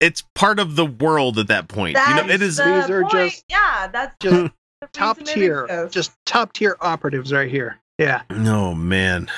It's 0.00 0.24
part 0.34 0.58
of 0.58 0.76
the 0.76 0.86
world 0.86 1.38
at 1.38 1.48
that 1.48 1.68
point. 1.68 1.96
you 2.08 2.14
know, 2.14 2.22
it 2.22 2.28
That's 2.28 2.42
is 2.42 2.56
the 2.56 2.64
These 2.64 2.90
are 2.90 3.02
point. 3.02 3.12
just- 3.12 3.44
yeah. 3.48 3.86
That's 3.88 4.16
just 4.20 4.52
top 4.92 5.18
tier, 5.24 5.88
just 5.90 6.12
top 6.24 6.52
tier 6.54 6.76
operatives 6.80 7.32
right 7.32 7.50
here. 7.50 7.78
Yeah, 7.98 8.22
Oh 8.30 8.74
man. 8.74 9.30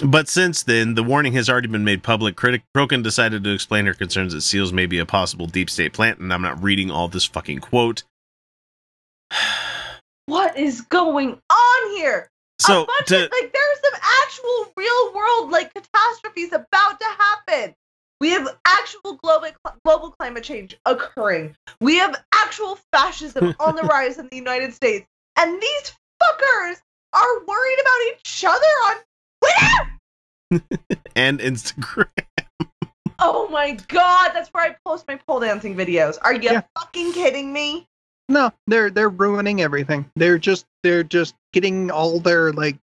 But 0.00 0.28
since 0.28 0.62
then, 0.62 0.94
the 0.94 1.02
warning 1.02 1.32
has 1.32 1.50
already 1.50 1.66
been 1.66 1.82
made 1.82 2.04
public. 2.04 2.36
Critic 2.36 2.62
Crokin 2.76 3.02
decided 3.02 3.42
to 3.42 3.50
explain 3.52 3.86
her 3.86 3.94
concerns 3.94 4.32
that 4.32 4.42
SEALs 4.42 4.72
may 4.72 4.86
be 4.86 5.00
a 5.00 5.04
possible 5.04 5.48
deep 5.48 5.68
state 5.68 5.92
plant, 5.92 6.20
and 6.20 6.32
I'm 6.32 6.42
not 6.42 6.62
reading 6.62 6.88
all 6.92 7.08
this 7.08 7.24
fucking 7.24 7.58
quote. 7.58 8.04
what 10.26 10.56
is 10.56 10.82
going 10.82 11.40
on 11.50 11.90
here? 11.96 12.30
So 12.60 12.86
to 13.06 13.24
of, 13.24 13.30
like 13.30 13.52
there's 13.52 13.80
some 13.84 14.00
actual 14.24 14.72
real 14.76 15.14
world 15.14 15.50
like 15.50 15.72
catastrophes 15.74 16.52
about 16.52 16.98
to 17.00 17.06
happen. 17.06 17.74
We 18.20 18.30
have 18.30 18.48
actual 18.64 19.14
global 19.22 19.48
global 19.84 20.10
climate 20.10 20.42
change 20.42 20.76
occurring. 20.84 21.54
We 21.80 21.96
have 21.98 22.20
actual 22.34 22.78
fascism 22.92 23.54
on 23.60 23.76
the 23.76 23.82
rise 23.82 24.18
in 24.18 24.28
the 24.30 24.36
United 24.36 24.74
States, 24.74 25.06
and 25.36 25.60
these 25.60 25.92
fuckers 26.22 26.76
are 27.12 27.44
worried 27.46 27.78
about 27.80 28.18
each 28.18 28.44
other 28.44 28.56
on 28.86 28.96
Twitter. 30.50 31.00
and 31.16 31.38
Instagram. 31.40 32.08
Oh 33.20 33.48
my 33.50 33.72
god, 33.88 34.30
that's 34.32 34.48
where 34.50 34.64
I 34.64 34.76
post 34.84 35.06
my 35.08 35.16
pole 35.26 35.40
dancing 35.40 35.74
videos. 35.76 36.18
Are 36.22 36.34
you 36.34 36.50
Yeah. 36.50 36.62
fucking 36.78 37.12
kidding 37.12 37.52
me? 37.52 37.86
No, 38.28 38.52
they're 38.66 38.90
they're 38.90 39.08
ruining 39.08 39.60
everything. 39.62 40.10
They're 40.16 40.38
just 40.38 40.66
they're 40.82 41.02
just 41.02 41.34
getting 41.52 41.90
all 41.90 42.20
their 42.20 42.52
like 42.52 42.76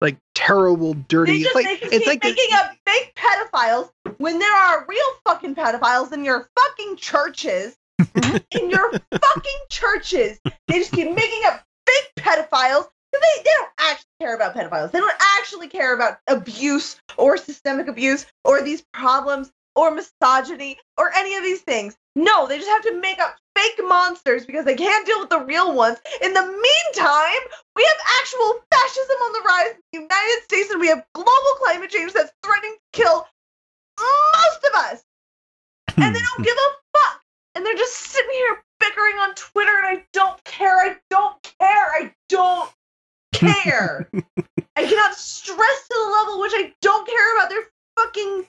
like 0.00 0.16
terrible, 0.34 0.94
dirty. 0.94 1.38
They 1.38 1.42
just 1.44 1.54
like 1.54 1.66
they 1.66 1.72
it's 1.72 1.98
keep 1.98 2.06
like 2.06 2.24
making 2.24 2.48
up 2.54 2.72
fake 2.86 3.14
pedophiles 3.16 3.90
when 4.18 4.38
there 4.38 4.54
are 4.54 4.86
real 4.88 5.04
fucking 5.24 5.54
pedophiles 5.54 6.12
in 6.12 6.24
your 6.24 6.48
fucking 6.58 6.96
churches 6.96 7.76
in 8.50 8.70
your 8.70 8.90
fucking 8.90 9.60
churches. 9.68 10.38
They 10.68 10.78
just 10.78 10.92
keep 10.92 11.08
making 11.08 11.42
up 11.46 11.62
fake 11.86 12.12
pedophiles. 12.18 12.88
They, 13.12 13.42
they 13.44 13.50
don't 13.50 13.70
actually 13.78 14.10
care 14.20 14.36
about 14.36 14.54
pedophiles. 14.54 14.90
They 14.92 14.98
don't 14.98 15.16
actually 15.38 15.68
care 15.68 15.94
about 15.94 16.18
abuse 16.26 17.00
or 17.16 17.38
systemic 17.38 17.88
abuse 17.88 18.26
or 18.44 18.62
these 18.62 18.84
problems 18.92 19.50
or 19.74 19.90
misogyny 19.90 20.78
or 20.98 21.10
any 21.14 21.36
of 21.36 21.42
these 21.42 21.62
things. 21.62 21.96
No, 22.14 22.46
they 22.46 22.58
just 22.58 22.68
have 22.68 22.82
to 22.82 23.00
make 23.00 23.18
up 23.18 23.36
fake 23.66 23.84
monsters 23.86 24.46
because 24.46 24.64
they 24.64 24.74
can't 24.74 25.06
deal 25.06 25.20
with 25.20 25.30
the 25.30 25.40
real 25.40 25.74
ones. 25.74 25.98
In 26.22 26.32
the 26.32 26.42
meantime, 26.42 27.42
we 27.74 27.84
have 27.84 27.96
actual 28.20 28.60
fascism 28.70 29.16
on 29.16 29.32
the 29.32 29.46
rise 29.46 29.70
in 29.70 29.80
the 29.92 29.98
United 30.00 30.44
States 30.44 30.70
and 30.70 30.80
we 30.80 30.88
have 30.88 31.04
global 31.14 31.52
climate 31.62 31.90
change 31.90 32.12
that's 32.12 32.32
threatening 32.44 32.76
to 32.92 33.02
kill 33.02 33.26
most 33.98 34.64
of 34.68 34.74
us. 34.74 35.04
And 35.96 36.14
they 36.14 36.20
don't 36.20 36.44
give 36.44 36.56
a 36.56 36.70
fuck. 36.98 37.22
And 37.54 37.64
they're 37.64 37.74
just 37.74 37.94
sitting 37.94 38.30
here 38.32 38.62
bickering 38.80 39.16
on 39.16 39.34
Twitter 39.34 39.72
and 39.78 39.98
I 39.98 40.04
don't 40.12 40.42
care. 40.44 40.76
I 40.76 40.96
don't 41.10 41.42
care. 41.42 41.86
I 41.92 42.12
don't 42.28 42.70
care. 43.32 44.10
I 44.76 44.86
cannot 44.86 45.14
stress 45.14 45.88
to 45.88 45.94
the 45.94 46.12
level 46.12 46.40
which 46.40 46.52
I 46.54 46.72
don't 46.82 47.06
care 47.06 47.36
about 47.36 47.48
their 47.48 47.62
fucking 47.98 48.46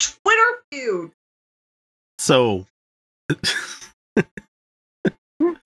Twitter 0.00 0.62
feud. 0.72 1.10
So, 2.18 2.66
all 5.40 5.56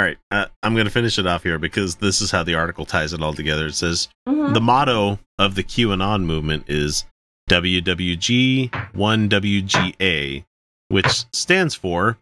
right, 0.00 0.18
uh, 0.30 0.46
I'm 0.62 0.74
going 0.74 0.86
to 0.86 0.90
finish 0.92 1.18
it 1.18 1.26
off 1.26 1.42
here 1.42 1.58
because 1.58 1.96
this 1.96 2.20
is 2.20 2.30
how 2.30 2.42
the 2.42 2.54
article 2.54 2.84
ties 2.84 3.12
it 3.12 3.22
all 3.22 3.34
together. 3.34 3.66
It 3.66 3.74
says 3.74 4.08
Mhm. 4.28 4.54
the 4.54 4.60
motto 4.60 5.18
of 5.38 5.54
the 5.54 5.62
QAnon 5.64 6.24
movement 6.24 6.64
is 6.68 7.04
WWG1WGA, 7.48 10.44
which 10.88 11.24
stands 11.32 11.74
for 11.74 12.18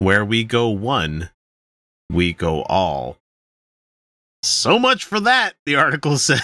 Where 0.00 0.24
We 0.24 0.44
Go 0.44 0.68
One, 0.68 1.30
We 2.10 2.32
Go 2.32 2.62
All. 2.64 3.16
So 4.42 4.78
much 4.78 5.04
for 5.04 5.20
that, 5.20 5.54
the 5.66 5.76
article 5.76 6.16
says. 6.18 6.40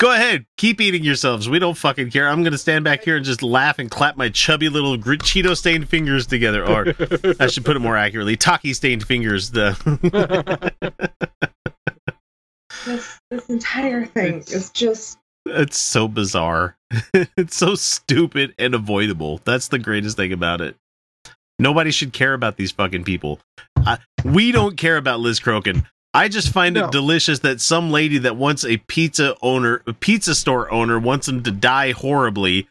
Go 0.00 0.12
ahead, 0.12 0.46
keep 0.56 0.80
eating 0.80 1.04
yourselves. 1.04 1.46
We 1.46 1.58
don't 1.58 1.76
fucking 1.76 2.10
care. 2.10 2.26
I'm 2.26 2.42
gonna 2.42 2.56
stand 2.56 2.84
back 2.84 3.04
here 3.04 3.16
and 3.16 3.24
just 3.24 3.42
laugh 3.42 3.78
and 3.78 3.90
clap 3.90 4.16
my 4.16 4.30
chubby 4.30 4.70
little 4.70 4.96
Cheeto 4.96 5.54
stained 5.54 5.90
fingers 5.90 6.26
together. 6.26 6.66
Or 6.66 6.94
I 7.38 7.48
should 7.48 7.66
put 7.66 7.76
it 7.76 7.80
more 7.80 7.98
accurately, 7.98 8.34
Taki 8.34 8.72
stained 8.72 9.04
fingers. 9.04 9.50
The 9.50 10.72
This, 12.86 13.18
this 13.30 13.50
entire 13.50 14.06
thing 14.06 14.38
is 14.38 14.70
just 14.70 15.18
it's 15.44 15.76
so 15.76 16.08
bizarre. 16.08 16.78
it's 17.36 17.56
so 17.56 17.74
stupid 17.74 18.54
and 18.58 18.74
avoidable. 18.74 19.42
That's 19.44 19.68
the 19.68 19.78
greatest 19.78 20.16
thing 20.16 20.32
about 20.32 20.62
it. 20.62 20.76
Nobody 21.58 21.90
should 21.90 22.14
care 22.14 22.32
about 22.32 22.56
these 22.56 22.72
fucking 22.72 23.04
people. 23.04 23.38
I, 23.76 23.98
we 24.24 24.50
don't 24.50 24.78
care 24.78 24.96
about 24.96 25.20
Liz 25.20 25.40
Crokin. 25.40 25.84
I 26.12 26.28
just 26.28 26.52
find 26.52 26.74
No. 26.74 26.86
it 26.86 26.92
delicious 26.92 27.38
that 27.40 27.60
some 27.60 27.90
lady 27.90 28.18
that 28.18 28.36
wants 28.36 28.64
a 28.64 28.78
pizza 28.78 29.36
owner, 29.42 29.82
a 29.86 29.92
pizza 29.92 30.34
store 30.34 30.70
owner, 30.72 30.98
wants 30.98 31.28
him 31.28 31.42
to 31.44 31.50
die 31.50 31.92
horribly, 31.92 32.68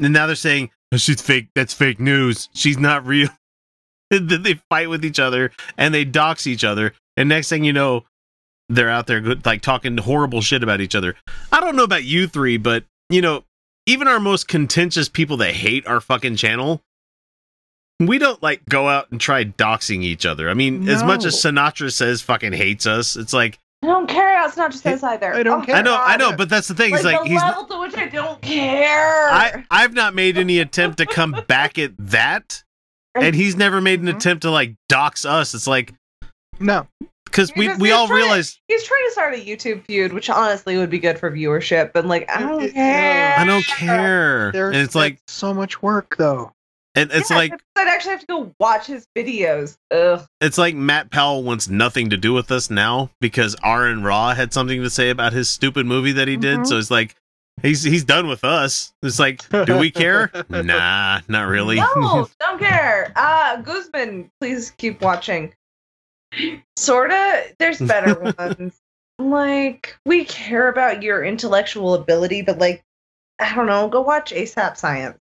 and 0.00 0.12
now 0.12 0.26
they're 0.26 0.34
saying 0.36 0.70
oh, 0.92 0.96
she's 0.96 1.20
fake. 1.20 1.48
That's 1.54 1.74
fake 1.74 2.00
news. 2.00 2.48
She's 2.54 2.78
not 2.78 3.06
real. 3.06 3.28
then 4.10 4.42
they 4.42 4.60
fight 4.70 4.88
with 4.88 5.04
each 5.04 5.18
other 5.20 5.52
and 5.76 5.94
they 5.94 6.04
dox 6.04 6.46
each 6.46 6.64
other, 6.64 6.94
and 7.16 7.28
next 7.28 7.48
thing 7.48 7.64
you 7.64 7.72
know, 7.72 8.04
they're 8.68 8.88
out 8.90 9.06
there 9.06 9.20
good, 9.20 9.44
like 9.44 9.60
talking 9.62 9.98
horrible 9.98 10.40
shit 10.40 10.62
about 10.62 10.80
each 10.80 10.94
other. 10.94 11.16
I 11.52 11.60
don't 11.60 11.76
know 11.76 11.84
about 11.84 12.04
you 12.04 12.26
three, 12.26 12.56
but 12.56 12.84
you 13.10 13.20
know, 13.20 13.44
even 13.86 14.08
our 14.08 14.20
most 14.20 14.48
contentious 14.48 15.08
people 15.08 15.36
that 15.38 15.54
hate 15.54 15.86
our 15.86 16.00
fucking 16.00 16.36
channel, 16.36 16.80
we 18.00 18.18
don't 18.18 18.42
like 18.42 18.64
go 18.68 18.88
out 18.88 19.10
and 19.10 19.20
try 19.20 19.44
doxing 19.44 20.02
each 20.02 20.26
other. 20.26 20.48
I 20.50 20.54
mean, 20.54 20.88
as 20.88 21.02
much 21.04 21.24
as 21.24 21.34
Sinatra 21.36 21.92
says 21.92 22.22
fucking 22.22 22.52
hates 22.52 22.86
us, 22.86 23.16
it's 23.16 23.32
like 23.32 23.58
I 23.82 23.86
don't 23.86 24.08
care. 24.08 24.44
It's 24.46 24.56
not 24.58 24.72
just 24.72 24.86
us 24.86 25.02
either. 25.02 25.32
I 25.34 25.42
don't 25.42 25.62
Oh, 25.62 25.64
care. 25.64 25.76
I 25.76 25.82
know, 25.82 25.96
I 25.98 26.16
know, 26.16 26.36
but 26.36 26.48
that's 26.50 26.68
the 26.68 26.74
thing. 26.74 26.90
Like, 26.90 26.98
It's 26.98 27.04
like 27.04 27.22
the 27.22 27.28
he's 27.28 27.40
level 27.42 27.64
to 27.64 27.80
which 27.80 27.96
I 27.96 28.06
don't 28.08 28.40
care. 28.42 29.30
I 29.30 29.64
I've 29.70 29.94
not 29.94 30.14
made 30.14 30.36
any 30.36 30.58
attempt 30.58 30.98
to 30.98 31.06
come 31.06 31.34
back 31.46 31.78
at 31.78 31.92
that, 31.98 32.62
and 33.14 33.34
he's 33.34 33.56
never 33.56 33.80
made 33.80 34.00
an 34.00 34.06
Mhm. 34.06 34.16
attempt 34.16 34.42
to 34.42 34.50
like 34.50 34.74
dox 34.88 35.24
us. 35.24 35.54
It's 35.54 35.66
like 35.66 35.94
No. 36.58 36.86
because 37.24 37.50
we 37.56 37.74
we 37.76 37.90
all 37.92 38.06
trying 38.06 38.20
to- 38.20 38.24
realize 38.26 38.58
he's 38.68 38.84
trying 38.84 39.04
to 39.06 39.12
start 39.12 39.34
a 39.34 39.38
YouTube 39.38 39.84
feud, 39.86 40.12
which 40.12 40.28
honestly 40.28 40.76
would 40.76 40.90
be 40.90 40.98
good 40.98 41.18
for 41.18 41.30
viewership. 41.30 41.92
But 41.94 42.04
like, 42.06 42.28
I 42.30 42.40
don't 42.40 42.62
It- 42.62 42.66
it- 42.70 42.74
care. 42.74 43.36
I 43.38 43.44
don't 43.46 43.64
care, 43.66 44.50
There's 44.52 44.74
and 44.76 44.84
it's 44.84 44.94
like 44.94 45.18
so 45.26 45.54
much 45.54 45.80
work 45.80 46.16
though. 46.18 46.52
And 46.96 47.10
it's 47.12 47.30
Yeah, 47.30 47.36
like 47.36 47.52
I'd 47.76 47.88
actually 47.88 48.10
have 48.12 48.20
to 48.20 48.26
go 48.26 48.54
watch 48.58 48.86
his 48.86 49.06
videos. 49.16 49.76
Ugh. 49.92 50.26
it's 50.40 50.58
like 50.58 50.74
Matt 50.74 51.10
Powell 51.10 51.42
wants 51.44 51.68
nothing 51.68 52.10
to 52.10 52.16
do 52.16 52.32
with 52.32 52.50
us 52.50 52.68
now 52.70 53.10
because 53.20 53.54
Aaron 53.64 54.02
Ra 54.02 54.34
had 54.34 54.52
something 54.52 54.82
to 54.82 54.90
say 54.90 55.10
about 55.10 55.32
his 55.32 55.48
stupid 55.48 55.86
movie 55.86 56.12
that 56.12 56.26
he 56.28 56.36
did. 56.36 56.60
Mhm. 56.60 56.66
So 56.66 56.78
it's 56.78 56.90
like 56.90 57.14
he's 57.62 57.82
he's 57.84 58.02
done 58.04 58.26
with 58.26 58.42
us. 58.42 58.92
It's 59.04 59.20
like, 59.20 59.48
do 59.66 59.78
we 59.78 59.90
care? 59.92 60.32
nah, 60.48 61.20
not 61.28 61.42
really. 61.48 61.76
No, 61.76 62.28
don't 62.40 62.58
care. 62.58 63.12
Uh, 63.14 63.56
Guzman, 63.62 64.30
please 64.40 64.72
keep 64.76 65.00
watching. 65.00 65.54
Sorta. 66.76 67.44
There's 67.58 67.78
better 67.78 68.14
ones. 68.38 68.80
Like 69.18 69.96
we 70.06 70.24
care 70.24 70.68
about 70.68 71.02
your 71.02 71.22
intellectual 71.22 71.94
ability, 71.94 72.42
but 72.42 72.58
like, 72.58 72.82
I 73.38 73.54
don't 73.54 73.66
know. 73.66 73.88
Go 73.88 74.00
watch 74.00 74.32
ASAP 74.32 74.76
Science. 74.76 75.18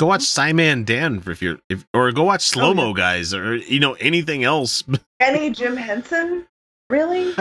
Go 0.00 0.06
watch 0.06 0.22
Simon 0.22 0.84
Dan 0.84 1.22
if 1.26 1.42
you're 1.42 1.58
if 1.68 1.86
or 1.92 2.10
go 2.10 2.24
watch 2.24 2.42
Slow 2.42 2.72
Mo 2.72 2.84
Oh, 2.84 2.88
yeah. 2.88 2.94
Guys 2.94 3.34
or 3.34 3.56
you 3.56 3.78
know 3.78 3.92
anything 4.00 4.44
else. 4.44 4.82
Any 5.20 5.50
Jim 5.50 5.76
Henson? 5.76 6.46
Really? 6.88 7.34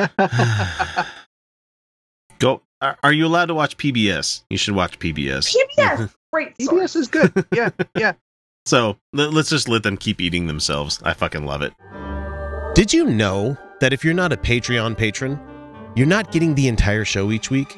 go. 2.39 2.62
Are, 2.82 2.97
are 3.03 3.14
you 3.14 3.26
allowed 3.26 3.47
to 3.47 3.53
watch 3.53 3.78
PBS? 3.78 4.43
You 4.49 4.57
should 4.57 4.76
watch 4.76 4.99
PBS. 4.99 5.55
PBS, 5.55 6.14
great 6.34 6.62
source. 6.62 6.93
EBS 6.93 6.95
is 6.95 7.07
good. 7.07 7.45
Yeah, 7.53 7.70
yeah. 7.97 8.14
So 8.66 8.97
let, 9.14 9.34
let's 9.34 9.49
just 9.49 9.68
let 9.68 9.84
them 9.84 9.97
keep 9.97 10.22
eating 10.22 10.47
themselves. 10.47 11.01
I 11.03 11.14
fucking 11.14 11.45
love 11.45 11.62
it. 11.62 11.74
Did 12.76 12.93
you 12.93 13.05
know 13.05 13.57
that 13.80 13.93
if 13.93 14.03
you're 14.03 14.14
not 14.14 14.32
a 14.32 14.38
Patreon 14.38 14.97
patron, 14.97 15.39
you're 15.95 16.07
not 16.07 16.32
getting 16.32 16.55
the 16.55 16.68
entire 16.68 17.03
show 17.03 17.32
each 17.32 17.49
week? 17.49 17.78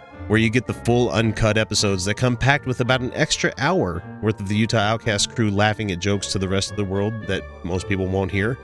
where 0.31 0.39
you 0.39 0.49
get 0.49 0.65
the 0.65 0.73
full 0.73 1.11
uncut 1.11 1.57
episodes 1.57 2.05
that 2.05 2.13
come 2.13 2.37
packed 2.37 2.65
with 2.65 2.79
about 2.79 3.01
an 3.01 3.11
extra 3.15 3.51
hour 3.57 4.01
worth 4.21 4.39
of 4.39 4.47
the 4.47 4.55
Utah 4.55 4.77
Outcast 4.77 5.35
crew 5.35 5.51
laughing 5.51 5.91
at 5.91 5.99
jokes 5.99 6.27
to 6.27 6.39
the 6.39 6.47
rest 6.47 6.71
of 6.71 6.77
the 6.77 6.85
world 6.85 7.27
that 7.27 7.43
most 7.65 7.89
people 7.89 8.07
won't 8.07 8.31
hear, 8.31 8.57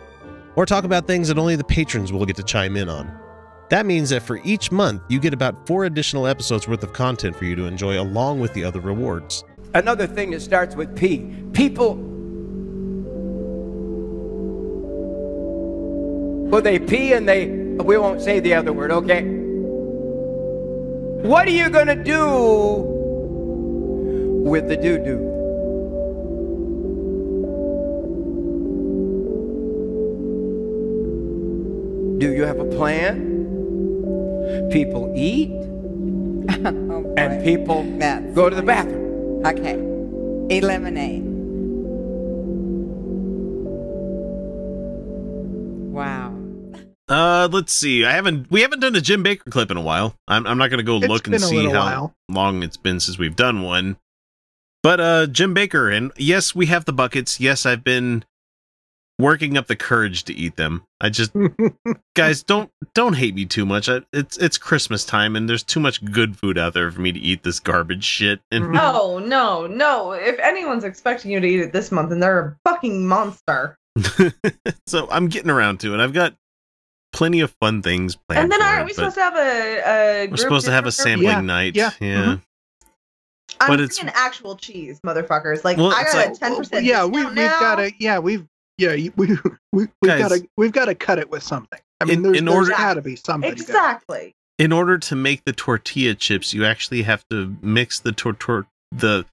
or 0.55 0.65
talk 0.65 0.85
about 0.85 1.07
things 1.07 1.27
that 1.27 1.37
only 1.37 1.57
the 1.57 1.65
patrons 1.65 2.13
will 2.13 2.25
get 2.25 2.37
to 2.37 2.43
chime 2.43 2.77
in 2.77 2.87
on. 2.87 3.11
That 3.67 3.85
means 3.85 4.11
that 4.11 4.23
for 4.23 4.39
each 4.45 4.71
month, 4.71 5.01
you 5.09 5.19
get 5.19 5.33
about 5.33 5.67
four 5.67 5.83
additional 5.83 6.25
episodes 6.25 6.69
worth 6.69 6.83
of 6.83 6.93
content 6.93 7.35
for 7.35 7.43
you 7.43 7.57
to 7.57 7.65
enjoy 7.65 7.99
along 7.99 8.39
with 8.39 8.53
the 8.53 8.63
other 8.63 8.79
rewards. 8.79 9.43
Another 9.73 10.07
thing 10.07 10.31
that 10.31 10.41
starts 10.41 10.73
with 10.73 10.95
P. 10.95 11.35
People. 11.51 11.95
Well, 16.49 16.61
they 16.61 16.79
pee 16.79 17.11
and 17.11 17.27
they. 17.27 17.47
We 17.47 17.97
won't 17.97 18.21
say 18.21 18.39
the 18.39 18.53
other 18.53 18.71
word, 18.71 18.91
okay? 18.91 19.46
What 21.23 21.47
are 21.47 21.51
you 21.51 21.69
going 21.69 21.87
to 21.87 21.95
do 21.95 22.83
with 24.45 24.67
the 24.67 24.77
doo 24.77 24.97
doo? 24.99 25.23
Do 32.19 32.31
you 32.33 32.43
have 32.43 32.59
a 32.59 32.65
plan? 32.65 33.25
People 34.71 35.11
eat 35.15 35.49
and 37.17 37.43
people 37.43 37.83
go 38.35 38.49
to 38.49 38.55
the 38.55 38.61
bathroom. 38.61 39.43
Okay. 39.45 39.73
Eliminate. 40.55 41.23
Wow. 45.91 46.36
Uh, 47.09 47.47
let's 47.51 47.71
see. 47.73 48.03
I 48.05 48.11
haven't 48.11 48.51
we 48.51 48.61
haven't 48.61 48.81
done 48.81 48.95
a 48.95 49.01
Jim 49.01 49.23
Bakker 49.23 49.49
clip 49.49 49.71
in 49.71 49.77
a 49.77 49.81
while. 49.81 50.15
I'm 50.27 50.45
I'm 50.45 50.57
not 50.57 50.69
gonna 50.69 50.83
go 50.83 50.97
It's 50.97 51.07
look 51.07 51.27
and 51.27 51.41
see 51.41 51.65
how 51.65 51.85
while. 51.85 52.15
long 52.29 52.63
it's 52.63 52.77
been 52.77 52.99
since 52.99 53.17
we've 53.17 53.35
done 53.35 53.61
one. 53.61 53.97
But 54.83 54.99
uh, 54.99 55.27
Jim 55.27 55.55
Bakker, 55.55 55.95
and 55.95 56.11
yes, 56.17 56.53
we 56.53 56.65
have 56.67 56.85
the 56.85 56.93
buckets. 56.93 57.39
Yes, 57.39 57.65
I've 57.65 57.83
been 57.83 58.23
working 59.19 59.57
up 59.57 59.65
the 59.67 59.75
courage 59.75 60.25
to 60.25 60.33
eat 60.33 60.55
them. 60.57 60.83
I 61.01 61.09
just 61.09 61.31
guys 62.15 62.43
don't 62.43 62.69
don't 62.93 63.13
hate 63.13 63.35
me 63.35 63.45
too 63.45 63.65
much. 63.65 63.87
I, 63.89 64.01
it's 64.11 64.37
it's 64.37 64.57
Christmas 64.57 65.05
time 65.05 65.35
and 65.35 65.47
there's 65.49 65.63
too 65.63 65.79
much 65.79 66.03
good 66.03 66.37
food 66.37 66.57
out 66.57 66.73
there 66.73 66.91
for 66.91 66.99
me 67.01 67.11
to 67.13 67.19
eat 67.19 67.43
this 67.43 67.59
garbage 67.59 68.03
shit. 68.03 68.41
And 68.51 68.71
No, 68.71 69.17
no, 69.19 69.65
no. 69.65 70.11
If 70.11 70.37
anyone's 70.39 70.83
expecting 70.83 71.31
you 71.31 71.39
to 71.39 71.47
eat 71.47 71.61
it 71.61 71.73
this 71.73 71.91
month, 71.91 72.09
then 72.09 72.19
they're 72.19 72.39
a 72.39 72.69
fucking 72.69 73.07
monster. 73.07 73.77
so 74.87 75.07
I'm 75.09 75.27
getting 75.29 75.49
around 75.49 75.79
to 75.81 75.93
it. 75.93 75.99
I've 75.99 76.13
got 76.13 76.35
plenty 77.17 77.39
of 77.41 77.51
fun 77.59 77.81
things 77.81 78.15
planned. 78.15 78.43
and 78.43 78.51
then 78.51 78.59
for 78.59 78.65
aren't 78.65 78.81
it, 78.81 78.85
we 78.85 78.93
supposed 78.93 79.15
to 79.15 79.21
have 79.21 79.35
a, 79.35 79.81
a 80.25 80.27
We're 80.29 80.37
supposed 80.37 80.65
to 80.65 80.71
have 80.71 80.85
a 80.85 80.91
sampling 80.91 81.29
Yeah, 81.29 81.41
night. 81.41 81.75
yeah, 81.75 81.91
Yeah. 81.99 82.15
mhm. 82.25 82.41
I'm 83.59 83.67
but 83.69 83.79
it's- 83.79 83.99
an 84.01 84.11
actual 84.13 84.55
cheese, 84.55 84.99
motherfuckers. 85.05 85.63
Like 85.63 85.77
Well, 85.77 85.91
I 85.91 86.03
got 86.03 86.15
like- 86.15 86.29
a 86.31 86.35
ten 86.35 86.55
percent. 86.55 86.85
yeah, 86.85 87.05
we, 87.05 87.25
we've 87.25 87.35
got 87.35 87.75
to. 87.75 87.91
Yeah, 87.99 88.19
we've. 88.19 88.45
Yeah, 88.77 88.91
we 88.95 89.09
we 89.15 89.37
we've 89.73 89.89
got 90.01 90.29
to 90.29 90.47
we've 90.57 90.71
got 90.71 90.85
to 90.85 90.95
cut 90.95 91.17
it 91.17 91.29
with 91.31 91.41
something. 91.43 91.79
I 91.99 92.05
mean, 92.05 92.17
In- 92.17 92.21
there's, 92.23 92.37
in 92.37 92.45
there's 92.45 92.55
order- 92.55 92.71
got 92.71 92.93
to 92.93 93.01
be 93.01 93.15
something. 93.15 93.49
to 93.49 93.55
go. 93.55 93.61
exactly. 93.63 94.35
In 94.59 94.71
order 94.71 94.97
to 94.99 95.15
make 95.15 95.43
the 95.45 95.53
tortilla 95.53 96.13
chips, 96.15 96.53
you 96.53 96.65
actually 96.65 97.01
have 97.03 97.23
to 97.29 97.55
mix 97.61 97.99
the 97.99 98.11
tor- 98.11 98.33
tor- 98.33 98.67
the 98.91 99.25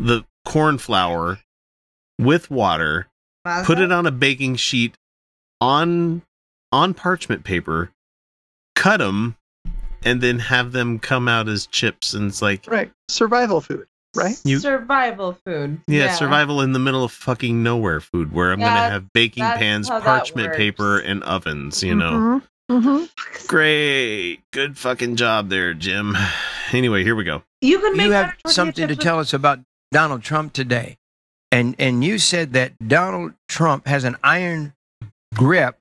the 0.00 0.24
corn 0.44 0.78
flour 0.78 1.38
with 2.18 2.50
water, 2.50 3.06
put 3.64 3.78
it 3.78 3.92
on 3.92 4.06
a 4.06 4.10
baking 4.10 4.56
sheet 4.56 4.96
on 5.60 6.22
on 6.72 6.94
parchment 6.94 7.44
paper, 7.44 7.90
cut 8.76 8.98
them, 8.98 9.36
and 10.04 10.20
then 10.20 10.38
have 10.38 10.72
them 10.72 10.98
come 10.98 11.28
out 11.28 11.48
as 11.48 11.66
chips. 11.66 12.14
And 12.14 12.28
it's 12.28 12.42
like, 12.42 12.66
Right, 12.66 12.90
survival 13.08 13.60
food. 13.60 13.86
Right. 14.16 14.36
You- 14.44 14.58
survival 14.58 15.38
food. 15.44 15.80
yeah, 15.86 16.14
survival 16.14 16.60
in 16.62 16.72
the 16.72 16.78
middle 16.78 17.04
of 17.04 17.12
fucking 17.12 17.62
nowhere 17.62 18.00
food, 18.00 18.32
where 18.32 18.52
I'm 18.52 18.58
gonna 18.60 18.70
have 18.90 19.12
baking 19.12 19.42
pans, 19.44 19.88
parchment 19.88 20.54
paper, 20.54 20.98
and 20.98 21.22
ovens. 21.24 21.82
You 21.82 21.94
know. 21.94 22.42
Mhm, 22.70 22.82
mhm. 22.82 23.46
Great. 23.48 24.40
Good 24.52 24.78
fucking 24.78 25.16
job 25.16 25.48
there, 25.50 25.74
Jim. 25.74 26.16
Anyway, 26.70 27.02
here 27.02 27.16
we 27.16 27.24
go. 27.24 27.42
You 27.62 27.78
can 27.78 27.96
make 27.96 28.08
you 28.08 28.12
have 28.12 28.34
something 28.46 28.88
to 28.88 28.94
chips 28.94 29.02
tell 29.02 29.18
us 29.20 29.32
about 29.32 29.60
Donald 29.90 30.22
Trump 30.22 30.52
today, 30.52 30.98
and 31.50 31.74
and 31.78 32.04
you 32.04 32.18
said 32.18 32.52
that 32.52 32.72
Donald 32.86 33.32
Trump 33.48 33.86
has 33.86 34.04
an 34.04 34.16
iron 34.22 34.74
grip 35.34 35.78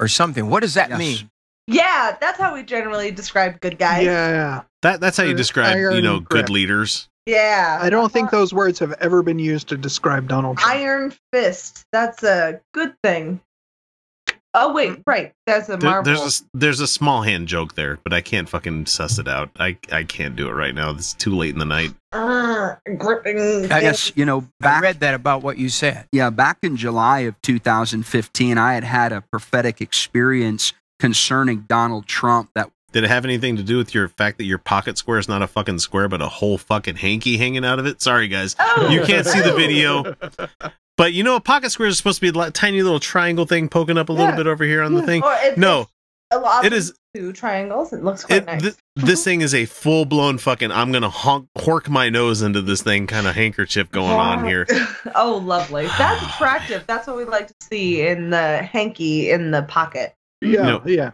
or 0.00 0.08
something. 0.08 0.48
What 0.50 0.60
does 0.60 0.74
that 0.74 0.90
Yes. 0.90 0.98
mean? 0.98 1.30
Yeah, 1.66 2.16
that's 2.20 2.38
how 2.40 2.54
we 2.54 2.62
generally 2.62 3.10
describe 3.10 3.60
good 3.60 3.78
guys. 3.78 4.04
Yeah, 4.04 4.62
That 4.82 5.00
that's 5.00 5.16
how 5.18 5.24
you 5.24 5.34
describe, 5.34 5.76
you 5.76 6.00
know, 6.00 6.20
grip. 6.20 6.46
good 6.46 6.50
leaders. 6.50 7.08
Yeah. 7.26 7.78
I 7.82 7.90
don't 7.90 8.10
think 8.10 8.30
those 8.30 8.54
words 8.54 8.78
have 8.78 8.92
ever 9.00 9.22
been 9.22 9.38
used 9.38 9.68
to 9.68 9.76
describe 9.76 10.28
Donald 10.28 10.56
Trump. 10.58 10.74
Iron 10.74 11.12
Fist. 11.32 11.84
That's 11.92 12.22
a 12.22 12.60
good 12.72 12.94
thing. 13.02 13.40
Oh 14.54 14.72
wait, 14.72 15.02
right. 15.06 15.32
That's 15.46 15.68
a 15.68 15.76
There- 15.76 15.90
Marvel. 15.90 16.04
there's 16.04 16.20
a 16.22 16.26
s- 16.26 16.44
there's 16.54 16.80
a 16.80 16.86
small 16.86 17.22
hand 17.22 17.48
joke 17.48 17.74
there, 17.74 17.98
but 18.02 18.12
I 18.14 18.20
can't 18.22 18.48
fucking 18.48 18.86
suss 18.86 19.18
it 19.18 19.28
out. 19.28 19.50
I 19.58 19.76
I 19.92 20.04
can't 20.04 20.36
do 20.36 20.48
it 20.48 20.52
right 20.52 20.74
now. 20.74 20.90
It's 20.90 21.12
too 21.12 21.34
late 21.36 21.52
in 21.52 21.58
the 21.58 21.64
night. 21.66 21.94
Uh, 22.12 22.74
gripping. 22.96 23.70
I 23.70 23.80
guess 23.82 24.10
you 24.16 24.24
know, 24.24 24.48
I 24.62 24.80
read 24.80 25.00
that 25.00 25.14
about 25.14 25.42
what 25.42 25.58
you 25.58 25.68
said. 25.68 26.06
yeah, 26.12 26.30
back 26.30 26.58
in 26.62 26.76
July 26.76 27.20
of 27.20 27.40
2015, 27.42 28.56
I 28.58 28.74
had 28.74 28.84
had 28.84 29.12
a 29.12 29.20
prophetic 29.30 29.80
experience 29.82 30.72
concerning 30.98 31.60
Donald 31.68 32.06
Trump 32.06 32.50
that 32.54 32.70
Did 32.92 33.04
it 33.04 33.10
have 33.10 33.24
anything 33.26 33.56
to 33.56 33.62
do 33.62 33.76
with 33.76 33.94
your 33.94 34.08
fact 34.08 34.38
that 34.38 34.44
your 34.44 34.58
pocket 34.58 34.96
square 34.96 35.18
is 35.18 35.28
not 35.28 35.42
a 35.42 35.46
fucking 35.46 35.78
square, 35.78 36.08
but 36.08 36.22
a 36.22 36.28
whole 36.28 36.56
fucking 36.56 36.96
hanky 36.96 37.36
hanging 37.36 37.64
out 37.66 37.78
of 37.78 37.84
it? 37.86 38.00
Sorry, 38.00 38.28
guys, 38.28 38.56
Oh. 38.58 38.88
you 38.88 39.02
can't 39.04 39.26
see 39.26 39.40
the 39.42 39.52
video. 39.54 40.16
But 40.98 41.14
you 41.14 41.22
know, 41.22 41.36
a 41.36 41.40
pocket 41.40 41.70
square 41.70 41.88
is 41.88 41.96
supposed 41.96 42.20
to 42.20 42.30
be 42.32 42.38
a 42.38 42.50
tiny 42.50 42.82
little 42.82 43.00
triangle 43.00 43.46
thing 43.46 43.70
poking 43.70 43.96
up 43.96 44.10
a 44.10 44.12
little 44.12 44.28
Yeah. 44.32 44.36
bit 44.36 44.46
over 44.46 44.64
here 44.64 44.82
on 44.82 44.92
the 44.94 45.02
thing. 45.02 45.22
Or 45.22 45.34
it's 45.40 45.56
No, 45.56 45.88
a 46.30 46.38
lot. 46.38 46.66
it 46.66 46.74
is- 46.74 46.92
two 47.14 47.32
triangles. 47.32 47.92
It 47.94 48.04
looks 48.04 48.24
quite 48.24 48.42
it, 48.42 48.46
nice. 48.46 48.60
th- 48.62 48.74
this 48.96 49.24
thing 49.24 49.40
is 49.40 49.54
a 49.54 49.64
full 49.64 50.04
blown 50.04 50.36
fucking. 50.36 50.70
I'm 50.70 50.92
gonna 50.92 51.08
honk, 51.08 51.46
hork 51.56 51.88
my 51.88 52.10
nose 52.10 52.42
into 52.42 52.60
this 52.60 52.82
thing 52.82 53.06
kind 53.06 53.26
of 53.26 53.34
handkerchief 53.34 53.90
going 53.90 54.10
on 54.10 54.46
here. 54.46 54.66
oh, 55.14 55.36
lovely. 55.38 55.86
That's 55.96 56.22
attractive. 56.34 56.84
That's 56.86 57.06
what 57.06 57.16
we 57.16 57.24
like 57.24 57.46
to 57.46 57.54
see 57.62 58.06
in 58.06 58.28
the 58.30 58.58
hanky 58.58 59.30
in 59.30 59.52
the 59.52 59.62
pocket. 59.62 60.14
Yeah, 60.42 60.62
No. 60.62 60.82
yeah. 60.84 61.12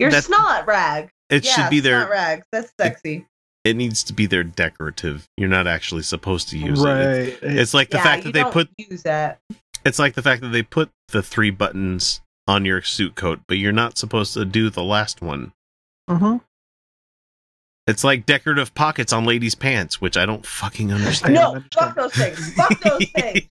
Your 0.00 0.10
That's- 0.10 0.26
snot 0.26 0.66
rag. 0.66 1.10
It 1.28 1.44
yeah, 1.46 1.52
should 1.52 1.70
be 1.70 1.78
there. 1.80 2.00
Snot 2.00 2.10
rags. 2.10 2.46
That's 2.50 2.72
sexy. 2.80 3.14
It 3.18 3.24
needs 3.64 4.02
to 4.04 4.12
be 4.12 4.26
there 4.26 4.42
decorative. 4.44 5.28
You're 5.36 5.48
not 5.48 5.66
actually 5.66 6.02
supposed 6.02 6.48
to 6.50 6.58
use 6.58 6.82
it. 6.82 6.86
Right. 6.86 7.04
It's, 7.28 7.42
it's 7.42 7.74
like 7.74 7.90
the 7.90 7.98
yeah, 7.98 8.02
fact 8.04 8.24
that 8.24 8.32
they 8.32 8.44
put 8.44 8.68
use 8.78 9.02
that. 9.02 9.38
it's 9.84 9.98
like 9.98 10.14
the 10.14 10.22
fact 10.22 10.40
that 10.42 10.48
they 10.48 10.62
put 10.62 10.90
the 11.08 11.22
three 11.22 11.50
buttons 11.50 12.20
on 12.48 12.64
your 12.64 12.82
suit 12.82 13.14
coat, 13.14 13.40
but 13.46 13.58
you're 13.58 13.72
not 13.72 13.98
supposed 13.98 14.34
to 14.34 14.44
do 14.44 14.70
the 14.70 14.82
last 14.82 15.20
one. 15.20 15.52
hmm 16.08 16.38
It's 17.86 18.02
like 18.02 18.24
decorative 18.26 18.74
pockets 18.74 19.12
on 19.12 19.24
ladies' 19.24 19.54
pants, 19.54 20.00
which 20.00 20.16
I 20.16 20.24
don't 20.26 20.44
fucking 20.46 20.92
understand. 20.92 21.34
No, 21.34 21.54
understand. 21.54 21.70
fuck 21.72 21.94
those 21.96 22.12
things. 22.14 22.54
Fuck 22.54 22.80
those 22.82 23.04
things. 23.10 23.48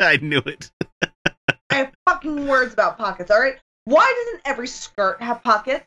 I 0.00 0.16
knew 0.18 0.42
it. 0.44 0.70
I 1.70 1.76
have 1.76 1.92
fucking 2.08 2.46
words 2.46 2.72
about 2.72 2.98
pockets, 2.98 3.30
all 3.30 3.40
right? 3.40 3.56
Why 3.84 4.12
doesn't 4.24 4.42
every 4.44 4.66
skirt 4.66 5.22
have 5.22 5.42
pockets? 5.44 5.86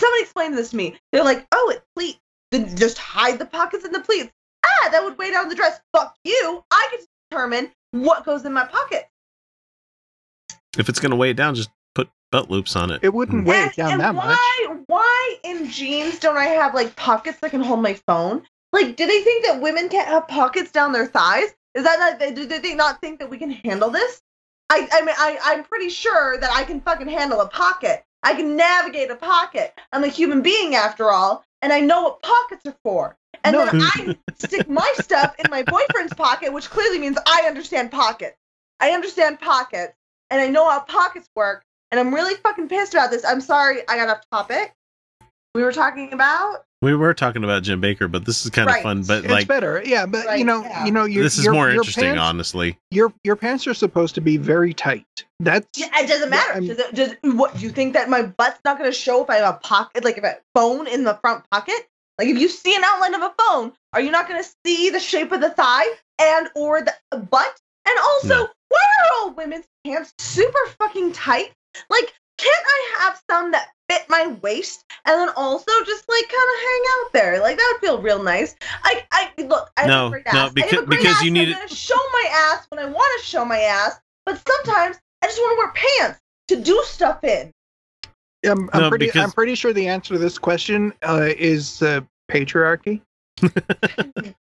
Somebody 0.00 0.22
explain 0.22 0.54
this 0.54 0.70
to 0.70 0.76
me. 0.76 0.96
They're 1.12 1.24
like, 1.24 1.46
oh, 1.52 1.72
it's 1.74 1.84
pleats. 1.96 2.18
Then 2.50 2.76
just 2.76 2.98
hide 2.98 3.38
the 3.38 3.46
pockets 3.46 3.84
in 3.84 3.92
the 3.92 4.00
pleats. 4.00 4.32
Ah, 4.64 4.88
that 4.90 5.04
would 5.04 5.16
weigh 5.18 5.30
down 5.30 5.48
the 5.48 5.54
dress. 5.54 5.80
Fuck 5.92 6.16
you. 6.24 6.64
I 6.70 6.88
can 6.90 7.06
determine 7.30 7.70
what 7.92 8.24
goes 8.24 8.44
in 8.44 8.52
my 8.52 8.64
pocket. 8.64 9.08
If 10.78 10.88
it's 10.88 11.00
gonna 11.00 11.16
weigh 11.16 11.30
it 11.30 11.36
down, 11.36 11.54
just 11.54 11.70
put 11.94 12.08
belt 12.30 12.50
loops 12.50 12.76
on 12.76 12.90
it. 12.90 13.00
It 13.02 13.12
wouldn't 13.12 13.46
weigh 13.46 13.62
and 13.62 13.70
it 13.70 13.76
down 13.76 13.92
and 13.92 14.00
that 14.00 14.14
much. 14.14 14.24
why, 14.24 14.76
why 14.86 15.36
in 15.42 15.70
jeans 15.70 16.18
don't 16.18 16.36
I 16.36 16.44
have 16.44 16.74
like 16.74 16.96
pockets 16.96 17.38
that 17.40 17.50
can 17.50 17.62
hold 17.62 17.82
my 17.82 17.94
phone? 17.94 18.42
Like, 18.72 18.96
do 18.96 19.06
they 19.06 19.20
think 19.22 19.44
that 19.46 19.60
women 19.60 19.88
can't 19.88 20.08
have 20.08 20.28
pockets 20.28 20.70
down 20.70 20.92
their 20.92 21.06
thighs? 21.06 21.48
Is 21.74 21.84
that 21.84 21.98
not? 21.98 22.34
Do 22.34 22.46
they 22.46 22.74
not 22.74 23.00
think 23.00 23.18
that 23.18 23.30
we 23.30 23.38
can 23.38 23.50
handle 23.50 23.90
this? 23.90 24.22
I, 24.70 24.88
I 24.92 25.00
mean, 25.00 25.14
I, 25.18 25.38
I'm 25.42 25.64
pretty 25.64 25.88
sure 25.88 26.38
that 26.38 26.50
I 26.52 26.62
can 26.62 26.80
fucking 26.80 27.08
handle 27.08 27.40
a 27.40 27.48
pocket. 27.48 28.04
I 28.22 28.34
can 28.34 28.56
navigate 28.56 29.10
a 29.10 29.16
pocket. 29.16 29.74
I'm 29.92 30.04
a 30.04 30.08
human 30.08 30.42
being 30.42 30.76
after 30.76 31.10
all, 31.10 31.44
and 31.62 31.72
I 31.72 31.80
know 31.80 32.02
what 32.02 32.22
pockets 32.22 32.66
are 32.66 32.76
for. 32.82 33.16
And 33.44 33.54
No. 33.54 33.64
then 33.64 33.74
I 33.80 34.16
stick 34.38 34.68
my 34.68 34.92
stuff 34.96 35.34
in 35.38 35.50
my 35.50 35.62
boyfriend's 35.62 36.12
pocket, 36.12 36.52
which 36.52 36.68
clearly 36.70 36.98
means 36.98 37.18
I 37.26 37.44
understand 37.46 37.90
pockets. 37.90 38.36
I 38.80 38.90
understand 38.90 39.40
pockets, 39.40 39.94
and 40.30 40.40
I 40.40 40.48
know 40.48 40.68
how 40.68 40.80
pockets 40.80 41.28
work. 41.36 41.64
And 41.90 41.98
I'm 41.98 42.14
really 42.14 42.34
fucking 42.36 42.68
pissed 42.68 42.94
about 42.94 43.10
this. 43.10 43.24
I'm 43.24 43.40
sorry, 43.40 43.80
I 43.88 43.96
got 43.96 44.08
off 44.08 44.22
topic. 44.30 44.72
We 45.54 45.62
were 45.62 45.72
talking 45.72 46.12
about 46.12 46.64
We 46.82 46.94
were 46.94 47.12
talking 47.12 47.44
about 47.44 47.62
Jim 47.62 47.82
Bakker, 47.82 48.10
but 48.10 48.24
this 48.24 48.44
is 48.44 48.50
kind 48.50 48.70
of 48.70 48.76
fun. 48.76 49.02
But 49.02 49.24
it's 49.24 49.30
like, 49.32 49.46
better, 49.46 49.82
yeah. 49.84 50.06
But 50.06 50.24
Right, 50.24 50.38
you 50.38 50.46
know, 50.46 50.62
yeah. 50.62 50.86
you 50.86 50.92
know, 50.92 51.04
your, 51.04 51.22
this 51.24 51.36
is 51.36 51.44
your, 51.44 51.52
more 51.52 51.66
your 51.68 51.76
interesting, 51.76 52.04
Pants, 52.04 52.20
honestly. 52.22 52.78
your 52.90 53.12
your 53.22 53.36
pants 53.36 53.66
are 53.66 53.74
supposed 53.74 54.14
to 54.14 54.22
be 54.22 54.38
very 54.38 54.72
tight. 54.72 55.04
That's 55.40 55.66
Yeah, 55.76 55.88
it 55.92 56.08
doesn't 56.08 56.30
matter. 56.30 56.54
I'm- 56.54 56.66
does 56.66 56.78
it, 56.78 56.94
does 56.94 57.14
what 57.34 57.54
do 57.54 57.60
you 57.60 57.70
think 57.70 57.92
that 57.92 58.08
my 58.08 58.22
butt's 58.22 58.60
not 58.64 58.78
going 58.78 58.90
to 58.90 58.96
show 58.96 59.22
if 59.22 59.28
I 59.28 59.36
have 59.36 59.56
a 59.56 59.58
pocket, 59.58 60.04
like 60.04 60.16
if 60.16 60.24
a 60.24 60.38
phone 60.54 60.86
in 60.86 61.04
the 61.04 61.14
front 61.20 61.44
pocket? 61.50 61.86
Like 62.18 62.28
if 62.28 62.38
you 62.38 62.48
see 62.48 62.74
an 62.74 62.82
outline 62.84 63.14
of 63.14 63.22
a 63.22 63.34
phone, 63.38 63.72
are 63.92 64.00
you 64.00 64.10
not 64.10 64.26
going 64.26 64.42
to 64.42 64.48
see 64.66 64.88
the 64.88 65.00
shape 65.00 65.32
of 65.32 65.42
the 65.42 65.50
thigh 65.50 65.86
and 66.18 66.48
or 66.56 66.80
the 66.80 66.94
uh, 67.12 67.18
butt? 67.18 67.60
And 67.86 67.98
also, 67.98 68.28
No. 68.44 68.48
why 68.68 68.78
are 68.78 69.08
all 69.20 69.30
women's 69.32 69.66
pants 69.86 70.12
super 70.18 70.58
fucking 70.78 71.12
tight? 71.12 71.52
Like, 71.90 72.14
can't 72.38 72.64
I 72.66 72.96
have 73.00 73.20
some 73.30 73.50
that 73.52 73.68
fit 73.90 74.02
my 74.08 74.28
waist 74.42 74.84
and 75.04 75.18
then 75.20 75.28
also 75.36 75.70
just 75.84 76.08
like 76.08 76.24
kind 76.28 76.50
of 76.54 76.60
hang 76.60 76.82
out 77.00 77.12
there? 77.12 77.40
Like 77.40 77.56
that 77.56 77.72
would 77.74 77.80
feel 77.86 78.00
real 78.00 78.22
nice. 78.22 78.54
I, 78.84 79.04
I 79.12 79.30
look. 79.42 79.70
I 79.76 79.80
have 79.82 79.88
No, 79.88 80.06
a 80.06 80.10
great 80.10 80.26
no, 80.26 80.30
ass. 80.30 80.36
I 80.36 80.42
have 80.44 80.54
because- 80.54 80.72
a 80.72 80.86
great 80.86 80.98
because 81.00 81.16
ass, 81.16 81.22
you 81.24 81.30
need 81.30 81.48
I'm 81.48 81.54
it- 81.54 81.54
gonna 81.56 81.68
show 81.68 81.96
my 82.12 82.28
ass 82.32 82.66
when 82.70 82.78
I 82.78 82.86
want 82.86 83.20
to 83.20 83.26
show 83.26 83.44
my 83.44 83.58
ass. 83.60 84.00
But 84.26 84.40
sometimes 84.46 84.96
I 85.22 85.26
just 85.26 85.38
want 85.38 85.52
to 85.52 85.58
wear 85.58 85.72
pants 86.06 86.20
to 86.48 86.56
do 86.62 86.80
stuff 86.86 87.24
in. 87.24 87.50
I'm, 88.46 88.70
I'm 88.72 88.82
No, 88.82 88.88
pretty. 88.90 89.06
because- 89.06 89.22
I'm 89.24 89.32
pretty 89.32 89.54
sure 89.54 89.72
the 89.72 89.88
answer 89.88 90.14
to 90.14 90.18
this 90.18 90.38
question 90.38 90.92
uh, 91.02 91.28
is 91.36 91.82
uh, 91.82 92.00
patriarchy. 92.30 93.00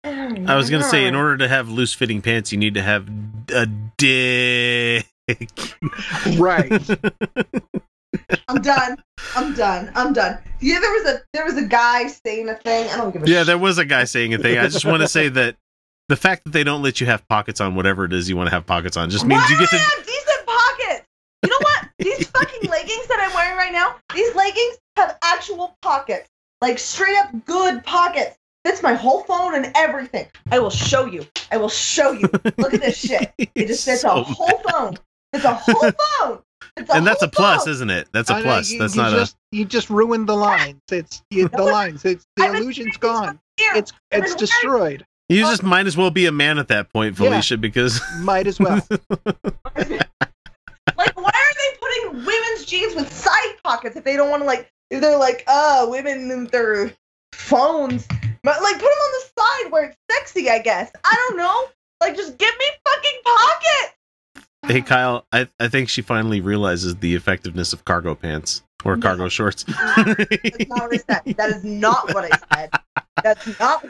I 0.05 0.57
was 0.57 0.71
gonna 0.71 0.85
say, 0.85 1.07
in 1.07 1.15
order 1.15 1.37
to 1.39 1.49
have 1.49 1.69
loose 1.69 1.93
fitting 1.95 2.23
pants, 2.23 2.51
you 2.53 2.59
need 2.59 2.75
to 2.75 2.83
have 2.83 3.09
a 3.55 3.67
dick. 3.97 5.07
Right. 6.39 6.71
I'm 8.49 8.63
done. 8.63 8.97
I'm 9.37 9.55
done. 9.55 9.91
I'm 9.95 10.13
done. 10.13 10.39
Yeah, 10.61 10.81
there 10.81 10.91
was 10.91 11.05
a 11.07 11.23
there 11.33 11.45
was 11.45 11.57
a 11.57 11.65
guy 11.67 12.07
saying 12.09 12.49
a 12.49 12.55
thing. 12.55 12.89
I 12.91 12.97
don't 12.97 13.13
give 13.13 13.23
a 13.23 13.29
yeah, 13.29 13.39
shit. 13.39 13.47
there 13.49 13.59
was 13.59 13.79
a 13.79 13.85
guy 13.85 14.05
saying 14.05 14.35
a 14.35 14.39
thing. 14.39 14.59
I 14.59 14.69
just 14.69 14.85
want 14.85 15.03
to 15.03 15.09
say 15.09 15.29
that 15.29 15.57
the 16.09 16.17
fact 16.17 16.45
that 16.45 16.51
they 16.51 16.65
don't 16.65 16.83
let 16.83 17.01
you 17.01 17.07
have 17.07 17.27
pockets 17.29 17.61
on 17.61 17.75
whatever 17.75 18.05
it 18.05 18.13
is 18.13 18.29
you 18.29 18.37
want 18.37 18.47
to 18.49 18.51
have 18.55 18.67
pockets 18.67 18.97
on 18.97 19.11
just 19.11 19.27
means 19.27 19.43
Why 19.43 19.49
you 19.51 19.59
get 19.59 19.69
to. 19.71 19.79
have 19.79 20.07
decent 20.07 20.47
pockets? 20.47 21.07
You 21.43 21.51
know 21.51 21.59
what? 21.61 21.89
These 21.99 22.27
fucking 22.29 22.63
leggings 22.71 23.07
that 23.09 23.21
I'm 23.21 23.35
wearing 23.35 23.57
right 23.57 23.73
now, 23.73 23.97
these 24.15 24.35
leggings 24.35 24.79
have 24.97 25.19
actual 25.23 25.77
pockets. 25.83 26.29
Like 26.61 26.79
straight 26.79 27.17
up 27.19 27.45
good 27.45 27.85
pockets. 27.85 28.37
Fits 28.65 28.83
my 28.83 28.95
whole 28.95 29.23
phone 29.23 29.55
and 29.55 29.71
everything. 29.77 30.27
I 30.51 30.59
will 30.59 30.71
show 30.71 31.07
you. 31.07 31.25
I 31.53 31.59
will 31.59 31.69
show 31.69 32.11
you. 32.13 32.29
Look 32.59 32.75
at 32.75 32.81
this 32.81 32.99
shit. 32.99 33.33
It 33.39 33.67
just 33.69 33.85
fits 33.85 34.01
So 34.03 34.11
a 34.17 34.23
whole 34.23 34.61
phone. 34.69 34.97
It's 35.33 35.45
a 35.45 35.55
whole 35.55 35.91
phone. 36.21 36.41
It's 36.77 36.91
a 36.91 36.95
and 36.95 37.07
that's 37.07 37.23
a 37.23 37.29
plus, 37.29 37.65
phone. 37.65 37.73
isn't 37.73 37.91
it? 37.91 38.09
That's 38.13 38.31
a 38.31 38.35
I 38.35 38.39
know, 38.39 38.45
plus. 38.45 38.71
you- 38.71 38.79
That's 38.79 38.95
you 38.97 39.03
not 39.03 39.13
just, 39.13 39.37
You 39.53 39.65
just 39.65 39.91
ruined 39.91 40.29
the 40.29 40.35
lines. 40.37 40.81
It's 40.91 41.23
you, 41.31 41.49
the 41.49 41.63
lines. 41.63 42.05
It's 42.05 42.27
the 42.37 42.45
I've 42.45 42.55
illusion's 42.57 42.97
gone. 42.97 43.39
Here. 43.57 43.73
It's 43.75 43.93
I've 44.13 44.23
it's 44.23 44.33
been 44.33 44.39
destroyed. 44.39 45.05
You 45.29 45.41
just 45.43 45.63
might 45.63 45.87
as 45.87 45.97
well 45.97 46.11
be 46.11 46.25
a 46.27 46.33
man 46.33 46.59
at 46.59 46.69
that 46.69 46.91
point, 46.93 47.19
Yeah. 47.19 47.29
Felicia, 47.31 47.59
because 47.59 48.01
Might 48.21 48.47
as 48.47 48.59
well. 48.59 48.81
Like, 50.97 51.17
why 51.17 51.31
are 51.31 51.55
they 51.55 51.79
putting 51.81 52.25
women's 52.25 52.65
jeans 52.65 52.95
with 52.95 53.13
side 53.13 53.55
pockets 53.63 53.97
if 53.97 54.05
they 54.05 54.17
don't 54.17 54.31
want 54.31 54.43
to 54.43 54.47
like? 54.47 54.71
If 54.91 55.01
they're 55.03 55.19
like, 55.19 55.45
oh, 55.47 55.91
women 55.91 56.31
and 56.31 56.49
their 56.49 56.93
phones, 57.33 58.07
but 58.43 58.63
like 58.63 58.75
put 58.77 58.81
them 58.81 58.89
on 58.89 59.13
the 59.13 59.43
side 59.43 59.71
where 59.73 59.85
it's 59.85 59.97
sexy. 60.11 60.49
I 60.49 60.61
guess 60.61 60.91
I 61.05 61.15
don't 61.29 61.37
know. 61.37 61.67
Like, 62.01 62.17
just 62.17 62.39
give 62.39 62.53
me 62.59 62.67
fucking 62.87 63.21
pockets. 63.25 63.95
Hey 64.67 64.83
Kyle, 64.83 65.25
I, 65.33 65.49
I 65.61 65.69
think 65.69 65.89
she 65.89 66.03
finally 66.03 66.41
realizes 66.41 66.97
the 66.97 67.15
effectiveness 67.15 67.73
of 67.73 67.85
cargo 67.85 68.15
pants 68.15 68.63
or 68.85 68.97
cargo 68.97 69.29
shorts. 69.29 69.65
That's 69.65 70.69
not 70.69 70.83
what 70.83 70.93
I 70.93 70.97
said. 70.97 71.37
That 71.37 71.51
is 71.51 71.65
not 71.65 72.15
what 72.15 72.33
I 72.33 72.57
said. 72.57 72.71
That's 73.23 73.59
not. 73.59 73.85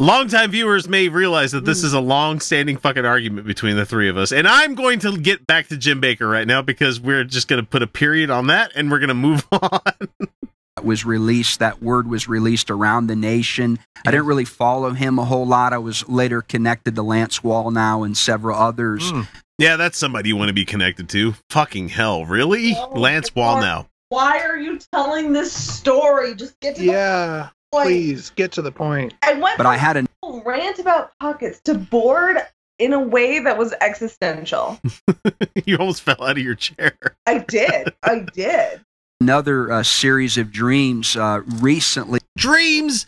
Longtime 0.00 0.52
viewers 0.52 0.88
may 0.88 1.08
realize 1.08 1.50
that 1.52 1.64
this 1.64 1.80
hmm. 1.80 1.86
is 1.86 1.92
a 1.92 2.00
long-standing 2.00 2.76
fucking 2.76 3.04
argument 3.04 3.46
between 3.46 3.76
the 3.76 3.84
three 3.84 4.08
of 4.08 4.16
us, 4.16 4.30
and 4.30 4.46
I'm 4.46 4.76
going 4.76 5.00
to 5.00 5.18
get 5.18 5.46
back 5.46 5.66
to 5.68 5.76
Jim 5.76 6.00
Bakker 6.00 6.30
right 6.30 6.46
now 6.46 6.62
because 6.62 7.00
we're 7.00 7.24
just 7.24 7.48
going 7.48 7.62
to 7.62 7.68
put 7.68 7.82
a 7.82 7.86
period 7.88 8.30
on 8.30 8.46
that, 8.46 8.70
and 8.76 8.90
we're 8.90 9.00
going 9.00 9.08
to 9.08 9.14
move 9.14 9.46
on. 9.52 9.80
that 10.20 10.84
was 10.84 11.04
released. 11.04 11.58
That 11.58 11.82
word 11.82 12.08
was 12.08 12.28
released 12.28 12.70
around 12.70 13.08
the 13.08 13.16
nation. 13.16 13.80
I 14.06 14.12
didn't 14.12 14.26
really 14.26 14.44
follow 14.44 14.90
him 14.90 15.18
a 15.18 15.24
whole 15.24 15.46
lot. 15.46 15.72
I 15.72 15.78
was 15.78 16.08
later 16.08 16.42
connected 16.42 16.94
to 16.94 17.02
Lance 17.02 17.40
Wallnau 17.40 18.06
and 18.06 18.16
several 18.16 18.56
others. 18.56 19.10
Hmm. 19.10 19.22
Yeah, 19.58 19.76
that's 19.76 19.98
somebody 19.98 20.28
you 20.28 20.36
want 20.36 20.50
to 20.50 20.54
be 20.54 20.64
connected 20.64 21.08
to. 21.10 21.34
Fucking 21.50 21.88
hell, 21.88 22.24
really? 22.24 22.74
Lance 22.92 23.30
Wallnau. 23.30 23.88
Why 24.08 24.38
are 24.40 24.56
you 24.56 24.78
telling 24.92 25.32
this 25.32 25.52
story? 25.52 26.36
Just 26.36 26.58
get 26.60 26.76
to 26.76 26.82
the 26.82 26.86
Yeah. 26.86 27.48
Please 27.72 28.30
get 28.30 28.52
to 28.52 28.62
the 28.62 28.72
point. 28.72 29.14
I 29.22 29.34
went 29.34 29.58
But 29.58 29.66
I 29.66 29.76
had 29.76 29.96
a 29.96 30.06
from 30.22 30.40
rant 30.46 30.78
about 30.78 31.10
pockets 31.18 31.60
to 31.64 31.74
board 31.74 32.38
in 32.78 32.92
a 32.92 33.00
way 33.00 33.40
that 33.40 33.58
was 33.58 33.74
existential. 33.80 34.80
you 35.66 35.76
almost 35.76 36.02
fell 36.02 36.22
out 36.22 36.38
of 36.38 36.38
your 36.38 36.54
chair. 36.54 36.96
I 37.26 37.38
did. 37.38 37.92
I 38.02 38.20
did. 38.32 38.80
another 39.20 39.72
uh, 39.72 39.82
series 39.82 40.38
of 40.38 40.52
dreams 40.52 41.16
uh, 41.16 41.42
recently. 41.60 42.20
Dreams. 42.36 43.06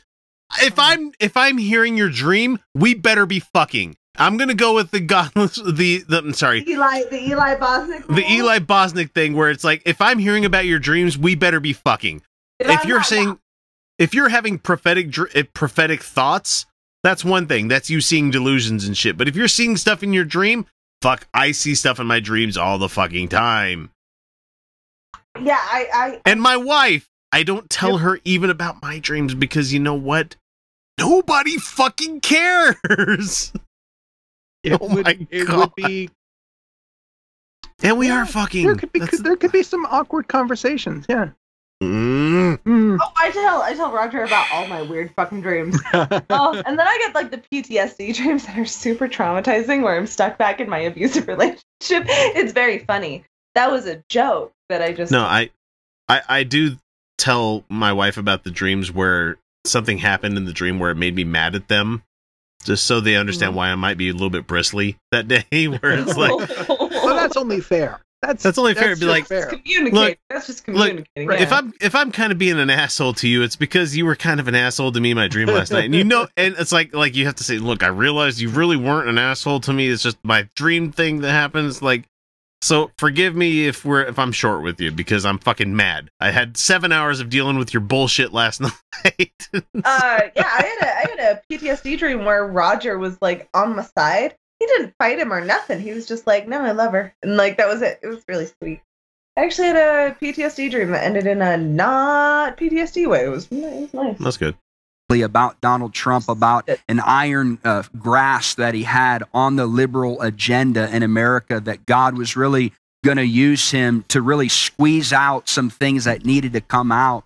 If 0.60 0.78
I'm 0.80 1.12
if 1.20 1.36
I'm 1.36 1.58
hearing 1.58 1.96
your 1.96 2.10
dream, 2.10 2.58
we 2.74 2.94
better 2.94 3.24
be 3.24 3.38
fucking. 3.38 3.96
I'm 4.20 4.36
gonna 4.36 4.54
go 4.54 4.74
with 4.74 4.90
the 4.90 5.00
godless 5.00 5.56
the 5.64 6.04
the 6.08 6.18
I'm 6.18 6.32
sorry 6.34 6.64
Eli, 6.68 7.04
the 7.10 7.28
Eli 7.30 7.56
Bosnick. 7.56 8.06
the 8.06 8.12
rule. 8.22 8.30
Eli 8.30 8.58
Bosnick 8.60 9.12
thing 9.12 9.34
where 9.34 9.50
it's 9.50 9.64
like 9.64 9.82
if 9.86 10.00
I'm 10.00 10.18
hearing 10.18 10.44
about 10.44 10.66
your 10.66 10.78
dreams, 10.78 11.18
we 11.18 11.34
better 11.34 11.58
be 11.58 11.72
fucking. 11.72 12.22
If 12.58 12.84
you're 12.84 12.98
not- 12.98 13.06
saying 13.06 13.38
if 13.98 14.14
you're 14.14 14.28
having 14.28 14.58
prophetic 14.58 15.10
dr- 15.10 15.30
eh, 15.34 15.42
prophetic 15.52 16.02
thoughts, 16.02 16.66
that's 17.02 17.24
one 17.24 17.46
thing. 17.46 17.68
That's 17.68 17.90
you 17.90 18.00
seeing 18.00 18.30
delusions 18.30 18.84
and 18.86 18.96
shit. 18.96 19.16
But 19.18 19.28
if 19.28 19.36
you're 19.36 19.48
seeing 19.48 19.76
stuff 19.76 20.02
in 20.02 20.12
your 20.12 20.24
dream, 20.24 20.66
fuck, 21.02 21.26
I 21.34 21.52
see 21.52 21.74
stuff 21.74 21.98
in 22.00 22.06
my 22.06 22.20
dreams 22.20 22.56
all 22.56 22.78
the 22.78 22.88
fucking 22.88 23.28
time. 23.28 23.90
Yeah, 25.40 25.58
I, 25.60 25.86
I 25.94 26.20
And 26.26 26.42
my 26.42 26.56
wife, 26.56 27.08
I 27.32 27.42
don't 27.42 27.70
tell 27.70 27.98
her 27.98 28.18
even 28.24 28.50
about 28.50 28.82
my 28.82 28.98
dreams 28.98 29.34
because 29.34 29.72
you 29.72 29.80
know 29.80 29.94
what? 29.94 30.36
Nobody 30.98 31.56
fucking 31.56 32.20
cares. 32.20 33.52
It 34.62 34.78
Oh 34.80 34.94
would, 34.94 35.04
my 35.04 35.26
it 35.30 35.46
God. 35.46 35.56
would 35.58 35.74
be 35.74 36.10
And 37.82 37.98
we 37.98 38.10
are 38.10 38.26
fucking. 38.26 38.66
there 38.66 38.74
could 38.76 38.92
be 38.92 39.00
That's- 39.00 39.20
there 39.22 39.36
could 39.36 39.52
be 39.52 39.62
some 39.62 39.86
awkward 39.86 40.28
conversations. 40.28 41.06
Yeah. 41.08 41.30
Mm. 41.82 42.58
Mm. 42.64 42.98
oh, 43.00 43.12
I 43.16 43.30
tell 43.30 43.62
I 43.62 43.72
tell 43.72 43.90
Roger 43.90 44.22
about 44.22 44.46
all 44.52 44.66
my 44.66 44.82
weird 44.82 45.12
fucking 45.16 45.40
dreams. 45.40 45.80
oh, 45.94 46.62
and 46.66 46.78
then 46.78 46.86
I 46.86 46.98
get 46.98 47.14
like 47.14 47.30
the 47.30 47.38
PTSD 47.38 48.14
dreams 48.16 48.44
that 48.46 48.58
are 48.58 48.66
super 48.66 49.08
traumatizing, 49.08 49.82
where 49.82 49.96
I'm 49.96 50.06
stuck 50.06 50.36
back 50.36 50.60
in 50.60 50.68
my 50.68 50.80
abusive 50.80 51.26
relationship. 51.28 51.62
It's 51.80 52.52
very 52.52 52.80
funny. 52.80 53.24
That 53.54 53.70
was 53.70 53.86
a 53.86 54.02
joke 54.10 54.52
that 54.68 54.82
I 54.82 54.92
just 54.92 55.10
No, 55.10 55.22
I, 55.22 55.48
I, 56.08 56.20
I 56.28 56.42
do 56.44 56.76
tell 57.16 57.64
my 57.70 57.94
wife 57.94 58.18
about 58.18 58.44
the 58.44 58.50
dreams 58.50 58.92
where 58.92 59.38
something 59.64 59.96
happened 59.98 60.36
in 60.36 60.44
the 60.44 60.52
dream 60.52 60.78
where 60.78 60.90
it 60.90 60.96
made 60.96 61.14
me 61.14 61.24
mad 61.24 61.54
at 61.54 61.68
them, 61.68 62.02
just 62.64 62.84
so 62.84 63.00
they 63.00 63.16
understand 63.16 63.52
mm. 63.52 63.56
why 63.56 63.68
I 63.68 63.74
might 63.74 63.98
be 63.98 64.08
a 64.08 64.12
little 64.12 64.30
bit 64.30 64.46
bristly 64.46 64.96
that 65.12 65.28
day. 65.28 65.44
Where 65.68 65.92
it's 65.92 66.16
like, 66.16 66.68
well, 66.68 67.16
that's 67.16 67.36
only 67.36 67.60
fair. 67.60 68.00
That's 68.22 68.42
That's 68.42 68.58
only 68.58 68.74
fair. 68.74 68.94
Be 68.96 69.00
just 69.00 69.08
like, 69.08 69.26
fair. 69.26 69.46
communicate. 69.46 69.94
Look, 69.94 70.18
That's 70.28 70.46
just 70.46 70.68
look, 70.68 70.88
communicating. 70.88 71.42
if. 71.42 71.52
I'm 71.52 71.72
if 71.80 71.94
I'm 71.94 72.12
kind 72.12 72.30
of 72.30 72.36
being 72.36 72.58
an 72.58 72.68
asshole 72.68 73.14
to 73.14 73.28
you, 73.28 73.42
it's 73.42 73.56
because 73.56 73.96
you 73.96 74.04
were 74.04 74.14
kind 74.14 74.40
of 74.40 74.46
an 74.46 74.54
asshole 74.54 74.92
to 74.92 75.00
me 75.00 75.12
in 75.12 75.16
my 75.16 75.26
dream 75.26 75.48
last 75.48 75.72
night, 75.72 75.86
and 75.86 75.94
you 75.94 76.04
know, 76.04 76.28
and 76.36 76.54
it's 76.58 76.70
like 76.70 76.94
like 76.94 77.16
you 77.16 77.24
have 77.24 77.36
to 77.36 77.44
say, 77.44 77.56
look, 77.56 77.82
I 77.82 77.86
realized 77.86 78.38
you 78.38 78.50
really 78.50 78.76
weren't 78.76 79.08
an 79.08 79.16
asshole 79.16 79.60
to 79.60 79.72
me. 79.72 79.88
It's 79.88 80.02
just 80.02 80.18
my 80.22 80.46
dream 80.54 80.92
thing 80.92 81.22
that 81.22 81.32
happens. 81.32 81.80
Like, 81.80 82.04
so 82.62 82.90
forgive 82.98 83.34
me 83.34 83.66
if 83.66 83.84
we're 83.84 84.02
if 84.02 84.18
I'm 84.18 84.32
short 84.32 84.62
with 84.62 84.80
you 84.80 84.90
because 84.92 85.24
I'm 85.24 85.38
fucking 85.38 85.74
mad. 85.74 86.10
I 86.20 86.30
had 86.30 86.56
seven 86.56 86.92
hours 86.92 87.20
of 87.20 87.30
dealing 87.30 87.58
with 87.58 87.72
your 87.72 87.80
bullshit 87.80 88.32
last 88.32 88.60
night. 89.04 89.48
uh, 89.54 89.60
yeah, 89.74 90.30
I 90.36 90.76
had 90.78 90.82
a 90.82 90.96
I 90.96 91.06
had 91.10 91.18
a 91.20 91.42
PTSD 91.50 91.98
dream 91.98 92.24
where 92.24 92.46
Roger 92.46 92.98
was 92.98 93.18
like 93.20 93.48
on 93.54 93.76
my 93.76 93.86
side. 93.96 94.34
He 94.58 94.66
didn't 94.66 94.94
fight 94.98 95.18
him 95.18 95.32
or 95.32 95.40
nothing. 95.42 95.80
He 95.80 95.92
was 95.92 96.06
just 96.06 96.26
like, 96.26 96.46
"No, 96.46 96.60
I 96.60 96.72
love 96.72 96.92
her," 96.92 97.14
and 97.22 97.36
like 97.36 97.56
that 97.56 97.68
was 97.68 97.80
it. 97.80 97.98
It 98.02 98.08
was 98.08 98.22
really 98.28 98.46
sweet. 98.60 98.82
I 99.36 99.44
actually 99.44 99.68
had 99.68 99.76
a 99.76 100.14
PTSD 100.20 100.70
dream 100.70 100.90
that 100.90 101.04
ended 101.04 101.26
in 101.26 101.40
a 101.40 101.56
not 101.56 102.58
PTSD 102.58 103.06
way. 103.08 103.24
It 103.24 103.28
was, 103.28 103.46
it 103.50 103.54
was 103.54 103.94
nice. 103.94 104.18
That's 104.18 104.36
good. 104.36 104.54
About 105.10 105.60
Donald 105.60 105.92
Trump, 105.92 106.28
about 106.28 106.68
an 106.88 107.00
iron 107.00 107.58
uh, 107.64 107.82
grasp 107.98 108.58
that 108.58 108.74
he 108.74 108.84
had 108.84 109.24
on 109.34 109.56
the 109.56 109.66
liberal 109.66 110.20
agenda 110.22 110.94
in 110.94 111.02
America, 111.02 111.60
that 111.60 111.86
God 111.86 112.16
was 112.16 112.36
really 112.36 112.72
going 113.04 113.16
to 113.16 113.26
use 113.26 113.70
him 113.70 114.04
to 114.08 114.22
really 114.22 114.48
squeeze 114.48 115.12
out 115.12 115.48
some 115.48 115.70
things 115.70 116.04
that 116.04 116.24
needed 116.24 116.52
to 116.52 116.60
come 116.60 116.92
out. 116.92 117.24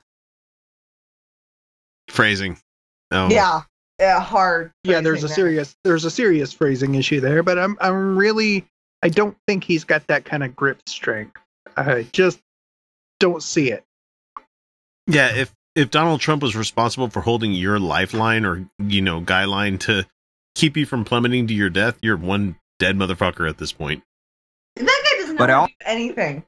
Phrasing. 2.09 2.59
Oh. 3.11 3.29
Yeah, 3.31 3.63
yeah, 3.99 4.21
hard. 4.21 4.73
yeah, 4.83 5.01
there's 5.01 5.23
a 5.23 5.29
phrasing 5.29 5.29
there. 5.29 5.35
serious 5.35 5.77
there's 5.85 6.05
a 6.05 6.11
serious 6.11 6.53
phrasing 6.53 6.95
issue 6.95 7.21
there, 7.21 7.43
but 7.43 7.59
I'm 7.59 7.77
I'm 7.81 8.17
really 8.17 8.65
I 9.03 9.09
don't 9.09 9.37
think 9.47 9.65
he's 9.65 9.85
got 9.85 10.07
that 10.07 10.25
kind 10.25 10.43
of 10.43 10.57
grip 10.57 10.81
strength. 10.89 11.37
I 11.77 12.07
just 12.13 12.41
don't 13.21 13.43
see 13.43 13.71
it. 13.71 13.85
Yeah, 15.07 15.35
if 15.35 15.53
if 15.75 15.91
Donald 15.91 16.21
Trump 16.21 16.43
was 16.43 16.55
responsible 16.57 17.09
for 17.11 17.21
holding 17.21 17.53
your 17.53 17.79
lifeline 17.79 18.45
or 18.45 18.69
you 18.79 19.01
know 19.03 19.21
guideline 19.21 19.79
to 19.81 20.07
keep 20.55 20.77
you 20.77 20.87
from 20.87 21.05
plummeting 21.05 21.47
to 21.49 21.55
your 21.55 21.71
death, 21.71 21.99
you're 22.03 22.17
one 22.17 22.57
dead 22.79 22.97
motherfucker 22.97 23.49
at 23.49 23.59
this 23.59 23.73
point. 23.73 24.03
That 24.77 24.87
guy 24.87 25.19
doesn't 25.21 25.35
know 25.35 25.39
But 25.39 25.51
how 25.51 25.63
I'll- 25.63 25.69
anything. 25.85 26.45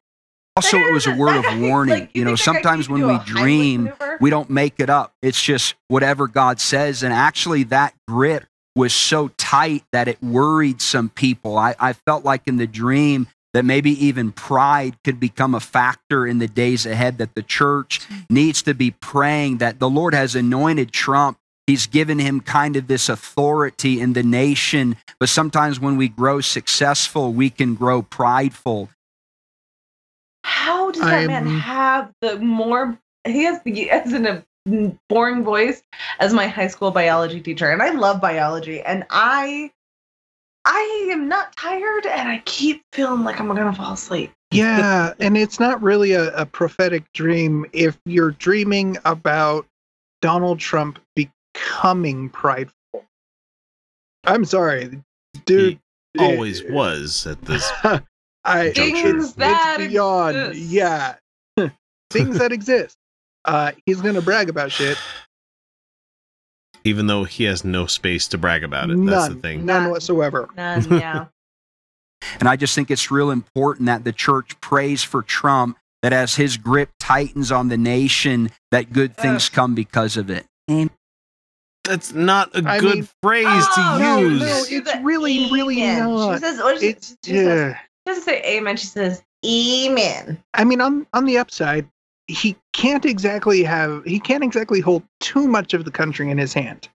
Also, 0.56 0.78
it 0.78 0.90
was 0.92 1.06
a 1.06 1.14
word 1.14 1.36
of 1.44 1.60
warning. 1.60 2.08
You 2.14 2.24
know, 2.24 2.34
sometimes 2.34 2.88
when 2.88 3.06
we 3.06 3.18
dream, 3.26 3.92
we 4.20 4.30
don't 4.30 4.48
make 4.48 4.80
it 4.80 4.88
up. 4.88 5.12
It's 5.20 5.42
just 5.42 5.74
whatever 5.88 6.28
God 6.28 6.60
says. 6.60 7.02
And 7.02 7.12
actually, 7.12 7.64
that 7.64 7.92
grip 8.08 8.44
was 8.74 8.94
so 8.94 9.28
tight 9.36 9.84
that 9.92 10.08
it 10.08 10.22
worried 10.22 10.80
some 10.80 11.10
people. 11.10 11.58
I, 11.58 11.74
I 11.78 11.92
felt 11.92 12.24
like 12.24 12.42
in 12.46 12.56
the 12.56 12.66
dream 12.66 13.26
that 13.56 13.64
maybe 13.64 13.92
even 14.04 14.32
pride 14.32 15.02
could 15.02 15.18
become 15.18 15.54
a 15.54 15.60
factor 15.60 16.26
in 16.26 16.40
the 16.40 16.46
days 16.46 16.84
ahead, 16.84 17.16
that 17.16 17.34
the 17.34 17.42
church 17.42 18.02
needs 18.28 18.60
to 18.60 18.74
be 18.74 18.90
praying 18.90 19.56
that 19.56 19.78
the 19.78 19.88
Lord 19.88 20.12
has 20.12 20.34
anointed 20.34 20.92
Trump. 20.92 21.38
He's 21.66 21.86
given 21.86 22.18
him 22.18 22.42
kind 22.42 22.76
of 22.76 22.86
this 22.86 23.08
authority 23.08 23.98
in 23.98 24.12
the 24.12 24.22
nation. 24.22 24.96
But 25.18 25.30
sometimes 25.30 25.80
when 25.80 25.96
we 25.96 26.06
grow 26.06 26.42
successful, 26.42 27.32
we 27.32 27.48
can 27.48 27.74
grow 27.74 28.02
prideful. 28.02 28.90
How 30.44 30.90
does 30.90 31.00
that 31.00 31.26
man 31.26 31.46
I'm- 31.46 31.58
have 31.58 32.12
the 32.20 32.38
more? 32.38 32.98
He 33.24 33.44
has 33.44 33.62
the 33.62 33.90
as 33.90 34.12
in 34.12 34.26
a 34.26 34.44
boring 35.08 35.44
voice 35.44 35.82
as 36.20 36.34
my 36.34 36.46
high 36.46 36.68
school 36.68 36.90
biology 36.90 37.40
teacher, 37.40 37.70
and 37.70 37.82
I 37.82 37.88
love 37.92 38.20
biology, 38.20 38.82
and 38.82 39.06
I, 39.08 39.70
I 40.66 41.08
am 41.12 41.28
not 41.28 41.56
tired, 41.56 42.06
and 42.06 42.28
I 42.28 42.42
keep 42.44 42.82
feeling 42.92 43.22
like 43.22 43.38
I'm 43.38 43.46
gonna 43.46 43.72
fall 43.72 43.92
asleep. 43.92 44.32
Yeah, 44.50 45.14
and 45.20 45.36
it's 45.36 45.60
not 45.60 45.80
really 45.80 46.12
a, 46.12 46.34
a 46.34 46.44
prophetic 46.44 47.04
dream 47.12 47.66
if 47.72 47.96
you're 48.04 48.32
dreaming 48.32 48.96
about 49.04 49.66
Donald 50.22 50.58
Trump 50.58 50.98
becoming 51.14 52.30
prideful. 52.30 52.74
I'm 54.24 54.44
sorry, 54.44 55.02
dude. 55.44 55.78
He 56.14 56.20
always 56.20 56.64
was 56.64 57.26
at 57.28 57.40
this. 57.42 57.70
I 58.44 58.70
Things 58.70 59.26
it's, 59.26 59.32
that 59.34 59.76
it's 59.80 59.92
beyond. 59.92 60.36
exist. 60.36 60.58
Yeah, 60.58 61.14
things 62.10 62.38
that 62.38 62.50
exist. 62.50 62.96
Uh, 63.44 63.70
he's 63.84 64.00
gonna 64.00 64.22
brag 64.22 64.48
about 64.48 64.72
shit. 64.72 64.98
Even 66.86 67.06
though 67.08 67.24
he 67.24 67.44
has 67.44 67.64
no 67.64 67.86
space 67.86 68.28
to 68.28 68.38
brag 68.38 68.62
about 68.64 68.90
it. 68.90 68.96
None, 68.96 69.06
That's 69.06 69.34
the 69.34 69.40
thing. 69.40 69.66
none 69.66 69.90
whatsoever. 69.90 70.48
None, 70.56 70.84
yeah. 70.90 71.26
And 72.40 72.48
I 72.48 72.56
just 72.56 72.74
think 72.74 72.90
it's 72.90 73.10
real 73.10 73.30
important 73.30 73.86
that 73.86 74.02
the 74.04 74.12
church 74.12 74.58
prays 74.62 75.02
for 75.02 75.22
Trump, 75.22 75.78
that 76.02 76.14
as 76.14 76.34
his 76.36 76.56
grip 76.56 76.88
tightens 76.98 77.52
on 77.52 77.68
the 77.68 77.76
nation, 77.76 78.50
that 78.70 78.90
good 78.92 79.14
things 79.16 79.50
come 79.50 79.74
because 79.74 80.16
of 80.16 80.30
it. 80.30 80.46
That's 81.84 82.14
not 82.14 82.56
a 82.56 82.68
I 82.68 82.80
good 82.80 82.94
mean- 82.96 83.08
phrase 83.22 83.44
Oh, 83.46 83.96
to 83.98 84.02
no, 84.02 84.18
use. 84.18 84.40
no, 84.40 84.64
it's 84.78 84.96
really, 85.04 85.52
really 85.52 85.82
Amen. 85.82 86.08
not. 86.08 86.34
She 86.34 86.40
says, 86.40 86.58
what 86.58 86.72
does 86.72 86.80
she, 86.80 86.88
It's 86.88 87.16
she 87.22 87.32
says, 87.34 87.46
yeah. 87.46 87.78
she 87.78 87.84
doesn't 88.06 88.24
say 88.24 88.42
amen. 88.56 88.76
She 88.78 88.86
says 88.86 89.22
amen. 89.44 90.42
I 90.54 90.64
mean, 90.64 90.80
on 90.80 91.06
on 91.12 91.26
the 91.26 91.36
upside, 91.38 91.86
he 92.28 92.56
can't 92.72 93.04
exactly 93.04 93.62
have 93.62 94.04
he 94.04 94.18
can't 94.18 94.42
exactly 94.44 94.80
hold 94.80 95.02
too 95.20 95.46
much 95.46 95.74
of 95.74 95.84
the 95.84 95.90
country 95.90 96.30
in 96.30 96.38
his 96.38 96.52
hand. 96.52 96.88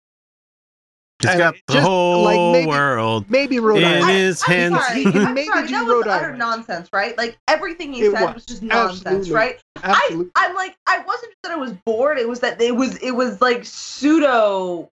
He's 1.22 1.32
I- 1.32 1.38
got 1.38 1.56
the 1.68 1.74
just, 1.74 1.86
whole 1.86 2.24
like, 2.24 2.40
maybe- 2.54 2.68
world 2.68 3.26
Maybe 3.30 3.60
Rhode 3.60 3.80
in 3.80 3.84
Island. 3.86 4.10
his 4.12 4.42
I'm 4.48 4.54
hands. 4.54 4.76
sorry. 4.86 5.04
He 5.04 5.12
can 5.12 5.26
I'm 5.28 5.34
maybe 5.34 5.48
sorry. 5.48 5.68
do 5.68 5.74
That 5.74 5.88
Rhode 5.88 6.06
was 6.06 6.08
utter 6.08 6.26
Island. 6.26 6.40
nonsense, 6.40 6.90
right? 6.94 7.18
Like 7.18 7.38
everything 7.48 7.92
he 7.94 8.04
It 8.04 8.14
said 8.14 8.22
was. 8.26 8.36
was, 8.36 8.46
just 8.46 8.64
nonsense, 8.64 9.06
Absolutely. 9.06 9.34
right? 9.34 9.60
Absolutely. 9.84 10.32
I, 10.36 10.46
I'm 10.48 10.56
like, 10.56 10.76
I 10.88 11.00
wasn't 11.06 11.34
that 11.44 11.52
I 11.52 11.58
was 11.58 11.74
bored. 11.86 12.18
It 12.20 12.28
was 12.30 12.40
that 12.40 12.62
it 12.62 12.76
was, 12.76 12.96
it 12.98 13.12
was 13.12 13.42
like 13.42 13.66
pseudo 13.66 14.90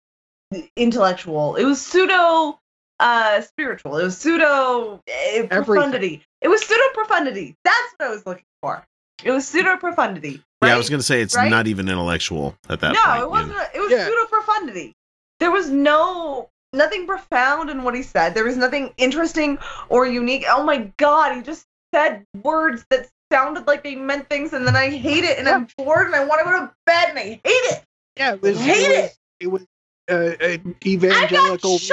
intellectual. 0.76 1.56
It 1.56 1.64
was 1.64 1.80
pseudo 1.84 2.58
uh 2.98 3.40
spiritual. 3.42 3.98
It 3.98 4.04
was 4.04 4.16
pseudo 4.18 4.94
uh, 4.96 5.00
Everything. 5.12 5.64
profundity. 5.64 6.22
It 6.40 6.48
was 6.48 6.64
pseudo 6.64 6.82
profundity. 6.94 7.54
That's 7.64 7.94
what 7.98 8.08
I 8.08 8.10
was 8.10 8.26
looking 8.26 8.44
for. 8.62 8.84
It 9.24 9.30
was 9.30 9.46
pseudo 9.48 9.76
profundity. 9.76 10.42
Yeah, 10.62 10.74
I 10.74 10.76
was 10.78 10.88
going 10.90 11.00
to 11.00 11.06
say 11.06 11.20
it's 11.22 11.36
Right? 11.36 11.50
not 11.50 11.66
even 11.66 11.88
intellectual 11.88 12.54
at 12.68 12.80
that 12.80 12.92
no, 12.92 13.00
point. 13.02 13.18
No, 13.18 13.24
it 13.24 13.30
wasn't. 13.30 13.52
know. 13.52 13.62
a- 13.72 13.76
It 13.76 13.80
was 13.80 13.90
Yeah. 13.90 14.04
pseudo 14.06 14.26
profundity. 14.26 14.94
There 15.40 15.50
was 15.50 15.68
no 15.70 16.48
nothing 16.72 17.06
profound 17.06 17.70
in 17.70 17.82
what 17.82 17.94
he 17.94 18.02
said. 18.02 18.34
There 18.34 18.44
was 18.44 18.56
nothing 18.56 18.92
interesting 18.98 19.58
or 19.88 20.06
unique. 20.06 20.44
Oh 20.48 20.62
my 20.64 20.90
god, 20.98 21.34
he 21.36 21.42
just 21.42 21.64
said 21.94 22.24
words 22.42 22.84
that 22.90 23.08
sounded 23.32 23.66
like 23.66 23.82
they 23.82 23.94
meant 23.96 24.28
things, 24.28 24.52
and 24.52 24.66
then 24.66 24.76
I 24.76 24.90
hate 24.90 25.24
it, 25.24 25.38
and 25.38 25.48
I'm 25.48 25.66
bored, 25.78 26.06
and 26.06 26.14
I 26.14 26.24
want 26.24 26.40
to 26.40 26.44
go 26.44 26.60
to 26.60 26.72
bed, 26.86 27.10
and 27.10 27.18
I 27.18 27.22
hate 27.22 27.40
it. 27.44 27.82
Yeah, 28.16 28.34
it 28.34 28.42
was, 28.42 28.58
Hate 28.60 28.74
it. 28.74 29.16
it. 29.40 29.46
Was, 29.46 29.62
it 29.62 30.16
was 30.16 30.36
uh, 30.40 30.44
an 30.44 30.50
I 30.50 30.56
got 30.56 30.86
evangelical 30.86 31.78
Chinese 31.78 31.88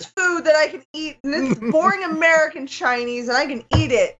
salad. 0.00 0.06
food 0.16 0.44
that 0.44 0.56
I 0.56 0.68
can 0.68 0.82
eat, 0.94 1.18
and 1.24 1.34
it's 1.34 1.60
boring 1.72 2.02
American 2.04 2.66
Chinese, 2.66 3.28
and 3.28 3.36
I 3.36 3.46
can 3.46 3.64
eat 3.76 3.92
it. 3.92 4.16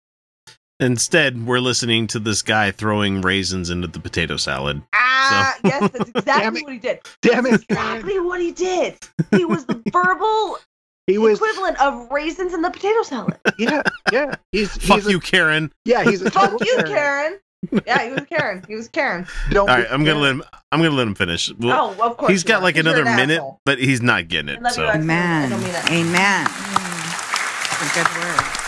Instead, 0.80 1.46
we're 1.46 1.60
listening 1.60 2.06
to 2.08 2.18
this 2.18 2.42
guy 2.42 2.70
throwing 2.72 3.20
raisins 3.20 3.70
into 3.70 3.86
the 3.86 4.00
potato 4.00 4.36
salad. 4.36 4.82
Ah, 4.94 5.54
yes, 5.64 5.90
that's 5.92 6.10
exactly 6.14 6.62
what 6.64 6.72
he 6.72 6.78
did. 6.78 7.00
Damn 7.20 7.46
it! 7.46 7.62
Exactly 7.68 8.18
what 8.18 8.40
he 8.40 8.50
did. 8.52 8.96
He 9.30 9.44
was 9.44 9.64
the 9.66 9.80
verbal 9.92 10.58
He 11.06 11.18
was 11.18 11.38
equivalent 11.38 11.80
of 11.80 12.10
raisins 12.10 12.52
in 12.52 12.62
the 12.62 12.70
potato 12.70 13.02
salad. 13.04 13.36
yeah, 13.58 13.82
yeah. 14.10 14.34
He's, 14.50 14.70
Fuck 14.86 14.96
he's 14.96 15.06
a, 15.06 15.10
you, 15.12 15.20
Karen. 15.20 15.72
yeah, 15.84 16.02
he's 16.02 16.22
a 16.22 16.30
Fuck 16.30 16.50
total 16.50 16.66
you, 16.66 16.76
Karen. 16.78 16.88
Karen. 16.88 17.38
Yeah, 17.86 18.02
he 18.04 18.10
was 18.10 18.24
Karen. 18.28 18.64
He 18.66 18.74
was 18.74 18.88
Karen. 18.88 19.24
Don't 19.52 19.70
All 19.70 19.76
be 19.76 19.82
right, 19.82 19.92
I'm 19.92 20.02
gonna 20.02 20.18
Karen. 20.20 20.20
let 20.20 20.30
him. 20.32 20.42
I'm 20.72 20.82
gonna 20.82 20.96
let 20.96 21.06
him 21.06 21.14
finish. 21.14 21.52
Well, 21.60 21.94
oh, 22.00 22.10
of 22.10 22.16
course. 22.16 22.32
he's 22.32 22.42
you 22.42 22.48
got 22.48 22.58
are, 22.58 22.62
like 22.64 22.74
'cause 22.74 22.80
another 22.80 23.06
an 23.06 23.14
minute, 23.14 23.34
asshole. 23.36 23.60
but 23.64 23.78
he's 23.78 24.02
not 24.02 24.26
getting 24.26 24.48
I 24.48 24.52
it. 24.54 24.62
love 24.62 24.72
you, 24.72 24.74
So 24.74 24.86
Axel. 24.86 24.98
I 25.00 25.02
Amen. 25.04 25.50
don't 25.50 25.60
mean 25.62 25.70
it. 25.70 25.90
Amen. 25.92 26.44
That's 26.44 27.90
a 27.90 27.94
good 27.94 28.08
word. 28.18 28.61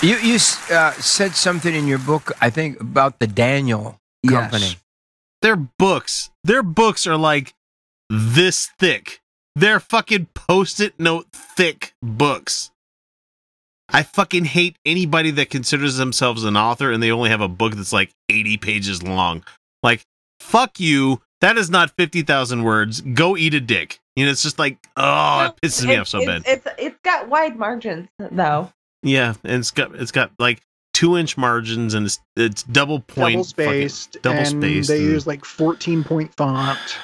You 0.00 0.16
you 0.18 0.38
uh, 0.70 0.92
said 0.92 1.34
something 1.34 1.74
in 1.74 1.88
your 1.88 1.98
book, 1.98 2.30
I 2.40 2.50
think, 2.50 2.80
about 2.80 3.18
the 3.18 3.26
Daniel 3.26 3.98
company. 4.24 4.30
Yes. 4.32 4.50
Company. 4.50 4.76
their 5.42 5.56
books, 5.56 6.30
their 6.44 6.62
books 6.62 7.06
are 7.08 7.16
like 7.16 7.52
this 8.08 8.70
thick. 8.78 9.20
They're 9.56 9.80
fucking 9.80 10.28
post-it 10.34 11.00
note 11.00 11.26
thick 11.32 11.94
books. 12.00 12.70
I 13.88 14.04
fucking 14.04 14.44
hate 14.44 14.76
anybody 14.86 15.32
that 15.32 15.50
considers 15.50 15.96
themselves 15.96 16.44
an 16.44 16.56
author 16.56 16.92
and 16.92 17.02
they 17.02 17.10
only 17.10 17.30
have 17.30 17.40
a 17.40 17.48
book 17.48 17.74
that's 17.74 17.92
like 17.92 18.12
80 18.28 18.58
pages 18.58 19.02
long. 19.02 19.42
Like, 19.82 20.02
fuck 20.38 20.78
you. 20.78 21.22
That 21.40 21.56
is 21.56 21.70
not 21.70 21.90
50,000 21.96 22.62
words. 22.62 23.00
Go 23.00 23.36
eat 23.36 23.54
a 23.54 23.60
dick. 23.60 23.98
You 24.14 24.26
know, 24.26 24.30
it's 24.30 24.42
just 24.42 24.60
like, 24.60 24.78
oh, 24.96 25.46
it 25.46 25.66
pisses 25.66 25.86
me 25.86 25.96
off 25.96 26.06
so 26.06 26.18
it's, 26.18 26.26
bad. 26.26 26.42
It's 26.46 26.66
it's 26.78 26.98
got 27.02 27.28
wide 27.28 27.56
margins 27.56 28.08
though. 28.18 28.72
Yeah, 29.02 29.34
and 29.44 29.60
it's 29.60 29.70
got 29.70 29.94
it's 29.94 30.12
got 30.12 30.32
like 30.38 30.60
two 30.94 31.16
inch 31.16 31.36
margins 31.36 31.94
and 31.94 32.06
it's 32.06 32.18
it's 32.36 32.62
double 32.64 33.00
point, 33.00 33.34
double 33.34 33.44
spaced, 33.44 34.16
double 34.22 34.38
and 34.38 34.48
spaced. 34.48 34.88
they 34.88 34.96
and- 34.96 35.04
use 35.04 35.26
like 35.26 35.44
14 35.44 36.04
point 36.04 36.34
font. 36.36 36.98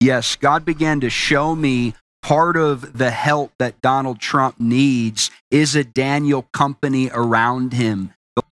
Yes, 0.00 0.34
God 0.34 0.64
began 0.64 1.00
to 1.00 1.10
show 1.10 1.54
me 1.54 1.94
part 2.22 2.56
of 2.56 2.98
the 2.98 3.10
help 3.10 3.52
that 3.58 3.80
Donald 3.82 4.20
Trump 4.20 4.58
needs 4.58 5.30
is 5.50 5.76
a 5.76 5.84
Daniel 5.84 6.48
company 6.52 7.08
around 7.12 7.72
him. 7.72 8.12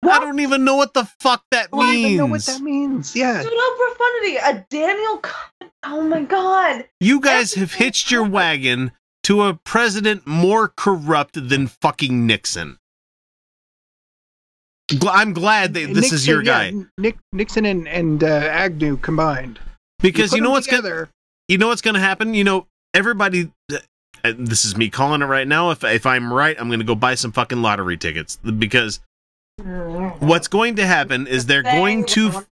I 0.03 0.19
don't 0.19 0.39
even 0.39 0.63
know 0.63 0.75
what 0.75 0.93
the 0.93 1.05
fuck 1.19 1.43
that 1.51 1.73
means. 1.73 1.83
I 1.83 1.85
don't 1.85 1.95
even 1.95 2.17
know 2.17 2.25
what 2.27 2.45
that 2.45 2.61
means. 2.61 3.15
Yeah, 3.15 3.41
Pseudo 3.41 3.55
oh, 3.55 3.95
profundity. 3.97 4.37
A 4.37 4.65
Daniel. 4.69 5.17
Co- 5.17 5.67
Oh 5.85 6.01
my 6.01 6.21
god. 6.23 6.85
You 6.99 7.19
guys 7.19 7.55
have 7.55 7.73
hitched 7.73 8.09
your 8.09 8.23
wagon 8.23 8.93
to 9.23 9.43
a 9.43 9.53
president 9.53 10.27
more 10.27 10.67
corrupt 10.67 11.49
than 11.49 11.67
fucking 11.67 12.25
Nixon. 12.27 12.77
I'm 15.07 15.33
glad 15.33 15.73
that 15.73 15.93
this 15.93 16.11
is 16.11 16.27
Nixon, 16.27 16.29
your 16.29 16.43
yeah, 16.43 16.71
guy 16.71 16.85
Nick, 16.97 17.17
Nixon 17.31 17.65
and, 17.65 17.87
and 17.87 18.23
uh, 18.23 18.27
Agnew 18.27 18.97
combined. 18.97 19.59
because 19.99 20.31
put 20.31 20.37
you 20.37 20.43
know 20.43 20.51
what's 20.51 20.67
gonna 20.67 20.81
together. 20.81 21.09
you 21.47 21.57
know 21.57 21.69
what's 21.69 21.81
gonna 21.81 21.99
happen. 21.99 22.33
You 22.33 22.43
know 22.43 22.67
everybody. 22.93 23.51
uh, 23.71 23.77
This 24.37 24.65
is 24.65 24.75
me 24.75 24.89
calling 24.89 25.21
it 25.21 25.25
right 25.25 25.47
now. 25.47 25.71
If 25.71 25.83
if 25.83 26.05
I'm 26.05 26.31
right, 26.31 26.55
I'm 26.59 26.69
gonna 26.69 26.83
go 26.83 26.95
buy 26.95 27.15
some 27.15 27.31
fucking 27.31 27.61
lottery 27.61 27.97
tickets 27.97 28.37
because 28.37 28.99
what's 30.19 30.47
going 30.47 30.75
to 30.75 30.85
happen 30.85 31.27
is 31.27 31.45
they're 31.45 31.63
going 31.63 32.05
to 32.07 32.45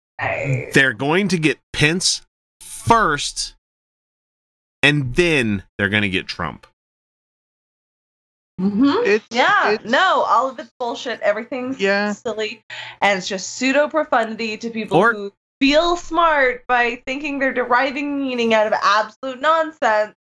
they're 0.74 0.94
going 0.94 1.28
to 1.28 1.38
get 1.38 1.60
Pence 1.74 2.22
first, 2.62 3.56
and 4.84 5.16
then 5.16 5.64
they're 5.78 5.90
going 5.90 6.04
to 6.04 6.10
get 6.10 6.28
Trump. 6.28 6.68
Mm-hmm. 8.60 9.06
It's, 9.06 9.26
Yeah, 9.32 9.72
it's- 9.72 9.90
no, 9.90 10.24
all 10.28 10.50
of 10.50 10.60
it's 10.60 10.70
bullshit. 10.80 11.20
Everything's 11.22 11.80
Yeah. 11.80 12.12
silly, 12.14 12.64
and 13.02 13.18
it's 13.18 13.28
just 13.28 13.54
pseudo 13.56 13.88
profundity 13.90 14.58
to 14.58 14.70
people 14.70 14.98
Or- 14.98 15.14
who 15.14 15.34
feel 15.60 15.96
smart 15.96 16.66
by 16.68 17.02
thinking 17.06 17.40
they're 17.40 17.54
deriving 17.54 18.18
meaning 18.22 18.54
out 18.54 18.68
of 18.68 18.74
absolute 18.74 19.40
nonsense. 19.42 20.16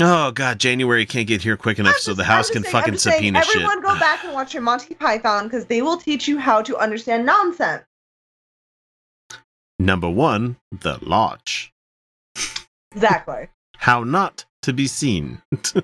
Oh 0.00 0.32
God, 0.32 0.58
January 0.58 1.06
can't 1.06 1.28
get 1.28 1.42
here 1.42 1.56
quick 1.56 1.78
enough, 1.78 1.98
so 1.98 2.14
the 2.14 2.24
House 2.24 2.50
can 2.50 2.62
saying- 2.64 2.72
fucking 2.72 2.92
just 2.94 3.04
saying, 3.04 3.16
subpoena 3.16 3.44
shit. 3.44 3.54
Everyone 3.56 3.80
go 3.80 3.96
back 4.00 4.24
and 4.24 4.32
watch 4.32 4.52
your 4.54 4.62
Monty 4.64 4.94
Python 4.94 5.44
because 5.44 5.66
they 5.66 5.82
will 5.82 5.96
teach 5.98 6.26
you 6.26 6.38
how 6.38 6.62
to 6.62 6.76
understand 6.76 7.24
nonsense. 7.26 7.84
Number 9.78 10.10
one, 10.10 10.56
the 10.72 10.98
Larch. 11.02 11.70
Exactly. 12.94 13.48
How 13.76 14.04
not 14.04 14.44
to 14.62 14.72
be 14.72 14.86
seen. 14.86 15.42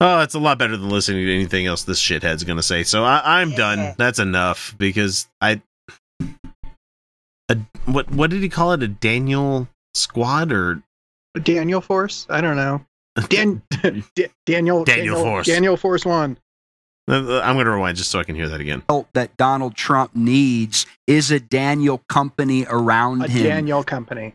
oh, 0.00 0.20
it's 0.20 0.34
a 0.34 0.38
lot 0.38 0.58
better 0.58 0.76
than 0.76 0.90
listening 0.90 1.26
to 1.26 1.34
anything 1.34 1.66
else 1.66 1.84
this 1.84 2.00
shithead's 2.00 2.44
gonna 2.44 2.62
say. 2.62 2.82
So 2.82 3.04
I, 3.04 3.40
I'm 3.40 3.52
done. 3.52 3.94
That's 3.98 4.18
enough 4.18 4.74
because 4.78 5.28
I. 5.40 5.60
A, 7.50 7.56
what 7.86 8.10
what 8.10 8.30
did 8.30 8.42
he 8.42 8.48
call 8.48 8.72
it? 8.72 8.82
A 8.82 8.88
Daniel 8.88 9.68
squad 9.94 10.52
or 10.52 10.82
Daniel 11.42 11.80
Force? 11.80 12.26
I 12.28 12.40
don't 12.40 12.56
know. 12.56 12.84
Dan, 13.28 13.62
Da- 13.70 14.28
Daniel, 14.46 14.84
Daniel 14.84 15.22
Force. 15.22 15.46
Daniel 15.46 15.76
Force 15.76 16.04
One. 16.04 16.38
Uh, 17.10 17.40
I'm 17.40 17.56
gonna 17.56 17.70
rewind 17.70 17.96
just 17.96 18.10
so 18.10 18.18
I 18.18 18.24
can 18.24 18.34
hear 18.34 18.48
that 18.48 18.60
again. 18.60 18.82
Help 18.88 19.08
that 19.14 19.34
Donald 19.38 19.74
Trump 19.74 20.14
needs 20.14 20.84
is 21.06 21.30
a 21.30 21.40
Daniel 21.40 22.02
company 22.10 22.66
around 22.68 23.22
A 23.22 23.28
him. 23.28 23.44
Daniel 23.44 23.82
Company. 23.82 24.34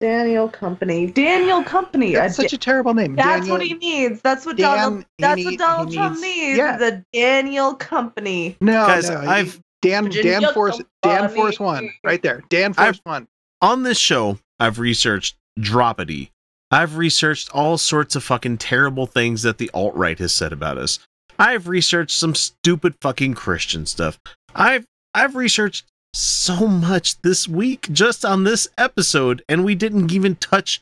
Daniel 0.00 0.48
Company. 0.48 1.10
Daniel 1.10 1.62
Company. 1.62 2.14
That's 2.14 2.36
such 2.36 2.52
a 2.52 2.58
terrible 2.58 2.94
name. 2.94 3.16
That's 3.16 3.40
Daniel, 3.40 3.56
what 3.56 3.62
he 3.66 3.74
needs. 3.74 4.20
That's 4.22 4.46
what 4.46 4.56
Dan- 4.56 4.76
Donald. 4.78 5.04
That's 5.18 5.36
need- 5.36 5.44
what 5.46 5.58
Donald 5.58 5.92
Trump 5.92 6.14
needs- 6.20 6.22
needs. 6.22 6.58
yeah. 6.58 6.76
Is 6.76 6.82
a 6.82 7.04
Daniel 7.12 7.74
Company. 7.74 8.56
No, 8.60 8.86
Guys, 8.86 9.10
no. 9.10 9.18
I've- 9.18 9.60
Dan 9.82 10.04
Virginia 10.04 10.40
Dan 10.40 10.52
Force 10.54 10.78
Dan 11.02 11.18
Company. 11.20 11.34
Force 11.40 11.60
One 11.60 11.90
right 12.04 12.22
there. 12.22 12.42
Dan 12.48 12.72
Force 12.74 12.86
I've- 12.88 13.00
One. 13.04 13.28
on 13.62 13.82
this 13.82 13.98
show, 13.98 14.38
I've 14.58 14.78
researched 14.78 15.36
Dropity. 15.58 16.30
I've 16.70 16.96
researched 16.96 17.50
all 17.50 17.76
sorts 17.78 18.14
of 18.16 18.22
fucking 18.24 18.58
terrible 18.58 19.06
things 19.06 19.42
that 19.42 19.58
the 19.58 19.70
alt 19.74 19.94
right 19.94 20.18
has 20.18 20.32
said 20.32 20.52
about 20.52 20.78
us. 20.78 20.98
I've 21.38 21.66
researched 21.68 22.16
some 22.16 22.34
stupid 22.34 22.94
fucking 23.00 23.34
Christian 23.34 23.86
stuff. 23.86 24.18
I've 24.54 24.84
I've 25.14 25.34
researched 25.34 25.86
so 26.14 26.66
much 26.66 27.20
this 27.22 27.46
week 27.48 27.88
just 27.92 28.24
on 28.24 28.44
this 28.44 28.68
episode, 28.76 29.42
and 29.48 29.64
we 29.64 29.74
didn't 29.74 30.12
even 30.12 30.36
touch 30.36 30.80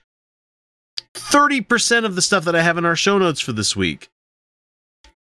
30% 1.15 2.05
of 2.05 2.15
the 2.15 2.23
stuff 2.23 2.45
that 2.45 2.55
I 2.57 2.63
have 2.63 2.79
in 2.79 2.85
our 2.85 2.97
show 2.97 3.19
notes 3.19 3.41
for 3.41 3.53
this 3.53 3.75
week. 3.77 4.09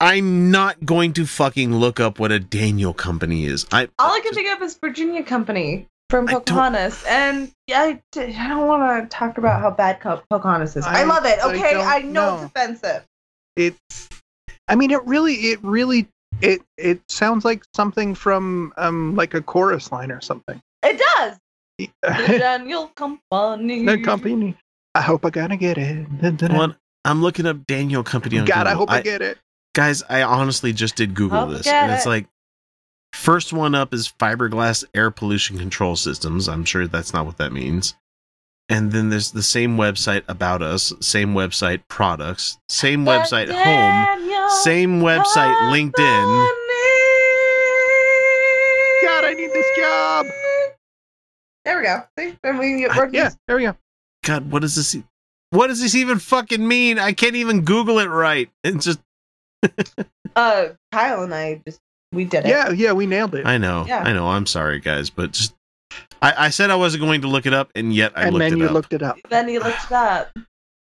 I'm 0.00 0.50
not 0.50 0.84
going 0.86 1.12
to 1.14 1.26
fucking 1.26 1.74
look 1.74 1.98
up 1.98 2.18
what 2.20 2.30
a 2.30 2.38
Daniel 2.38 2.94
company 2.94 3.46
is. 3.46 3.66
I 3.72 3.88
All 3.98 4.12
I 4.12 4.20
can 4.20 4.32
think 4.32 4.48
of 4.54 4.62
is 4.62 4.78
Virginia 4.78 5.24
Company. 5.24 5.86
from 6.08 6.26
Pocahontas, 6.28 7.04
and 7.08 7.50
I, 7.70 8.00
d- 8.12 8.20
I 8.36 8.48
don't 8.48 8.68
want 8.68 9.10
to 9.10 9.14
talk 9.16 9.38
about 9.38 9.60
how 9.60 9.70
bad 9.72 10.00
Co- 10.00 10.22
Pocahontas 10.30 10.76
is. 10.76 10.84
I, 10.86 11.00
I- 11.00 11.04
love 11.04 11.24
it. 11.24 11.40
Okay, 11.44 11.72
don't 11.72 11.84
I, 11.86 11.98
know 12.00 12.36
it's 12.36 12.44
offensive. 12.44 13.04
It's. 13.56 14.08
I 14.68 14.76
mean, 14.76 14.90
it 14.92 15.04
really, 15.04 15.34
it 15.34 15.58
really, 15.64 16.06
it 16.40 16.62
it 16.76 17.00
sounds 17.08 17.44
like 17.44 17.64
something 17.74 18.14
from 18.14 18.72
um 18.76 19.14
like 19.14 19.34
a 19.34 19.42
chorus 19.42 19.90
line 19.92 20.10
or 20.10 20.20
something. 20.20 20.60
It 20.82 21.02
does. 21.16 21.38
Daniel 22.02 22.88
Company. 22.88 23.84
the 23.84 24.02
company. 24.02 24.56
I 24.94 25.00
hope 25.00 25.24
I 25.24 25.30
gotta 25.30 25.56
get 25.56 25.78
it. 25.78 26.06
What? 26.50 26.76
I'm 27.04 27.22
looking 27.22 27.46
up 27.46 27.66
Daniel 27.66 28.02
Company 28.02 28.38
on 28.38 28.44
God, 28.46 28.66
I 28.66 28.72
hope 28.72 28.90
I, 28.90 29.00
get 29.00 29.22
it. 29.22 29.38
Guys, 29.74 30.02
I 30.08 30.22
honestly 30.22 30.72
just 30.72 30.96
did 30.96 31.14
Google 31.14 31.40
Hope 31.40 31.50
this, 31.50 31.66
and 31.66 31.92
it's 31.92 32.06
it. 32.06 32.08
like 32.08 32.26
first 33.12 33.52
one 33.52 33.74
up 33.74 33.94
is 33.94 34.12
fiberglass 34.18 34.84
air 34.94 35.10
pollution 35.10 35.56
control 35.58 35.96
systems. 35.96 36.48
I'm 36.48 36.64
sure 36.64 36.86
that's 36.86 37.12
not 37.12 37.26
what 37.26 37.38
that 37.38 37.52
means. 37.52 37.94
And 38.70 38.92
then 38.92 39.08
there's 39.08 39.30
the 39.30 39.42
same 39.42 39.76
website 39.78 40.24
about 40.28 40.60
us, 40.60 40.92
same 41.00 41.32
website 41.32 41.80
products, 41.88 42.58
same 42.68 43.06
website 43.06 43.48
home, 43.50 44.50
same 44.62 45.00
website 45.00 45.54
LinkedIn. 45.72 46.48
God, 49.02 49.24
I 49.24 49.32
need 49.34 49.50
this 49.52 49.66
job. 49.76 50.26
There 51.64 51.78
we 51.78 51.84
go. 51.84 52.02
See, 52.18 52.36
I 52.44 52.52
mean, 52.52 52.80
it 52.84 52.90
I- 52.90 53.08
Yeah, 53.12 53.30
there 53.46 53.56
we 53.56 53.62
go. 53.62 53.76
God, 54.24 54.50
what 54.50 54.60
does 54.62 54.74
this? 54.76 54.94
e- 54.94 55.04
What 55.50 55.68
does 55.68 55.80
this 55.80 55.94
even 55.94 56.18
fucking 56.18 56.66
mean? 56.66 56.98
I 56.98 57.12
can't 57.12 57.36
even 57.36 57.62
Google 57.64 57.98
it 58.00 58.06
right. 58.08 58.50
It's 58.64 58.84
just 58.84 59.00
Uh, 60.36 60.68
Kyle 60.92 61.22
and 61.22 61.34
I 61.34 61.60
just 61.66 61.80
we 62.12 62.24
did 62.24 62.44
it. 62.44 62.48
Yeah, 62.48 62.70
yeah, 62.70 62.92
we 62.92 63.06
nailed 63.06 63.34
it. 63.34 63.46
I 63.46 63.56
know, 63.58 63.84
Yeah. 63.88 64.00
I 64.04 64.12
know. 64.12 64.28
I'm 64.28 64.46
sorry, 64.46 64.78
guys, 64.78 65.10
but 65.10 65.32
just 65.32 65.54
I, 66.20 66.46
I 66.46 66.50
said 66.50 66.70
I 66.70 66.76
wasn't 66.76 67.02
going 67.02 67.20
to 67.22 67.28
look 67.28 67.46
it 67.46 67.54
up, 67.54 67.70
and 67.74 67.94
yet 67.94 68.12
I 68.16 68.24
and 68.24 68.32
looked 68.34 68.50
then 68.50 68.58
you 68.58 68.68
looked 68.68 68.92
it 68.92 69.02
up. 69.02 69.16
Then 69.28 69.48
he 69.48 69.58
looked 69.58 69.84
it 69.84 69.92
up. 69.92 70.30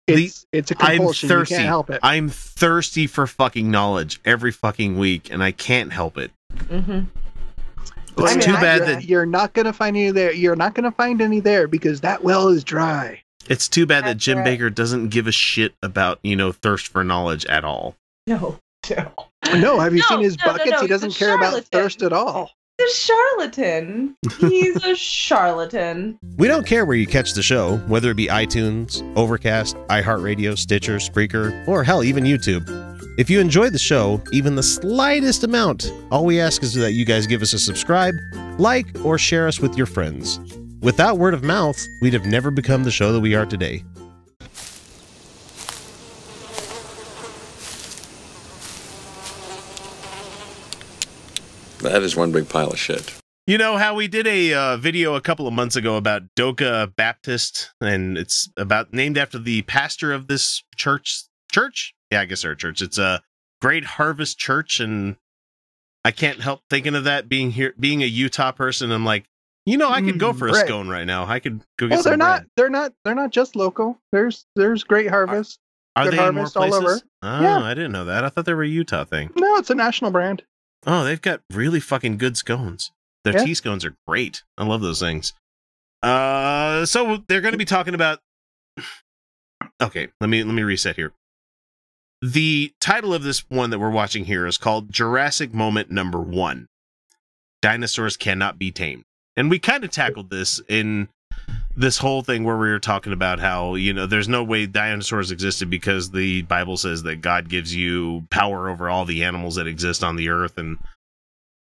It's 0.06 0.46
it's 0.52 0.70
a 0.72 0.76
I'm 0.80 0.98
compulsion. 0.98 1.30
thirsty. 1.30 1.54
You 1.56 1.58
can't 1.60 1.68
help 1.68 1.90
it. 1.90 2.00
I'm 2.04 2.28
thirsty 2.30 3.08
for 3.08 3.26
fucking 3.26 3.72
knowledge 3.72 4.20
every 4.26 4.52
fucking 4.52 4.98
week, 4.98 5.32
and 5.32 5.42
I 5.42 5.52
can't 5.52 5.94
help 5.94 6.18
it. 6.18 6.32
Mm-hmm. 6.56 7.02
It's 8.18 8.32
I 8.32 8.36
mean, 8.36 8.40
too 8.42 8.54
I- 8.54 8.62
bad 8.62 8.78
you're, 8.80 8.86
that 8.88 9.06
you're 9.06 9.26
not 9.26 9.54
gonna 9.54 9.74
find 9.74 9.96
any 9.96 10.12
there. 10.12 10.34
You're 10.34 10.56
not 10.58 10.76
gonna 10.76 10.92
find 10.92 11.22
any 11.22 11.40
there 11.40 11.68
because 11.68 12.02
that 12.02 12.24
well 12.24 12.50
is 12.50 12.64
dry. 12.64 13.24
it's 13.48 13.68
too 13.68 13.86
bad 13.86 14.04
that 14.06 14.18
Jim 14.18 14.40
right. 14.40 14.60
Bakker 14.60 14.74
doesn't 14.74 15.10
give 15.10 15.26
a 15.26 15.32
shit 15.32 15.74
about 15.82 16.20
you 16.22 16.36
know 16.36 16.52
thirst 16.52 16.88
for 16.90 17.04
knowledge 17.04 17.46
at 17.46 17.64
all. 17.64 17.96
No, 18.28 18.60
no. 18.90 19.12
No, 19.56 19.80
have 19.80 19.94
you 19.94 20.00
No, 20.02 20.08
seen 20.08 20.20
his 20.22 20.38
no, 20.40 20.46
no, 20.48 20.52
buckets? 20.54 20.72
no, 20.72 20.82
he 20.82 20.88
doesn't 20.88 21.16
a 21.16 21.18
care 21.18 21.36
about 21.36 21.64
thirst 21.66 22.02
at 22.04 22.12
all. 22.14 22.52
A 22.82 22.90
charlatan. 22.92 24.18
He's 24.40 24.84
a 24.84 24.96
charlatan. 24.96 26.18
We 26.38 26.48
don't 26.48 26.66
care 26.66 26.86
where 26.86 26.98
you 26.98 27.06
catch 27.06 27.34
the 27.34 27.44
show, 27.44 27.78
whether 27.88 28.10
it 28.10 28.18
be 28.18 28.26
iTunes, 28.26 29.04
Overcast, 29.16 29.76
iHeartRadio, 29.90 30.58
Stitcher, 30.58 30.96
Spreaker, 30.96 31.68
or 31.68 31.84
hell, 31.84 32.04
even 32.04 32.24
YouTube. 32.24 32.68
If 33.20 33.30
you 33.30 33.40
enjoy 33.40 33.70
the 33.70 33.78
show, 33.78 34.20
even 34.32 34.56
the 34.56 34.64
slightest 34.64 35.44
amount, 35.44 35.94
all 36.10 36.26
we 36.26 36.42
ask 36.42 36.64
is 36.64 36.74
that 36.74 36.94
you 36.94 37.06
guys 37.06 37.28
give 37.28 37.44
us 37.44 37.54
a 37.54 37.60
subscribe, 37.60 38.16
like, 38.58 38.88
or 39.06 39.20
share 39.20 39.48
us 39.48 39.60
with 39.60 39.78
your 39.78 39.86
friends. 39.86 40.40
Without 40.82 41.20
word 41.20 41.36
of 41.36 41.44
mouth, 41.44 41.80
we'd 42.02 42.14
have 42.14 42.26
never 42.26 42.50
become 42.50 42.84
the 42.84 42.92
show 42.92 43.14
that 43.14 43.20
we 43.20 43.36
are 43.36 43.46
today. 43.46 43.84
That 51.84 52.02
is 52.04 52.16
one 52.16 52.32
big 52.32 52.50
pile 52.50 52.70
of 52.72 52.80
shit. 52.80 53.14
You 53.46 53.58
know 53.58 53.76
how 53.78 53.94
we 53.94 54.08
did 54.08 54.26
a 54.26 54.54
uh, 54.54 54.78
video 54.78 55.16
a 55.16 55.22
couple 55.22 55.48
of 55.48 55.54
months 55.54 55.76
ago 55.76 55.98
about 55.98 56.24
Doka 56.36 56.92
Baptist, 56.96 57.72
and 57.82 58.18
it's 58.18 58.50
about 58.56 58.94
named 58.94 59.18
after 59.18 59.38
the 59.38 59.64
pastor 59.64 60.14
of 60.14 60.28
this 60.28 60.64
church. 60.78 61.24
Church? 61.52 61.94
Yeah, 62.10 62.22
I 62.22 62.26
guess 62.26 62.42
they're 62.44 62.56
church. 62.56 62.82
It's 62.82 62.98
a 62.98 63.22
Great 63.62 63.84
Harvest 63.84 64.38
Church, 64.40 64.80
and 64.80 65.18
I 66.06 66.12
can't 66.12 66.40
help 66.40 66.62
thinking 66.70 66.96
of 66.96 67.04
that 67.04 67.28
being 67.28 67.52
here, 67.52 67.74
being 67.78 68.02
a 68.02 68.06
Utah 68.08 68.52
person. 68.54 68.92
I'm 68.92 69.04
like, 69.06 69.26
you 69.66 69.78
know, 69.78 69.90
I 69.90 70.02
could 70.02 70.20
go 70.20 70.32
Mm, 70.34 70.40
for 70.40 70.48
a 70.48 70.52
right. 70.54 70.66
scone 70.66 70.88
right 70.90 71.06
now. 71.06 71.26
I 71.26 71.40
could 71.40 71.60
go 71.78 71.88
get 71.88 71.96
Well, 71.96 72.04
some 72.04 72.10
they're 72.12 72.18
not. 72.18 72.40
bread. 72.40 72.50
They're 72.56 72.70
not. 72.70 72.94
They're 73.04 73.16
not 73.16 73.32
just 73.32 73.56
local. 73.58 74.00
There's 74.14 74.46
there's 74.56 74.84
great 74.86 75.10
harvest. 75.10 75.60
Are 75.98 76.06
good 76.06 76.14
they 76.14 76.18
in 76.28 76.34
more 76.34 76.44
harvest 76.46 76.58
all 76.58 76.68
places? 76.70 76.84
over. 76.84 77.02
Oh, 77.24 77.42
Yeah. 77.42 77.60
I 77.60 77.74
didn't 77.74 77.92
know 77.92 78.06
that. 78.06 78.24
I 78.24 78.30
thought 78.30 78.46
they 78.46 78.54
were 78.54 78.64
a 78.64 78.68
Utah 78.68 79.04
thing. 79.04 79.32
No, 79.36 79.58
it's 79.58 79.70
a 79.70 79.76
national 79.76 80.12
brand. 80.12 80.44
Oh, 80.86 81.04
they've 81.04 81.22
got 81.22 81.42
really 81.52 81.80
fucking 81.80 82.18
good 82.18 82.38
scones. 82.38 82.92
Their 83.24 83.34
Yeah. 83.38 83.46
tea 83.46 83.54
scones 83.54 83.86
are 83.86 83.96
great. 84.08 84.44
I 84.58 84.66
love 84.66 84.82
those 84.82 85.00
things. 85.00 85.34
Uh, 86.02 86.86
so 86.86 87.24
they're 87.28 87.42
going 87.42 87.54
to 87.54 87.58
be 87.58 87.66
talking 87.66 87.94
about. 87.96 88.20
Okay, 89.82 90.10
let 90.22 90.30
me 90.30 90.44
let 90.44 90.54
me 90.54 90.62
reset 90.62 90.96
here. 90.98 91.14
The 92.22 92.72
title 92.80 93.14
of 93.14 93.24
this 93.24 93.40
one 93.50 93.70
that 93.72 93.80
we're 93.80 93.90
watching 93.90 94.26
here 94.26 94.46
is 94.46 94.58
called 94.58 94.92
Jurassic 94.92 95.54
Moment 95.54 95.90
Number 95.92 96.20
One. 96.22 96.68
Dinosaurs 97.62 98.16
cannot 98.16 98.60
be 98.60 98.72
tamed, 98.72 99.04
and 99.36 99.50
we 99.50 99.60
kind 99.60 99.84
of 99.84 99.90
tackled 99.92 100.30
this 100.30 100.62
in 100.70 101.10
this 101.76 101.98
whole 101.98 102.22
thing 102.22 102.44
where 102.44 102.58
we 102.58 102.70
were 102.70 102.80
talking 102.80 103.14
about 103.14 103.40
how 103.40 103.76
you 103.76 103.94
know 103.94 104.06
there's 104.06 104.30
no 104.30 104.44
way 104.44 104.66
dinosaurs 104.66 105.32
existed 105.32 105.70
because 105.70 106.12
the 106.12 106.44
Bible 106.44 106.78
says 106.78 107.04
that 107.04 107.18
God 107.22 107.50
gives 107.50 107.76
you 107.76 108.26
power 108.30 108.70
over 108.70 108.90
all 108.90 109.06
the 109.06 109.24
animals 109.24 109.56
that 109.56 109.68
exist 109.68 110.04
on 110.04 110.16
the 110.16 110.30
earth, 110.30 110.58
and 110.58 110.78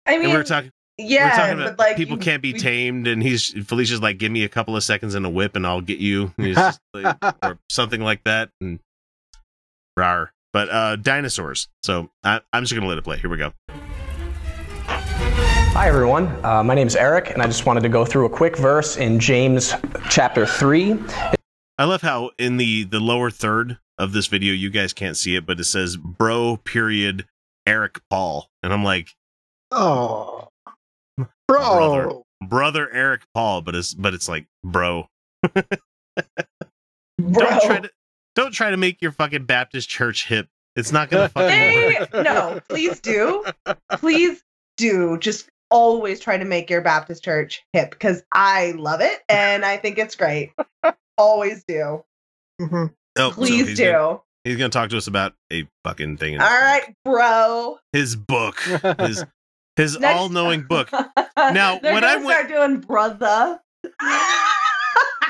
I 0.07 0.13
mean, 0.13 0.23
and 0.25 0.31
we 0.33 0.37
were 0.37 0.45
talking. 0.45 0.71
yeah, 0.99 1.31
we're 1.31 1.37
talking 1.37 1.57
but 1.59 1.67
about 1.67 1.79
like 1.79 1.97
people 1.97 2.17
you- 2.19 2.23
can't 2.23 2.43
be 2.43 2.53
we- 2.53 2.59
tamed, 2.59 3.07
and 3.07 3.23
he's 3.23 3.49
Felicia's 3.67 4.03
like, 4.03 4.19
"Give 4.19 4.31
me 4.31 4.45
a 4.45 4.49
couple 4.49 4.77
of 4.77 4.85
seconds 4.85 5.15
and 5.15 5.25
a 5.25 5.31
whip, 5.31 5.57
and 5.57 5.67
I'll 5.67 5.81
get 5.81 5.99
you," 5.99 6.33
like- 6.39 7.17
or 7.43 7.59
something 7.71 8.01
like 8.01 8.23
that, 8.25 8.51
and 8.61 8.81
rar. 9.97 10.33
But 10.53 10.69
uh, 10.69 10.97
dinosaurs. 10.97 11.69
So 11.83 12.11
I, 12.23 12.41
I'm 12.53 12.63
just 12.63 12.75
gonna 12.75 12.87
let 12.87 12.99
it 12.99 13.03
play. 13.05 13.19
Here 13.19 13.31
we 13.31 13.39
go. 13.39 13.53
Hi, 15.75 15.89
everyone. 15.89 16.27
Uh, 16.45 16.63
my 16.63 16.75
name 16.75 16.87
is 16.87 16.95
Eric, 16.97 17.31
and 17.31 17.43
I 17.43 17.47
just 17.47 17.67
wanted 17.67 17.83
to 17.83 17.89
go 17.89 18.05
through 18.05 18.27
a 18.27 18.31
quick 18.31 18.57
verse 18.57 18.97
in 18.97 19.19
James 19.19 19.75
chapter 20.09 20.47
3. 20.47 20.97
I 21.79 21.85
love 21.85 22.03
how 22.03 22.31
in 22.39 22.57
the 22.57 22.85
the 22.85 23.01
lower 23.01 23.31
third 23.31 23.79
of 23.99 24.13
this 24.13 24.29
video, 24.29 24.53
you 24.53 24.71
guys 24.71 24.93
can't 24.93 25.17
see 25.17 25.35
it, 25.35 25.45
but 25.47 25.59
it 25.59 25.65
says 25.65 25.97
"Bro." 25.97 26.59
Period. 26.65 27.27
Eric 27.67 27.99
Paul, 28.11 28.51
and 28.63 28.75
I'm 28.75 28.85
like, 28.85 29.09
Oh, 29.71 30.49
brother, 31.49 32.03
bro. 32.05 32.23
brother 32.47 32.93
Eric 32.93 33.23
Paul, 33.33 33.63
but 33.63 33.75
it's 33.75 33.95
but 33.95 34.13
it's 34.13 34.29
like 34.29 34.47
bro. 34.63 35.09
Bro. 35.43 35.63
Don't 37.19 37.63
try 37.63 37.81
to 37.81 37.91
don't 38.37 38.53
try 38.53 38.71
to 38.71 38.77
make 38.77 39.01
your 39.01 39.13
fucking 39.13 39.47
Baptist 39.47 39.89
church 39.89 40.27
hip. 40.29 40.49
It's 40.77 40.93
not 40.93 41.09
gonna 41.09 41.31
fucking 41.31 41.49
They, 41.49 41.97
work. 42.13 42.13
no, 42.25 42.61
please 42.69 43.01
do. 43.01 43.45
Please 43.93 44.45
do. 44.77 45.17
Just 45.19 45.49
always 45.75 46.21
try 46.21 46.39
to 46.39 46.45
make 46.45 46.71
your 46.71 46.81
Baptist 46.81 47.25
church 47.25 47.63
hip 47.73 47.91
because 47.91 48.23
I 48.33 48.73
love 48.79 49.01
it 49.01 49.23
and 49.29 49.65
I 49.65 49.77
think 49.77 49.99
it's 49.99 50.15
great. 50.15 50.53
always 51.19 51.65
do. 51.67 52.05
Mm-hmm. 52.61 52.85
Oh, 53.17 53.31
so 53.31 53.33
Please 53.33 53.69
he's 53.69 53.77
do. 53.79 53.91
Gonna, 53.93 54.21
he's 54.45 54.57
gonna 54.57 54.69
talk 54.71 54.91
to 54.91 54.97
us 54.97 55.07
about 55.09 55.35
a 55.53 55.67
fucking 55.85 56.17
thing. 56.19 56.35
in 56.35 56.41
All 56.41 56.47
right, 56.49 56.95
bro. 57.05 57.79
His 57.93 58.15
book. 58.17 58.61
His 58.61 59.25
his 59.77 59.99
Next- 59.99 60.17
all 60.17 60.29
knowing 60.29 60.63
book. 60.69 60.91
Now, 61.37 61.79
They're 61.81 61.93
when 61.95 62.05
I 62.05 62.15
gonna 62.15 62.27
went- 62.27 62.49
start 62.49 62.49
doing 62.49 62.81
brother. 62.81 63.61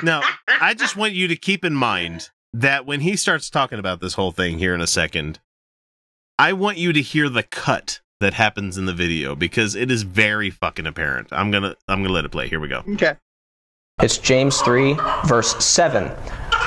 Now, 0.02 0.22
I 0.48 0.74
just 0.74 0.96
want 0.96 1.12
you 1.14 1.28
to 1.28 1.36
keep 1.36 1.64
in 1.64 1.72
mind 1.74 2.28
that 2.52 2.84
when 2.84 3.00
he 3.00 3.16
starts 3.16 3.48
talking 3.48 3.78
about 3.78 4.00
this 4.00 4.14
whole 4.14 4.32
thing 4.32 4.58
here 4.58 4.74
in 4.74 4.80
a 4.80 4.86
second, 4.86 5.40
I 6.38 6.52
want 6.52 6.76
you 6.78 6.92
to 6.92 7.00
hear 7.00 7.28
the 7.28 7.42
cut 7.44 8.00
that 8.20 8.34
happens 8.34 8.78
in 8.78 8.86
the 8.86 8.92
video 8.92 9.34
because 9.34 9.74
it 9.74 9.90
is 9.90 10.02
very 10.02 10.50
fucking 10.50 10.86
apparent. 10.86 11.28
I'm 11.32 11.50
gonna 11.50 11.76
I'm 11.88 12.02
gonna 12.02 12.14
let 12.14 12.24
it 12.24 12.30
play. 12.30 12.48
Here 12.48 12.60
we 12.60 12.68
go. 12.68 12.82
Okay. 12.90 13.14
It's 14.02 14.18
James 14.18 14.60
3, 14.60 14.96
verse 15.24 15.64
7. 15.64 16.10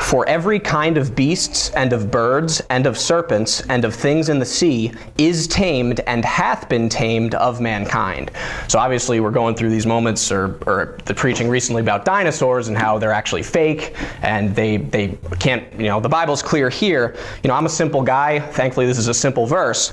For 0.03 0.25
every 0.29 0.59
kind 0.59 0.97
of 0.97 1.13
beasts 1.13 1.71
and 1.71 1.91
of 1.91 2.09
birds 2.09 2.61
and 2.69 2.85
of 2.85 2.97
serpents 2.97 3.61
and 3.67 3.83
of 3.83 3.93
things 3.93 4.29
in 4.29 4.39
the 4.39 4.45
sea 4.45 4.93
is 5.17 5.45
tamed 5.47 5.99
and 6.07 6.23
hath 6.23 6.69
been 6.69 6.87
tamed 6.87 7.35
of 7.35 7.59
mankind. 7.59 8.31
So 8.69 8.79
obviously 8.79 9.19
we're 9.19 9.31
going 9.31 9.55
through 9.55 9.71
these 9.71 9.85
moments 9.85 10.31
or, 10.31 10.57
or 10.65 10.97
the 11.03 11.13
preaching 11.13 11.49
recently 11.49 11.81
about 11.81 12.05
dinosaurs 12.05 12.69
and 12.69 12.77
how 12.77 12.97
they're 12.97 13.11
actually 13.11 13.43
fake 13.43 13.93
and 14.21 14.55
they 14.55 14.77
they 14.77 15.17
can't 15.39 15.65
you 15.73 15.87
know 15.87 15.99
the 15.99 16.07
Bible's 16.07 16.41
clear 16.41 16.69
here. 16.69 17.17
You 17.43 17.49
know 17.49 17.55
I'm 17.55 17.65
a 17.65 17.69
simple 17.69 18.01
guy. 18.01 18.39
Thankfully 18.39 18.85
this 18.85 18.97
is 18.97 19.09
a 19.09 19.13
simple 19.13 19.45
verse. 19.45 19.91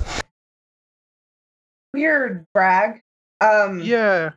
Weird 1.95 2.45
brag. 2.53 3.01
Um 3.41 3.79
Yeah. 3.81 4.31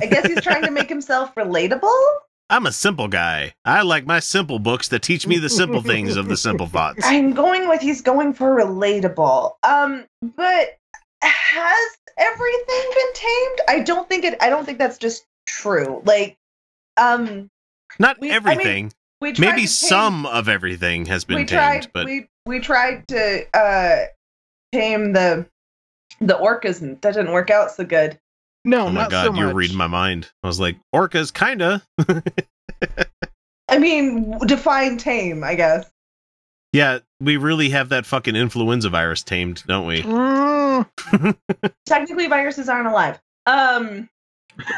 I 0.00 0.06
guess 0.06 0.26
he's 0.26 0.42
trying 0.42 0.62
to 0.64 0.70
make 0.70 0.88
himself 0.88 1.34
relatable. 1.36 1.92
I'm 2.50 2.66
a 2.66 2.72
simple 2.72 3.08
guy. 3.08 3.54
I 3.64 3.82
like 3.82 4.06
my 4.06 4.20
simple 4.20 4.58
books 4.60 4.88
that 4.88 5.02
teach 5.02 5.26
me 5.26 5.38
the 5.38 5.48
simple 5.48 5.82
things 5.82 6.16
of 6.16 6.28
the 6.28 6.36
simple 6.36 6.66
thoughts. 6.76 7.00
I'm 7.04 7.32
going 7.32 7.68
with 7.68 7.80
he's 7.80 8.02
going 8.02 8.32
for 8.34 8.54
relatable. 8.56 9.52
Um, 9.64 10.04
but 10.36 10.78
has 11.22 11.88
everything 12.18 12.90
been 12.94 13.12
tamed? 13.14 13.58
I 13.68 13.80
don't 13.80 14.08
think 14.08 14.24
it. 14.24 14.36
I 14.40 14.48
don't 14.48 14.64
think 14.64 14.78
that's 14.78 14.98
just 14.98 15.24
true. 15.46 16.02
Like 16.04 16.36
um, 16.96 17.50
Not 17.98 18.20
We- 18.20 18.30
I 18.30 18.38
mean, 18.38 18.50
everything. 18.50 18.92
we 19.20 19.32
tried 19.32 19.40
Maybe 19.50 19.62
tame- 19.62 19.66
some 19.68 20.26
of 20.26 20.48
everything 20.48 21.06
has 21.06 21.24
been 21.24 21.36
we 21.38 21.44
tamed. 21.46 21.50
tried 21.50 21.70
Maybe 21.72 21.80
to 21.80 21.80
tame- 21.82 21.86
some 21.86 21.86
of 21.86 21.86
everything 21.86 21.86
has 21.86 21.90
been 21.90 21.90
we 21.90 21.90
tamed, 21.90 21.90
tried 21.90 21.90
but 21.92 22.04
we 22.06 22.28
we 22.46 22.60
tried 22.60 23.08
to 23.08 23.58
uh 23.58 24.04
tame 24.72 25.12
the 25.14 25.46
the 26.20 26.34
orcas 26.34 26.80
and 26.82 27.00
that 27.02 27.14
didn't 27.14 27.32
work 27.32 27.50
out 27.50 27.70
so 27.70 27.84
good. 27.84 28.18
No, 28.64 28.86
oh 28.86 28.90
my 28.90 29.02
not 29.02 29.10
god, 29.10 29.26
so 29.26 29.34
you're 29.34 29.46
much. 29.48 29.54
reading 29.54 29.76
my 29.76 29.86
mind. 29.86 30.30
I 30.42 30.46
was 30.48 30.58
like, 30.58 30.76
orcas, 30.94 31.32
kinda. 31.32 31.82
I 33.68 33.78
mean, 33.78 34.38
define 34.46 34.96
tame, 34.96 35.42
I 35.44 35.54
guess. 35.54 35.90
yeah, 36.72 36.98
we 37.20 37.36
really 37.36 37.70
have 37.70 37.88
that 37.90 38.06
fucking 38.06 38.36
influenza 38.36 38.88
virus 38.88 39.22
tamed, 39.22 39.62
don't 39.66 39.86
we? 39.86 40.02
Mm, 40.02 40.86
Technically, 41.86 42.26
viruses 42.28 42.68
aren't 42.68 42.88
alive. 42.88 43.20
Um, 43.46 44.08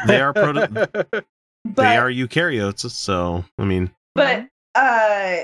They 0.07 0.19
are 0.21 0.33
proto- 0.33 0.67
but 0.91 1.23
they 1.75 1.97
are 1.97 2.09
eukaryotes, 2.09 2.91
so 2.91 3.43
I 3.57 3.63
mean, 3.65 3.91
but 4.15 4.47
uh, 4.75 5.35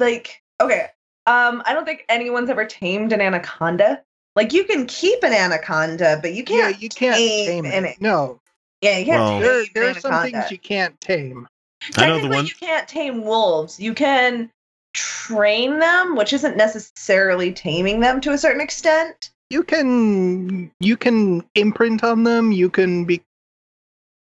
like 0.00 0.42
okay, 0.60 0.86
um, 1.26 1.62
I 1.66 1.72
don't 1.72 1.84
think 1.84 2.04
anyone's 2.08 2.50
ever 2.50 2.64
tamed 2.64 3.12
an 3.12 3.20
anaconda. 3.20 4.02
Like 4.36 4.52
you 4.52 4.64
can 4.64 4.86
keep 4.86 5.22
an 5.22 5.32
anaconda, 5.32 6.18
but 6.22 6.34
you 6.34 6.44
can't. 6.44 6.80
you 6.80 6.88
can't 6.90 7.16
tame 7.16 7.64
tame 7.64 7.72
an- 7.72 7.84
it. 7.86 8.00
No, 8.00 8.40
Yeah, 8.82 8.98
you 8.98 9.06
can't 9.06 9.18
Well- 9.20 9.30
tame 9.30 9.42
there, 9.42 9.64
there 9.74 9.90
are 9.96 10.00
some 10.00 10.22
things 10.22 10.50
you 10.50 10.58
can't 10.58 11.00
tame. 11.00 11.48
I 11.96 12.06
know 12.06 12.14
the 12.16 12.20
Technically, 12.22 12.36
one. 12.36 12.46
you 12.46 12.54
can't 12.60 12.88
tame 12.88 13.24
wolves. 13.24 13.80
You 13.80 13.94
can 13.94 14.50
train 14.94 15.78
them, 15.78 16.16
which 16.16 16.32
isn't 16.32 16.56
necessarily 16.56 17.52
taming 17.52 18.00
them 18.00 18.20
to 18.22 18.32
a 18.32 18.38
certain 18.38 18.60
extent. 18.60 19.30
You 19.50 19.62
can 19.62 20.70
you 20.80 20.96
can 20.96 21.44
imprint 21.54 22.02
on 22.04 22.24
them. 22.24 22.50
You 22.52 22.68
can 22.70 23.04
be 23.04 23.22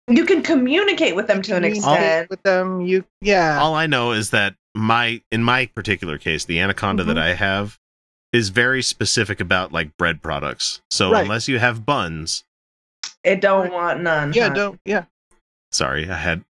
You 0.09 0.25
can 0.25 0.41
communicate 0.43 1.15
with 1.15 1.27
them 1.27 1.41
to 1.43 1.55
an 1.55 1.63
communicate 1.63 1.77
extent. 1.93 2.29
with 2.29 2.43
them. 2.43 2.81
You 2.81 3.05
yeah. 3.21 3.59
All 3.61 3.73
I 3.75 3.87
know 3.87 4.11
is 4.11 4.31
that 4.31 4.55
my 4.75 5.21
in 5.31 5.43
my 5.43 5.67
particular 5.67 6.17
case, 6.17 6.45
the 6.45 6.59
anaconda 6.59 7.03
that 7.05 7.15
Mhm. 7.17 7.21
I 7.21 7.33
have 7.35 7.79
is 8.33 8.49
very 8.49 8.81
specific 8.81 9.39
about 9.39 9.71
like 9.71 9.95
bread 9.97 10.21
products. 10.21 10.81
So 10.91 11.11
Right. 11.11 11.21
unless 11.23 11.47
you 11.47 11.59
have 11.59 11.85
buns, 11.85 12.43
It 13.23 13.39
don't 13.39 13.71
want 13.71 14.01
none. 14.01 14.33
yeah, 14.33 14.49
huh? 14.49 14.53
don't 14.53 14.79
yeah. 14.85 15.05
sorry, 15.71 16.09
I 16.09 16.17
had. 16.17 16.43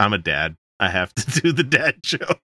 I'm 0.00 0.12
a 0.12 0.18
dad. 0.18 0.56
I 0.80 0.88
have 0.90 1.14
to 1.14 1.40
do 1.42 1.52
the 1.52 1.62
dad 1.62 2.02
joke. 2.02 2.40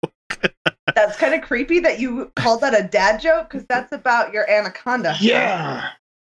That's 0.93 1.17
kind 1.17 1.33
of 1.33 1.41
creepy 1.41 1.79
that 1.79 1.99
you 1.99 2.31
called 2.35 2.61
that 2.61 2.77
a 2.79 2.83
dad 2.83 3.19
joke 3.21 3.49
because 3.49 3.65
that's 3.67 3.91
about 3.91 4.33
your 4.33 4.49
anaconda. 4.49 5.15
Yeah. 5.19 5.89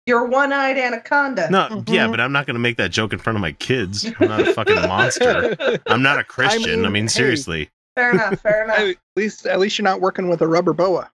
Your 0.06 0.26
one-eyed 0.26 0.78
anaconda. 0.78 1.50
No, 1.50 1.68
Mm-hmm. 1.68 1.92
yeah, 1.92 2.06
but 2.06 2.20
I'm 2.20 2.30
not 2.32 2.46
going 2.46 2.54
to 2.54 2.60
make 2.60 2.76
that 2.76 2.92
joke 2.92 3.12
in 3.12 3.18
front 3.18 3.36
of 3.36 3.40
my 3.40 3.52
kids. 3.52 4.06
I'm 4.20 4.28
not 4.28 4.46
a 4.46 4.52
fucking 4.54 4.74
monster. 4.82 5.56
I'm 5.88 6.00
not 6.02 6.18
a 6.20 6.24
Christian. 6.24 6.80
I 6.80 6.82
mean, 6.84 6.92
mean, 6.92 7.02
hey. 7.04 7.08
seriously. 7.08 7.70
Fair 7.96 8.12
enough. 8.12 8.40
Fair 8.40 8.64
enough. 8.64 8.78
At 8.78 8.96
least 9.16 9.46
at 9.46 9.58
least 9.58 9.78
you're 9.78 9.84
not 9.84 10.00
working 10.00 10.28
with 10.28 10.42
a 10.42 10.46
rubber 10.46 10.72
boa. 10.74 11.10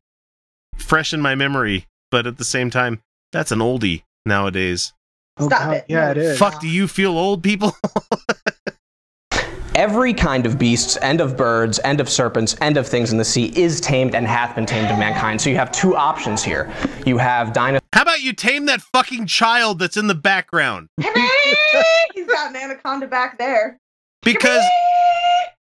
fresh 0.77 1.13
in 1.13 1.21
my 1.21 1.35
memory, 1.35 1.87
but 2.09 2.27
at 2.27 2.37
the 2.37 2.43
same 2.45 2.69
time, 2.69 3.01
that's 3.31 3.51
an 3.51 3.59
oldie 3.59 4.03
nowadays. 4.25 4.93
Oh, 5.37 5.47
Stop 5.47 5.59
God, 5.59 5.73
it. 5.77 5.85
Yeah, 5.87 6.11
it 6.11 6.17
is. 6.17 6.37
Fuck, 6.37 6.59
do 6.61 6.67
you 6.67 6.87
feel 6.87 7.17
old, 7.17 7.43
people? 7.43 7.75
Every 9.75 10.13
kind 10.13 10.45
of 10.45 10.59
beasts 10.59 10.97
and 10.97 11.21
of 11.21 11.37
birds 11.37 11.79
and 11.79 12.01
of 12.01 12.09
serpents 12.09 12.55
and 12.55 12.75
of 12.75 12.85
things 12.85 13.13
in 13.13 13.17
the 13.17 13.25
sea 13.25 13.53
is 13.55 13.79
tamed 13.79 14.13
and 14.13 14.27
hath 14.27 14.53
been 14.53 14.65
tamed 14.65 14.91
of 14.91 14.99
mankind. 14.99 15.39
So 15.39 15.49
you 15.49 15.55
have 15.55 15.71
two 15.71 15.95
options 15.95 16.43
here. 16.43 16.71
You 17.05 17.17
have 17.17 17.53
dinosaurs. 17.53 17.87
How 17.93 18.01
about 18.01 18.21
you 18.21 18.33
tame 18.33 18.65
that 18.65 18.81
fucking 18.81 19.27
child 19.27 19.79
that's 19.79 19.95
in 19.95 20.07
the 20.07 20.15
background? 20.15 20.89
He's 20.97 22.27
got 22.27 22.49
an 22.49 22.57
anaconda 22.57 23.07
back 23.07 23.37
there. 23.37 23.77
Because 24.23 24.63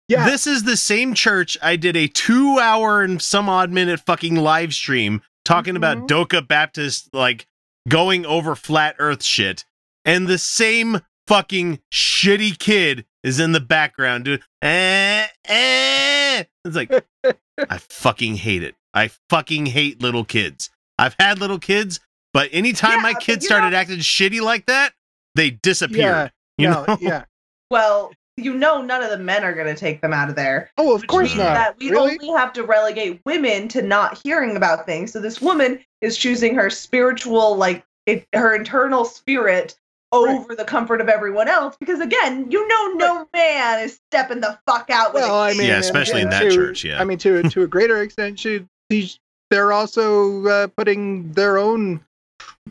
Yeah. 0.07 0.25
this 0.29 0.47
is 0.47 0.63
the 0.63 0.77
same 0.77 1.13
church 1.13 1.57
I 1.61 1.75
did 1.75 1.95
a 1.97 2.07
two 2.07 2.59
hour 2.59 3.01
and 3.01 3.21
some 3.21 3.49
odd 3.49 3.71
minute 3.71 3.99
fucking 3.99 4.35
live 4.35 4.73
stream 4.73 5.21
talking 5.43 5.75
about 5.75 6.07
Doka 6.07 6.41
Baptist 6.41 7.09
like 7.13 7.45
going 7.89 8.25
over 8.25 8.55
flat 8.55 8.95
earth 8.99 9.23
shit. 9.23 9.65
And 10.05 10.27
the 10.27 10.37
same 10.37 11.01
fucking 11.27 11.79
shitty 11.93 12.57
kid 12.57 13.05
is 13.23 13.39
in 13.39 13.51
the 13.51 13.59
background 13.59 14.25
dude. 14.25 14.41
Eh, 14.61 15.27
eh. 15.45 16.43
It's 16.63 16.75
like 16.75 16.91
I 17.69 17.77
fucking 17.77 18.35
hate 18.37 18.63
it. 18.63 18.75
I 18.93 19.09
fucking 19.29 19.67
hate 19.67 20.01
little 20.01 20.23
kids. 20.23 20.69
I've 20.97 21.15
had 21.19 21.39
little 21.39 21.59
kids, 21.59 21.99
but 22.33 22.49
anytime 22.53 22.97
Yeah, 22.97 23.01
my 23.01 23.13
kids 23.13 23.45
started 23.45 23.71
know- 23.71 23.77
acting 23.77 23.99
shitty 23.99 24.41
like 24.41 24.65
that, 24.67 24.93
they 25.35 25.49
disappeared. 25.51 26.31
Yeah. 26.57 26.57
you 26.57 26.69
no, 26.69 26.85
know? 26.87 26.97
yeah. 27.01 27.25
Well, 27.69 28.11
you 28.37 28.53
know, 28.53 28.81
none 28.81 29.01
of 29.03 29.09
the 29.09 29.17
men 29.17 29.43
are 29.43 29.53
going 29.53 29.67
to 29.67 29.75
take 29.75 29.99
them 30.01 30.13
out 30.13 30.29
of 30.29 30.35
there. 30.35 30.69
Oh, 30.77 30.95
of 30.95 31.05
course 31.07 31.29
means 31.29 31.39
not. 31.39 31.53
That 31.55 31.75
we 31.79 31.89
really? 31.89 32.11
only 32.19 32.29
have 32.39 32.53
to 32.53 32.63
relegate 32.63 33.19
women 33.25 33.67
to 33.69 33.81
not 33.81 34.21
hearing 34.23 34.55
about 34.55 34.85
things. 34.85 35.11
So 35.11 35.19
this 35.19 35.41
woman 35.41 35.79
is 36.01 36.17
choosing 36.17 36.53
her 36.55 36.69
spiritual, 36.69 37.55
like 37.55 37.83
it, 38.05 38.25
her 38.33 38.55
internal 38.55 39.05
spirit 39.05 39.75
over 40.13 40.55
the 40.55 40.63
comfort 40.63 41.01
of 41.01 41.09
everyone 41.09 41.47
else. 41.49 41.75
Because 41.79 41.99
again, 41.99 42.49
you 42.51 42.65
know, 42.67 42.93
no 42.93 43.27
man 43.33 43.79
is 43.83 43.99
stepping 44.11 44.39
the 44.39 44.57
fuck 44.67 44.89
out. 44.89 45.13
With 45.13 45.23
Well, 45.23 45.35
a 45.35 45.41
I 45.47 45.51
kid. 45.51 45.57
mean, 45.57 45.67
Yeah, 45.67 45.75
and- 45.75 45.83
especially 45.83 46.21
in 46.21 46.29
that 46.29 46.43
to- 46.43 46.51
church, 46.51 46.83
yeah. 46.85 47.01
I 47.01 47.03
mean, 47.03 47.17
to 47.19 47.41
to 47.43 47.63
a 47.63 47.67
greater 47.67 48.01
extent, 48.01 48.39
she, 48.39 48.65
she's, 48.91 49.19
they're 49.49 49.73
also 49.73 50.45
uh, 50.45 50.67
putting 50.77 51.31
their 51.33 51.57
own 51.57 52.01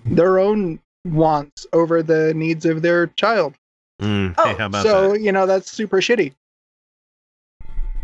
their 0.04 0.38
own 0.38 0.78
wants 1.06 1.66
over 1.72 2.02
the 2.02 2.32
needs 2.34 2.64
of 2.64 2.82
their 2.82 3.08
child. 3.08 3.54
Mm, 4.00 4.34
Oh, 4.36 4.44
hey, 4.44 4.54
how 4.54 4.66
about 4.66 4.82
so 4.82 5.12
that? 5.12 5.20
you 5.20 5.32
know 5.32 5.46
that's 5.46 5.70
super 5.70 5.98
shitty. 5.98 6.34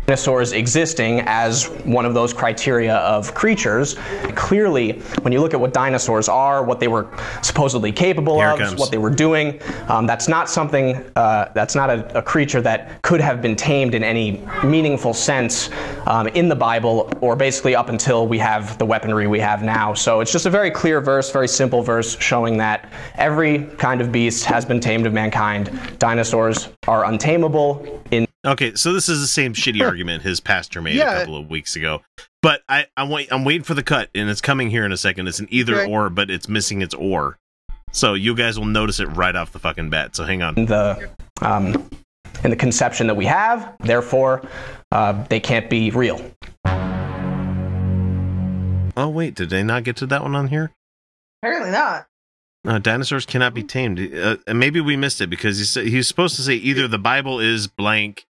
Dinosaurs 0.05 0.51
existing 0.51 1.21
as 1.25 1.69
one 1.85 2.05
of 2.05 2.13
those 2.13 2.33
criteria 2.33 2.95
of 2.97 3.33
creatures. 3.33 3.95
Clearly, 4.35 4.99
when 5.21 5.31
you 5.31 5.39
look 5.39 5.53
at 5.53 5.59
what 5.59 5.73
dinosaurs 5.73 6.27
are, 6.27 6.61
what 6.63 6.79
they 6.79 6.89
were 6.89 7.07
supposedly 7.41 7.91
capable 7.91 8.37
Here 8.37 8.49
of, 8.49 8.77
what 8.77 8.91
they 8.91 8.97
were 8.97 9.09
doing, 9.09 9.61
um, 9.87 10.05
that's 10.05 10.27
not 10.27 10.49
something, 10.49 11.03
uh, 11.15 11.51
that's 11.55 11.73
not 11.73 11.89
a, 11.89 12.17
a 12.17 12.21
creature 12.21 12.61
that 12.61 13.01
could 13.01 13.21
have 13.21 13.41
been 13.41 13.55
tamed 13.55 13.95
in 13.95 14.03
any 14.03 14.45
meaningful 14.63 15.13
sense 15.13 15.69
um, 16.07 16.27
in 16.29 16.49
the 16.49 16.55
Bible, 16.55 17.09
or 17.21 17.35
basically 17.37 17.73
up 17.75 17.87
until 17.87 18.27
we 18.27 18.37
have 18.37 18.77
the 18.77 18.85
weaponry 18.85 19.27
we 19.27 19.39
have 19.39 19.63
now. 19.63 19.93
So 19.93 20.19
it's 20.19 20.31
just 20.31 20.45
a 20.45 20.49
very 20.49 20.69
clear 20.69 20.99
verse, 20.99 21.31
very 21.31 21.47
simple 21.47 21.81
verse, 21.81 22.19
showing 22.19 22.57
that 22.57 22.91
every 23.15 23.65
kind 23.77 24.01
of 24.01 24.11
beast 24.11 24.43
has 24.45 24.65
been 24.65 24.81
tamed 24.81 25.05
of 25.05 25.13
mankind. 25.13 25.71
Dinosaurs 25.97 26.69
are 26.87 27.05
untamable 27.05 28.01
in 28.11 28.27
Okay, 28.45 28.75
so 28.75 28.91
this 28.93 29.07
is 29.07 29.21
the 29.21 29.27
same 29.27 29.53
shitty 29.53 29.81
argument 29.85 30.23
his 30.23 30.39
pastor 30.39 30.81
made 30.81 30.95
Yeah. 30.95 31.15
a 31.15 31.19
couple 31.19 31.37
of 31.37 31.49
weeks 31.49 31.75
ago. 31.75 32.01
But 32.41 32.61
I, 32.67 32.87
I 32.97 33.07
wait, 33.07 33.31
I'm 33.31 33.45
waiting 33.45 33.63
for 33.63 33.73
the 33.73 33.83
cut, 33.83 34.09
and 34.13 34.29
it's 34.29 34.41
coming 34.41 34.69
here 34.69 34.85
in 34.85 34.91
a 34.91 34.97
second. 34.97 35.27
It's 35.27 35.39
an 35.39 35.47
either 35.49 35.81
Okay. 35.81 35.91
or, 35.91 36.09
but 36.09 36.29
it's 36.29 36.49
missing 36.49 36.81
its 36.81 36.93
or. 36.93 37.37
So 37.93 38.15
you 38.15 38.35
guys 38.35 38.57
will 38.59 38.65
notice 38.65 38.99
it 38.99 39.05
right 39.05 39.35
off 39.35 39.51
the 39.53 39.59
fucking 39.59 39.89
bat. 39.89 40.15
So 40.15 40.23
hang 40.25 40.41
on. 40.41 40.55
the 40.55 41.09
um, 41.41 41.89
in 42.43 42.49
the 42.49 42.55
conception 42.55 43.07
that 43.07 43.15
we 43.15 43.25
have. 43.25 43.75
Therefore, 43.79 44.41
uh, 44.91 45.23
they 45.29 45.39
can't 45.39 45.69
be 45.69 45.91
real. 45.91 46.19
Oh 48.95 49.09
wait, 49.09 49.35
did 49.35 49.49
they 49.49 49.63
not 49.63 49.83
get 49.83 49.95
to 49.97 50.05
that 50.07 50.21
one 50.21 50.35
on 50.35 50.47
here? 50.49 50.71
Apparently 51.41 51.71
not. 51.71 52.07
Uh, 52.65 52.79
dinosaurs 52.79 53.25
cannot 53.25 53.53
be 53.53 53.63
tamed. 53.63 53.99
Uh, 54.13 54.37
and 54.47 54.59
maybe 54.59 54.79
we 54.81 54.95
missed 54.95 55.19
it 55.21 55.27
because 55.29 55.57
he 55.57 55.63
said 55.65 55.85
he's 55.87 56.07
supposed 56.07 56.35
to 56.37 56.41
say 56.41 56.53
either 56.55 56.87
the 56.87 56.97
Bible 56.99 57.39
is 57.39 57.67
blank, 57.67 58.25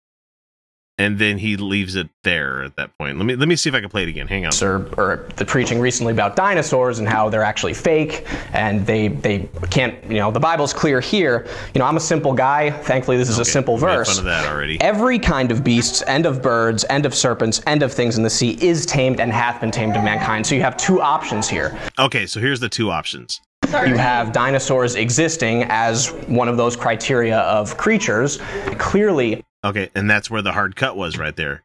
and 0.99 1.19
then 1.19 1.39
he 1.39 1.57
leaves 1.57 1.97
it 1.97 2.09
there 2.23 2.63
at 2.63 2.77
that 2.77 2.97
point. 2.99 3.17
Let 3.17 3.25
me 3.27 3.35
let 3.35 3.49
me 3.49 3.57
see 3.57 3.69
if 3.69 3.75
I 3.75 3.81
can 3.81 3.89
play 3.89 4.03
it 4.03 4.09
again. 4.09 4.27
Hang 4.29 4.45
on. 4.47 4.53
Or, 4.63 4.87
or 4.99 5.29
the 5.37 5.45
preaching 5.45 5.81
recently 5.81 6.13
about 6.13 6.37
dinosaurs 6.37 6.99
and 6.99 7.09
how 7.09 7.29
they're 7.29 7.43
actually 7.43 7.75
fake 7.75 8.27
and 8.53 8.87
they 8.87 9.09
they 9.09 9.49
can't. 9.71 9.95
You 10.05 10.19
know, 10.19 10.31
the 10.31 10.41
Bible's 10.41 10.73
clear 10.73 11.01
here. 11.01 11.47
You 11.75 11.79
know, 11.79 11.87
I'm 11.87 11.97
a 11.97 12.01
simple 12.01 12.33
guy. 12.35 12.71
Thankfully, 12.71 13.17
this 13.17 13.29
is 13.31 13.39
a 13.39 13.45
simple 13.45 13.77
We 13.77 13.83
made 13.83 13.87
verse. 13.97 14.09
fun 14.11 14.19
of 14.19 14.25
that 14.27 14.47
already. 14.47 14.81
Every 14.81 15.19
kind 15.19 15.51
of 15.51 15.65
beasts 15.65 16.03
and 16.03 16.27
of 16.27 16.43
birds 16.43 16.85
and 16.85 17.07
of 17.07 17.15
serpents 17.15 17.61
and 17.67 17.83
of 17.83 17.93
things 17.93 18.17
in 18.19 18.23
the 18.23 18.31
sea 18.31 18.59
is 18.61 18.85
tamed 18.85 19.19
and 19.19 19.33
hath 19.33 19.61
been 19.61 19.71
tamed 19.71 19.97
of 19.97 20.05
mankind. 20.05 20.47
So 20.47 20.55
you 20.55 20.61
have 20.63 20.77
two 20.77 21.01
options 21.01 21.49
here. 21.49 21.77
Okay, 21.99 22.27
so 22.27 22.39
here's 22.39 22.61
the 22.61 22.69
two 22.69 22.91
options. 22.91 23.41
You 23.87 23.97
have 23.97 24.33
dinosaurs 24.33 24.97
existing 24.97 25.65
as 25.69 26.09
one 26.27 26.49
of 26.49 26.59
those 26.59 26.77
criteria 26.77 27.39
of 27.39 27.77
creatures. 27.79 28.39
Clearly, 28.79 29.43
Okay, 29.65 29.91
and 29.95 30.11
that's 30.11 30.31
where 30.31 30.43
the 30.43 30.53
hard 30.53 30.75
cut 30.77 30.97
was 30.97 31.17
right 31.19 31.35
there. 31.37 31.63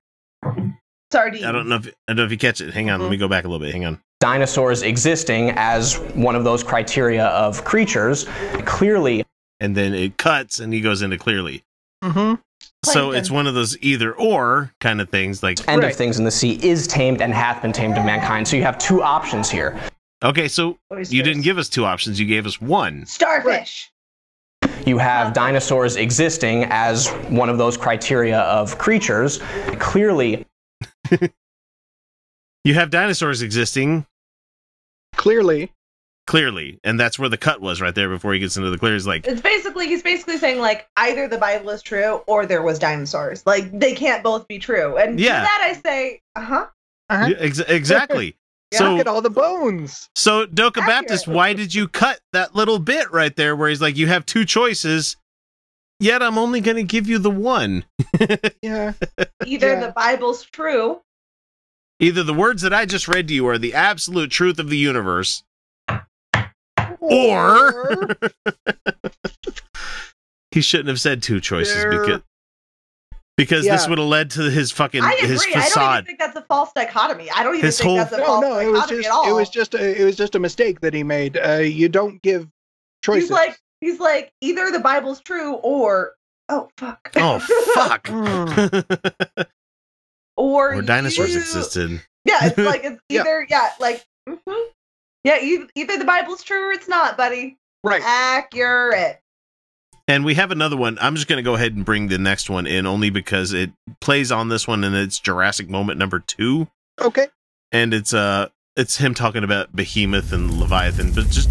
Sardine. 1.11 1.45
I 1.45 1.51
don't 1.51 1.67
know 1.69 1.75
if 1.77 1.87
I 1.87 1.91
don't 2.09 2.17
know 2.17 2.23
if 2.25 2.31
you 2.31 2.37
catch 2.37 2.61
it. 2.61 2.73
Hang 2.73 2.89
on, 2.89 3.01
let 3.01 3.09
me 3.09 3.17
go 3.17 3.27
back 3.27 3.45
a 3.45 3.47
little 3.47 3.65
bit. 3.65 3.73
Hang 3.73 3.85
on. 3.85 3.99
dinosaurs 4.19 4.81
existing 4.81 5.51
as 5.55 5.97
one 6.15 6.35
of 6.35 6.43
those 6.43 6.63
criteria 6.63 7.25
of 7.27 7.63
creatures. 7.63 8.25
Clearly, 8.65 9.23
And 9.59 9.75
then 9.75 9.93
it 9.93 10.17
cuts, 10.17 10.59
and 10.59 10.73
he 10.73 10.81
goes 10.81 11.01
into 11.01 11.17
clearly. 11.17 11.63
Mm-hmm. 12.03 12.35
So 12.85 13.11
it's 13.11 13.31
one 13.31 13.47
of 13.47 13.53
those 13.55 13.77
either 13.81 14.13
or 14.13 14.71
kind 14.81 15.01
of 15.01 15.09
things. 15.09 15.41
Like 15.43 15.65
end 15.67 15.81
Right. 15.81 15.91
of 15.91 15.97
things 15.97 16.19
in 16.19 16.25
the 16.25 16.31
sea 16.31 16.59
is 16.61 16.87
tamed 16.87 17.21
and 17.21 17.33
hath 17.33 17.61
been 17.61 17.73
tamed 17.73 17.97
of 17.97 18.05
mankind. 18.05 18.47
So 18.47 18.55
you 18.57 18.63
have 18.63 18.77
two 18.77 19.01
options 19.01 19.49
here. 19.49 19.79
okay, 20.23 20.47
so 20.47 20.77
Oysters. 20.91 21.13
you 21.13 21.23
didn't 21.23 21.41
give 21.43 21.57
us 21.57 21.69
two 21.69 21.85
options. 21.85 22.19
You 22.19 22.25
gave 22.25 22.45
us 22.45 22.59
one. 22.61 23.05
Starfish. 23.05 23.91
You 24.85 24.97
have 24.97 25.33
dinosaurs 25.33 25.95
existing 25.97 26.65
as 26.69 27.07
one 27.29 27.49
of 27.49 27.57
those 27.57 27.75
criteria 27.77 28.39
of 28.39 28.77
creatures. 28.77 29.39
Clearly, 29.79 30.45
You 32.63 32.73
have 32.73 32.89
dinosaurs 32.89 33.41
existing 33.41 34.05
Clearly. 35.15 35.71
clearly, 36.25 36.79
and 36.83 36.99
that's 36.99 37.17
where 37.17 37.29
the 37.29 37.37
cut 37.37 37.61
was 37.61 37.81
right 37.81 37.95
there 37.95 38.09
before 38.09 38.33
he 38.33 38.39
gets 38.39 38.57
into 38.57 38.69
the 38.69 38.77
clear. 38.77 38.93
He's 38.93 39.07
like, 39.07 39.25
It's 39.25 39.41
basically 39.41 39.87
he's 39.87 40.03
basically 40.03 40.37
saying 40.37 40.59
like 40.59 40.87
either 40.97 41.27
the 41.27 41.37
Bible 41.37 41.69
is 41.69 41.81
true 41.81 42.21
or 42.27 42.45
there 42.45 42.61
was 42.61 42.77
dinosaurs. 42.79 43.45
Like 43.45 43.77
they 43.77 43.93
can't 43.93 44.23
both 44.23 44.47
be 44.47 44.59
true. 44.59 44.97
And 44.97 45.19
Yeah. 45.19 45.39
to 45.39 45.43
that 45.43 45.61
I 45.63 45.73
say, 45.81 46.21
uh 46.35 46.41
huh. 46.41 46.67
Uh-huh. 47.09 47.27
Yeah, 47.27 47.37
ex- 47.39 47.59
exactly. 47.59 48.35
Look 48.73 48.79
So, 48.79 48.97
at 48.97 49.07
all 49.07 49.21
the 49.21 49.29
bones. 49.29 50.09
so 50.15 50.45
Doka 50.45 50.81
Baptist, 50.81 51.27
why 51.27 51.53
did 51.53 51.73
you 51.73 51.87
cut 51.87 52.19
that 52.33 52.53
little 52.55 52.79
bit 52.79 53.09
right 53.11 53.33
there 53.35 53.55
where 53.55 53.69
he's 53.69 53.81
like, 53.81 53.95
you 53.95 54.07
have 54.07 54.25
two 54.25 54.43
choices, 54.43 55.15
yet 56.01 56.21
I'm 56.21 56.37
only 56.37 56.59
going 56.59 56.75
to 56.77 56.83
give 56.83 57.07
you 57.07 57.17
the 57.17 57.31
one. 57.31 57.85
Yeah. 58.61 58.93
Either 59.45 59.73
Yeah. 59.73 59.79
the 59.87 59.93
Bible's 59.95 60.43
true 60.43 61.01
Either 61.99 62.23
the 62.23 62.33
words 62.33 62.61
that 62.63 62.73
I 62.73 62.85
just 62.85 63.07
read 63.07 63.27
to 63.29 63.33
you 63.33 63.47
are 63.47 63.57
the 63.57 63.73
absolute 63.73 64.29
truth 64.31 64.59
of 64.59 64.69
the 64.69 64.77
universe, 64.77 65.43
or 66.99 68.15
he 70.51 70.61
shouldn't 70.61 70.89
have 70.89 70.99
said 71.01 71.23
two 71.23 71.39
choices 71.39 71.75
There- 71.75 71.91
because 71.91 72.21
because 73.37 73.65
this 73.65 73.87
would 73.87 73.97
have 73.99 74.07
led 74.07 74.31
to 74.31 74.49
his 74.49 74.71
fucking 74.71 75.03
I 75.03 75.13
agree. 75.13 75.27
his 75.27 75.45
I 75.55 75.69
don't 75.69 75.93
even 75.93 76.05
think 76.05 76.19
that's 76.19 76.35
a 76.35 76.41
false 76.41 76.71
dichotomy. 76.73 77.29
I 77.31 77.43
don't 77.43 77.53
even 77.55 77.65
His 77.65 77.77
think 77.77 77.87
whole- 77.89 77.97
that's 77.97 78.11
a 78.13 78.17
No, 78.17 78.25
false 78.25 78.41
no, 78.41 78.59
it 78.59 78.65
was 78.67 78.79
dichotomy 78.81 78.97
just 79.03 79.07
at 79.07 79.13
all. 79.13 79.29
it 79.29 79.33
was 79.33 79.49
just 79.49 79.73
a 79.75 80.01
it 80.01 80.03
was 80.03 80.15
just 80.15 80.35
a 80.35 80.39
mistake 80.39 80.81
that 80.81 80.93
he 80.93 81.03
made. 81.03 81.37
Uh, 81.37 81.57
you 81.57 81.87
don't 81.89 82.21
give 82.21 82.47
choices. 83.03 83.23
He's 83.25 83.31
like 83.31 83.57
he's 83.81 83.99
like 83.99 84.31
either 84.41 84.71
the 84.71 84.79
Bible's 84.79 85.21
true 85.21 85.53
or 85.55 86.15
oh 86.49 86.69
fuck. 86.77 87.11
Oh 87.15 87.39
fuck! 87.75 88.09
or 90.37 90.75
or 90.75 90.81
dinosaurs 90.81 91.33
you- 91.33 91.39
existed. 91.39 92.01
Yeah, 92.25 92.39
it's 92.43 92.57
like 92.57 92.83
it's 92.83 92.99
either 93.09 93.45
yeah, 93.49 93.69
like 93.79 94.05
mhm. 94.27 94.65
yeah, 95.23 95.39
e- 95.41 95.67
either 95.75 95.97
the 95.97 96.05
Bible's 96.05 96.43
true 96.43 96.69
or 96.69 96.71
it's 96.71 96.87
not, 96.87 97.17
buddy. 97.17 97.57
right. 97.83 98.01
Accurate. 98.03 99.21
And 100.09 100.23
we 100.23 100.35
have 100.35 100.51
another 100.51 100.77
one. 100.77 100.97
I'm 101.01 101.15
just 101.15 101.27
going 101.27 101.37
to 101.37 101.43
go 101.43 101.55
ahead 101.55 101.75
and 101.75 101.83
bring 101.83 102.07
the 102.07 102.17
next 102.17 102.49
one 102.49 102.65
in 102.65 102.85
only 102.85 103.09
because 103.09 103.51
it 103.53 103.71
plays 103.99 104.31
on 104.31 104.47
this 104.49 104.65
one 104.67 104.83
and 104.83 104.95
it's 104.95 105.19
Jurassic 105.19 105.69
moment 105.69 105.99
number 105.99 106.19
2 106.19 106.67
Okay. 107.01 107.27
and 107.71 107.93
it's 107.93 108.13
uh 108.13 108.47
it's 108.75 108.97
him 108.97 109.13
talking 109.13 109.43
about 109.43 109.75
Behemoth 109.75 110.31
and 110.31 110.59
Leviathan, 110.59 111.11
but 111.13 111.27
just 111.29 111.49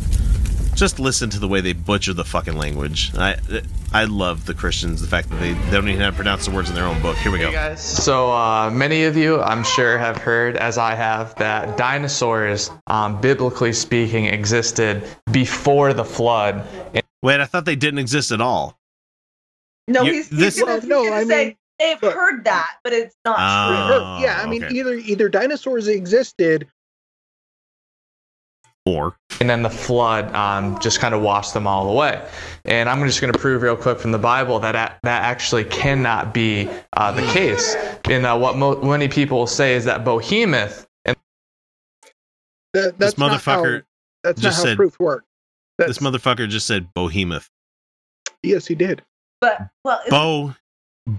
just 0.76 1.00
listen 1.00 1.30
to 1.30 1.38
the 1.40 1.48
way 1.48 1.60
they 1.60 1.72
butcher 1.72 2.12
the 2.12 2.24
fucking 2.24 2.56
language. 2.56 3.10
I 3.16 3.36
I 3.92 4.04
love 4.04 4.46
the 4.46 4.54
Christians, 4.54 5.00
the 5.00 5.08
fact 5.08 5.30
that 5.30 5.40
they, 5.40 5.52
they 5.54 5.70
don't 5.72 5.88
even 5.88 6.00
have 6.02 6.12
to 6.14 6.16
pronounce 6.16 6.46
the 6.46 6.52
words 6.52 6.68
in 6.68 6.74
their 6.76 6.84
own 6.84 7.00
book. 7.02 7.16
Here 7.16 7.32
we 7.32 7.38
go. 7.38 7.46
Hey 7.48 7.52
guys. 7.52 7.82
So 7.82 8.30
uh, 8.30 8.70
many 8.70 9.04
of 9.04 9.16
you, 9.16 9.40
I'm 9.40 9.64
sure, 9.64 9.98
have 9.98 10.18
heard, 10.18 10.56
as 10.56 10.76
I 10.78 10.94
have, 10.94 11.34
that 11.36 11.76
dinosaurs, 11.76 12.70
um, 12.86 13.20
biblically 13.20 13.72
speaking, 13.72 14.26
existed 14.26 15.02
before 15.32 15.92
the 15.94 16.04
flood. 16.04 16.64
Wait, 17.26 17.40
I 17.40 17.44
thought 17.44 17.64
they 17.64 17.74
didn't 17.74 17.98
exist 17.98 18.30
at 18.30 18.40
all. 18.40 18.78
No, 19.88 20.02
You- 20.02 20.12
he's, 20.12 20.28
he's 20.28 20.38
this- 20.38 20.60
gonna, 20.60 20.66
Well, 20.74 20.80
he's 20.80 20.88
no, 20.88 21.02
gonna 21.04 21.16
I 21.16 21.24
say 21.24 21.44
mean- 21.46 21.56
they've 21.80 22.00
but- 22.00 22.12
heard 22.14 22.44
that, 22.44 22.76
but 22.84 22.92
it's 22.92 23.16
not 23.24 23.34
true. 23.36 23.96
Oh, 23.96 24.16
Or- 24.18 24.20
yeah, 24.20 24.40
I 24.40 24.46
mean 24.48 24.62
okay. 24.62 24.74
either 24.76 24.94
either 24.94 25.28
dinosaurs 25.28 25.88
existed 25.88 26.68
Or 28.86 29.16
and 29.40 29.50
then 29.50 29.62
the 29.64 29.70
flood 29.70 30.32
um, 30.36 30.78
just 30.78 31.00
kind 31.00 31.12
of 31.16 31.20
washed 31.20 31.52
them 31.52 31.66
all 31.66 31.90
away. 31.90 32.24
And 32.64 32.88
I'm 32.88 33.04
just 33.04 33.20
going 33.20 33.32
to 33.32 33.38
prove 33.38 33.60
real 33.62 33.76
quick 33.76 33.98
from 33.98 34.12
the 34.12 34.18
Bible 34.18 34.60
that 34.60 34.76
a- 34.76 34.96
that 35.02 35.22
actually 35.24 35.64
cannot 35.64 36.32
be 36.32 36.70
uh, 36.92 37.10
the 37.10 37.26
case. 37.32 37.74
And 38.04 38.24
uh, 38.24 38.38
what 38.38 38.56
mo- 38.56 38.80
many 38.82 39.08
people 39.08 39.48
say 39.48 39.74
is 39.74 39.84
that 39.86 40.04
Behemoth 40.04 40.86
and 41.04 41.16
that, 42.74 42.96
this 42.96 43.14
that's 43.14 43.18
not 43.18 43.32
how, 43.42 43.64
motherfucker 43.64 43.82
that's 44.22 44.38
not 44.38 44.42
just 44.44 44.58
how 44.58 44.64
said- 44.66 44.76
proof 44.76 44.96
works. 45.00 45.26
This 45.78 45.98
motherfucker 45.98 46.48
just 46.48 46.66
said 46.66 46.92
Bohemoth. 46.94 47.48
Yes, 48.42 48.66
he 48.66 48.74
did. 48.74 49.02
But 49.40 49.68
well, 49.84 50.00
Bo 50.08 50.54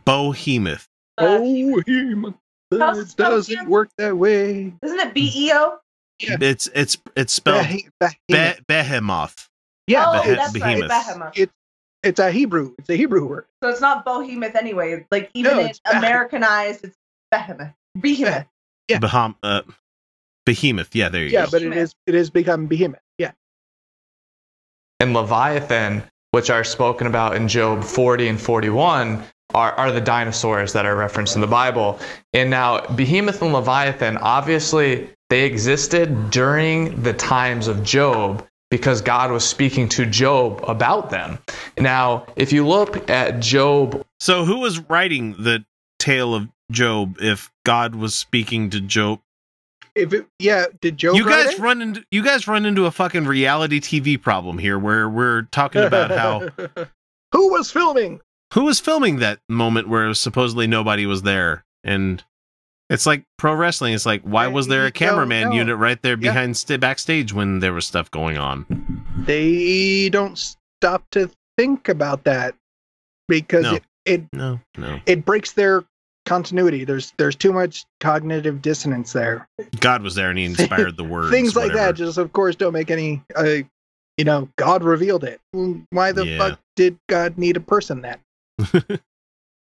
Bohemoth. 0.06 0.88
uh, 1.18 1.40
Oh, 1.40 1.78
It 1.80 2.34
it 2.72 3.16
doesn't 3.18 3.70
work 3.70 3.90
that 3.98 4.18
way. 4.18 4.74
isn't 4.84 5.00
it 5.00 5.14
B 5.14 5.32
E 5.34 5.52
O? 5.54 5.78
Yeah. 6.20 6.38
It's 6.42 6.68
it's 6.74 6.98
it's 7.16 7.32
spelled 7.34 7.66
Behe- 7.66 7.90
Be- 8.00 8.08
behemoth. 8.28 8.66
Behemoth. 8.68 9.50
yeah, 9.88 10.06
oh, 10.08 10.14
but 10.14 10.26
that's 10.36 10.54
behemoth. 10.54 10.90
right, 10.90 11.06
behemoth. 11.06 11.34
it's 11.38 11.54
it's 12.04 12.20
a 12.20 12.32
Hebrew. 12.32 12.74
It's 12.80 12.90
a 12.90 12.96
Hebrew 12.96 13.26
word. 13.28 13.46
So 13.64 13.70
it's 13.70 13.82
not 13.82 14.04
behemoth 14.04 14.56
anyway. 14.56 15.06
Like 15.12 15.30
even 15.34 15.58
No, 15.58 15.60
it's. 15.66 15.80
Americanized, 15.86 16.84
it's 16.86 16.98
behemoth. 17.32 17.74
Behemoth. 18.00 18.46
Yeah. 18.88 19.00
Beham- 19.00 19.36
uh, 19.44 19.62
Behemoth. 20.46 20.94
Yeah, 20.96 21.10
there 21.10 21.24
you 21.24 21.30
Yeah, 21.30 21.46
go. 21.46 21.52
but 21.52 21.62
it 21.62 21.76
is 21.78 21.94
it 22.08 22.16
is 22.16 22.30
become 22.30 22.66
behemoth. 22.68 23.02
Yeah. 23.18 23.32
And 25.00 25.14
Leviathan, 25.14 26.04
which 26.32 26.50
are 26.50 26.64
spoken 26.64 27.08
about 27.08 27.36
in 27.36 27.48
Job 27.48 27.84
40 27.84 28.28
and 28.28 28.42
41, 28.42 29.24
are, 29.54 29.72
are 29.74 29.92
the 29.92 30.02
dinosaurs 30.02 30.74
that 30.74 30.86
are 30.86 30.96
referenced 30.96 31.36
in 31.36 31.42
the 31.42 31.48
Bible. 31.48 32.00
And 32.34 32.50
now, 32.50 32.86
Behemoth 32.88 33.42
and 33.42 33.54
Leviathan, 33.54 34.18
obviously, 34.18 35.10
they 35.30 35.46
existed 35.46 36.30
during 36.30 37.02
the 37.04 37.14
times 37.14 37.68
of 37.68 37.84
Job 37.84 38.46
because 38.70 39.02
God 39.02 39.32
was 39.32 39.46
speaking 39.46 39.88
to 39.90 40.06
Job 40.06 40.64
about 40.68 41.10
them. 41.10 41.40
Now, 41.78 42.26
if 42.36 42.52
you 42.52 42.68
look 42.68 43.10
at 43.10 43.40
Job 43.40 44.06
So 44.20 44.46
who 44.46 44.60
was 44.60 44.80
writing 44.80 45.36
the 45.40 45.66
tale 46.00 46.36
of 46.36 46.50
Job 46.72 47.18
if 47.22 47.50
God 47.66 47.96
was 47.96 48.14
speaking 48.14 48.70
to 48.72 48.82
Job? 48.82 49.22
If 49.98 50.14
it, 50.14 50.28
yeah, 50.40 50.66
did 50.82 50.98
Job? 50.98 51.16
you 51.16 51.26
guys 51.26 51.54
it? 51.54 51.60
run 51.60 51.82
into 51.82 52.06
you 52.12 52.24
guys 52.24 52.48
run 52.48 52.66
into 52.66 52.86
a 52.86 52.92
fucking 52.92 53.26
reality 53.26 53.80
TV 53.80 54.22
problem 54.22 54.58
here 54.58 54.78
where 54.78 55.10
we're 55.10 55.44
talking 55.52 55.84
about 55.84 56.12
how 56.12 56.48
who 57.32 57.52
was 57.52 57.72
filming? 57.72 58.22
who 58.54 58.64
was 58.64 58.80
filming 58.80 59.18
that 59.20 59.40
moment 59.50 59.90
where 59.90 60.14
supposedly 60.14 60.68
nobody 60.68 61.06
was 61.06 61.24
there 61.24 61.66
and 61.84 62.24
it's 62.90 63.06
like 63.06 63.24
pro 63.38 63.54
wrestling 63.54 63.94
it's 63.94 64.06
like 64.06 64.22
why 64.22 64.48
was 64.48 64.68
there 64.68 64.86
a 64.86 64.92
cameraman 64.92 65.52
unit 65.52 65.76
right 65.78 66.02
there 66.02 66.14
Yeah. 66.14 66.32
behind 66.32 66.56
st- 66.56 66.80
backstage 66.80 67.34
when 67.34 67.60
there 67.60 67.74
was 67.74 67.86
stuff 67.86 68.10
going 68.12 68.38
on 68.38 68.66
They 69.26 70.08
don't 70.10 70.38
stop 70.38 71.04
to 71.12 71.30
think 71.58 71.90
about 71.90 72.24
that 72.24 72.56
because 73.28 73.64
No. 73.64 73.74
it, 73.76 73.84
it 74.06 74.24
no 74.32 74.60
no 74.78 75.00
it 75.06 75.26
breaks 75.26 75.52
their 75.52 75.84
continuity. 76.28 76.84
There's 76.84 77.14
there's 77.18 77.36
too 77.36 77.52
much 77.54 77.86
cognitive 78.00 78.62
dissonance 78.62 79.14
there. 79.14 79.48
god 79.80 80.04
was 80.04 80.14
there 80.14 80.30
and 80.30 80.38
he 80.38 80.46
inspired 80.54 80.96
the 80.98 81.04
words 81.04 81.32
Things 81.32 81.56
like 81.56 81.70
whatever. 81.72 81.88
that 81.94 81.96
just 81.96 82.18
of 82.20 82.32
course 82.34 82.56
don't 82.56 82.74
make 82.74 82.92
any. 82.92 83.24
Uh, 83.36 83.64
you 84.18 84.26
know, 84.26 84.50
God 84.56 84.84
revealed 84.84 85.24
it. 85.24 85.40
Why 85.92 86.12
the 86.12 86.26
Yeah. 86.26 86.38
fuck 86.38 86.60
did 86.76 86.98
God 87.08 87.38
need 87.38 87.56
a 87.56 87.60
person 87.60 88.02
then? 88.02 88.18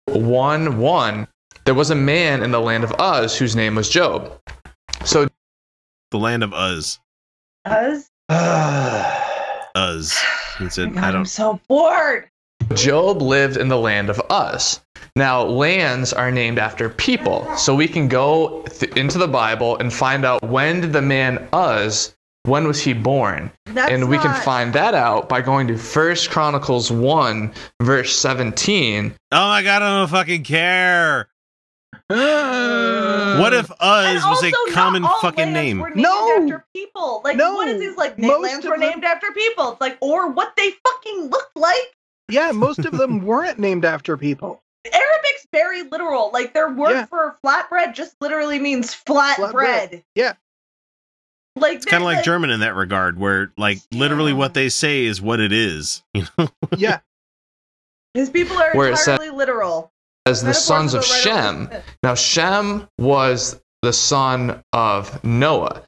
1 0.05 0.77
1, 0.79 1.27
there 1.65 1.73
was 1.73 1.89
a 1.89 1.95
man 1.95 2.41
in 2.43 2.51
the 2.51 2.59
land 2.61 2.83
of 2.85 2.93
Uz 2.99 3.37
whose 3.37 3.55
name 3.55 3.75
was 3.75 3.89
Job. 3.89 4.39
So 5.03 5.27
the 6.11 6.17
land 6.17 6.43
of 6.43 6.53
Uz 6.53 6.99
Us? 7.65 8.09
Uz 9.77 10.17
he 10.59 10.69
said 10.69 10.93
God, 10.95 11.03
i 11.03 11.17
I'm 11.17 11.25
so 11.25 11.59
bored. 11.67 12.29
Job 12.73 13.21
lived 13.21 13.57
in 13.57 13.67
the 13.67 13.77
land 13.77 14.09
of 14.09 14.21
Uz. 14.31 14.79
Now, 15.17 15.41
lands 15.43 16.13
are 16.13 16.29
named 16.31 16.59
after 16.59 16.89
people. 16.89 17.47
So 17.57 17.73
we 17.73 17.87
can 17.87 18.07
go 18.07 18.61
th- 18.69 18.91
into 18.95 19.17
the 19.17 19.27
Bible 19.27 19.75
and 19.77 19.91
find 19.91 20.23
out 20.23 20.43
when 20.43 20.81
did 20.81 20.93
the 20.93 21.01
man 21.01 21.47
Uz, 21.53 22.15
when 22.43 22.67
was 22.67 22.79
he 22.79 22.93
born? 22.93 23.51
That's 23.65 23.91
and 23.91 24.09
we 24.09 24.19
can 24.19 24.33
find 24.43 24.73
that 24.73 24.93
out 24.93 25.27
by 25.27 25.41
going 25.41 25.67
to 25.69 25.77
First 25.77 26.29
Chronicles 26.29 26.91
1, 26.91 27.51
verse 27.81 28.15
17. 28.15 29.13
oh 29.31 29.47
my 29.49 29.63
god 29.63 29.81
i 29.81 29.97
don't 29.99 30.07
fucking 30.09 30.43
care 30.43 31.27
what 32.09 33.53
if 33.53 33.69
And 33.81 34.17
Uz 34.17 34.23
was 34.23 34.43
also, 34.43 34.47
a 34.47 34.51
not 34.51 34.69
common 34.73 35.03
all 35.03 35.19
fucking 35.21 35.51
name 35.51 35.79
Were 35.79 35.89
named 35.89 36.01
No. 36.03 36.37
after 36.43 36.65
people. 36.75 37.21
Like 37.23 37.37
No. 37.37 37.55
what 37.55 37.67
is 37.67 37.79
this? 37.79 37.97
Like 37.97 38.17
na- 38.17 38.27
Most 38.27 38.43
lands 38.43 38.65
of 38.65 38.71
were 38.71 38.77
them- 38.77 38.89
named 38.91 39.03
after 39.03 39.27
people. 39.31 39.71
It's 39.73 39.81
like 39.81 39.97
or 40.01 40.29
what 40.31 40.53
they 40.55 40.71
fucking 40.85 41.29
looked 41.29 41.55
like. 41.57 41.93
Yeah, 42.29 42.51
most 42.51 42.79
of 42.79 42.97
them 42.97 43.25
weren't 43.25 43.59
named 43.59 43.83
after 43.85 44.15
people. 44.17 44.61
Arabic's 44.93 45.47
very 45.51 45.83
literal. 45.83 46.29
Like 46.33 46.53
their 46.53 46.69
word 46.69 46.91
Yeah. 46.91 47.05
for 47.05 47.37
flatbread 47.45 47.93
just 47.93 48.15
literally 48.21 48.59
means 48.59 48.93
flat, 48.93 49.37
Flat 49.37 49.51
bread. 49.51 49.89
bread. 49.89 50.03
Yeah. 50.15 50.33
Like 51.55 51.77
it's 51.77 51.85
kind 51.85 52.03
of 52.03 52.05
like 52.05 52.23
German 52.23 52.49
in 52.51 52.59
that 52.59 52.75
regard, 52.75 53.17
where 53.19 53.51
like 53.57 53.79
literally 53.91 54.33
what 54.33 54.53
they 54.53 54.69
say 54.69 55.05
is 55.05 55.21
what 55.21 55.39
it 55.39 55.51
is. 55.51 56.03
You 56.13 56.25
know, 56.37 56.49
Yeah. 56.75 56.99
His 58.13 58.29
people 58.29 58.57
are 58.57 58.73
Where 58.73 58.91
it 58.91 58.97
said- 58.97 59.13
entirely 59.15 59.35
literal. 59.35 59.91
As 60.25 60.43
the 60.43 60.53
sons 60.53 60.93
of 60.93 61.01
right 61.01 61.21
Shem. 61.21 61.61
over- 61.67 61.83
Now, 62.03 62.13
Shem 62.15 62.87
was 62.99 63.61
the 63.81 63.93
son 63.93 64.61
of 64.73 65.23
Noah. 65.23 65.83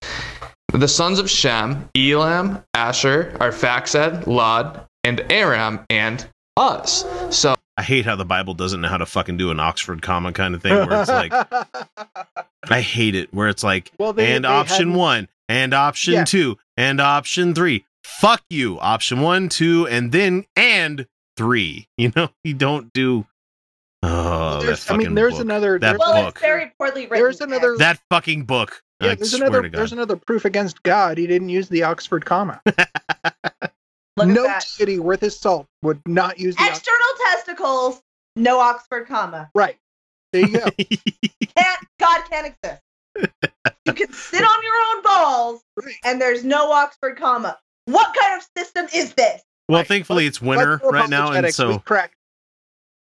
The 0.71 0.87
sons 0.87 1.19
of 1.19 1.29
Shem, 1.29 1.89
Elam, 1.97 2.63
Asher, 2.73 3.35
Arphaxad, 3.39 4.27
Lod, 4.27 4.85
and 5.03 5.25
Aram 5.31 5.85
and 5.89 6.25
Uz. 6.57 7.03
So 7.31 7.55
I 7.79 7.81
hate 7.81 8.03
how 8.03 8.17
the 8.17 8.25
Bible 8.25 8.53
doesn't 8.55 8.81
know 8.81 8.89
how 8.89 8.97
to 8.97 9.05
fucking 9.05 9.37
do 9.37 9.51
an 9.51 9.59
Oxford 9.61 10.01
comma 10.01 10.33
kind 10.33 10.53
of 10.53 10.61
thing 10.61 10.73
where 10.73 10.99
it's 10.99 11.09
like 11.09 11.31
I 12.69 12.81
hate 12.81 13.15
it 13.15 13.33
where 13.33 13.47
it's 13.47 13.63
like 13.63 13.89
Well, 13.97 14.11
they- 14.11 14.35
and 14.35 14.43
they 14.43 14.49
option 14.49 14.89
hadn't- 14.89 14.93
1 14.95 15.27
and 15.47 15.73
option 15.73 16.13
Yeah. 16.15 16.23
2 16.25 16.57
and 16.75 16.99
option 16.99 17.55
3. 17.55 17.85
Fuck 18.03 18.41
you. 18.49 18.77
Option 18.81 19.21
1, 19.21 19.47
2 19.47 19.87
and 19.87 20.11
then 20.11 20.45
and 20.57 21.07
3. 21.37 21.87
You 21.97 22.11
know, 22.15 22.29
you 22.43 22.53
don't 22.53 22.91
do 22.91 23.25
Oh, 24.03 24.59
that 24.59 24.65
There's- 24.65 24.91
I 24.91 24.97
mean, 24.97 25.13
there's 25.15 25.35
book. 25.35 25.41
another- 25.41 25.79
that 25.79 25.79
there's- 25.79 25.99
Well, 25.99 26.23
book. 26.25 26.35
it's 26.35 26.41
very 26.41 26.71
poorly 26.77 27.03
written. 27.03 27.17
There's 27.17 27.39
another. 27.41 27.77
that 27.77 27.99
fucking 28.09 28.43
book. 28.43 28.81
yeah, 29.01 29.11
I 29.11 29.15
there's 29.15 29.33
another. 29.33 29.69
There's 29.69 29.93
another 29.93 30.17
proof 30.17 30.43
against 30.43 30.83
God. 30.83 31.17
He 31.17 31.27
didn't 31.27 31.47
use 31.49 31.69
the 31.69 31.83
Oxford 31.83 32.25
comma. 32.25 32.61
Look 34.19 34.35
no 34.35 34.43
that. 34.43 34.63
city 34.63 34.99
worth 34.99 35.21
his 35.21 35.39
salt 35.39 35.65
would 35.81 36.01
not 36.05 36.39
use 36.39 36.55
the. 36.55 36.63
Ox- 36.63 36.77
External 36.79 37.07
testicles, 37.33 38.01
no 38.35 38.59
Oxford 38.59 39.07
comma. 39.07 39.49
right. 39.55 39.77
There 40.31 40.41
you 40.47 40.59
go. 40.59 40.65
Can't 41.57 41.79
God 41.99 42.21
can't 42.29 42.53
exist. 42.63 42.81
You 43.85 43.93
can 43.93 44.13
sit 44.13 44.43
on 44.43 44.63
your 44.63 44.73
own 44.95 45.01
balls, 45.03 45.61
and 46.03 46.21
there's 46.21 46.43
no 46.43 46.71
Oxford 46.71 47.17
comma. 47.17 47.57
What 47.85 48.15
kind 48.15 48.39
of 48.39 48.47
system 48.55 48.85
is 48.93 49.13
this? 49.15 49.41
Well, 49.67 49.83
thankfully 49.83 50.27
it's 50.27 50.39
winter 50.39 50.79
Let's 50.83 50.93
right 50.93 51.09
now 51.09 51.31
and 51.31 51.45
apologetics. 51.47 51.57
We 51.59 51.73
so 51.73 51.79
cracked. 51.79 52.15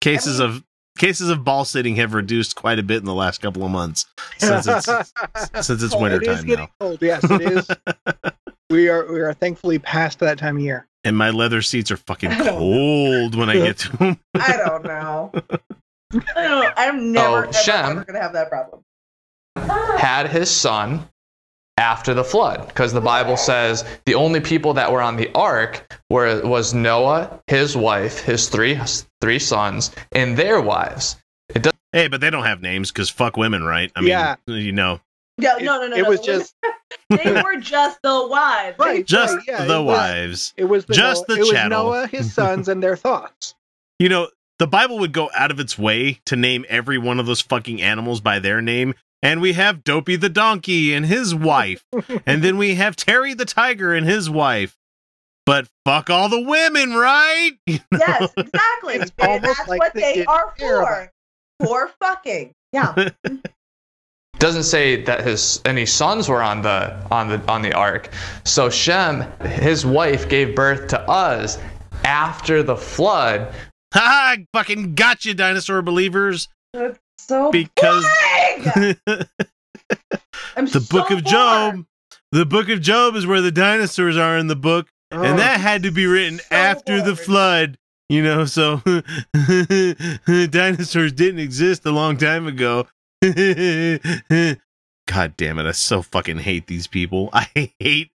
cases 0.00 0.40
of 0.40 0.64
cases 0.98 1.28
of 1.30 1.44
ball 1.44 1.64
sitting 1.64 1.94
have 1.96 2.12
reduced 2.12 2.56
quite 2.56 2.78
a 2.80 2.82
bit 2.82 2.96
in 2.98 3.04
the 3.04 3.14
last 3.14 3.40
couple 3.40 3.64
of 3.64 3.70
months 3.70 4.04
since 4.38 4.66
it's 4.66 4.86
since 5.66 5.82
it's 5.82 5.94
winter 5.94 6.16
It 6.20 6.26
is 6.26 6.36
time 6.38 6.46
getting 6.46 6.64
now. 6.64 6.70
cold. 6.80 6.98
Yes, 7.00 7.22
it 7.30 7.40
is. 7.40 7.68
we 8.72 8.88
are 8.88 9.10
we 9.12 9.20
are 9.20 9.32
thankfully 9.34 9.78
past 9.78 10.18
that 10.20 10.38
time 10.38 10.56
of 10.56 10.62
year. 10.62 10.86
And 11.04 11.16
my 11.16 11.30
leather 11.30 11.62
seats 11.62 11.90
are 11.90 11.96
fucking 11.96 12.30
I 12.32 12.38
don't 12.38 12.58
cold 12.58 13.34
when 13.34 13.48
I 13.50 13.54
get 13.54 13.78
to 13.78 13.96
them. 13.96 14.18
I 14.34 14.56
don't 14.56 14.84
know. 14.84 15.32
I 16.36 16.42
don't, 16.42 16.72
I'm 16.76 17.12
never, 17.12 17.26
Oh, 17.28 17.42
ever, 17.42 17.52
Shem. 17.52 17.84
ever 17.90 18.04
gonna 18.04 18.20
have 18.20 18.32
that 18.34 18.48
problem. 18.50 18.82
had 19.98 20.28
his 20.28 20.50
son 20.50 21.08
after 21.78 22.12
the 22.14 22.22
flood 22.24 22.66
because 22.68 22.92
the 22.92 23.00
bible 23.00 23.36
says 23.36 23.82
the 24.04 24.14
only 24.14 24.40
people 24.40 24.74
that 24.74 24.92
were 24.92 25.00
on 25.00 25.16
the 25.16 25.30
ark 25.34 25.98
were 26.10 26.40
was 26.46 26.74
noah 26.74 27.40
his 27.46 27.74
wife 27.76 28.20
his 28.20 28.50
three 28.50 28.78
three 29.22 29.38
sons 29.38 29.90
and 30.12 30.36
their 30.36 30.60
wives 30.60 31.16
it 31.54 31.62
does 31.62 31.72
Hey, 31.94 32.08
but 32.08 32.20
they 32.22 32.30
don't 32.30 32.44
have 32.44 32.62
names 32.62 32.90
because 32.90 33.10
fuck 33.10 33.36
women, 33.36 33.64
right? 33.64 33.92
I 33.94 34.00
mean, 34.00 34.08
Yeah. 34.08 34.36
you 34.46 34.72
know, 34.72 35.00
Yeah, 35.38 35.54
no, 35.60 35.80
no, 35.80 35.88
no. 35.88 35.96
it 35.96 36.02
no, 36.02 36.08
was 36.10 36.20
the 36.20 36.26
just- 36.26 36.54
they 37.10 37.32
were 37.42 37.56
just 37.56 37.98
the 38.02 38.26
wives. 38.28 38.78
Right. 38.78 39.04
just 39.06 39.34
right, 39.36 39.44
yeah, 39.48 39.64
the 39.64 39.80
it 39.80 39.82
was- 39.84 39.96
wives. 39.98 40.54
It 40.56 40.64
was 40.64 40.84
the 40.84 40.94
Just 40.94 41.28
Noah, 41.28 41.36
the 41.36 41.42
it 41.42 41.52
was. 41.52 41.70
Noah, 41.70 42.06
his 42.06 42.32
sons, 42.34 42.68
and 42.68 42.82
their 42.82 42.96
thoughts. 42.96 43.54
You 43.98 44.08
know, 44.08 44.28
the 44.58 44.66
Bible 44.66 44.98
would 44.98 45.12
go 45.12 45.30
out 45.34 45.50
of 45.50 45.58
its 45.58 45.78
way 45.78 46.20
to 46.26 46.36
name 46.36 46.64
every 46.68 46.98
one 46.98 47.18
of 47.18 47.26
those 47.26 47.40
fucking 47.40 47.80
animals 47.82 48.20
by 48.20 48.38
their 48.38 48.60
name. 48.60 48.94
And 49.24 49.40
we 49.40 49.52
have 49.52 49.84
Dopey 49.84 50.16
the 50.16 50.28
donkey 50.28 50.92
and 50.92 51.06
his 51.06 51.32
wife. 51.34 51.84
and 52.26 52.42
then 52.42 52.56
we 52.58 52.74
have 52.74 52.96
Terry 52.96 53.34
the 53.34 53.44
tiger 53.44 53.94
and 53.94 54.04
his 54.06 54.28
wife. 54.28 54.76
But 55.46 55.68
fuck 55.84 56.10
all 56.10 56.28
the 56.28 56.40
women, 56.40 56.94
right? 56.94 57.52
Yes, 57.66 58.32
exactly. 58.36 58.94
It's 58.94 59.12
They- 59.16 59.26
almost 59.26 59.56
that's 59.58 59.68
like 59.68 59.80
what 59.80 59.94
they 59.94 60.00
they 60.16 60.24
are 60.24 60.52
for. 60.58 61.12
For 61.64 61.90
fucking. 62.00 62.52
Yeah. 62.72 63.10
Doesn't 64.42 64.64
say 64.64 65.00
that 65.04 65.22
his 65.22 65.60
any 65.64 65.86
sons 65.86 66.28
were 66.28 66.42
on 66.42 66.62
the 66.62 66.96
on 67.12 67.28
the 67.28 67.40
on 67.48 67.62
the 67.62 67.72
ark 67.72 68.10
so 68.44 68.68
shem 68.68 69.24
his 69.40 69.86
wife 69.86 70.28
gave 70.28 70.56
birth 70.56 70.88
to 70.88 71.00
Uz 71.08 71.58
after 72.04 72.64
the 72.64 72.76
flood 72.76 73.54
Ha! 73.94 74.36
Fucking 74.52 74.94
gotcha, 74.94 75.34
dinosaur 75.34 75.82
believers. 75.82 76.48
That's 76.72 76.98
so 77.18 77.52
Because 77.52 78.04
boring! 78.04 78.96
I'm 80.56 80.66
the 80.66 80.86
book 80.90 81.08
so 81.08 81.16
of 81.16 81.24
Job. 81.24 81.84
The 82.32 82.46
book 82.46 82.68
of 82.70 82.80
Job 82.80 83.14
is 83.14 83.26
where 83.26 83.42
the 83.42 83.52
dinosaurs 83.52 84.16
are 84.16 84.38
in 84.38 84.46
the 84.46 84.56
book, 84.56 84.88
Oh, 85.10 85.22
and 85.22 85.38
that 85.38 85.60
had 85.60 85.82
to 85.82 85.90
be 85.90 86.06
written 86.06 86.38
so 86.38 86.44
after 86.50 87.02
the 87.02 87.14
flood. 87.14 87.76
You 88.08 88.22
know, 88.22 88.46
so 88.46 88.78
dinosaurs 90.46 91.12
didn't 91.12 91.40
exist 91.40 91.84
a 91.84 91.90
long 91.90 92.16
time 92.16 92.46
ago. 92.46 92.86
God 95.08 95.36
damn 95.36 95.58
it! 95.58 95.66
I 95.66 95.72
so 95.72 96.02
fucking 96.02 96.38
hate 96.38 96.66
these 96.66 96.86
people. 96.86 97.30
I 97.32 97.72
hate. 97.78 98.10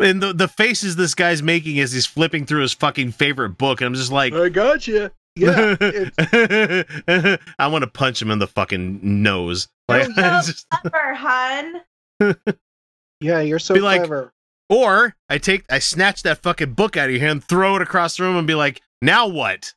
And 0.00 0.22
the, 0.22 0.32
the 0.32 0.46
faces 0.48 0.94
this 0.96 1.14
guy's 1.14 1.42
making 1.42 1.80
as 1.80 1.92
he's 1.92 2.06
flipping 2.06 2.46
through 2.46 2.62
his 2.62 2.72
fucking 2.72 3.12
favorite 3.12 3.58
book, 3.58 3.80
and 3.80 3.86
I'm 3.88 3.94
just 3.94 4.12
like, 4.12 4.32
I 4.32 4.48
got 4.48 4.86
you. 4.86 5.10
Yeah, 5.34 5.76
I 7.58 7.66
want 7.66 7.82
to 7.82 7.90
punch 7.92 8.22
him 8.22 8.30
in 8.30 8.38
the 8.38 8.46
fucking 8.46 9.00
nose. 9.02 9.68
Like, 9.88 10.08
You're 10.16 10.26
it's 10.38 10.46
just- 10.46 10.66
clever, 10.70 11.14
hun. 11.14 11.80
yeah, 13.20 13.40
you're 13.40 13.58
so 13.58 13.74
Be 13.74 13.80
like- 13.80 14.00
clever. 14.00 14.32
Or 14.70 15.16
I 15.30 15.38
take 15.38 15.64
I 15.70 15.78
snatch 15.78 16.22
that 16.24 16.42
fucking 16.42 16.74
book 16.74 16.96
out 16.98 17.06
of 17.06 17.12
your 17.12 17.20
hand, 17.20 17.42
throw 17.42 17.76
it 17.76 17.82
across 17.82 18.16
the 18.18 18.24
room, 18.24 18.36
and 18.36 18.46
be 18.46 18.54
like, 18.54 18.82
now 19.00 19.26
what? 19.26 19.72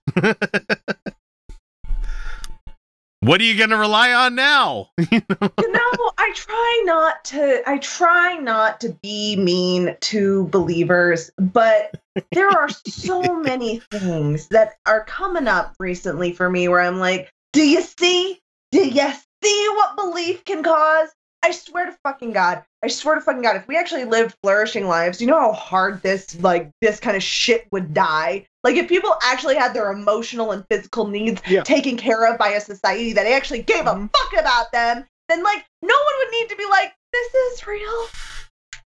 What 3.31 3.39
are 3.39 3.45
you 3.45 3.57
gonna 3.57 3.77
rely 3.77 4.11
on 4.11 4.35
now? 4.35 4.89
you 4.97 5.21
know, 5.29 6.11
I 6.17 6.33
try 6.35 6.83
not 6.83 7.23
to 7.25 7.61
I 7.65 7.77
try 7.77 8.35
not 8.35 8.81
to 8.81 8.89
be 9.01 9.37
mean 9.37 9.95
to 10.01 10.47
believers, 10.47 11.31
but 11.39 11.95
there 12.33 12.49
are 12.49 12.67
so 12.67 13.21
many 13.41 13.79
things 13.89 14.49
that 14.49 14.73
are 14.85 15.05
coming 15.05 15.47
up 15.47 15.75
recently 15.79 16.33
for 16.33 16.49
me 16.49 16.67
where 16.67 16.81
I'm 16.81 16.99
like, 16.99 17.31
do 17.53 17.65
you 17.65 17.81
see? 17.81 18.37
Do 18.73 18.85
you 18.85 19.13
see 19.41 19.67
what 19.75 19.95
belief 19.95 20.43
can 20.43 20.61
cause? 20.61 21.07
I 21.43 21.51
swear 21.51 21.88
to 21.88 21.97
fucking 22.03 22.34
God. 22.34 22.63
I 22.84 22.88
swear 22.88 23.15
to 23.15 23.22
fucking 23.22 23.41
God, 23.41 23.55
if 23.55 23.68
we 23.68 23.76
actually 23.77 24.05
lived 24.05 24.35
flourishing 24.43 24.88
lives, 24.88 25.19
you 25.19 25.27
know 25.27 25.39
how 25.39 25.53
hard 25.53 26.01
this 26.03 26.39
like 26.39 26.69
this 26.81 26.99
kind 26.99 27.18
of 27.18 27.23
shit 27.23 27.68
would 27.72 27.93
die? 27.93 28.45
Like 28.63 28.76
if 28.76 28.88
people 28.88 29.15
actually 29.23 29.55
had 29.55 29.73
their 29.73 29.91
emotional 29.91 30.51
and 30.51 30.63
physical 30.69 31.07
needs 31.07 31.41
Yeah. 31.47 31.63
taken 31.63 31.97
care 31.97 32.31
of 32.31 32.38
by 32.38 32.49
a 32.49 32.61
society 32.61 33.13
that 33.13 33.26
actually 33.26 33.63
gave 33.63 33.88
a 33.88 34.09
fuck 34.13 34.39
about 34.39 34.72
them, 34.72 35.05
then 35.30 35.43
like 35.43 35.65
no 35.81 35.95
one 35.95 36.13
would 36.19 36.31
need 36.31 36.49
to 36.49 36.55
be 36.55 36.65
like, 36.69 36.93
this 37.11 37.34
is 37.34 37.65
real. 37.68 38.07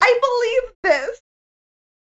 I 0.01 0.20
believe 0.22 0.74
this. 0.85 1.20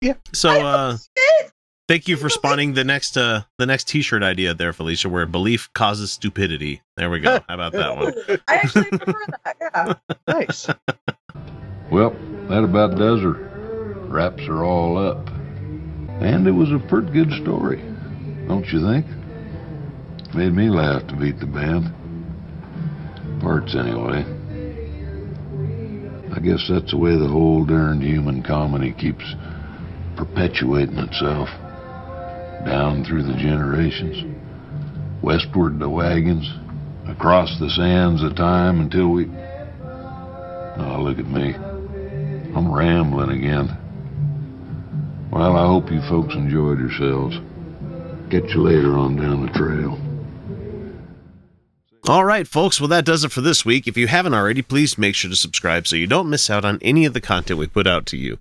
Yeah. 0.00 0.14
So 0.32 0.48
uh 0.50 0.96
Shit. 0.96 1.52
Thank 1.88 2.06
you 2.06 2.16
for 2.16 2.28
spawning 2.28 2.74
the 2.74 2.84
next 2.84 3.16
uh 3.16 3.42
the 3.56 3.66
next 3.66 3.88
t 3.88 4.02
shirt 4.02 4.22
idea 4.22 4.54
there, 4.54 4.72
Felicia, 4.72 5.08
where 5.08 5.26
belief 5.26 5.72
causes 5.72 6.12
stupidity. 6.12 6.82
There 6.96 7.10
we 7.10 7.20
go. 7.20 7.40
How 7.48 7.54
about 7.54 7.72
that 7.72 7.96
one? 7.96 8.14
I 8.48 8.54
actually 8.56 8.90
prefer 8.90 9.26
that. 9.44 9.56
Yeah. 9.60 9.94
Nice. 10.28 10.68
Well, 11.90 12.10
that 12.48 12.62
about 12.62 12.96
does 12.96 13.22
her. 13.22 13.32
Wraps 14.08 14.44
her 14.46 14.62
all 14.62 14.98
up. 14.98 15.28
And 16.20 16.46
it 16.46 16.52
was 16.52 16.70
a 16.70 16.78
pretty 16.78 17.10
good 17.12 17.32
story, 17.42 17.78
don't 18.46 18.66
you 18.66 18.80
think? 18.84 19.06
Made 20.34 20.52
me 20.52 20.68
laugh 20.68 21.06
to 21.08 21.16
beat 21.16 21.38
the 21.40 21.46
band. 21.46 21.94
Parts, 23.40 23.74
anyway. 23.74 24.24
I 26.34 26.40
guess 26.40 26.68
that's 26.68 26.90
the 26.90 26.98
way 26.98 27.16
the 27.16 27.28
whole 27.28 27.64
darned 27.64 28.02
human 28.02 28.42
comedy 28.42 28.92
keeps 28.92 29.24
perpetuating 30.16 30.98
itself. 30.98 31.48
Down 32.64 33.04
through 33.04 33.22
the 33.24 33.34
generations. 33.34 34.24
Westward 35.22 35.78
the 35.78 35.88
wagons. 35.88 36.48
Across 37.06 37.58
the 37.58 37.70
sands 37.70 38.22
of 38.22 38.36
time 38.36 38.80
until 38.80 39.08
we. 39.08 39.26
Oh, 39.26 41.00
look 41.02 41.18
at 41.18 41.26
me. 41.26 41.54
I'm 42.54 42.70
rambling 42.72 43.30
again. 43.30 43.76
Well, 45.30 45.56
I 45.56 45.66
hope 45.66 45.90
you 45.90 46.00
folks 46.02 46.34
enjoyed 46.34 46.78
yourselves. 46.78 47.36
Catch 48.30 48.54
you 48.54 48.62
later 48.62 48.94
on 48.96 49.16
down 49.16 49.46
the 49.46 49.52
trail. 49.52 49.98
All 52.08 52.24
right, 52.24 52.48
folks. 52.48 52.80
Well, 52.80 52.88
that 52.88 53.04
does 53.04 53.24
it 53.24 53.32
for 53.32 53.42
this 53.42 53.64
week. 53.64 53.86
If 53.86 53.96
you 53.96 54.06
haven't 54.06 54.34
already, 54.34 54.62
please 54.62 54.96
make 54.96 55.14
sure 55.14 55.30
to 55.30 55.36
subscribe 55.36 55.86
so 55.86 55.96
you 55.96 56.06
don't 56.06 56.30
miss 56.30 56.48
out 56.48 56.64
on 56.64 56.78
any 56.80 57.04
of 57.04 57.12
the 57.12 57.20
content 57.20 57.58
we 57.58 57.66
put 57.66 57.86
out 57.86 58.06
to 58.06 58.16
you. 58.16 58.38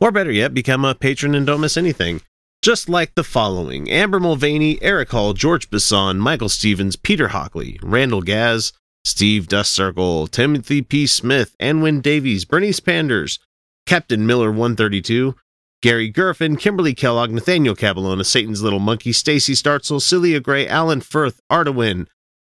Or 0.00 0.10
better 0.10 0.30
yet, 0.30 0.54
become 0.54 0.84
a 0.84 0.94
patron 0.94 1.34
and 1.34 1.46
don't 1.46 1.60
miss 1.60 1.76
anything. 1.76 2.20
Just 2.66 2.88
like 2.88 3.14
the 3.14 3.22
following 3.22 3.88
Amber 3.88 4.18
Mulvaney, 4.18 4.82
Eric 4.82 5.12
Hall, 5.12 5.34
George 5.34 5.70
Bisson, 5.70 6.18
Michael 6.18 6.48
Stevens, 6.48 6.96
Peter 6.96 7.28
Hockley, 7.28 7.78
Randall 7.80 8.22
Gaz, 8.22 8.72
Steve 9.04 9.46
Dust 9.46 9.72
Circle, 9.72 10.26
Timothy 10.26 10.82
P. 10.82 11.06
Smith, 11.06 11.54
Anwin 11.62 12.02
Davies, 12.02 12.44
Bernice 12.44 12.80
Panders, 12.80 13.38
Captain 13.86 14.26
Miller 14.26 14.50
132, 14.50 15.36
Gary 15.80 16.12
Gerfin, 16.12 16.58
Kimberly 16.58 16.92
Kellogg, 16.92 17.30
Nathaniel 17.30 17.76
Caballona, 17.76 18.26
Satan's 18.26 18.64
Little 18.64 18.80
Monkey, 18.80 19.12
Stacy 19.12 19.52
Startzel, 19.52 20.02
Celia 20.02 20.40
Gray, 20.40 20.66
Alan 20.66 21.00
Firth, 21.00 21.40
Artawin, 21.48 22.08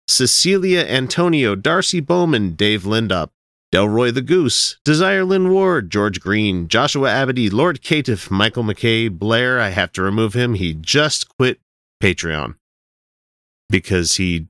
Cecilia 0.07 0.85
Antonio, 0.85 1.53
Darcy 1.53 1.99
Bowman, 1.99 2.53
Dave 2.53 2.83
Lindop, 2.83 3.31
Delroy 3.73 4.13
the 4.13 4.21
Goose, 4.21 4.77
Desire 4.85 5.25
Lynn 5.25 5.51
Ward, 5.51 5.89
George 5.89 6.21
Green, 6.21 6.67
Joshua 6.67 7.09
Abady, 7.09 7.51
Lord 7.51 7.81
Caitiff, 7.81 8.31
Michael 8.31 8.63
McKay, 8.63 9.11
Blair. 9.11 9.59
I 9.59 9.69
have 9.69 9.91
to 9.93 10.01
remove 10.01 10.33
him. 10.33 10.53
He 10.53 10.73
just 10.73 11.27
quit 11.37 11.59
Patreon 12.01 12.55
because 13.69 14.15
he 14.15 14.47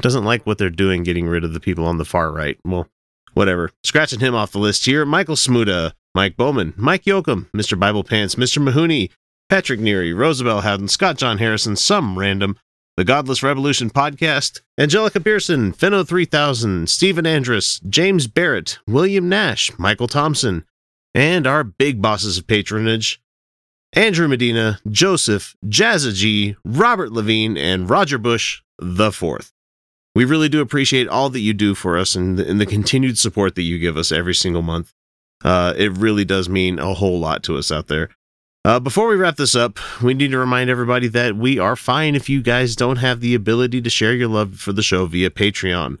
doesn't 0.00 0.24
like 0.24 0.46
what 0.46 0.58
they're 0.58 0.70
doing, 0.70 1.02
getting 1.02 1.26
rid 1.26 1.44
of 1.44 1.52
the 1.52 1.60
people 1.60 1.84
on 1.86 1.98
the 1.98 2.04
far 2.04 2.30
right. 2.30 2.58
Well, 2.64 2.86
whatever. 3.34 3.70
Scratching 3.84 4.20
him 4.20 4.34
off 4.34 4.52
the 4.52 4.58
list 4.58 4.86
here. 4.86 5.04
Michael 5.04 5.36
Smuda, 5.36 5.92
Mike 6.14 6.36
Bowman, 6.36 6.74
Mike 6.76 7.04
Yoakum, 7.04 7.50
Mr. 7.50 7.78
Bible 7.78 8.04
Pants, 8.04 8.36
Mr. 8.36 8.62
Mahoney, 8.62 9.10
Patrick 9.48 9.80
Neary, 9.80 10.16
Roosevelt 10.16 10.64
Howden, 10.64 10.88
Scott 10.88 11.16
John 11.16 11.38
Harrison, 11.38 11.76
some 11.76 12.18
random, 12.18 12.56
the 12.96 13.04
Godless 13.04 13.42
Revolution 13.42 13.88
podcast, 13.88 14.60
Angelica 14.78 15.18
Pearson, 15.18 15.72
Fenno 15.72 16.06
3000, 16.06 16.88
Stephen 16.88 17.26
Andrus, 17.26 17.80
James 17.80 18.26
Barrett, 18.26 18.78
William 18.86 19.28
Nash, 19.28 19.70
Michael 19.78 20.08
Thompson, 20.08 20.64
and 21.14 21.46
our 21.46 21.64
big 21.64 22.02
bosses 22.02 22.36
of 22.36 22.46
patronage, 22.46 23.22
Andrew 23.94 24.28
Medina, 24.28 24.78
Joseph, 24.90 25.56
Jazza 25.66 26.14
G, 26.14 26.56
Robert 26.64 27.12
Levine, 27.12 27.56
and 27.56 27.88
Roger 27.88 28.18
Bush 28.18 28.62
the 28.78 29.10
fourth. 29.12 29.52
We 30.14 30.24
really 30.26 30.50
do 30.50 30.60
appreciate 30.60 31.08
all 31.08 31.30
that 31.30 31.40
you 31.40 31.54
do 31.54 31.74
for 31.74 31.96
us 31.96 32.14
and 32.14 32.38
the, 32.38 32.48
and 32.48 32.60
the 32.60 32.66
continued 32.66 33.16
support 33.16 33.54
that 33.54 33.62
you 33.62 33.78
give 33.78 33.96
us 33.96 34.12
every 34.12 34.34
single 34.34 34.62
month. 34.62 34.92
Uh, 35.42 35.72
it 35.76 35.92
really 35.92 36.24
does 36.24 36.48
mean 36.48 36.78
a 36.78 36.92
whole 36.94 37.18
lot 37.18 37.42
to 37.44 37.56
us 37.56 37.72
out 37.72 37.88
there. 37.88 38.10
Uh, 38.64 38.78
before 38.78 39.08
we 39.08 39.16
wrap 39.16 39.36
this 39.36 39.56
up, 39.56 39.80
we 40.00 40.14
need 40.14 40.30
to 40.30 40.38
remind 40.38 40.70
everybody 40.70 41.08
that 41.08 41.34
we 41.34 41.58
are 41.58 41.74
fine 41.74 42.14
if 42.14 42.28
you 42.28 42.40
guys 42.40 42.76
don't 42.76 42.98
have 42.98 43.18
the 43.20 43.34
ability 43.34 43.82
to 43.82 43.90
share 43.90 44.14
your 44.14 44.28
love 44.28 44.54
for 44.54 44.72
the 44.72 44.84
show 44.84 45.04
via 45.06 45.30
Patreon. 45.30 45.98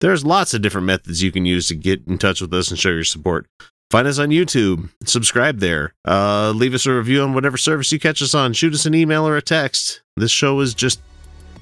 There's 0.00 0.24
lots 0.24 0.54
of 0.54 0.62
different 0.62 0.86
methods 0.86 1.24
you 1.24 1.32
can 1.32 1.44
use 1.44 1.66
to 1.68 1.74
get 1.74 2.06
in 2.06 2.18
touch 2.18 2.40
with 2.40 2.54
us 2.54 2.70
and 2.70 2.78
show 2.78 2.90
your 2.90 3.02
support. 3.02 3.48
Find 3.90 4.06
us 4.06 4.20
on 4.20 4.28
YouTube, 4.28 4.90
subscribe 5.04 5.58
there, 5.58 5.94
uh, 6.06 6.52
leave 6.54 6.74
us 6.74 6.86
a 6.86 6.94
review 6.94 7.20
on 7.22 7.34
whatever 7.34 7.56
service 7.56 7.90
you 7.90 7.98
catch 7.98 8.22
us 8.22 8.34
on, 8.34 8.52
shoot 8.52 8.74
us 8.74 8.86
an 8.86 8.94
email 8.94 9.26
or 9.26 9.36
a 9.36 9.42
text. 9.42 10.02
This 10.16 10.30
show 10.30 10.60
is 10.60 10.72
just, 10.72 11.00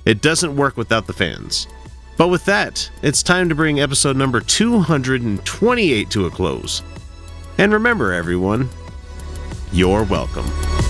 it 0.05 0.20
doesn't 0.20 0.55
work 0.55 0.77
without 0.77 1.07
the 1.07 1.12
fans. 1.15 1.66
But 2.19 2.29
with 2.29 2.45
that, 2.45 2.91
it's 3.03 3.23
time 3.23 3.49
to 3.49 3.55
bring 3.55 3.81
episode 3.81 4.19
number 4.19 4.41
228 4.41 6.11
to 6.11 6.27
a 6.27 6.31
close. 6.31 6.83
And 7.57 7.73
remember, 7.73 8.12
everyone, 8.12 8.69
you're 9.73 10.05
welcome. 10.05 10.81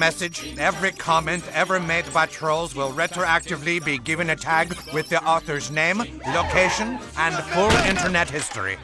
Every 0.00 0.12
message, 0.12 0.58
every 0.58 0.92
comment 0.92 1.44
ever 1.52 1.78
made 1.78 2.10
by 2.14 2.24
trolls 2.24 2.74
will 2.74 2.90
retroactively 2.92 3.84
be 3.84 3.98
given 3.98 4.30
a 4.30 4.36
tag 4.36 4.74
with 4.94 5.10
the 5.10 5.22
author's 5.22 5.70
name, 5.70 5.98
location, 5.98 6.98
and 7.18 7.34
full 7.34 7.70
internet 7.86 8.30
history. 8.30 8.78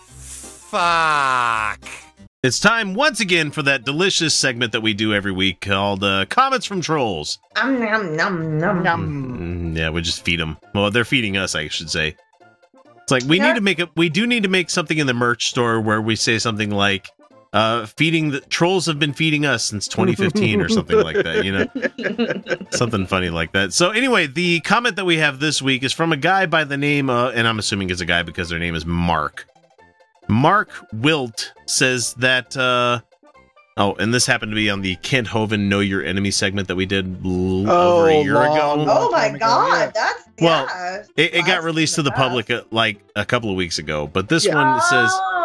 Fuck. 0.00 1.86
It's 2.42 2.58
time 2.58 2.94
once 2.94 3.20
again 3.20 3.50
for 3.50 3.62
that 3.64 3.84
delicious 3.84 4.34
segment 4.34 4.72
that 4.72 4.80
we 4.80 4.94
do 4.94 5.12
every 5.12 5.32
week 5.32 5.60
called 5.60 6.02
uh, 6.02 6.24
Comments 6.30 6.64
from 6.64 6.80
Trolls. 6.80 7.38
Um, 7.56 7.78
num, 7.78 8.16
num, 8.16 8.58
num, 8.58 8.82
num. 8.82 9.38
Mm, 9.38 9.76
yeah, 9.76 9.90
we 9.90 10.00
just 10.00 10.24
feed 10.24 10.40
them. 10.40 10.56
Well, 10.74 10.90
they're 10.90 11.04
feeding 11.04 11.36
us, 11.36 11.54
I 11.54 11.68
should 11.68 11.90
say. 11.90 12.16
It's 13.02 13.10
like 13.10 13.24
we 13.24 13.38
need 13.38 13.56
to 13.56 13.60
make 13.60 13.78
a 13.78 13.90
we 13.96 14.08
do 14.08 14.26
need 14.26 14.44
to 14.44 14.48
make 14.48 14.70
something 14.70 14.96
in 14.96 15.06
the 15.06 15.12
merch 15.12 15.50
store 15.50 15.78
where 15.78 16.00
we 16.00 16.16
say 16.16 16.38
something 16.38 16.70
like 16.70 17.10
uh 17.52 17.84
feeding 17.86 18.30
the 18.30 18.40
trolls 18.42 18.86
have 18.86 18.98
been 18.98 19.12
feeding 19.12 19.44
us 19.44 19.64
since 19.64 19.88
2015 19.88 20.60
or 20.60 20.68
something 20.68 20.98
like 21.00 21.16
that, 21.16 21.44
you 21.44 21.52
know. 21.52 22.66
something 22.70 23.06
funny 23.06 23.28
like 23.30 23.52
that. 23.52 23.72
So 23.72 23.90
anyway, 23.90 24.26
the 24.28 24.60
comment 24.60 24.96
that 24.96 25.04
we 25.04 25.16
have 25.18 25.40
this 25.40 25.60
week 25.60 25.82
is 25.82 25.92
from 25.92 26.12
a 26.12 26.16
guy 26.16 26.46
by 26.46 26.62
the 26.64 26.76
name 26.76 27.10
uh, 27.10 27.30
and 27.30 27.48
I'm 27.48 27.58
assuming 27.58 27.90
it's 27.90 28.00
a 28.00 28.06
guy 28.06 28.22
because 28.22 28.48
their 28.50 28.58
name 28.60 28.74
is 28.76 28.86
Mark. 28.86 29.46
Mark 30.28 30.70
Wilt 30.92 31.52
says 31.66 32.14
that 32.14 32.56
uh 32.56 33.00
Oh, 33.76 33.94
and 33.94 34.12
this 34.12 34.26
happened 34.26 34.50
to 34.52 34.56
be 34.56 34.68
on 34.68 34.82
the 34.82 34.96
Kent 34.96 35.28
Hovind 35.28 35.68
Know 35.68 35.80
Your 35.80 36.04
Enemy 36.04 36.32
segment 36.32 36.68
that 36.68 36.76
we 36.76 36.84
did 36.84 37.24
l- 37.24 37.70
over 37.70 38.08
a 38.08 38.22
year 38.22 38.34
ago. 38.36 38.84
Oh 38.86 39.10
my 39.10 39.30
god, 39.38 39.92
that's 39.94 40.24
Well, 40.38 40.66
yeah. 40.66 41.04
It, 41.16 41.34
it 41.36 41.46
got 41.46 41.62
released 41.62 41.94
to 41.94 42.02
the 42.02 42.10
public 42.10 42.50
uh, 42.50 42.64
like 42.70 43.00
a 43.16 43.24
couple 43.24 43.48
of 43.48 43.56
weeks 43.56 43.78
ago, 43.78 44.06
but 44.06 44.28
this 44.28 44.46
one 44.46 44.80
says 44.82 45.10
Oh. 45.12 45.39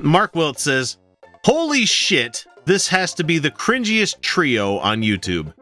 Mark 0.00 0.34
Wilt 0.34 0.58
says, 0.58 0.96
"Holy 1.44 1.86
shit, 1.86 2.44
this 2.64 2.88
has 2.88 3.14
to 3.14 3.24
be 3.24 3.38
the 3.38 3.50
cringiest 3.50 4.20
trio 4.20 4.78
on 4.78 5.02
YouTube." 5.02 5.52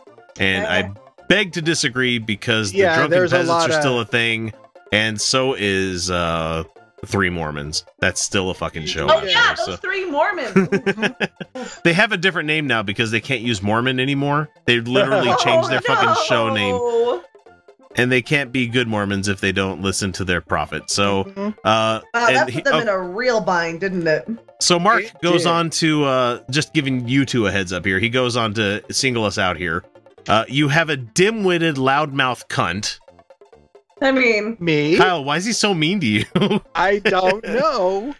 And 0.41 0.67
I 0.67 0.91
beg 1.29 1.53
to 1.55 1.63
disagree 1.63 2.19
because 2.19 2.73
the 2.73 2.79
Yeah, 2.79 2.97
drunken 2.97 3.19
peasants 3.21 3.51
are 3.51 3.69
of- 3.69 3.75
still 3.75 4.01
a 4.01 4.05
thing, 4.05 4.53
and 4.93 5.21
so 5.21 5.55
is 5.59 6.11
uh 6.11 6.65
Three 7.07 7.31
Mormons. 7.31 7.85
That's 8.01 8.21
still 8.21 8.51
a 8.51 8.55
fucking 8.55 8.87
show. 8.87 9.07
Oh 9.09 9.23
yeah, 9.23 9.55
there, 9.55 9.57
those 9.57 9.67
so- 9.67 9.77
three 9.77 10.05
Mormons. 10.11 10.69
They 11.85 11.93
have 11.93 12.11
a 12.13 12.17
different 12.17 12.47
name 12.49 12.67
now 12.67 12.83
because 12.83 13.11
they 13.13 13.21
can't 13.21 13.41
use 13.41 13.63
Mormon 13.63 14.01
anymore. 14.01 14.49
They 14.65 14.81
literally 14.81 15.33
changed 15.45 15.71
their 15.71 15.81
fucking 15.81 16.25
show 16.29 16.53
name. 16.53 16.75
Oh, 17.99 18.03
And 18.03 18.13
they 18.13 18.23
can't 18.23 18.53
be 18.53 18.67
good 18.67 18.87
Mormons 18.89 19.29
if 19.29 19.41
they 19.41 19.53
don't 19.53 19.83
listen 19.83 20.13
to 20.13 20.25
their 20.25 20.41
prophet. 20.41 20.89
So, 20.91 21.21
uh, 21.37 21.53
Wow, 21.65 22.01
that 22.13 22.45
put 22.47 22.55
he- 22.55 22.61
them 22.61 22.75
oh, 22.75 22.81
in 22.81 22.89
a 22.89 22.99
real 22.99 23.41
bind, 23.41 23.81
didn't 23.81 24.07
it? 24.07 24.29
So 24.61 24.79
Mark 24.79 25.05
It 25.05 25.21
goes 25.23 25.43
did. 25.45 25.51
on 25.51 25.71
to 25.71 26.05
uh, 26.05 26.41
just 26.51 26.73
giving 26.75 27.07
you 27.09 27.25
two 27.25 27.47
a 27.47 27.51
heads 27.51 27.73
up 27.73 27.85
here. 27.85 27.99
He 28.01 28.09
goes 28.09 28.37
on 28.37 28.55
to 28.55 28.83
single 28.93 29.25
us 29.25 29.39
out 29.39 29.57
here. 29.57 29.85
Uh, 30.27 30.45
you 30.49 30.69
have 30.69 30.91
a 30.91 30.97
dim-witted 30.97 31.77
loudmouth 31.77 32.47
cunt. 32.49 32.99
I 34.03 34.13
mean, 34.13 34.57
me, 34.61 34.97
Kyle. 34.97 35.25
Why 35.25 35.37
is 35.37 35.45
he 35.45 35.53
so 35.53 35.75
mean 35.75 36.01
to 36.01 36.07
you? 36.07 36.25
I 36.75 36.99
don't 37.01 37.43
know. 37.45 38.15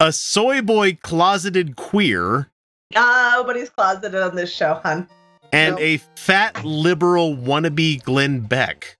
a 0.00 0.12
soy 0.12 0.62
boy 0.62 0.98
closeted 1.02 1.76
queer 1.76 2.50
Nobody's 2.94 3.70
closeted 3.70 4.14
on 4.20 4.34
this 4.36 4.52
show, 4.52 4.80
hun. 4.84 5.08
and 5.52 5.78
a 5.80 5.96
fat 6.16 6.64
liberal 6.64 7.36
wannabe 7.36 8.02
Glenn 8.02 8.40
Beck. 8.40 8.95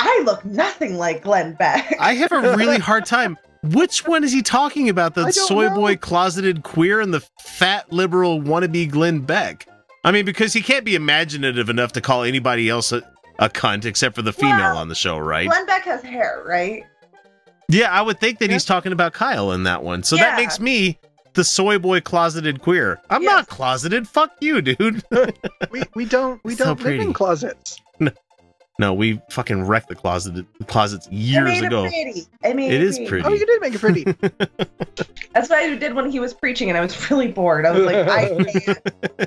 I 0.00 0.22
look 0.24 0.44
nothing 0.44 0.96
like 0.96 1.22
Glenn 1.22 1.54
Beck. 1.54 1.94
I 1.98 2.14
have 2.14 2.32
a 2.32 2.56
really 2.56 2.78
hard 2.90 3.04
time. 3.04 3.36
Which 3.64 4.06
one 4.06 4.22
is 4.22 4.32
he 4.32 4.42
talking 4.42 4.88
about? 4.88 5.14
The 5.14 5.32
soy 5.32 5.66
know. 5.68 5.74
boy 5.74 5.96
closeted 5.96 6.62
queer 6.62 7.00
and 7.00 7.12
the 7.12 7.20
fat 7.40 7.92
liberal 7.92 8.40
wannabe 8.40 8.88
Glenn 8.90 9.20
Beck? 9.20 9.66
I 10.04 10.12
mean, 10.12 10.24
because 10.24 10.52
he 10.52 10.62
can't 10.62 10.84
be 10.84 10.94
imaginative 10.94 11.68
enough 11.68 11.92
to 11.92 12.00
call 12.00 12.22
anybody 12.22 12.68
else 12.68 12.92
a, 12.92 13.02
a 13.40 13.48
cunt 13.48 13.84
except 13.84 14.14
for 14.14 14.22
the 14.22 14.32
female 14.32 14.58
Well, 14.58 14.78
on 14.78 14.88
the 14.88 14.94
show, 14.94 15.18
right? 15.18 15.48
Glenn 15.48 15.66
Beck 15.66 15.82
has 15.84 16.02
hair, 16.02 16.42
right? 16.46 16.84
Yeah, 17.68 17.90
I 17.90 18.00
would 18.00 18.20
think 18.20 18.38
that 18.38 18.50
he's 18.50 18.64
talking 18.64 18.92
about 18.92 19.12
Kyle 19.12 19.52
in 19.52 19.64
that 19.64 19.82
one. 19.82 20.02
So 20.04 20.16
that 20.16 20.36
makes 20.36 20.60
me 20.60 20.98
the 21.34 21.44
soy 21.44 21.78
boy 21.78 22.00
closeted 22.00 22.62
queer. 22.62 23.00
I'm 23.10 23.22
not 23.22 23.48
closeted. 23.48 24.08
Fuck 24.08 24.32
you, 24.40 24.62
dude. 24.62 25.02
we 25.70 25.82
we 25.94 26.04
don't 26.04 26.42
we 26.44 26.54
So 26.54 26.64
don't 26.66 26.80
live 26.80 27.00
in 27.00 27.12
closets. 27.12 27.78
no, 27.98 28.10
we 28.78 29.20
fucking 29.30 29.64
wrecked 29.66 29.88
the 29.88 29.94
closeted 29.96 30.46
closets 30.66 31.08
I 31.08 31.10
years 31.12 31.44
made 31.44 31.64
ago. 31.64 31.84
it 31.84 31.90
pretty. 31.90 32.26
I 32.44 32.52
made 32.52 32.72
It 32.72 32.80
it, 32.80 32.82
is 32.82 32.98
pretty. 33.08 33.24
Oh, 33.24 33.32
you 33.32 33.44
did 33.44 33.60
make 33.60 33.74
it 33.74 33.80
pretty. 33.80 34.04
That's 35.34 35.48
what 35.50 35.58
I 35.58 35.74
did 35.76 35.94
when 35.94 36.10
he 36.10 36.20
was 36.20 36.32
preaching, 36.34 36.68
and 36.68 36.78
I 36.78 36.80
was 36.80 37.10
really 37.10 37.28
bored. 37.28 37.66
I 37.66 37.72
was 37.72 37.84
like, 37.84 38.08
I 38.08 38.28
can't. 38.64 38.78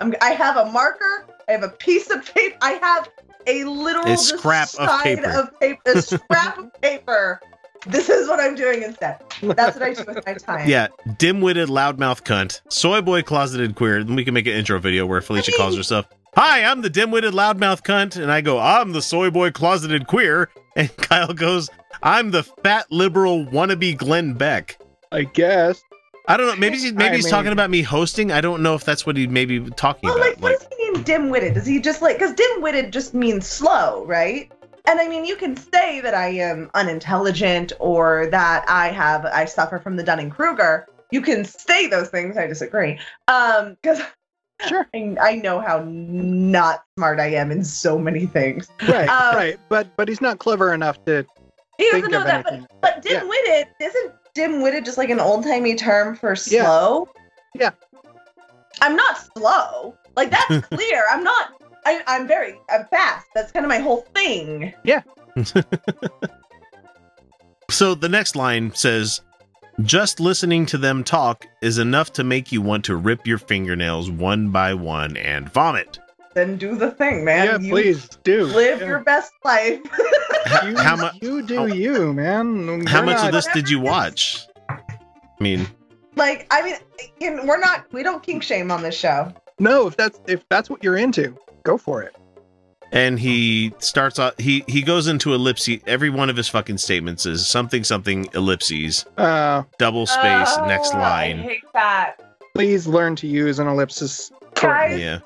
I'm, 0.01 0.13
I 0.21 0.31
have 0.31 0.57
a 0.57 0.65
marker. 0.71 1.27
I 1.49 1.51
have 1.51 1.63
a 1.63 1.69
piece 1.69 2.09
of 2.09 2.23
paper. 2.33 2.57
I 2.61 2.73
have 2.73 3.09
a 3.47 3.63
literal 3.65 4.05
A 4.05 4.09
just 4.09 4.37
scrap 4.37 4.67
of 4.69 4.73
side 4.89 5.03
paper. 5.03 5.29
of 5.29 5.59
paper. 5.59 5.81
A 5.85 6.01
scrap 6.01 6.57
of 6.57 6.81
paper. 6.81 7.41
This 7.87 8.09
is 8.09 8.27
what 8.29 8.39
I'm 8.39 8.53
doing 8.55 8.83
instead. 8.83 9.17
That's 9.41 9.75
what 9.77 9.81
I 9.83 9.93
do 9.95 10.03
with 10.07 10.23
my 10.25 10.33
time. 10.35 10.69
Yeah, 10.69 10.87
dim-witted 11.17 11.67
loudmouth 11.67 12.21
cunt, 12.23 12.61
soy 12.69 13.01
boy 13.01 13.23
closeted 13.23 13.73
queer. 13.75 14.03
Then 14.03 14.15
we 14.15 14.23
can 14.23 14.35
make 14.35 14.45
an 14.45 14.53
intro 14.53 14.77
video 14.79 15.07
where 15.07 15.19
Felicia 15.19 15.51
calls 15.57 15.75
herself, 15.75 16.05
"Hi, 16.35 16.63
I'm 16.63 16.81
the 16.81 16.89
dim-witted 16.89 17.33
loudmouth 17.33 17.83
cunt," 17.83 18.21
and 18.21 18.31
I 18.31 18.41
go, 18.41 18.59
"I'm 18.59 18.93
the 18.93 19.01
soy 19.01 19.29
boy 19.29 19.51
closeted 19.51 20.07
queer," 20.07 20.49
and 20.75 20.95
Kyle 20.97 21.33
goes, 21.33 21.69
"I'm 22.01 22.31
the 22.31 22.43
fat 22.43 22.85
liberal 22.91 23.45
wannabe 23.45 23.97
Glenn 23.97 24.33
Beck." 24.33 24.77
I 25.11 25.23
guess. 25.23 25.81
I 26.27 26.37
don't 26.37 26.47
know. 26.47 26.55
Maybe 26.55 26.77
he's, 26.77 26.93
maybe 26.93 27.09
I 27.09 27.15
he's 27.15 27.25
mean- 27.25 27.31
talking 27.31 27.51
about 27.51 27.69
me 27.69 27.81
hosting. 27.81 28.31
I 28.31 28.41
don't 28.41 28.61
know 28.63 28.75
if 28.75 28.85
that's 28.85 29.05
what 29.05 29.17
he 29.17 29.27
may 29.27 29.45
be 29.45 29.59
talking 29.71 30.09
about. 30.09 30.19
Well, 30.19 30.29
about. 30.29 30.41
like, 30.41 30.41
what 30.41 30.59
does 30.59 30.67
he 30.77 30.91
mean 30.91 31.03
dim-witted? 31.03 31.53
Does 31.55 31.65
he 31.65 31.79
just 31.81 32.01
like 32.01 32.17
because 32.17 32.33
dim-witted 32.33 32.93
just 32.93 33.13
means 33.13 33.47
slow, 33.47 34.05
right? 34.05 34.51
And 34.87 34.99
I 34.99 35.07
mean, 35.07 35.25
you 35.25 35.35
can 35.35 35.55
say 35.57 35.99
that 36.01 36.13
I 36.13 36.27
am 36.29 36.69
unintelligent 36.73 37.73
or 37.79 38.27
that 38.27 38.63
I 38.69 38.87
have 38.89 39.25
I 39.25 39.45
suffer 39.45 39.79
from 39.79 39.95
the 39.97 40.03
Dunning 40.03 40.29
Kruger. 40.29 40.87
You 41.11 41.21
can 41.21 41.43
say 41.43 41.87
those 41.87 42.07
things. 42.09 42.37
I 42.37 42.47
disagree. 42.47 42.97
Um, 43.27 43.75
because 43.81 44.01
sure, 44.67 44.87
I, 44.93 45.15
I 45.21 45.35
know 45.35 45.59
how 45.59 45.83
not 45.87 46.83
smart 46.97 47.19
I 47.19 47.27
am 47.27 47.51
in 47.51 47.63
so 47.63 47.97
many 47.97 48.25
things. 48.25 48.69
Right, 48.87 49.07
Um, 49.09 49.35
right. 49.35 49.59
But 49.69 49.95
but 49.97 50.07
he's 50.07 50.21
not 50.21 50.39
clever 50.39 50.73
enough 50.73 51.03
to 51.05 51.25
He 51.77 51.85
doesn't 51.91 52.01
think 52.01 52.11
know 52.11 52.19
of 52.21 52.25
that, 52.27 52.45
anything. 52.47 52.67
but 52.81 52.95
but 52.95 53.01
dim-witted 53.01 53.67
isn't 53.79 54.13
dim-witted 54.33 54.85
just 54.85 54.97
like 54.97 55.09
an 55.09 55.19
old-timey 55.19 55.75
term 55.75 56.15
for 56.15 56.35
slow? 56.35 56.57
Yeah. 56.57 56.63
slow? 56.65 57.09
Yeah. 57.55 57.69
I'm 58.81 58.95
not 58.95 59.17
slow. 59.37 59.95
Like 60.15 60.31
that's 60.31 60.67
clear. 60.71 61.03
I'm 61.11 61.23
not. 61.23 61.53
I, 61.85 62.01
I'm 62.07 62.27
very. 62.27 62.59
I'm 62.69 62.85
fast. 62.85 63.25
That's 63.33 63.51
kind 63.51 63.65
of 63.65 63.69
my 63.69 63.79
whole 63.79 64.05
thing. 64.13 64.73
Yeah. 64.83 65.01
So 67.69 67.95
the 67.95 68.09
next 68.09 68.35
line 68.35 68.73
says, 68.75 69.21
"Just 69.83 70.19
listening 70.19 70.65
to 70.67 70.77
them 70.77 71.03
talk 71.03 71.45
is 71.61 71.77
enough 71.77 72.11
to 72.13 72.23
make 72.23 72.51
you 72.51 72.61
want 72.61 72.85
to 72.85 72.95
rip 72.95 73.25
your 73.25 73.37
fingernails 73.37 74.09
one 74.11 74.49
by 74.49 74.73
one 74.73 75.17
and 75.17 75.51
vomit." 75.51 75.99
Then 76.33 76.55
do 76.57 76.75
the 76.77 76.91
thing, 76.91 77.25
man. 77.25 77.45
Yeah, 77.45 77.57
You 77.59 77.71
please 77.71 78.07
do. 78.23 78.45
Live 78.45 78.79
Yeah. 78.81 78.87
your 78.87 78.99
best 78.99 79.31
life. 79.43 79.79
You, 80.65 80.75
How 80.75 80.95
mu- 80.95 81.19
you 81.21 81.43
do 81.43 81.57
oh. 81.59 81.65
you, 81.65 82.13
man. 82.13 82.85
How 82.87 83.01
We're 83.01 83.05
much 83.05 83.17
not- 83.17 83.27
of 83.27 83.31
this 83.31 83.47
did 83.53 83.69
you 83.69 83.79
watch? 83.79 84.47
I 84.69 84.79
mean, 85.39 85.67
like, 86.15 86.47
I 86.49 86.63
mean, 87.19 87.45
we're 87.45 87.59
not. 87.59 87.85
We 87.93 88.01
don't 88.03 88.23
kink 88.23 88.41
shame 88.43 88.71
on 88.71 88.81
this 88.81 88.95
show. 88.95 89.31
No, 89.59 89.85
if 89.87 89.95
that's 89.97 90.19
if 90.27 90.43
that's 90.49 90.67
what 90.69 90.83
you're 90.83 90.97
into, 90.97 91.37
go 91.63 91.77
for 91.77 92.01
it. 92.01 92.15
And 92.91 93.19
he 93.19 93.73
starts 93.79 94.19
off. 94.19 94.37
He 94.37 94.63
he 94.67 94.81
goes 94.81 95.07
into 95.07 95.33
ellipses. 95.33 95.79
Every 95.87 96.09
one 96.09 96.29
of 96.29 96.35
his 96.37 96.47
fucking 96.47 96.77
statements 96.77 97.25
is 97.25 97.47
something 97.47 97.83
something 97.83 98.27
ellipses, 98.33 99.05
Uh, 99.17 99.63
double 99.77 100.05
space, 100.05 100.55
next 100.67 100.93
Oh, 100.93 100.97
I 100.99 101.01
line. 101.27 101.39
hate 101.39 101.63
that. 101.73 102.15
please 102.53 102.85
learn 102.87 103.15
to 103.17 103.27
use 103.27 103.59
an 103.59 103.67
ellipsis. 103.67 104.31
Guys, 104.55 104.99
Yeah. 104.99 105.19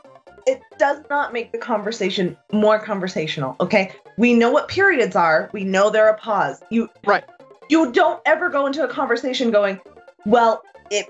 it 0.45 0.61
does 0.77 0.99
not 1.09 1.33
make 1.33 1.51
the 1.51 1.57
conversation 1.57 2.37
more 2.51 2.77
conversational. 2.79 3.55
Okay, 3.59 3.91
we 4.17 4.33
know 4.33 4.51
what 4.51 4.67
periods 4.67 5.15
are. 5.15 5.49
We 5.51 5.63
know 5.63 5.89
they're 5.89 6.09
a 6.09 6.17
pause. 6.17 6.61
You 6.69 6.89
right. 7.05 7.23
You 7.69 7.91
don't 7.91 8.21
ever 8.27 8.49
go 8.49 8.67
into 8.67 8.83
a 8.83 8.87
conversation 8.87 9.49
going, 9.49 9.81
"Well, 10.27 10.61
it. 10.91 11.07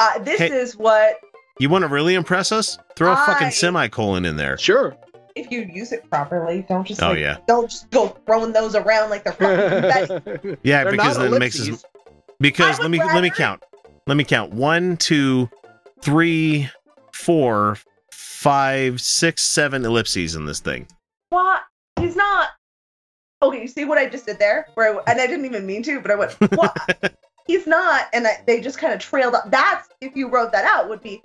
Uh, 0.00 0.18
this 0.18 0.38
Hey. 0.40 0.48
is 0.50 0.76
what." 0.76 1.14
You 1.60 1.68
want 1.68 1.82
to 1.82 1.88
really 1.88 2.14
impress 2.16 2.50
us? 2.50 2.76
Throw 2.96 3.12
a 3.12 3.16
fucking 3.16 3.52
semicolon 3.52 4.24
in 4.24 4.36
there. 4.36 4.58
Sure. 4.58 4.96
If 5.34 5.50
you 5.50 5.62
use 5.62 5.92
it 5.92 6.08
properly, 6.10 6.64
don't 6.68 6.86
just 6.86 7.02
Oh, 7.02 7.10
like, 7.10 7.18
yeah. 7.20 7.38
don't 7.46 7.70
just 7.70 7.90
go 7.90 8.08
throwing 8.26 8.52
those 8.52 8.74
around 8.74 9.10
like 9.10 9.24
they're 9.24 9.32
fucking 9.32 10.06
confetti. 10.20 10.58
Yeah, 10.62 10.84
They're 10.84 10.92
because 10.92 11.16
then 11.18 11.32
it 11.32 11.38
makes 11.38 11.60
us. 11.68 11.84
Because 12.40 12.78
let 12.80 12.90
me 12.90 12.98
would 12.98 13.06
let 13.06 13.22
me 13.22 13.30
count. 13.30 13.62
Let 14.06 14.16
me 14.16 14.24
count. 14.24 14.52
One, 14.52 14.96
two, 14.96 15.48
three, 16.00 16.68
four, 17.12 17.78
five, 18.10 19.00
six, 19.00 19.42
seven 19.42 19.84
ellipses 19.84 20.34
in 20.34 20.44
this 20.44 20.60
thing. 20.60 20.88
What? 21.30 21.62
He's 22.00 22.16
not. 22.16 22.48
Okay, 23.42 23.62
you 23.62 23.68
see 23.68 23.84
what 23.84 23.98
I 23.98 24.08
just 24.08 24.26
did 24.26 24.38
there? 24.38 24.66
Where 24.74 24.96
I, 25.00 25.02
and 25.12 25.20
I 25.20 25.26
didn't 25.26 25.44
even 25.46 25.66
mean 25.66 25.82
to, 25.84 26.00
but 26.00 26.10
I 26.10 26.14
went, 26.14 26.32
what? 26.54 27.14
He's 27.46 27.66
not, 27.66 28.06
and 28.12 28.26
I, 28.26 28.40
they 28.46 28.60
just 28.60 28.78
kind 28.78 28.92
of 28.92 29.00
trailed 29.00 29.34
up. 29.34 29.50
That's 29.50 29.88
if 30.00 30.14
you 30.14 30.28
wrote 30.28 30.52
that 30.52 30.64
out, 30.64 30.88
would 30.88 31.02
be 31.02 31.10
he, 31.10 31.22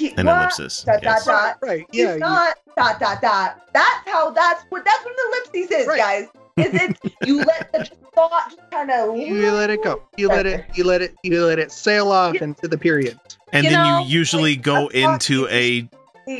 An 0.00 0.26
what? 0.26 0.36
ellipsis, 0.36 0.82
Dot 0.84 1.00
yes. 1.02 1.24
dot 1.24 1.58
dot. 1.60 1.68
Right. 1.68 1.86
He's 1.92 2.00
Yeah. 2.02 2.14
you- 2.14 2.18
not 2.20 2.56
dot 2.76 2.98
dot 3.00 3.20
dot. 3.22 3.60
That's 3.72 4.08
how. 4.08 4.30
That's 4.30 4.64
what. 4.70 4.84
That's 4.84 5.04
what 5.04 5.12
an 5.14 5.50
ellipsis 5.54 5.76
is, 5.80 5.86
Right. 5.86 5.98
guys. 5.98 6.26
Is 6.56 6.74
it 6.74 6.98
you 7.26 7.38
let 7.38 7.72
the 7.72 7.88
thought 8.14 8.50
just 8.50 8.70
kind 8.70 8.90
of 8.90 9.16
You 9.16 9.50
let 9.52 9.70
it 9.70 9.82
go. 9.82 10.02
You 10.16 10.28
let 10.28 10.46
it. 10.46 10.64
You 10.74 10.84
let 10.84 11.00
it. 11.02 11.14
You 11.22 11.44
let 11.44 11.58
it 11.58 11.72
sail 11.72 12.10
off 12.12 12.34
into 12.36 12.68
the 12.68 12.76
period. 12.78 13.18
And 13.52 13.64
You 13.64 13.70
then 13.70 13.82
know, 13.84 14.00
you 14.00 14.06
usually 14.18 14.56
go 14.56 14.88
into 14.88 15.46
a 15.48 15.88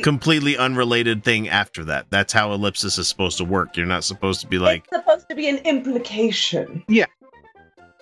completely 0.01 0.57
unrelated 0.57 1.23
thing 1.23 1.49
after 1.49 1.83
that. 1.85 2.07
That's 2.09 2.31
how 2.33 2.51
ellipsis 2.53 2.97
is 2.97 3.07
supposed 3.07 3.37
to 3.37 3.43
work. 3.43 3.75
You're 3.77 3.85
not 3.85 4.03
supposed 4.03 4.41
to 4.41 4.47
be 4.47 4.57
like, 4.57 4.85
it's 4.91 4.97
supposed 5.03 5.29
to 5.29 5.35
be 5.35 5.47
an 5.49 5.57
implication. 5.59 6.83
Yeah. 6.87 7.05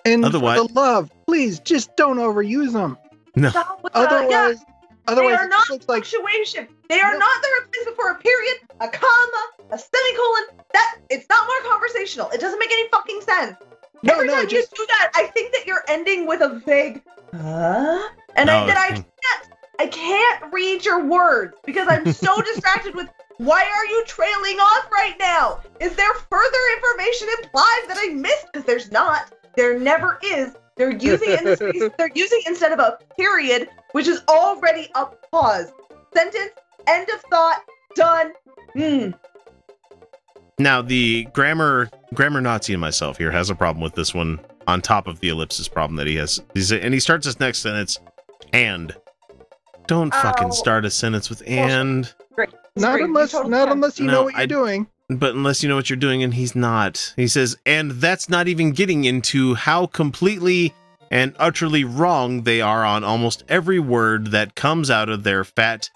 And 0.04 0.24
Otherwise- 0.24 0.60
for 0.60 0.68
the 0.68 0.74
love, 0.74 1.10
please 1.26 1.60
just 1.60 1.94
don't 1.96 2.16
overuse 2.18 2.72
them. 2.72 2.96
no. 3.36 3.50
Otherwise, 3.94 4.58
with 4.58 4.58
the- 4.60 4.71
Otherwise, 5.08 5.36
they 5.36 5.42
are 5.42 5.48
not 5.48 5.58
just 5.58 5.70
looks 5.70 5.88
like 5.88 6.02
punctuation. 6.04 6.68
They 6.88 7.00
are 7.00 7.18
not 7.18 7.42
the 7.42 7.48
replacement 7.62 7.96
for 7.96 8.10
a 8.10 8.18
period, 8.18 8.56
a 8.80 8.88
comma, 8.88 9.42
a 9.70 9.78
semicolon. 9.78 10.64
That 10.72 10.98
it's 11.10 11.28
not 11.28 11.44
more 11.46 11.70
conversational. 11.72 12.30
It 12.30 12.40
doesn't 12.40 12.58
make 12.58 12.70
any 12.72 12.88
fucking 12.88 13.20
sense. 13.22 13.56
No, 14.02 14.14
Every 14.14 14.26
no, 14.28 14.34
time 14.34 14.48
just- 14.48 14.70
you 14.72 14.84
do 14.84 14.86
that, 14.88 15.12
I 15.14 15.26
think 15.28 15.52
that 15.52 15.66
you're 15.66 15.84
ending 15.88 16.26
with 16.26 16.40
a 16.40 16.60
vague 16.66 17.02
huh? 17.34 18.08
And 18.36 18.46
No, 18.46 18.58
I, 18.58 18.66
that 18.66 18.76
I 18.76 18.88
can't 18.90 19.48
I 19.78 19.86
can't 19.86 20.52
read 20.52 20.84
your 20.84 21.04
words 21.04 21.54
because 21.64 21.88
I'm 21.88 22.12
so 22.12 22.40
distracted 22.54 22.94
with 22.94 23.08
why 23.38 23.62
are 23.62 23.86
you 23.86 24.04
trailing 24.06 24.58
off 24.58 24.90
right 24.92 25.14
now? 25.18 25.60
Is 25.80 25.96
there 25.96 26.14
further 26.14 26.58
information 26.76 27.28
implied 27.42 27.82
that 27.88 27.96
I 27.98 28.12
missed? 28.14 28.46
Because 28.52 28.64
there's 28.66 28.92
not. 28.92 29.32
There 29.56 29.78
never 29.78 30.18
is. 30.22 30.54
They're 30.76 30.92
using 30.96 31.30
in 31.30 31.44
this 31.44 31.58
case, 31.72 31.90
they're 31.98 32.10
using 32.14 32.40
instead 32.46 32.72
of 32.72 32.78
a 32.78 32.98
period, 33.18 33.68
which 33.92 34.08
is 34.08 34.22
already 34.28 34.88
a 34.94 35.06
pause. 35.30 35.72
Sentence, 36.14 36.50
end 36.86 37.08
of 37.14 37.20
thought, 37.30 37.62
done. 37.94 38.32
Hmm. 38.74 39.10
Now 40.58 40.82
the 40.82 41.26
grammar 41.32 41.88
grammar 42.14 42.40
Nazi 42.40 42.72
and 42.74 42.80
myself 42.80 43.18
here 43.18 43.30
has 43.30 43.50
a 43.50 43.54
problem 43.54 43.82
with 43.82 43.94
this 43.94 44.14
one 44.14 44.38
on 44.66 44.80
top 44.80 45.06
of 45.06 45.18
the 45.20 45.28
ellipsis 45.28 45.66
problem 45.68 45.96
that 45.96 46.06
he 46.06 46.16
has. 46.16 46.40
He's, 46.54 46.70
and 46.72 46.94
he 46.94 47.00
starts 47.00 47.26
his 47.26 47.40
next 47.40 47.58
sentence 47.60 47.98
and 48.52 48.94
don't 49.88 50.14
fucking 50.14 50.48
Oh. 50.48 50.50
start 50.52 50.84
a 50.84 50.90
sentence 50.90 51.28
with 51.28 51.42
and 51.46 52.12
Great. 52.34 52.50
not 52.76 52.92
Great. 52.94 53.04
Unless 53.06 53.32
totally 53.32 53.50
not 53.50 53.64
can. 53.64 53.72
unless 53.72 53.98
you 53.98 54.06
No, 54.06 54.12
know 54.12 54.22
what 54.24 54.36
you're 54.36 54.46
doing. 54.46 54.86
But 55.18 55.34
unless 55.34 55.62
you 55.62 55.68
know 55.68 55.76
what 55.76 55.88
you're 55.90 55.96
doing 55.96 56.22
and 56.22 56.34
he's 56.34 56.54
not. 56.54 57.12
He 57.16 57.28
says 57.28 57.56
and 57.66 57.92
that's 57.92 58.28
not 58.28 58.48
even 58.48 58.72
getting 58.72 59.04
into 59.04 59.54
how 59.54 59.86
completely 59.86 60.74
and 61.10 61.34
utterly 61.38 61.84
wrong 61.84 62.42
they 62.42 62.60
are 62.60 62.84
on 62.84 63.04
almost 63.04 63.44
every 63.48 63.78
word 63.78 64.28
that 64.28 64.54
comes 64.54 64.90
out 64.90 65.08
of 65.08 65.22
their 65.24 65.44
fat 65.44 65.90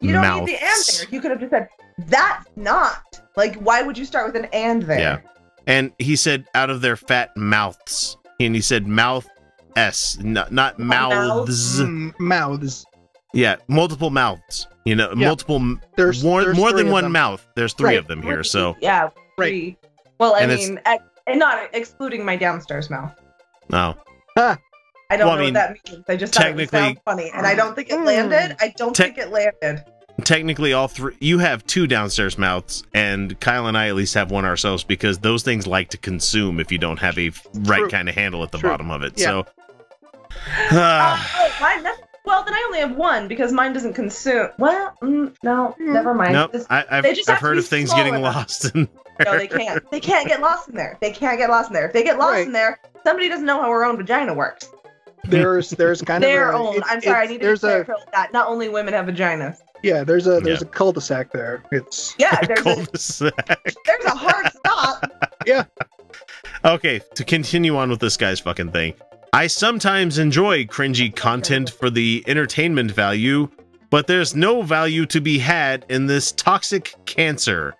You 0.00 0.12
don't 0.12 0.22
mouths. 0.22 0.46
need 0.46 0.56
the 0.56 0.62
and 0.64 0.84
there. 0.98 1.06
You 1.10 1.20
could 1.20 1.30
have 1.30 1.40
just 1.40 1.50
said, 1.50 1.68
that's 2.08 2.46
not. 2.56 3.20
Like, 3.36 3.54
why 3.56 3.82
would 3.82 3.96
you 3.96 4.04
start 4.04 4.26
with 4.32 4.42
an 4.42 4.48
and 4.52 4.82
there? 4.82 4.98
Yeah. 4.98 5.18
And 5.66 5.92
he 5.98 6.16
said 6.16 6.46
out 6.54 6.70
of 6.70 6.80
their 6.80 6.96
fat 6.96 7.36
mouths. 7.36 8.16
And 8.40 8.54
he 8.54 8.60
said 8.60 8.86
mouth 8.86 9.28
S, 9.76 10.18
not, 10.20 10.52
not 10.52 10.78
mouths. 10.78 11.80
Mm, 11.80 12.18
mouths. 12.18 12.84
Yeah, 13.36 13.56
multiple 13.68 14.10
mouths. 14.10 14.66
You 14.84 14.94
know, 14.96 15.08
Yeah. 15.10 15.26
multiple 15.28 15.76
There's- 15.96 16.22
more 16.22 16.42
there's 16.44 16.56
more 16.56 16.72
than 16.72 16.90
one 16.90 17.04
them. 17.04 17.12
mouth. 17.12 17.46
There's 17.54 17.74
three 17.74 17.90
Right. 17.90 17.98
of 17.98 18.06
them 18.06 18.22
here. 18.22 18.42
So 18.42 18.76
Yeah. 18.80 19.08
Three. 19.36 19.76
Well, 20.18 20.34
I 20.34 20.40
And 20.40 20.52
mean, 20.54 20.80
ex- 20.86 21.04
and 21.26 21.38
not 21.38 21.68
excluding 21.74 22.24
my 22.24 22.36
downstairs 22.36 22.88
mouth. 22.88 23.12
no. 23.70 23.94
I 24.38 25.16
don't 25.16 25.26
Well, 25.26 25.30
I 25.30 25.36
know 25.36 25.44
mean, 25.44 25.54
what 25.54 25.54
that 25.54 25.76
means. 25.92 26.04
I 26.08 26.16
just 26.16 26.34
thought 26.34 26.46
it 26.46 26.56
would 26.56 26.68
technically- 26.70 27.00
funny, 27.04 27.30
and 27.34 27.46
I 27.46 27.54
don't 27.54 27.74
think 27.76 27.90
it 27.90 28.00
landed. 28.00 28.56
I 28.60 28.72
don't 28.76 28.94
Te- 28.94 29.04
think 29.04 29.18
it 29.18 29.30
landed. 29.30 29.84
Technically 30.24 30.72
all 30.72 30.88
three 30.88 31.14
you 31.20 31.38
have 31.40 31.64
two 31.66 31.86
downstairs 31.86 32.38
mouths 32.38 32.82
and 32.94 33.38
Kyle 33.38 33.66
and 33.66 33.76
I 33.76 33.88
at 33.88 33.94
least 33.96 34.14
have 34.14 34.30
one 34.30 34.46
ourselves 34.46 34.82
because 34.82 35.18
those 35.18 35.42
things 35.42 35.66
like 35.66 35.90
to 35.90 35.98
consume 35.98 36.58
if 36.58 36.72
you 36.72 36.78
don't 36.78 36.96
have 36.98 37.18
a 37.18 37.28
f- 37.28 37.46
right 37.52 37.80
True. 37.80 37.90
kind 37.90 38.08
of 38.08 38.14
handle 38.14 38.42
at 38.42 38.50
the 38.50 38.56
True. 38.58 38.70
bottom 38.70 38.90
of 38.90 39.02
it. 39.02 39.12
Yeah. 39.16 39.26
So 39.26 39.46
Uh, 40.70 41.18
oh, 41.36 41.50
mine. 41.60 41.82
That's, 41.82 42.00
well, 42.26 42.44
then 42.44 42.52
I 42.54 42.62
only 42.66 42.80
have 42.80 42.96
one 42.96 43.28
because 43.28 43.52
mine 43.52 43.72
doesn't 43.72 43.94
consume. 43.94 44.48
Well, 44.58 44.94
mm, 45.02 45.34
no, 45.42 45.74
never 45.78 46.12
mind. 46.14 46.32
nope. 46.34 46.52
This- 46.52 46.66
I, 46.68 46.84
I've, 46.90 47.04
just 47.14 47.30
I've 47.30 47.38
heard 47.38 47.56
of 47.58 47.66
things 47.66 47.92
getting 47.94 48.14
enough. 48.14 48.34
lost 48.34 48.74
in 48.74 48.88
No, 49.24 49.38
they 49.38 49.46
can't. 49.48 49.90
They 49.90 50.00
can't 50.00 50.28
get 50.28 50.40
lost 50.40 50.68
in 50.68 50.74
there. 50.74 50.98
They 51.00 51.12
can't 51.12 51.38
get 51.38 51.48
lost 51.48 51.70
in 51.70 51.74
there. 51.74 51.86
If 51.86 51.92
they 51.94 52.02
get 52.02 52.18
lost 52.18 52.32
Right. 52.34 52.46
in 52.46 52.52
there, 52.52 52.78
somebody 53.04 53.28
doesn't 53.30 53.46
know 53.46 53.60
how 53.62 53.68
our 53.70 53.84
own 53.84 53.96
vagina 53.96 54.34
works. 54.34 54.68
There's 55.24 55.70
there's 55.70 56.02
kind 56.02 56.22
of 56.22 56.28
Their 56.28 56.50
a, 56.52 56.58
own. 56.58 56.76
it- 56.76 56.82
I'm 56.86 57.00
sorry, 57.00 57.24
I 57.24 57.26
need 57.30 57.38
to 57.40 57.46
there's 57.46 57.64
a 57.64 57.84
clarify 57.84 57.94
that. 58.12 58.32
Not 58.32 58.48
only 58.48 58.68
women 58.68 58.92
have 58.94 59.06
vaginas. 59.06 59.58
yeah 59.82 60.04
there's 60.04 60.26
a 60.26 60.40
there's 60.40 60.60
Yeah. 60.62 60.68
a 60.68 60.70
cul-de-sac 60.70 61.32
there. 61.32 61.62
It's 61.72 62.14
Yeah, 62.18 62.38
there's 62.46 62.60
a, 62.60 62.62
cul-de-sac. 62.62 63.58
there's 63.86 64.04
a 64.04 64.10
hard 64.10 64.46
stop. 64.52 65.10
yeah. 65.46 65.64
Okay, 66.64 67.00
to 67.14 67.24
continue 67.24 67.76
on 67.76 67.90
with 67.90 68.00
this 68.00 68.16
guy's 68.16 68.40
fucking 68.40 68.70
thing. 68.72 68.94
I 69.32 69.46
sometimes 69.48 70.18
enjoy 70.18 70.64
cringy 70.64 71.14
content 71.14 71.70
for 71.70 71.90
the 71.90 72.24
entertainment 72.26 72.90
value, 72.90 73.48
but 73.90 74.06
there's 74.06 74.34
no 74.34 74.62
value 74.62 75.06
to 75.06 75.20
be 75.20 75.38
had 75.38 75.84
in 75.88 76.06
this 76.06 76.32
toxic 76.32 76.94
cancer. 77.06 77.74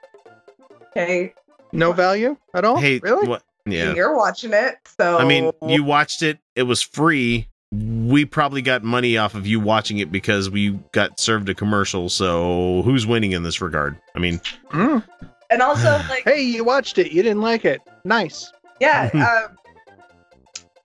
Okay, 0.90 1.32
No 1.73 1.93
value 1.93 2.36
at 2.55 2.64
all. 2.64 2.77
Hey, 2.78 2.98
really? 2.98 3.27
what? 3.28 3.43
Yeah. 3.68 3.94
you're 3.94 4.16
watching 4.16 4.52
it, 4.52 4.77
so 4.98 5.18
I 5.18 5.24
mean, 5.24 5.51
you 5.66 5.82
watched 5.82 6.23
it, 6.23 6.39
it 6.55 6.62
was 6.64 6.82
free. 6.82 7.48
we 7.73 8.24
probably 8.24 8.62
got 8.62 8.85
money 8.85 9.16
off 9.18 9.35
of 9.35 9.44
you 9.47 9.59
watching 9.59 9.98
it 9.98 10.12
because 10.12 10.48
we 10.48 10.70
got 10.93 11.18
served 11.18 11.48
a 11.48 11.55
commercial. 11.55 12.09
So 12.09 12.82
who's 12.82 13.06
winning 13.09 13.32
in 13.32 13.43
this 13.43 13.60
regard? 13.60 13.97
I 14.14 14.20
mean, 14.20 14.40
Mm. 14.70 15.02
And 15.51 15.62
also, 15.62 15.90
like, 16.09 16.24
Hey, 16.24 16.43
you 16.43 16.64
watched 16.64 16.98
it. 16.98 17.12
You 17.12 17.23
didn't 17.23 17.40
like 17.40 17.64
it. 17.64 17.81
Nice. 18.05 18.52
yeah, 18.81 19.10
um, 19.51 19.56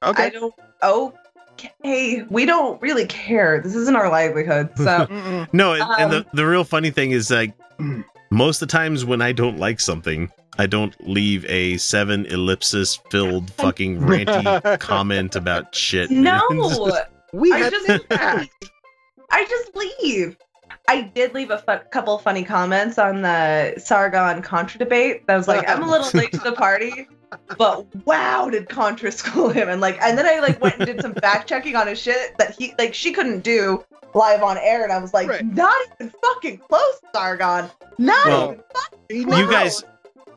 Okay. 0.03 0.23
I 0.26 0.30
don't. 0.30 0.53
Okay, 0.84 2.23
we 2.30 2.45
don't 2.45 2.82
really 2.82 3.06
care. 3.06 3.61
This 3.61 3.76
isn't 3.76 3.95
our 3.95 4.10
livelihood, 4.10 4.69
so 4.78 5.06
no, 5.53 5.73
and, 5.73 5.84
and 5.99 6.11
the 6.11 6.18
Um, 6.18 6.26
the 6.34 6.45
real 6.45 6.64
funny 6.64 6.90
thing 6.90 7.11
is 7.11 7.30
like 7.30 7.53
most 8.32 8.61
of 8.61 8.68
the 8.68 8.72
times 8.72 9.06
when 9.06 9.22
I 9.22 9.32
don't 9.32 9.57
like 9.60 9.80
something, 9.80 10.32
I 10.57 10.65
don't 10.65 10.95
leave 11.07 11.45
a 11.45 11.78
seven 11.78 12.26
ellipsis 12.28 12.99
filled 13.11 13.52
fucking 13.57 13.99
ranty 13.99 14.80
comment 14.80 15.36
about 15.36 15.76
shit. 15.76 16.10
no. 16.10 16.41
we 17.34 17.52
I 17.53 17.57
had 17.60 17.72
just 17.73 18.06
I 18.10 19.45
just 19.45 19.76
leave. 19.76 20.38
I 20.88 21.02
did 21.02 21.34
leave 21.34 21.52
a 21.52 21.58
fu- 21.60 21.88
couple 21.91 22.18
funny 22.18 22.44
comments 22.44 22.98
on 22.98 23.22
the 23.22 23.76
Sargon 23.78 24.41
Contra 24.41 24.80
debate. 24.80 25.24
I 25.30 25.38
was 25.38 25.48
like, 25.48 25.68
I'm 25.70 25.84
a 25.84 25.90
little 25.90 26.10
late 26.20 26.32
to 26.34 26.40
the 26.40 26.52
party, 26.52 27.08
but 27.58 27.86
wow, 28.06 28.49
did 28.49 28.68
Contra 28.70 29.12
school 29.12 29.49
him? 29.49 29.70
And 29.70 29.80
like, 29.80 30.02
and 30.02 30.18
then 30.18 30.26
I 30.26 30.40
like 30.40 30.62
went 30.62 30.76
and 30.78 30.86
did 30.86 31.02
some 31.02 31.14
fact 31.16 31.48
checking 31.48 31.76
on 31.76 31.88
his 31.88 31.99
shit 32.02 32.38
that 32.38 32.56
he 32.58 32.74
like 32.78 32.94
she 32.94 33.12
couldn't 33.14 33.41
do 33.41 33.86
live 34.14 34.44
on 34.44 34.58
air, 34.58 34.84
and 34.84 34.91
I 34.91 34.98
was 34.98 35.14
like, 35.14 35.45
not 35.45 35.78
even 35.99 36.12
fucking 36.22 36.58
close, 36.58 36.99
Sargon. 37.14 37.70
Not 37.98 38.26
Well, 38.28 38.52
even 38.52 38.64
fucking 38.74 39.26
close. 39.26 39.40
you 39.40 39.49
guys 39.52 39.84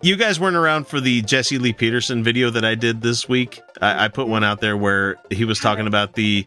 you 0.03 0.17
guys 0.17 0.39
weren't 0.39 0.57
around 0.57 0.87
for 0.87 1.01
the 1.01 1.23
Jesse 1.23 1.59
Lee 1.59 1.73
Peterson 1.73 2.23
video 2.23 2.51
that 2.51 2.65
I 2.65 2.75
did 2.75 3.01
this 3.01 3.29
week. 3.29 3.61
I, 3.81 4.05
I 4.05 4.09
put 4.09 4.29
one 4.29 4.45
out 4.45 4.61
there 4.61 4.77
where 4.77 5.17
he 5.31 5.45
was 5.47 5.59
talking 5.59 5.87
about 5.87 6.13
the 6.13 6.47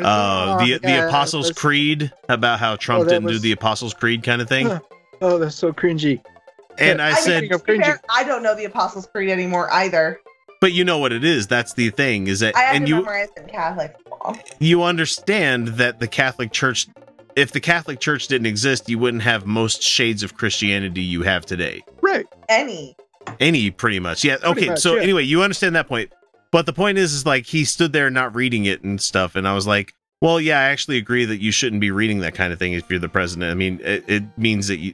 uh 0.00 0.58
the 0.64 0.78
the 0.78 0.88
yeah, 0.88 1.08
Apostles 1.08 1.46
that's- 1.46 1.60
Creed 1.60 2.12
about 2.28 2.58
how 2.58 2.76
Trump 2.76 3.04
Oh, 3.06 3.08
didn't 3.08 3.26
do 3.28 3.38
the 3.38 3.52
Apostles 3.52 3.94
Creed 3.94 4.22
kind 4.22 4.40
of 4.42 4.48
thing. 4.48 4.66
Huh. 4.66 4.80
Oh, 5.20 5.38
that's 5.38 5.54
so 5.56 5.72
cringy. 5.72 6.22
And 6.78 7.02
I 7.02 7.10
I 7.10 7.14
said, 7.14 7.42
mean, 7.42 7.50
to 7.52 7.58
be 7.58 7.78
fair, 7.78 8.00
I 8.08 8.24
don't 8.24 8.42
know 8.42 8.56
the 8.56 8.64
Apostles' 8.64 9.06
Creed 9.06 9.28
anymore 9.28 9.70
either. 9.72 10.18
but 10.60 10.72
you 10.72 10.84
know 10.84 10.98
what 10.98 11.12
it 11.12 11.22
is. 11.24 11.46
That's 11.46 11.74
the 11.74 11.90
thing 11.90 12.26
is 12.28 12.40
that 12.40 12.56
I 12.56 12.60
had 12.60 12.76
and 12.76 12.86
to 12.86 12.88
you 12.88 12.96
memorize 12.96 13.28
in 13.36 13.46
Catholic 13.46 13.94
law. 14.10 14.34
you 14.58 14.82
understand 14.82 15.68
that 15.68 16.00
the 16.00 16.08
Catholic 16.08 16.50
Church 16.52 16.88
if 17.36 17.52
the 17.52 17.60
Catholic 17.60 17.98
Church 18.00 18.28
didn't 18.28 18.46
exist, 18.46 18.88
you 18.90 18.98
wouldn't 18.98 19.22
have 19.22 19.46
most 19.46 19.82
shades 19.82 20.22
of 20.22 20.34
Christianity 20.36 21.00
you 21.02 21.22
have 21.22 21.46
today. 21.46 21.82
Right. 22.02 22.26
Any. 22.48 22.94
Any 23.40 23.70
pretty 23.70 24.00
much. 24.00 24.22
Yeah. 24.24 24.36
Pretty 24.36 24.50
Okay. 24.50 24.68
much, 24.70 24.80
so 24.80 24.96
yeah. 24.96 25.02
anyway, 25.02 25.22
you 25.22 25.42
understand 25.42 25.74
that 25.76 25.88
point. 25.88 26.12
But 26.52 26.66
the 26.66 26.72
point 26.72 26.98
is 26.98 27.12
is 27.14 27.26
like 27.26 27.46
he 27.46 27.64
stood 27.64 27.92
there 27.92 28.10
not 28.10 28.34
reading 28.34 28.66
it 28.66 28.84
and 28.84 29.00
stuff 29.00 29.34
and 29.36 29.48
I 29.48 29.54
was 29.54 29.66
like, 29.66 29.92
"Well, 30.20 30.40
yeah, 30.40 30.58
I 30.60 30.64
actually 30.64 30.98
agree 30.98 31.24
that 31.24 31.40
you 31.40 31.50
shouldn't 31.50 31.80
be 31.80 31.90
reading 31.90 32.20
that 32.20 32.34
kind 32.34 32.52
of 32.52 32.58
thing 32.58 32.74
if 32.74 32.84
you're 32.90 32.98
the 33.00 33.08
president. 33.08 33.50
I 33.50 33.54
mean, 33.54 33.80
it, 33.82 34.04
it 34.06 34.22
means 34.38 34.68
that 34.68 34.76
you 34.78 34.92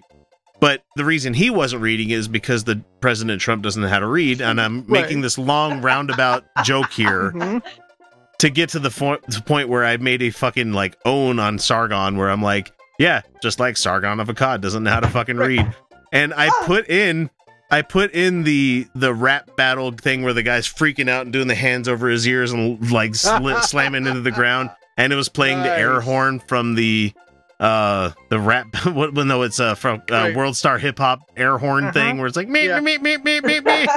but 0.60 0.82
the 0.96 1.04
reason 1.04 1.34
he 1.34 1.50
wasn't 1.50 1.82
reading 1.82 2.10
is 2.10 2.26
because 2.26 2.64
the 2.64 2.82
President 3.00 3.40
Trump 3.40 3.62
doesn't 3.62 3.80
know 3.80 3.86
how 3.88 4.00
to 4.00 4.08
read, 4.08 4.40
and 4.40 4.60
I'm 4.60 4.78
Right. 4.88 5.02
making 5.02 5.20
this 5.20 5.38
long 5.38 5.82
roundabout 5.82 6.44
joke 6.64 6.90
here 6.90 7.30
Mhm. 7.32 7.62
to 8.40 8.50
get 8.50 8.68
to 8.70 8.80
the, 8.80 8.90
fo- 8.90 9.18
the 9.28 9.40
point 9.40 9.68
where 9.68 9.84
I 9.84 9.96
made 9.98 10.20
a 10.20 10.30
fucking 10.30 10.72
like 10.72 10.96
own 11.04 11.38
on 11.38 11.60
Sargon, 11.60 12.16
where 12.16 12.28
I'm 12.28 12.42
like, 12.42 12.72
yeah, 12.98 13.20
just 13.40 13.60
like 13.60 13.76
Sargon 13.76 14.18
of 14.18 14.26
Akkad 14.26 14.60
doesn't 14.60 14.82
know 14.82 14.90
how 14.90 14.98
to 14.98 15.08
fucking 15.08 15.36
read, 15.36 15.72
and 16.12 16.34
I 16.34 16.50
put 16.64 16.88
in. 16.88 17.30
I 17.70 17.82
put 17.82 18.12
in 18.12 18.44
the 18.44 18.86
the 18.94 19.12
rap 19.12 19.56
battle 19.56 19.92
thing 19.92 20.22
where 20.22 20.32
the 20.32 20.42
guy's 20.42 20.66
freaking 20.66 21.08
out 21.08 21.22
and 21.26 21.32
doing 21.32 21.48
the 21.48 21.54
hands 21.54 21.88
over 21.88 22.08
his 22.08 22.26
ears 22.26 22.52
and 22.52 22.90
like 22.90 23.14
slamming 23.14 24.06
into 24.06 24.20
the 24.20 24.30
ground, 24.30 24.70
and 24.96 25.12
it 25.12 25.16
was 25.16 25.28
playing 25.28 25.62
the 25.62 25.70
air 25.70 26.00
horn 26.00 26.40
from 26.40 26.74
the 26.74 27.12
uh 27.60 28.12
the 28.28 28.38
rap 28.38 28.68
what 28.86 29.14
well, 29.14 29.24
no 29.24 29.42
it's 29.42 29.58
uh 29.58 29.74
from 29.74 30.00
uh, 30.10 30.14
Right. 30.14 30.36
world 30.36 30.56
star 30.56 30.78
hip 30.78 30.98
hop 30.98 31.20
air 31.36 31.58
horn 31.58 31.84
Uh-huh. 31.84 31.92
thing 31.92 32.18
where 32.18 32.26
it's 32.28 32.36
like 32.36 32.48
me 32.48 32.66
Yeah. 32.66 32.78
me 32.80 32.98
me 32.98 33.16
me 33.16 33.40
me 33.40 33.60
me 33.60 33.86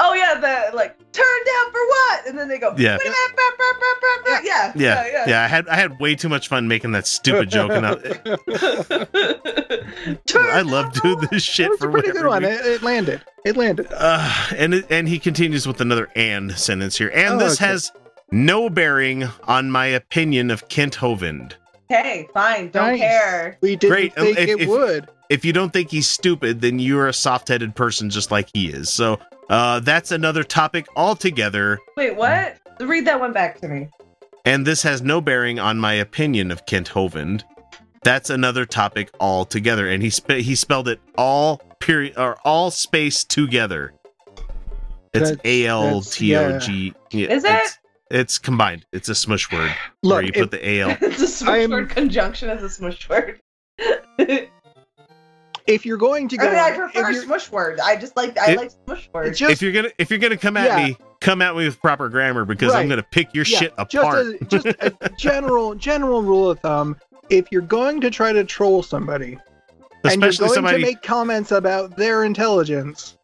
oh 0.00 0.12
yeah, 0.14 0.34
the 0.40 0.70
like 0.76 0.96
turn 1.12 1.44
down 1.46 1.72
for 1.72 1.86
what? 1.86 2.26
And 2.26 2.36
then 2.38 2.48
they 2.48 2.58
go 2.58 2.74
Yeah. 2.76 2.96
"Wait 2.98 3.06
a 3.06 3.10
minute, 3.10 3.36
brr, 3.36 3.56
brr, 3.56 3.74
brr, 3.78 3.94
brr, 4.00 4.22
brr." 4.24 4.42
yeah, 4.44 4.72
yeah, 4.74 5.06
yeah, 5.06 5.24
yeah, 5.28 5.44
I 5.44 5.46
had 5.46 5.68
I 5.68 5.76
had 5.76 6.00
way 6.00 6.14
too 6.16 6.28
much 6.28 6.48
fun 6.48 6.66
making 6.68 6.92
that 6.92 7.06
stupid 7.06 7.48
joke, 7.50 7.70
and 7.72 7.86
I, 7.86 7.92
I 10.58 10.62
love 10.62 10.92
doing 11.00 11.18
this 11.30 11.42
shit 11.42 11.70
for 11.78 11.88
a 11.88 11.92
pretty 11.92 12.12
good 12.12 12.26
one. 12.26 12.44
It, 12.44 12.64
it 12.66 12.82
landed. 12.82 13.22
It 13.44 13.56
landed. 13.56 13.86
Uh, 13.92 14.46
and 14.56 14.74
it- 14.74 14.86
and 14.90 15.08
he 15.08 15.18
continues 15.18 15.66
with 15.66 15.80
another 15.80 16.08
and 16.16 16.52
sentence 16.58 16.98
here, 16.98 17.10
and 17.14 17.34
Oh, 17.34 17.38
this 17.38 17.60
okay. 17.60 17.66
has 17.70 17.92
no 18.34 18.68
bearing 18.68 19.24
on 19.44 19.70
my 19.70 19.86
opinion 19.86 20.50
of 20.50 20.68
Kent 20.68 20.96
Hovind. 20.96 21.52
Okay, 21.90 22.28
fine, 22.34 22.70
don't 22.70 22.92
Nice. 22.92 23.00
care. 23.00 23.58
We 23.60 23.76
didn't 23.76 23.90
Great. 23.92 24.14
think 24.14 24.38
If- 24.38 24.48
it 24.48 24.60
if- 24.62 24.68
would. 24.68 25.08
If 25.30 25.44
you 25.44 25.52
don't 25.54 25.72
think 25.72 25.90
he's 25.90 26.06
stupid, 26.06 26.60
then 26.60 26.78
you're 26.78 27.08
a 27.08 27.12
soft-headed 27.12 27.74
person 27.74 28.10
just 28.10 28.30
like 28.30 28.48
he 28.52 28.68
is. 28.68 28.90
So 28.90 29.18
uh, 29.48 29.80
that's 29.80 30.10
another 30.12 30.44
topic 30.44 30.86
altogether. 30.96 31.78
Wait, 31.96 32.14
what? 32.16 32.56
Read 32.80 33.06
that 33.06 33.18
one 33.20 33.32
back 33.32 33.58
to 33.60 33.68
me. 33.68 33.88
and 34.44 34.66
this 34.66 34.82
has 34.82 35.00
no 35.00 35.20
bearing 35.22 35.58
on 35.58 35.78
my 35.78 35.94
opinion 35.94 36.50
of 36.50 36.66
Kent 36.66 36.90
Hovind. 36.90 37.42
That's 38.02 38.28
another 38.28 38.66
topic 38.66 39.08
altogether, 39.18 39.88
and 39.88 40.02
he 40.02 40.10
spe- 40.10 40.32
he 40.42 40.54
spelled 40.54 40.88
it 40.88 41.00
all 41.16 41.62
period 41.80 42.18
or 42.18 42.36
all 42.44 42.70
space 42.70 43.24
together. 43.24 43.94
It's 45.14 45.32
A 45.44 45.66
L 45.66 46.02
T 46.02 46.36
O 46.36 46.58
G. 46.58 46.92
Is 47.12 47.44
it? 47.44 47.78
It's, 48.14 48.20
it's 48.34 48.38
combined. 48.38 48.86
It's 48.92 49.08
a 49.08 49.14
smush 49.14 49.50
word 49.52 49.74
Look, 50.02 50.14
where 50.16 50.22
you 50.22 50.32
if- 50.34 50.40
put 50.42 50.50
the 50.50 50.66
A 50.68 50.80
L. 50.82 50.90
it's 51.00 51.20
a 51.20 51.26
smush 51.28 51.50
I'm- 51.60 51.70
word 51.70 51.90
conjunction 51.90 52.48
as 52.50 52.62
a 52.62 52.70
smush 52.70 53.08
word. 53.08 53.40
If 55.66 55.86
you're 55.86 55.96
going 55.96 56.28
to 56.28 56.36
I 56.38 56.44
mean, 56.44 56.54
I 56.56 56.70
prefer 56.72 57.14
smush 57.22 57.50
word. 57.50 57.80
I 57.80 57.96
just 57.96 58.16
like 58.18 58.36
I 58.38 58.52
It- 58.52 58.58
like 58.58 58.70
smush 58.84 59.08
words. 59.14 59.38
just 59.38 59.50
if 59.50 59.62
you're 59.62 59.72
gonna 59.72 59.88
if 59.96 60.10
you're 60.10 60.18
gonna 60.18 60.36
come 60.36 60.58
at 60.58 60.66
Yeah. 60.78 60.88
me, 60.88 60.96
come 61.22 61.40
at 61.40 61.56
me 61.56 61.64
with 61.64 61.80
proper 61.80 62.10
grammar 62.10 62.44
because 62.44 62.74
I'm 62.74 62.86
gonna 62.86 63.02
pick 63.02 63.32
your 63.34 63.46
yeah, 63.46 63.58
shit 63.60 63.74
apart. 63.78 64.26
Just 64.50 64.66
a, 64.66 64.74
just 64.74 64.78
a 65.00 65.10
general 65.18 65.74
general 65.74 66.20
rule 66.22 66.50
of 66.50 66.60
thumb: 66.60 66.96
if 67.30 67.46
you're 67.50 67.62
going 67.62 68.02
to 68.02 68.10
try 68.10 68.30
to 68.30 68.44
troll 68.44 68.82
somebody, 68.82 69.38
and 70.04 70.20
you're 70.20 70.28
Especially 70.28 70.48
going 70.48 70.54
somebody- 70.54 70.80
to 70.82 70.86
make 70.86 71.02
comments 71.02 71.50
about 71.50 71.96
their 71.96 72.24
intelligence, 72.24 73.16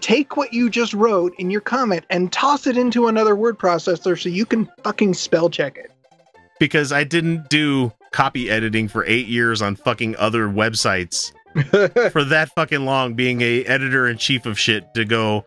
take 0.00 0.36
what 0.36 0.52
you 0.52 0.70
just 0.70 0.94
wrote 0.94 1.34
in 1.38 1.50
your 1.50 1.60
comment 1.60 2.04
and 2.10 2.32
toss 2.32 2.66
it 2.66 2.76
into 2.76 3.08
another 3.08 3.34
word 3.34 3.58
processor 3.58 4.20
so 4.20 4.28
you 4.28 4.46
can 4.46 4.68
fucking 4.84 5.14
spell 5.14 5.48
check 5.50 5.76
it. 5.76 5.90
because 6.58 6.92
I 6.92 7.04
didn't 7.04 7.48
do 7.48 7.92
copy 8.12 8.48
editing 8.50 8.88
for 8.88 9.04
eight 9.06 9.26
years 9.26 9.60
on 9.60 9.76
fucking 9.76 10.16
other 10.16 10.48
websites 10.48 11.32
for 12.12 12.24
that 12.24 12.50
fucking 12.54 12.84
long 12.84 13.14
being 13.14 13.40
a 13.42 13.64
editor 13.64 14.06
in 14.08 14.16
chief 14.16 14.46
of 14.46 14.58
shit 14.58 14.92
to 14.94 15.04
go 15.04 15.44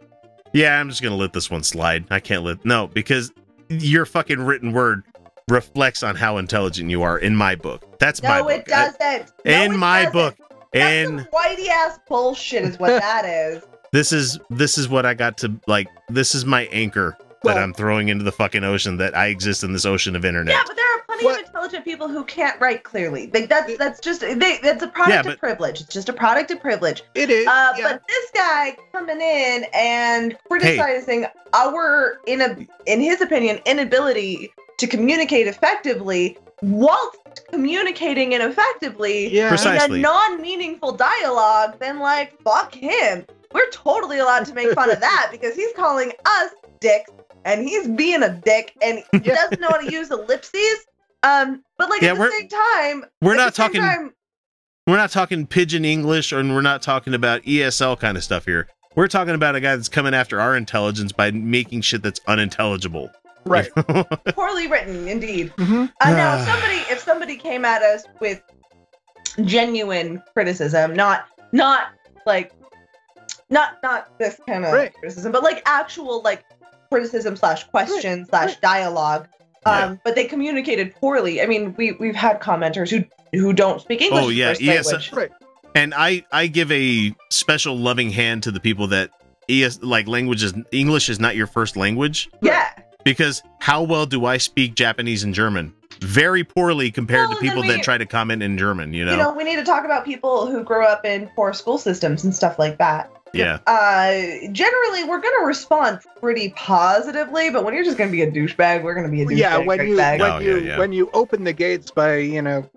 yeah 0.53 0.79
i'm 0.79 0.89
just 0.89 1.01
gonna 1.01 1.15
let 1.15 1.33
this 1.33 1.49
one 1.49 1.63
slide 1.63 2.05
i 2.11 2.19
can't 2.19 2.43
let 2.43 2.63
no 2.65 2.85
because 2.87 3.31
your 3.69 4.05
fucking 4.05 4.39
written 4.39 4.73
word 4.73 5.03
reflects 5.47 6.03
on 6.03 6.15
how 6.15 6.37
intelligent 6.37 6.89
you 6.89 7.01
are 7.01 7.17
in 7.17 7.35
my 7.35 7.55
book 7.55 7.97
that's 7.99 8.21
my 8.21 8.37
no, 8.39 8.43
book 8.43 8.51
it 8.51 8.65
doesn't. 8.65 9.31
No, 9.45 9.51
in 9.51 9.71
it 9.73 9.77
my 9.77 9.99
doesn't. 10.05 10.13
book 10.13 10.35
That's 10.73 11.09
and 11.09 11.19
some 11.21 11.27
whitey 11.33 11.67
ass 11.67 11.99
bullshit 12.07 12.63
is 12.63 12.77
what 12.79 12.99
that 13.01 13.25
is. 13.25 13.63
This 13.91 14.11
is 14.11 14.39
this 14.49 14.77
is 14.77 14.87
what 14.89 15.05
i 15.05 15.13
got 15.13 15.37
to 15.37 15.51
like 15.67 15.87
this 16.09 16.33
is 16.35 16.45
my 16.45 16.63
anchor 16.67 17.17
that 17.43 17.57
i'm 17.57 17.73
throwing 17.73 18.09
into 18.09 18.23
the 18.23 18.31
fucking 18.31 18.63
ocean 18.63 18.97
that 18.97 19.15
i 19.15 19.27
exist 19.27 19.63
in 19.63 19.73
this 19.73 19.85
ocean 19.85 20.15
of 20.15 20.23
internet 20.25 20.53
Yeah, 20.53 20.63
but 20.65 20.75
there 20.75 20.85
are 20.85 21.01
plenty 21.07 21.27
of 21.41 21.45
intelligent 21.45 21.85
people 21.85 22.07
who 22.07 22.23
can't 22.25 22.59
write 22.61 22.83
clearly. 22.83 23.29
Like 23.33 23.49
that's 23.49 23.77
that's 23.77 23.99
just 23.99 24.21
they, 24.21 24.59
that's 24.63 24.81
a 24.83 24.87
product 24.87 25.25
Yeah, 25.25 25.31
of 25.33 25.39
privilege. 25.39 25.81
It's 25.81 25.93
just 25.93 26.09
a 26.09 26.13
product 26.13 26.49
of 26.51 26.59
privilege. 26.59 27.03
It 27.15 27.29
is. 27.29 27.45
Uh, 27.47 27.73
yeah. 27.77 27.91
But 27.91 28.07
this 28.07 28.31
guy 28.33 28.75
coming 28.91 29.21
in 29.21 29.65
and 29.73 30.37
criticizing 30.47 31.25
our 31.53 32.19
in 32.27 32.41
a 32.41 32.65
in 32.85 33.01
his 33.01 33.21
opinion 33.21 33.59
inability 33.65 34.51
to 34.77 34.87
communicate 34.87 35.47
effectively 35.47 36.37
whilst 36.61 37.17
communicating 37.51 38.33
ineffectively 38.33 39.33
Yeah. 39.33 39.55
in 39.85 39.91
a 39.91 39.97
non-meaningful 39.97 40.93
dialogue, 40.93 41.77
then 41.79 41.99
like 41.99 42.39
fuck 42.41 42.73
him. 42.73 43.25
We're 43.53 43.69
totally 43.71 44.19
allowed 44.19 44.45
to 44.45 44.53
make 44.53 44.71
fun 44.73 44.89
of 44.91 44.99
that 44.99 45.29
because 45.31 45.55
he's 45.55 45.71
calling 45.75 46.11
us 46.25 46.51
dicks 46.79 47.11
and 47.45 47.61
he's 47.67 47.87
being 47.87 48.23
a 48.23 48.29
dick 48.29 48.73
and 48.81 49.03
he 49.11 49.19
doesn't 49.19 49.59
know 49.61 49.69
how 49.69 49.77
to 49.77 49.91
use 49.91 50.11
ellipses. 50.11 50.85
Um, 51.23 51.63
but 51.77 51.89
like 51.89 52.01
Yeah, 52.01 52.09
at 52.11 52.13
the 52.15 52.19
we're- 52.21 52.31
same 52.31 52.47
time, 52.49 53.05
we're 53.21 53.35
not 53.35 53.53
talking- 53.55 53.81
time- 53.81 54.13
we're 54.87 54.97
not 54.97 55.11
talking 55.11 55.45
pidgin 55.45 55.85
English 55.85 56.31
and 56.31 56.53
we're 56.55 56.61
not 56.61 56.81
talking 56.81 57.13
about 57.13 57.43
ESL 57.43 57.99
kind 57.99 58.17
of 58.17 58.23
stuff 58.23 58.45
here. 58.45 58.67
We're 58.95 59.07
talking 59.07 59.35
about 59.35 59.55
a 59.55 59.59
guy 59.61 59.75
that's 59.75 59.87
coming 59.89 60.13
after 60.15 60.41
our 60.41 60.55
intelligence 60.57 61.11
by 61.11 61.29
making 61.31 61.81
shit 61.81 62.01
that's 62.03 62.19
unintelligible. 62.27 63.11
Right. 63.45 63.69
poorly 64.35 64.67
written 64.67 65.07
indeed. 65.07 65.53
Mhm. 65.57 65.91
Uh, 66.01 66.09
now, 66.11 66.37
if 66.39 66.45
somebody 66.47 66.75
if 66.91 66.99
somebody 66.99 67.37
came 67.37 67.63
at 67.63 67.81
us 67.83 68.03
with 68.19 68.41
genuine 69.45 70.21
criticism, 70.33 70.93
not 70.95 71.25
not 71.51 71.89
like 72.25 72.51
not 73.51 73.73
not 73.83 74.17
this 74.17 74.39
kind 74.47 74.65
of 74.65 74.73
Right. 74.73 74.93
criticism, 74.93 75.31
but 75.31 75.43
like 75.43 75.61
actual 75.65 76.21
like 76.23 76.43
criticism 76.89 77.35
slash 77.35 77.65
question 77.65 78.25
slash 78.25 78.55
dialogue. 78.57 79.27
Um, 79.65 79.99
but 80.03 80.15
they 80.15 80.25
communicated 80.25 80.95
poorly. 80.95 81.39
I 81.41 81.45
mean, 81.45 81.75
we 81.77 81.91
we've 81.93 82.15
had 82.15 82.41
commenters 82.41 82.89
who 82.89 83.03
who 83.37 83.53
don't 83.53 83.79
speak 83.79 84.01
English. 84.01 84.23
oh 84.23 84.29
as 84.29 84.35
yeah, 84.35 84.47
first 84.49 84.61
yes. 84.91 84.91
language. 85.13 85.31
And 85.75 85.93
I 85.95 86.25
I 86.31 86.47
give 86.47 86.71
a 86.71 87.13
special 87.29 87.77
loving 87.77 88.09
hand 88.09 88.41
to 88.43 88.51
the 88.51 88.59
people 88.59 88.87
that 88.87 89.11
ES 89.49 89.81
like 89.83 90.07
language 90.07 90.41
is 90.43 90.53
English 90.71 91.09
is 91.09 91.19
not 91.19 91.35
your 91.35 91.47
first 91.47 91.77
language 91.77 92.29
Yeah. 92.41 92.69
because 93.03 93.43
how 93.59 93.83
well 93.83 94.05
do 94.05 94.25
I 94.25 94.37
speak 94.37 94.75
Japanese 94.75 95.23
and 95.23 95.33
German? 95.33 95.73
Very 96.01 96.43
poorly 96.43 96.89
compared 96.91 97.29
Well, 97.29 97.37
to 97.37 97.41
people 97.41 97.61
we- 97.61 97.67
that 97.69 97.83
try 97.83 97.97
to 97.97 98.05
comment 98.05 98.41
in 98.43 98.57
German. 98.57 98.93
You 98.93 99.05
know. 99.05 99.11
You 99.11 99.17
know, 99.17 99.33
we 99.33 99.43
need 99.43 99.57
to 99.57 99.63
talk 99.63 99.85
about 99.85 100.03
people 100.05 100.47
who 100.47 100.63
grew 100.63 100.83
up 100.85 101.05
in 101.05 101.27
poor 101.35 101.53
school 101.53 101.77
systems 101.77 102.23
and 102.23 102.33
stuff 102.35 102.57
like 102.59 102.77
that. 102.79 103.11
yeah. 103.33 103.59
Uh, 103.67 104.11
generally, 104.51 105.03
we're 105.05 105.21
going 105.21 105.33
to 105.39 105.45
respond 105.45 105.99
pretty 106.19 106.49
positively, 106.57 107.49
but 107.49 107.63
when 107.63 107.73
you're 107.73 107.83
just 107.85 107.97
going 107.97 108.09
to 108.09 108.11
be 108.11 108.23
a 108.23 108.31
douchebag, 108.31 108.83
we're 108.83 108.93
going 108.95 109.05
to 109.05 109.11
be 109.11 109.21
a 109.21 109.25
douchebag. 109.25 109.37
yeah, 109.37 109.57
when 109.57 109.87
you 109.87 109.95
when 109.95 110.21
Oh, 110.21 110.39
you 110.39 110.57
yeah, 110.57 110.63
yeah. 110.71 110.77
when 110.79 110.91
you 110.91 111.09
open 111.13 111.43
the 111.45 111.53
gates 111.53 111.91
by 111.91 112.17
you 112.17 112.41
know 112.41 112.67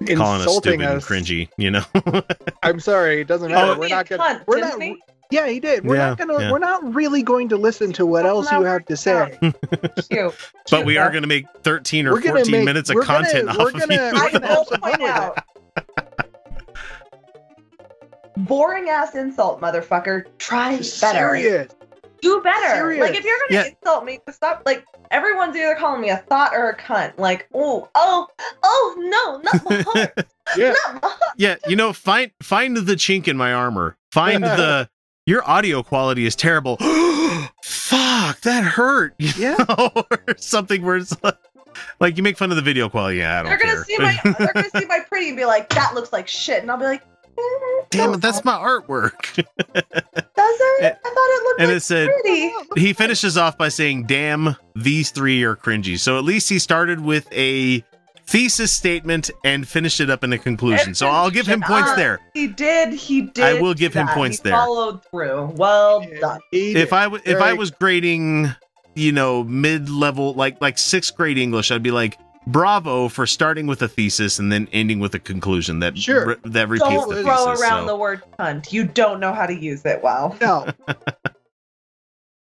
Calling 0.00 0.20
us 0.20 0.42
insulting 0.42 0.80
stupid 0.80 0.86
and 0.88 0.96
us, 0.98 1.06
cringy. 1.06 1.48
You 1.58 1.70
know. 1.72 1.84
I'm 2.62 2.80
sorry, 2.80 3.20
it 3.20 3.26
doesn't 3.28 3.50
matter. 3.52 3.66
called 3.66 3.78
We're 3.78 3.88
not 3.88 4.08
gonna. 4.08 4.22
cunt, 4.22 4.44
We're 4.46 4.60
not. 4.60 4.80
He? 5.32 5.36
Yeah, 5.36 5.48
he 5.48 5.60
did. 5.60 5.84
We're 5.84 5.96
not 5.96 6.18
gonna. 6.18 6.38
yeah. 6.40 6.52
We're 6.52 6.58
not 6.58 6.94
really 6.94 7.22
going 7.22 7.48
to 7.50 7.56
listen 7.56 7.92
to 7.94 8.06
what 8.06 8.26
else 8.26 8.50
you 8.52 8.62
have 8.62 8.84
to 8.86 8.96
say. 8.96 9.38
But 10.70 10.84
we 10.86 10.96
are 10.98 11.10
going 11.10 11.22
to 11.22 11.28
make 11.28 11.46
13 11.62 12.06
or 12.06 12.20
14 12.20 12.50
make- 12.50 12.64
minutes 12.64 12.88
of 12.90 12.94
we're 12.96 13.04
gonna- 13.04 13.24
content 13.24 13.46
we're 13.58 13.64
off 13.66 13.74
of 13.74 13.80
gonna- 13.80 13.94
you. 13.94 14.00
we're 14.00 14.14
I 14.24 14.30
gonna 14.30 14.46
have 14.46 14.66
will 14.70 14.78
point 14.78 15.02
out. 15.02 15.38
Boring 18.36 18.88
ass 18.88 19.14
insult, 19.14 19.60
motherfucker. 19.60 20.24
Try 20.38 20.72
better. 20.76 20.82
Serious. 20.82 21.72
Do 22.22 22.40
better. 22.40 22.74
Serious. 22.76 23.00
Like 23.00 23.14
if 23.18 23.24
you're 23.24 23.36
gonna 23.48 23.62
Yeah. 23.64 23.70
insult 23.70 24.04
me, 24.04 24.20
stop. 24.30 24.62
Like 24.64 24.84
everyone's 25.10 25.54
either 25.56 25.74
calling 25.74 26.00
me 26.00 26.08
a 26.10 26.18
thought 26.18 26.52
or 26.54 26.70
a 26.70 26.76
cunt. 26.76 27.18
Like 27.18 27.48
oh 27.52 27.88
oh 27.94 28.28
oh 28.62 28.94
no, 28.98 29.38
not 29.52 29.64
my 29.68 29.82
heart. 29.86 30.26
Yeah. 30.56 30.72
not 30.86 31.02
my 31.02 31.08
heart. 31.08 31.20
yeah, 31.36 31.56
you 31.68 31.76
know, 31.76 31.92
find 31.92 32.30
find 32.42 32.76
the 32.76 32.94
chink 32.94 33.28
in 33.28 33.36
my 33.36 33.52
armor. 33.52 33.96
Find 34.12 34.42
the 34.42 34.88
your 35.26 35.48
audio 35.48 35.82
quality 35.82 36.26
is 36.26 36.34
terrible. 36.36 36.76
Fuck, 37.62 38.40
that 38.42 38.64
hurt. 38.64 39.14
You 39.18 39.30
Yeah. 39.36 39.56
know, 39.68 39.90
or 40.10 40.18
something 40.36 40.82
where 40.82 40.96
it's 40.96 41.14
like, 41.22 41.36
like 42.00 42.16
you 42.16 42.22
make 42.22 42.36
fun 42.36 42.50
of 42.50 42.56
the 42.56 42.62
video 42.62 42.88
quality. 42.88 43.18
Yeah, 43.18 43.40
I 43.40 43.42
don't 43.42 43.50
They're 43.50 43.58
gonna 43.58 43.72
care. 43.72 43.84
see 43.84 43.98
my 43.98 44.20
they're 44.38 44.52
gonna 44.52 44.70
see 44.70 44.86
my 44.86 44.98
pretty 45.08 45.28
and 45.28 45.36
be 45.36 45.44
like, 45.44 45.68
that 45.70 45.94
looks 45.94 46.12
like 46.12 46.28
shit, 46.28 46.62
and 46.62 46.70
I'll 46.70 46.78
be 46.78 46.84
like, 46.84 47.02
Damn 47.90 48.12
it, 48.14 48.20
that's 48.20 48.44
my 48.44 48.52
artwork. 48.54 49.34
Does 49.34 49.44
it? 49.74 50.98
I 51.04 51.08
thought 51.08 51.30
it 51.30 51.44
looked 51.44 51.58
pretty. 51.58 51.62
and 51.62 51.68
like 51.68 51.76
it 51.76 51.80
said 51.80 52.10
pretty. 52.22 52.52
he 52.80 52.92
finishes 52.92 53.38
off 53.38 53.56
by 53.56 53.68
saying, 53.70 54.04
"Damn, 54.04 54.54
these 54.76 55.10
three 55.10 55.42
are 55.42 55.56
cringy." 55.56 55.98
So 55.98 56.18
at 56.18 56.24
least 56.24 56.50
he 56.50 56.58
started 56.58 57.00
with 57.00 57.26
a 57.32 57.82
thesis 58.32 58.72
statement 58.72 59.30
and 59.44 59.68
finished 59.68 60.00
it 60.00 60.08
up 60.08 60.24
in 60.24 60.32
a 60.32 60.38
conclusion. 60.38 60.94
So 60.94 61.06
I'll 61.06 61.30
give 61.30 61.46
him 61.46 61.60
points 61.60 61.90
Uh, 61.90 61.96
there. 61.96 62.20
He 62.32 62.46
did. 62.48 62.94
He 62.94 63.20
did. 63.22 63.44
I 63.44 63.60
will 63.60 63.74
give 63.74 63.92
him 63.92 64.06
that. 64.06 64.14
points 64.16 64.38
He 64.38 64.44
there. 64.44 64.52
Followed 64.54 65.04
through. 65.04 65.52
Well 65.54 66.04
done. 66.20 66.40
He 66.50 66.70
If 66.70 66.88
did. 66.88 66.92
I 66.94 67.04
w- 67.04 67.22
if 67.26 67.40
I 67.42 67.52
was 67.52 67.70
grading, 67.70 68.54
you 68.94 69.12
know, 69.12 69.44
mid 69.44 69.90
level 69.90 70.32
like 70.32 70.60
like 70.62 70.78
sixth 70.78 71.14
grade 71.14 71.36
English, 71.36 71.70
I'd 71.70 71.82
be 71.82 71.90
like, 71.90 72.18
"Bravo 72.46 73.08
for 73.08 73.26
starting 73.26 73.66
with 73.66 73.82
a 73.82 73.88
thesis 73.88 74.38
and 74.38 74.50
then 74.50 74.66
ending 74.72 74.98
with 74.98 75.14
a 75.14 75.18
conclusion 75.18 75.80
that 75.80 75.98
Sure. 75.98 76.26
re- 76.28 76.36
that 76.44 76.68
repeats 76.70 76.88
Don't 76.88 77.08
the 77.14 77.22
throw 77.22 77.44
around 77.48 77.82
so- 77.82 77.86
the 77.86 77.96
word 77.96 78.22
cunt. 78.38 78.72
You 78.72 78.84
don't 78.84 79.20
know 79.20 79.32
how 79.34 79.44
to 79.46 79.54
use 79.54 79.84
it 79.84 80.02
well. 80.02 80.34
no, 80.40 80.66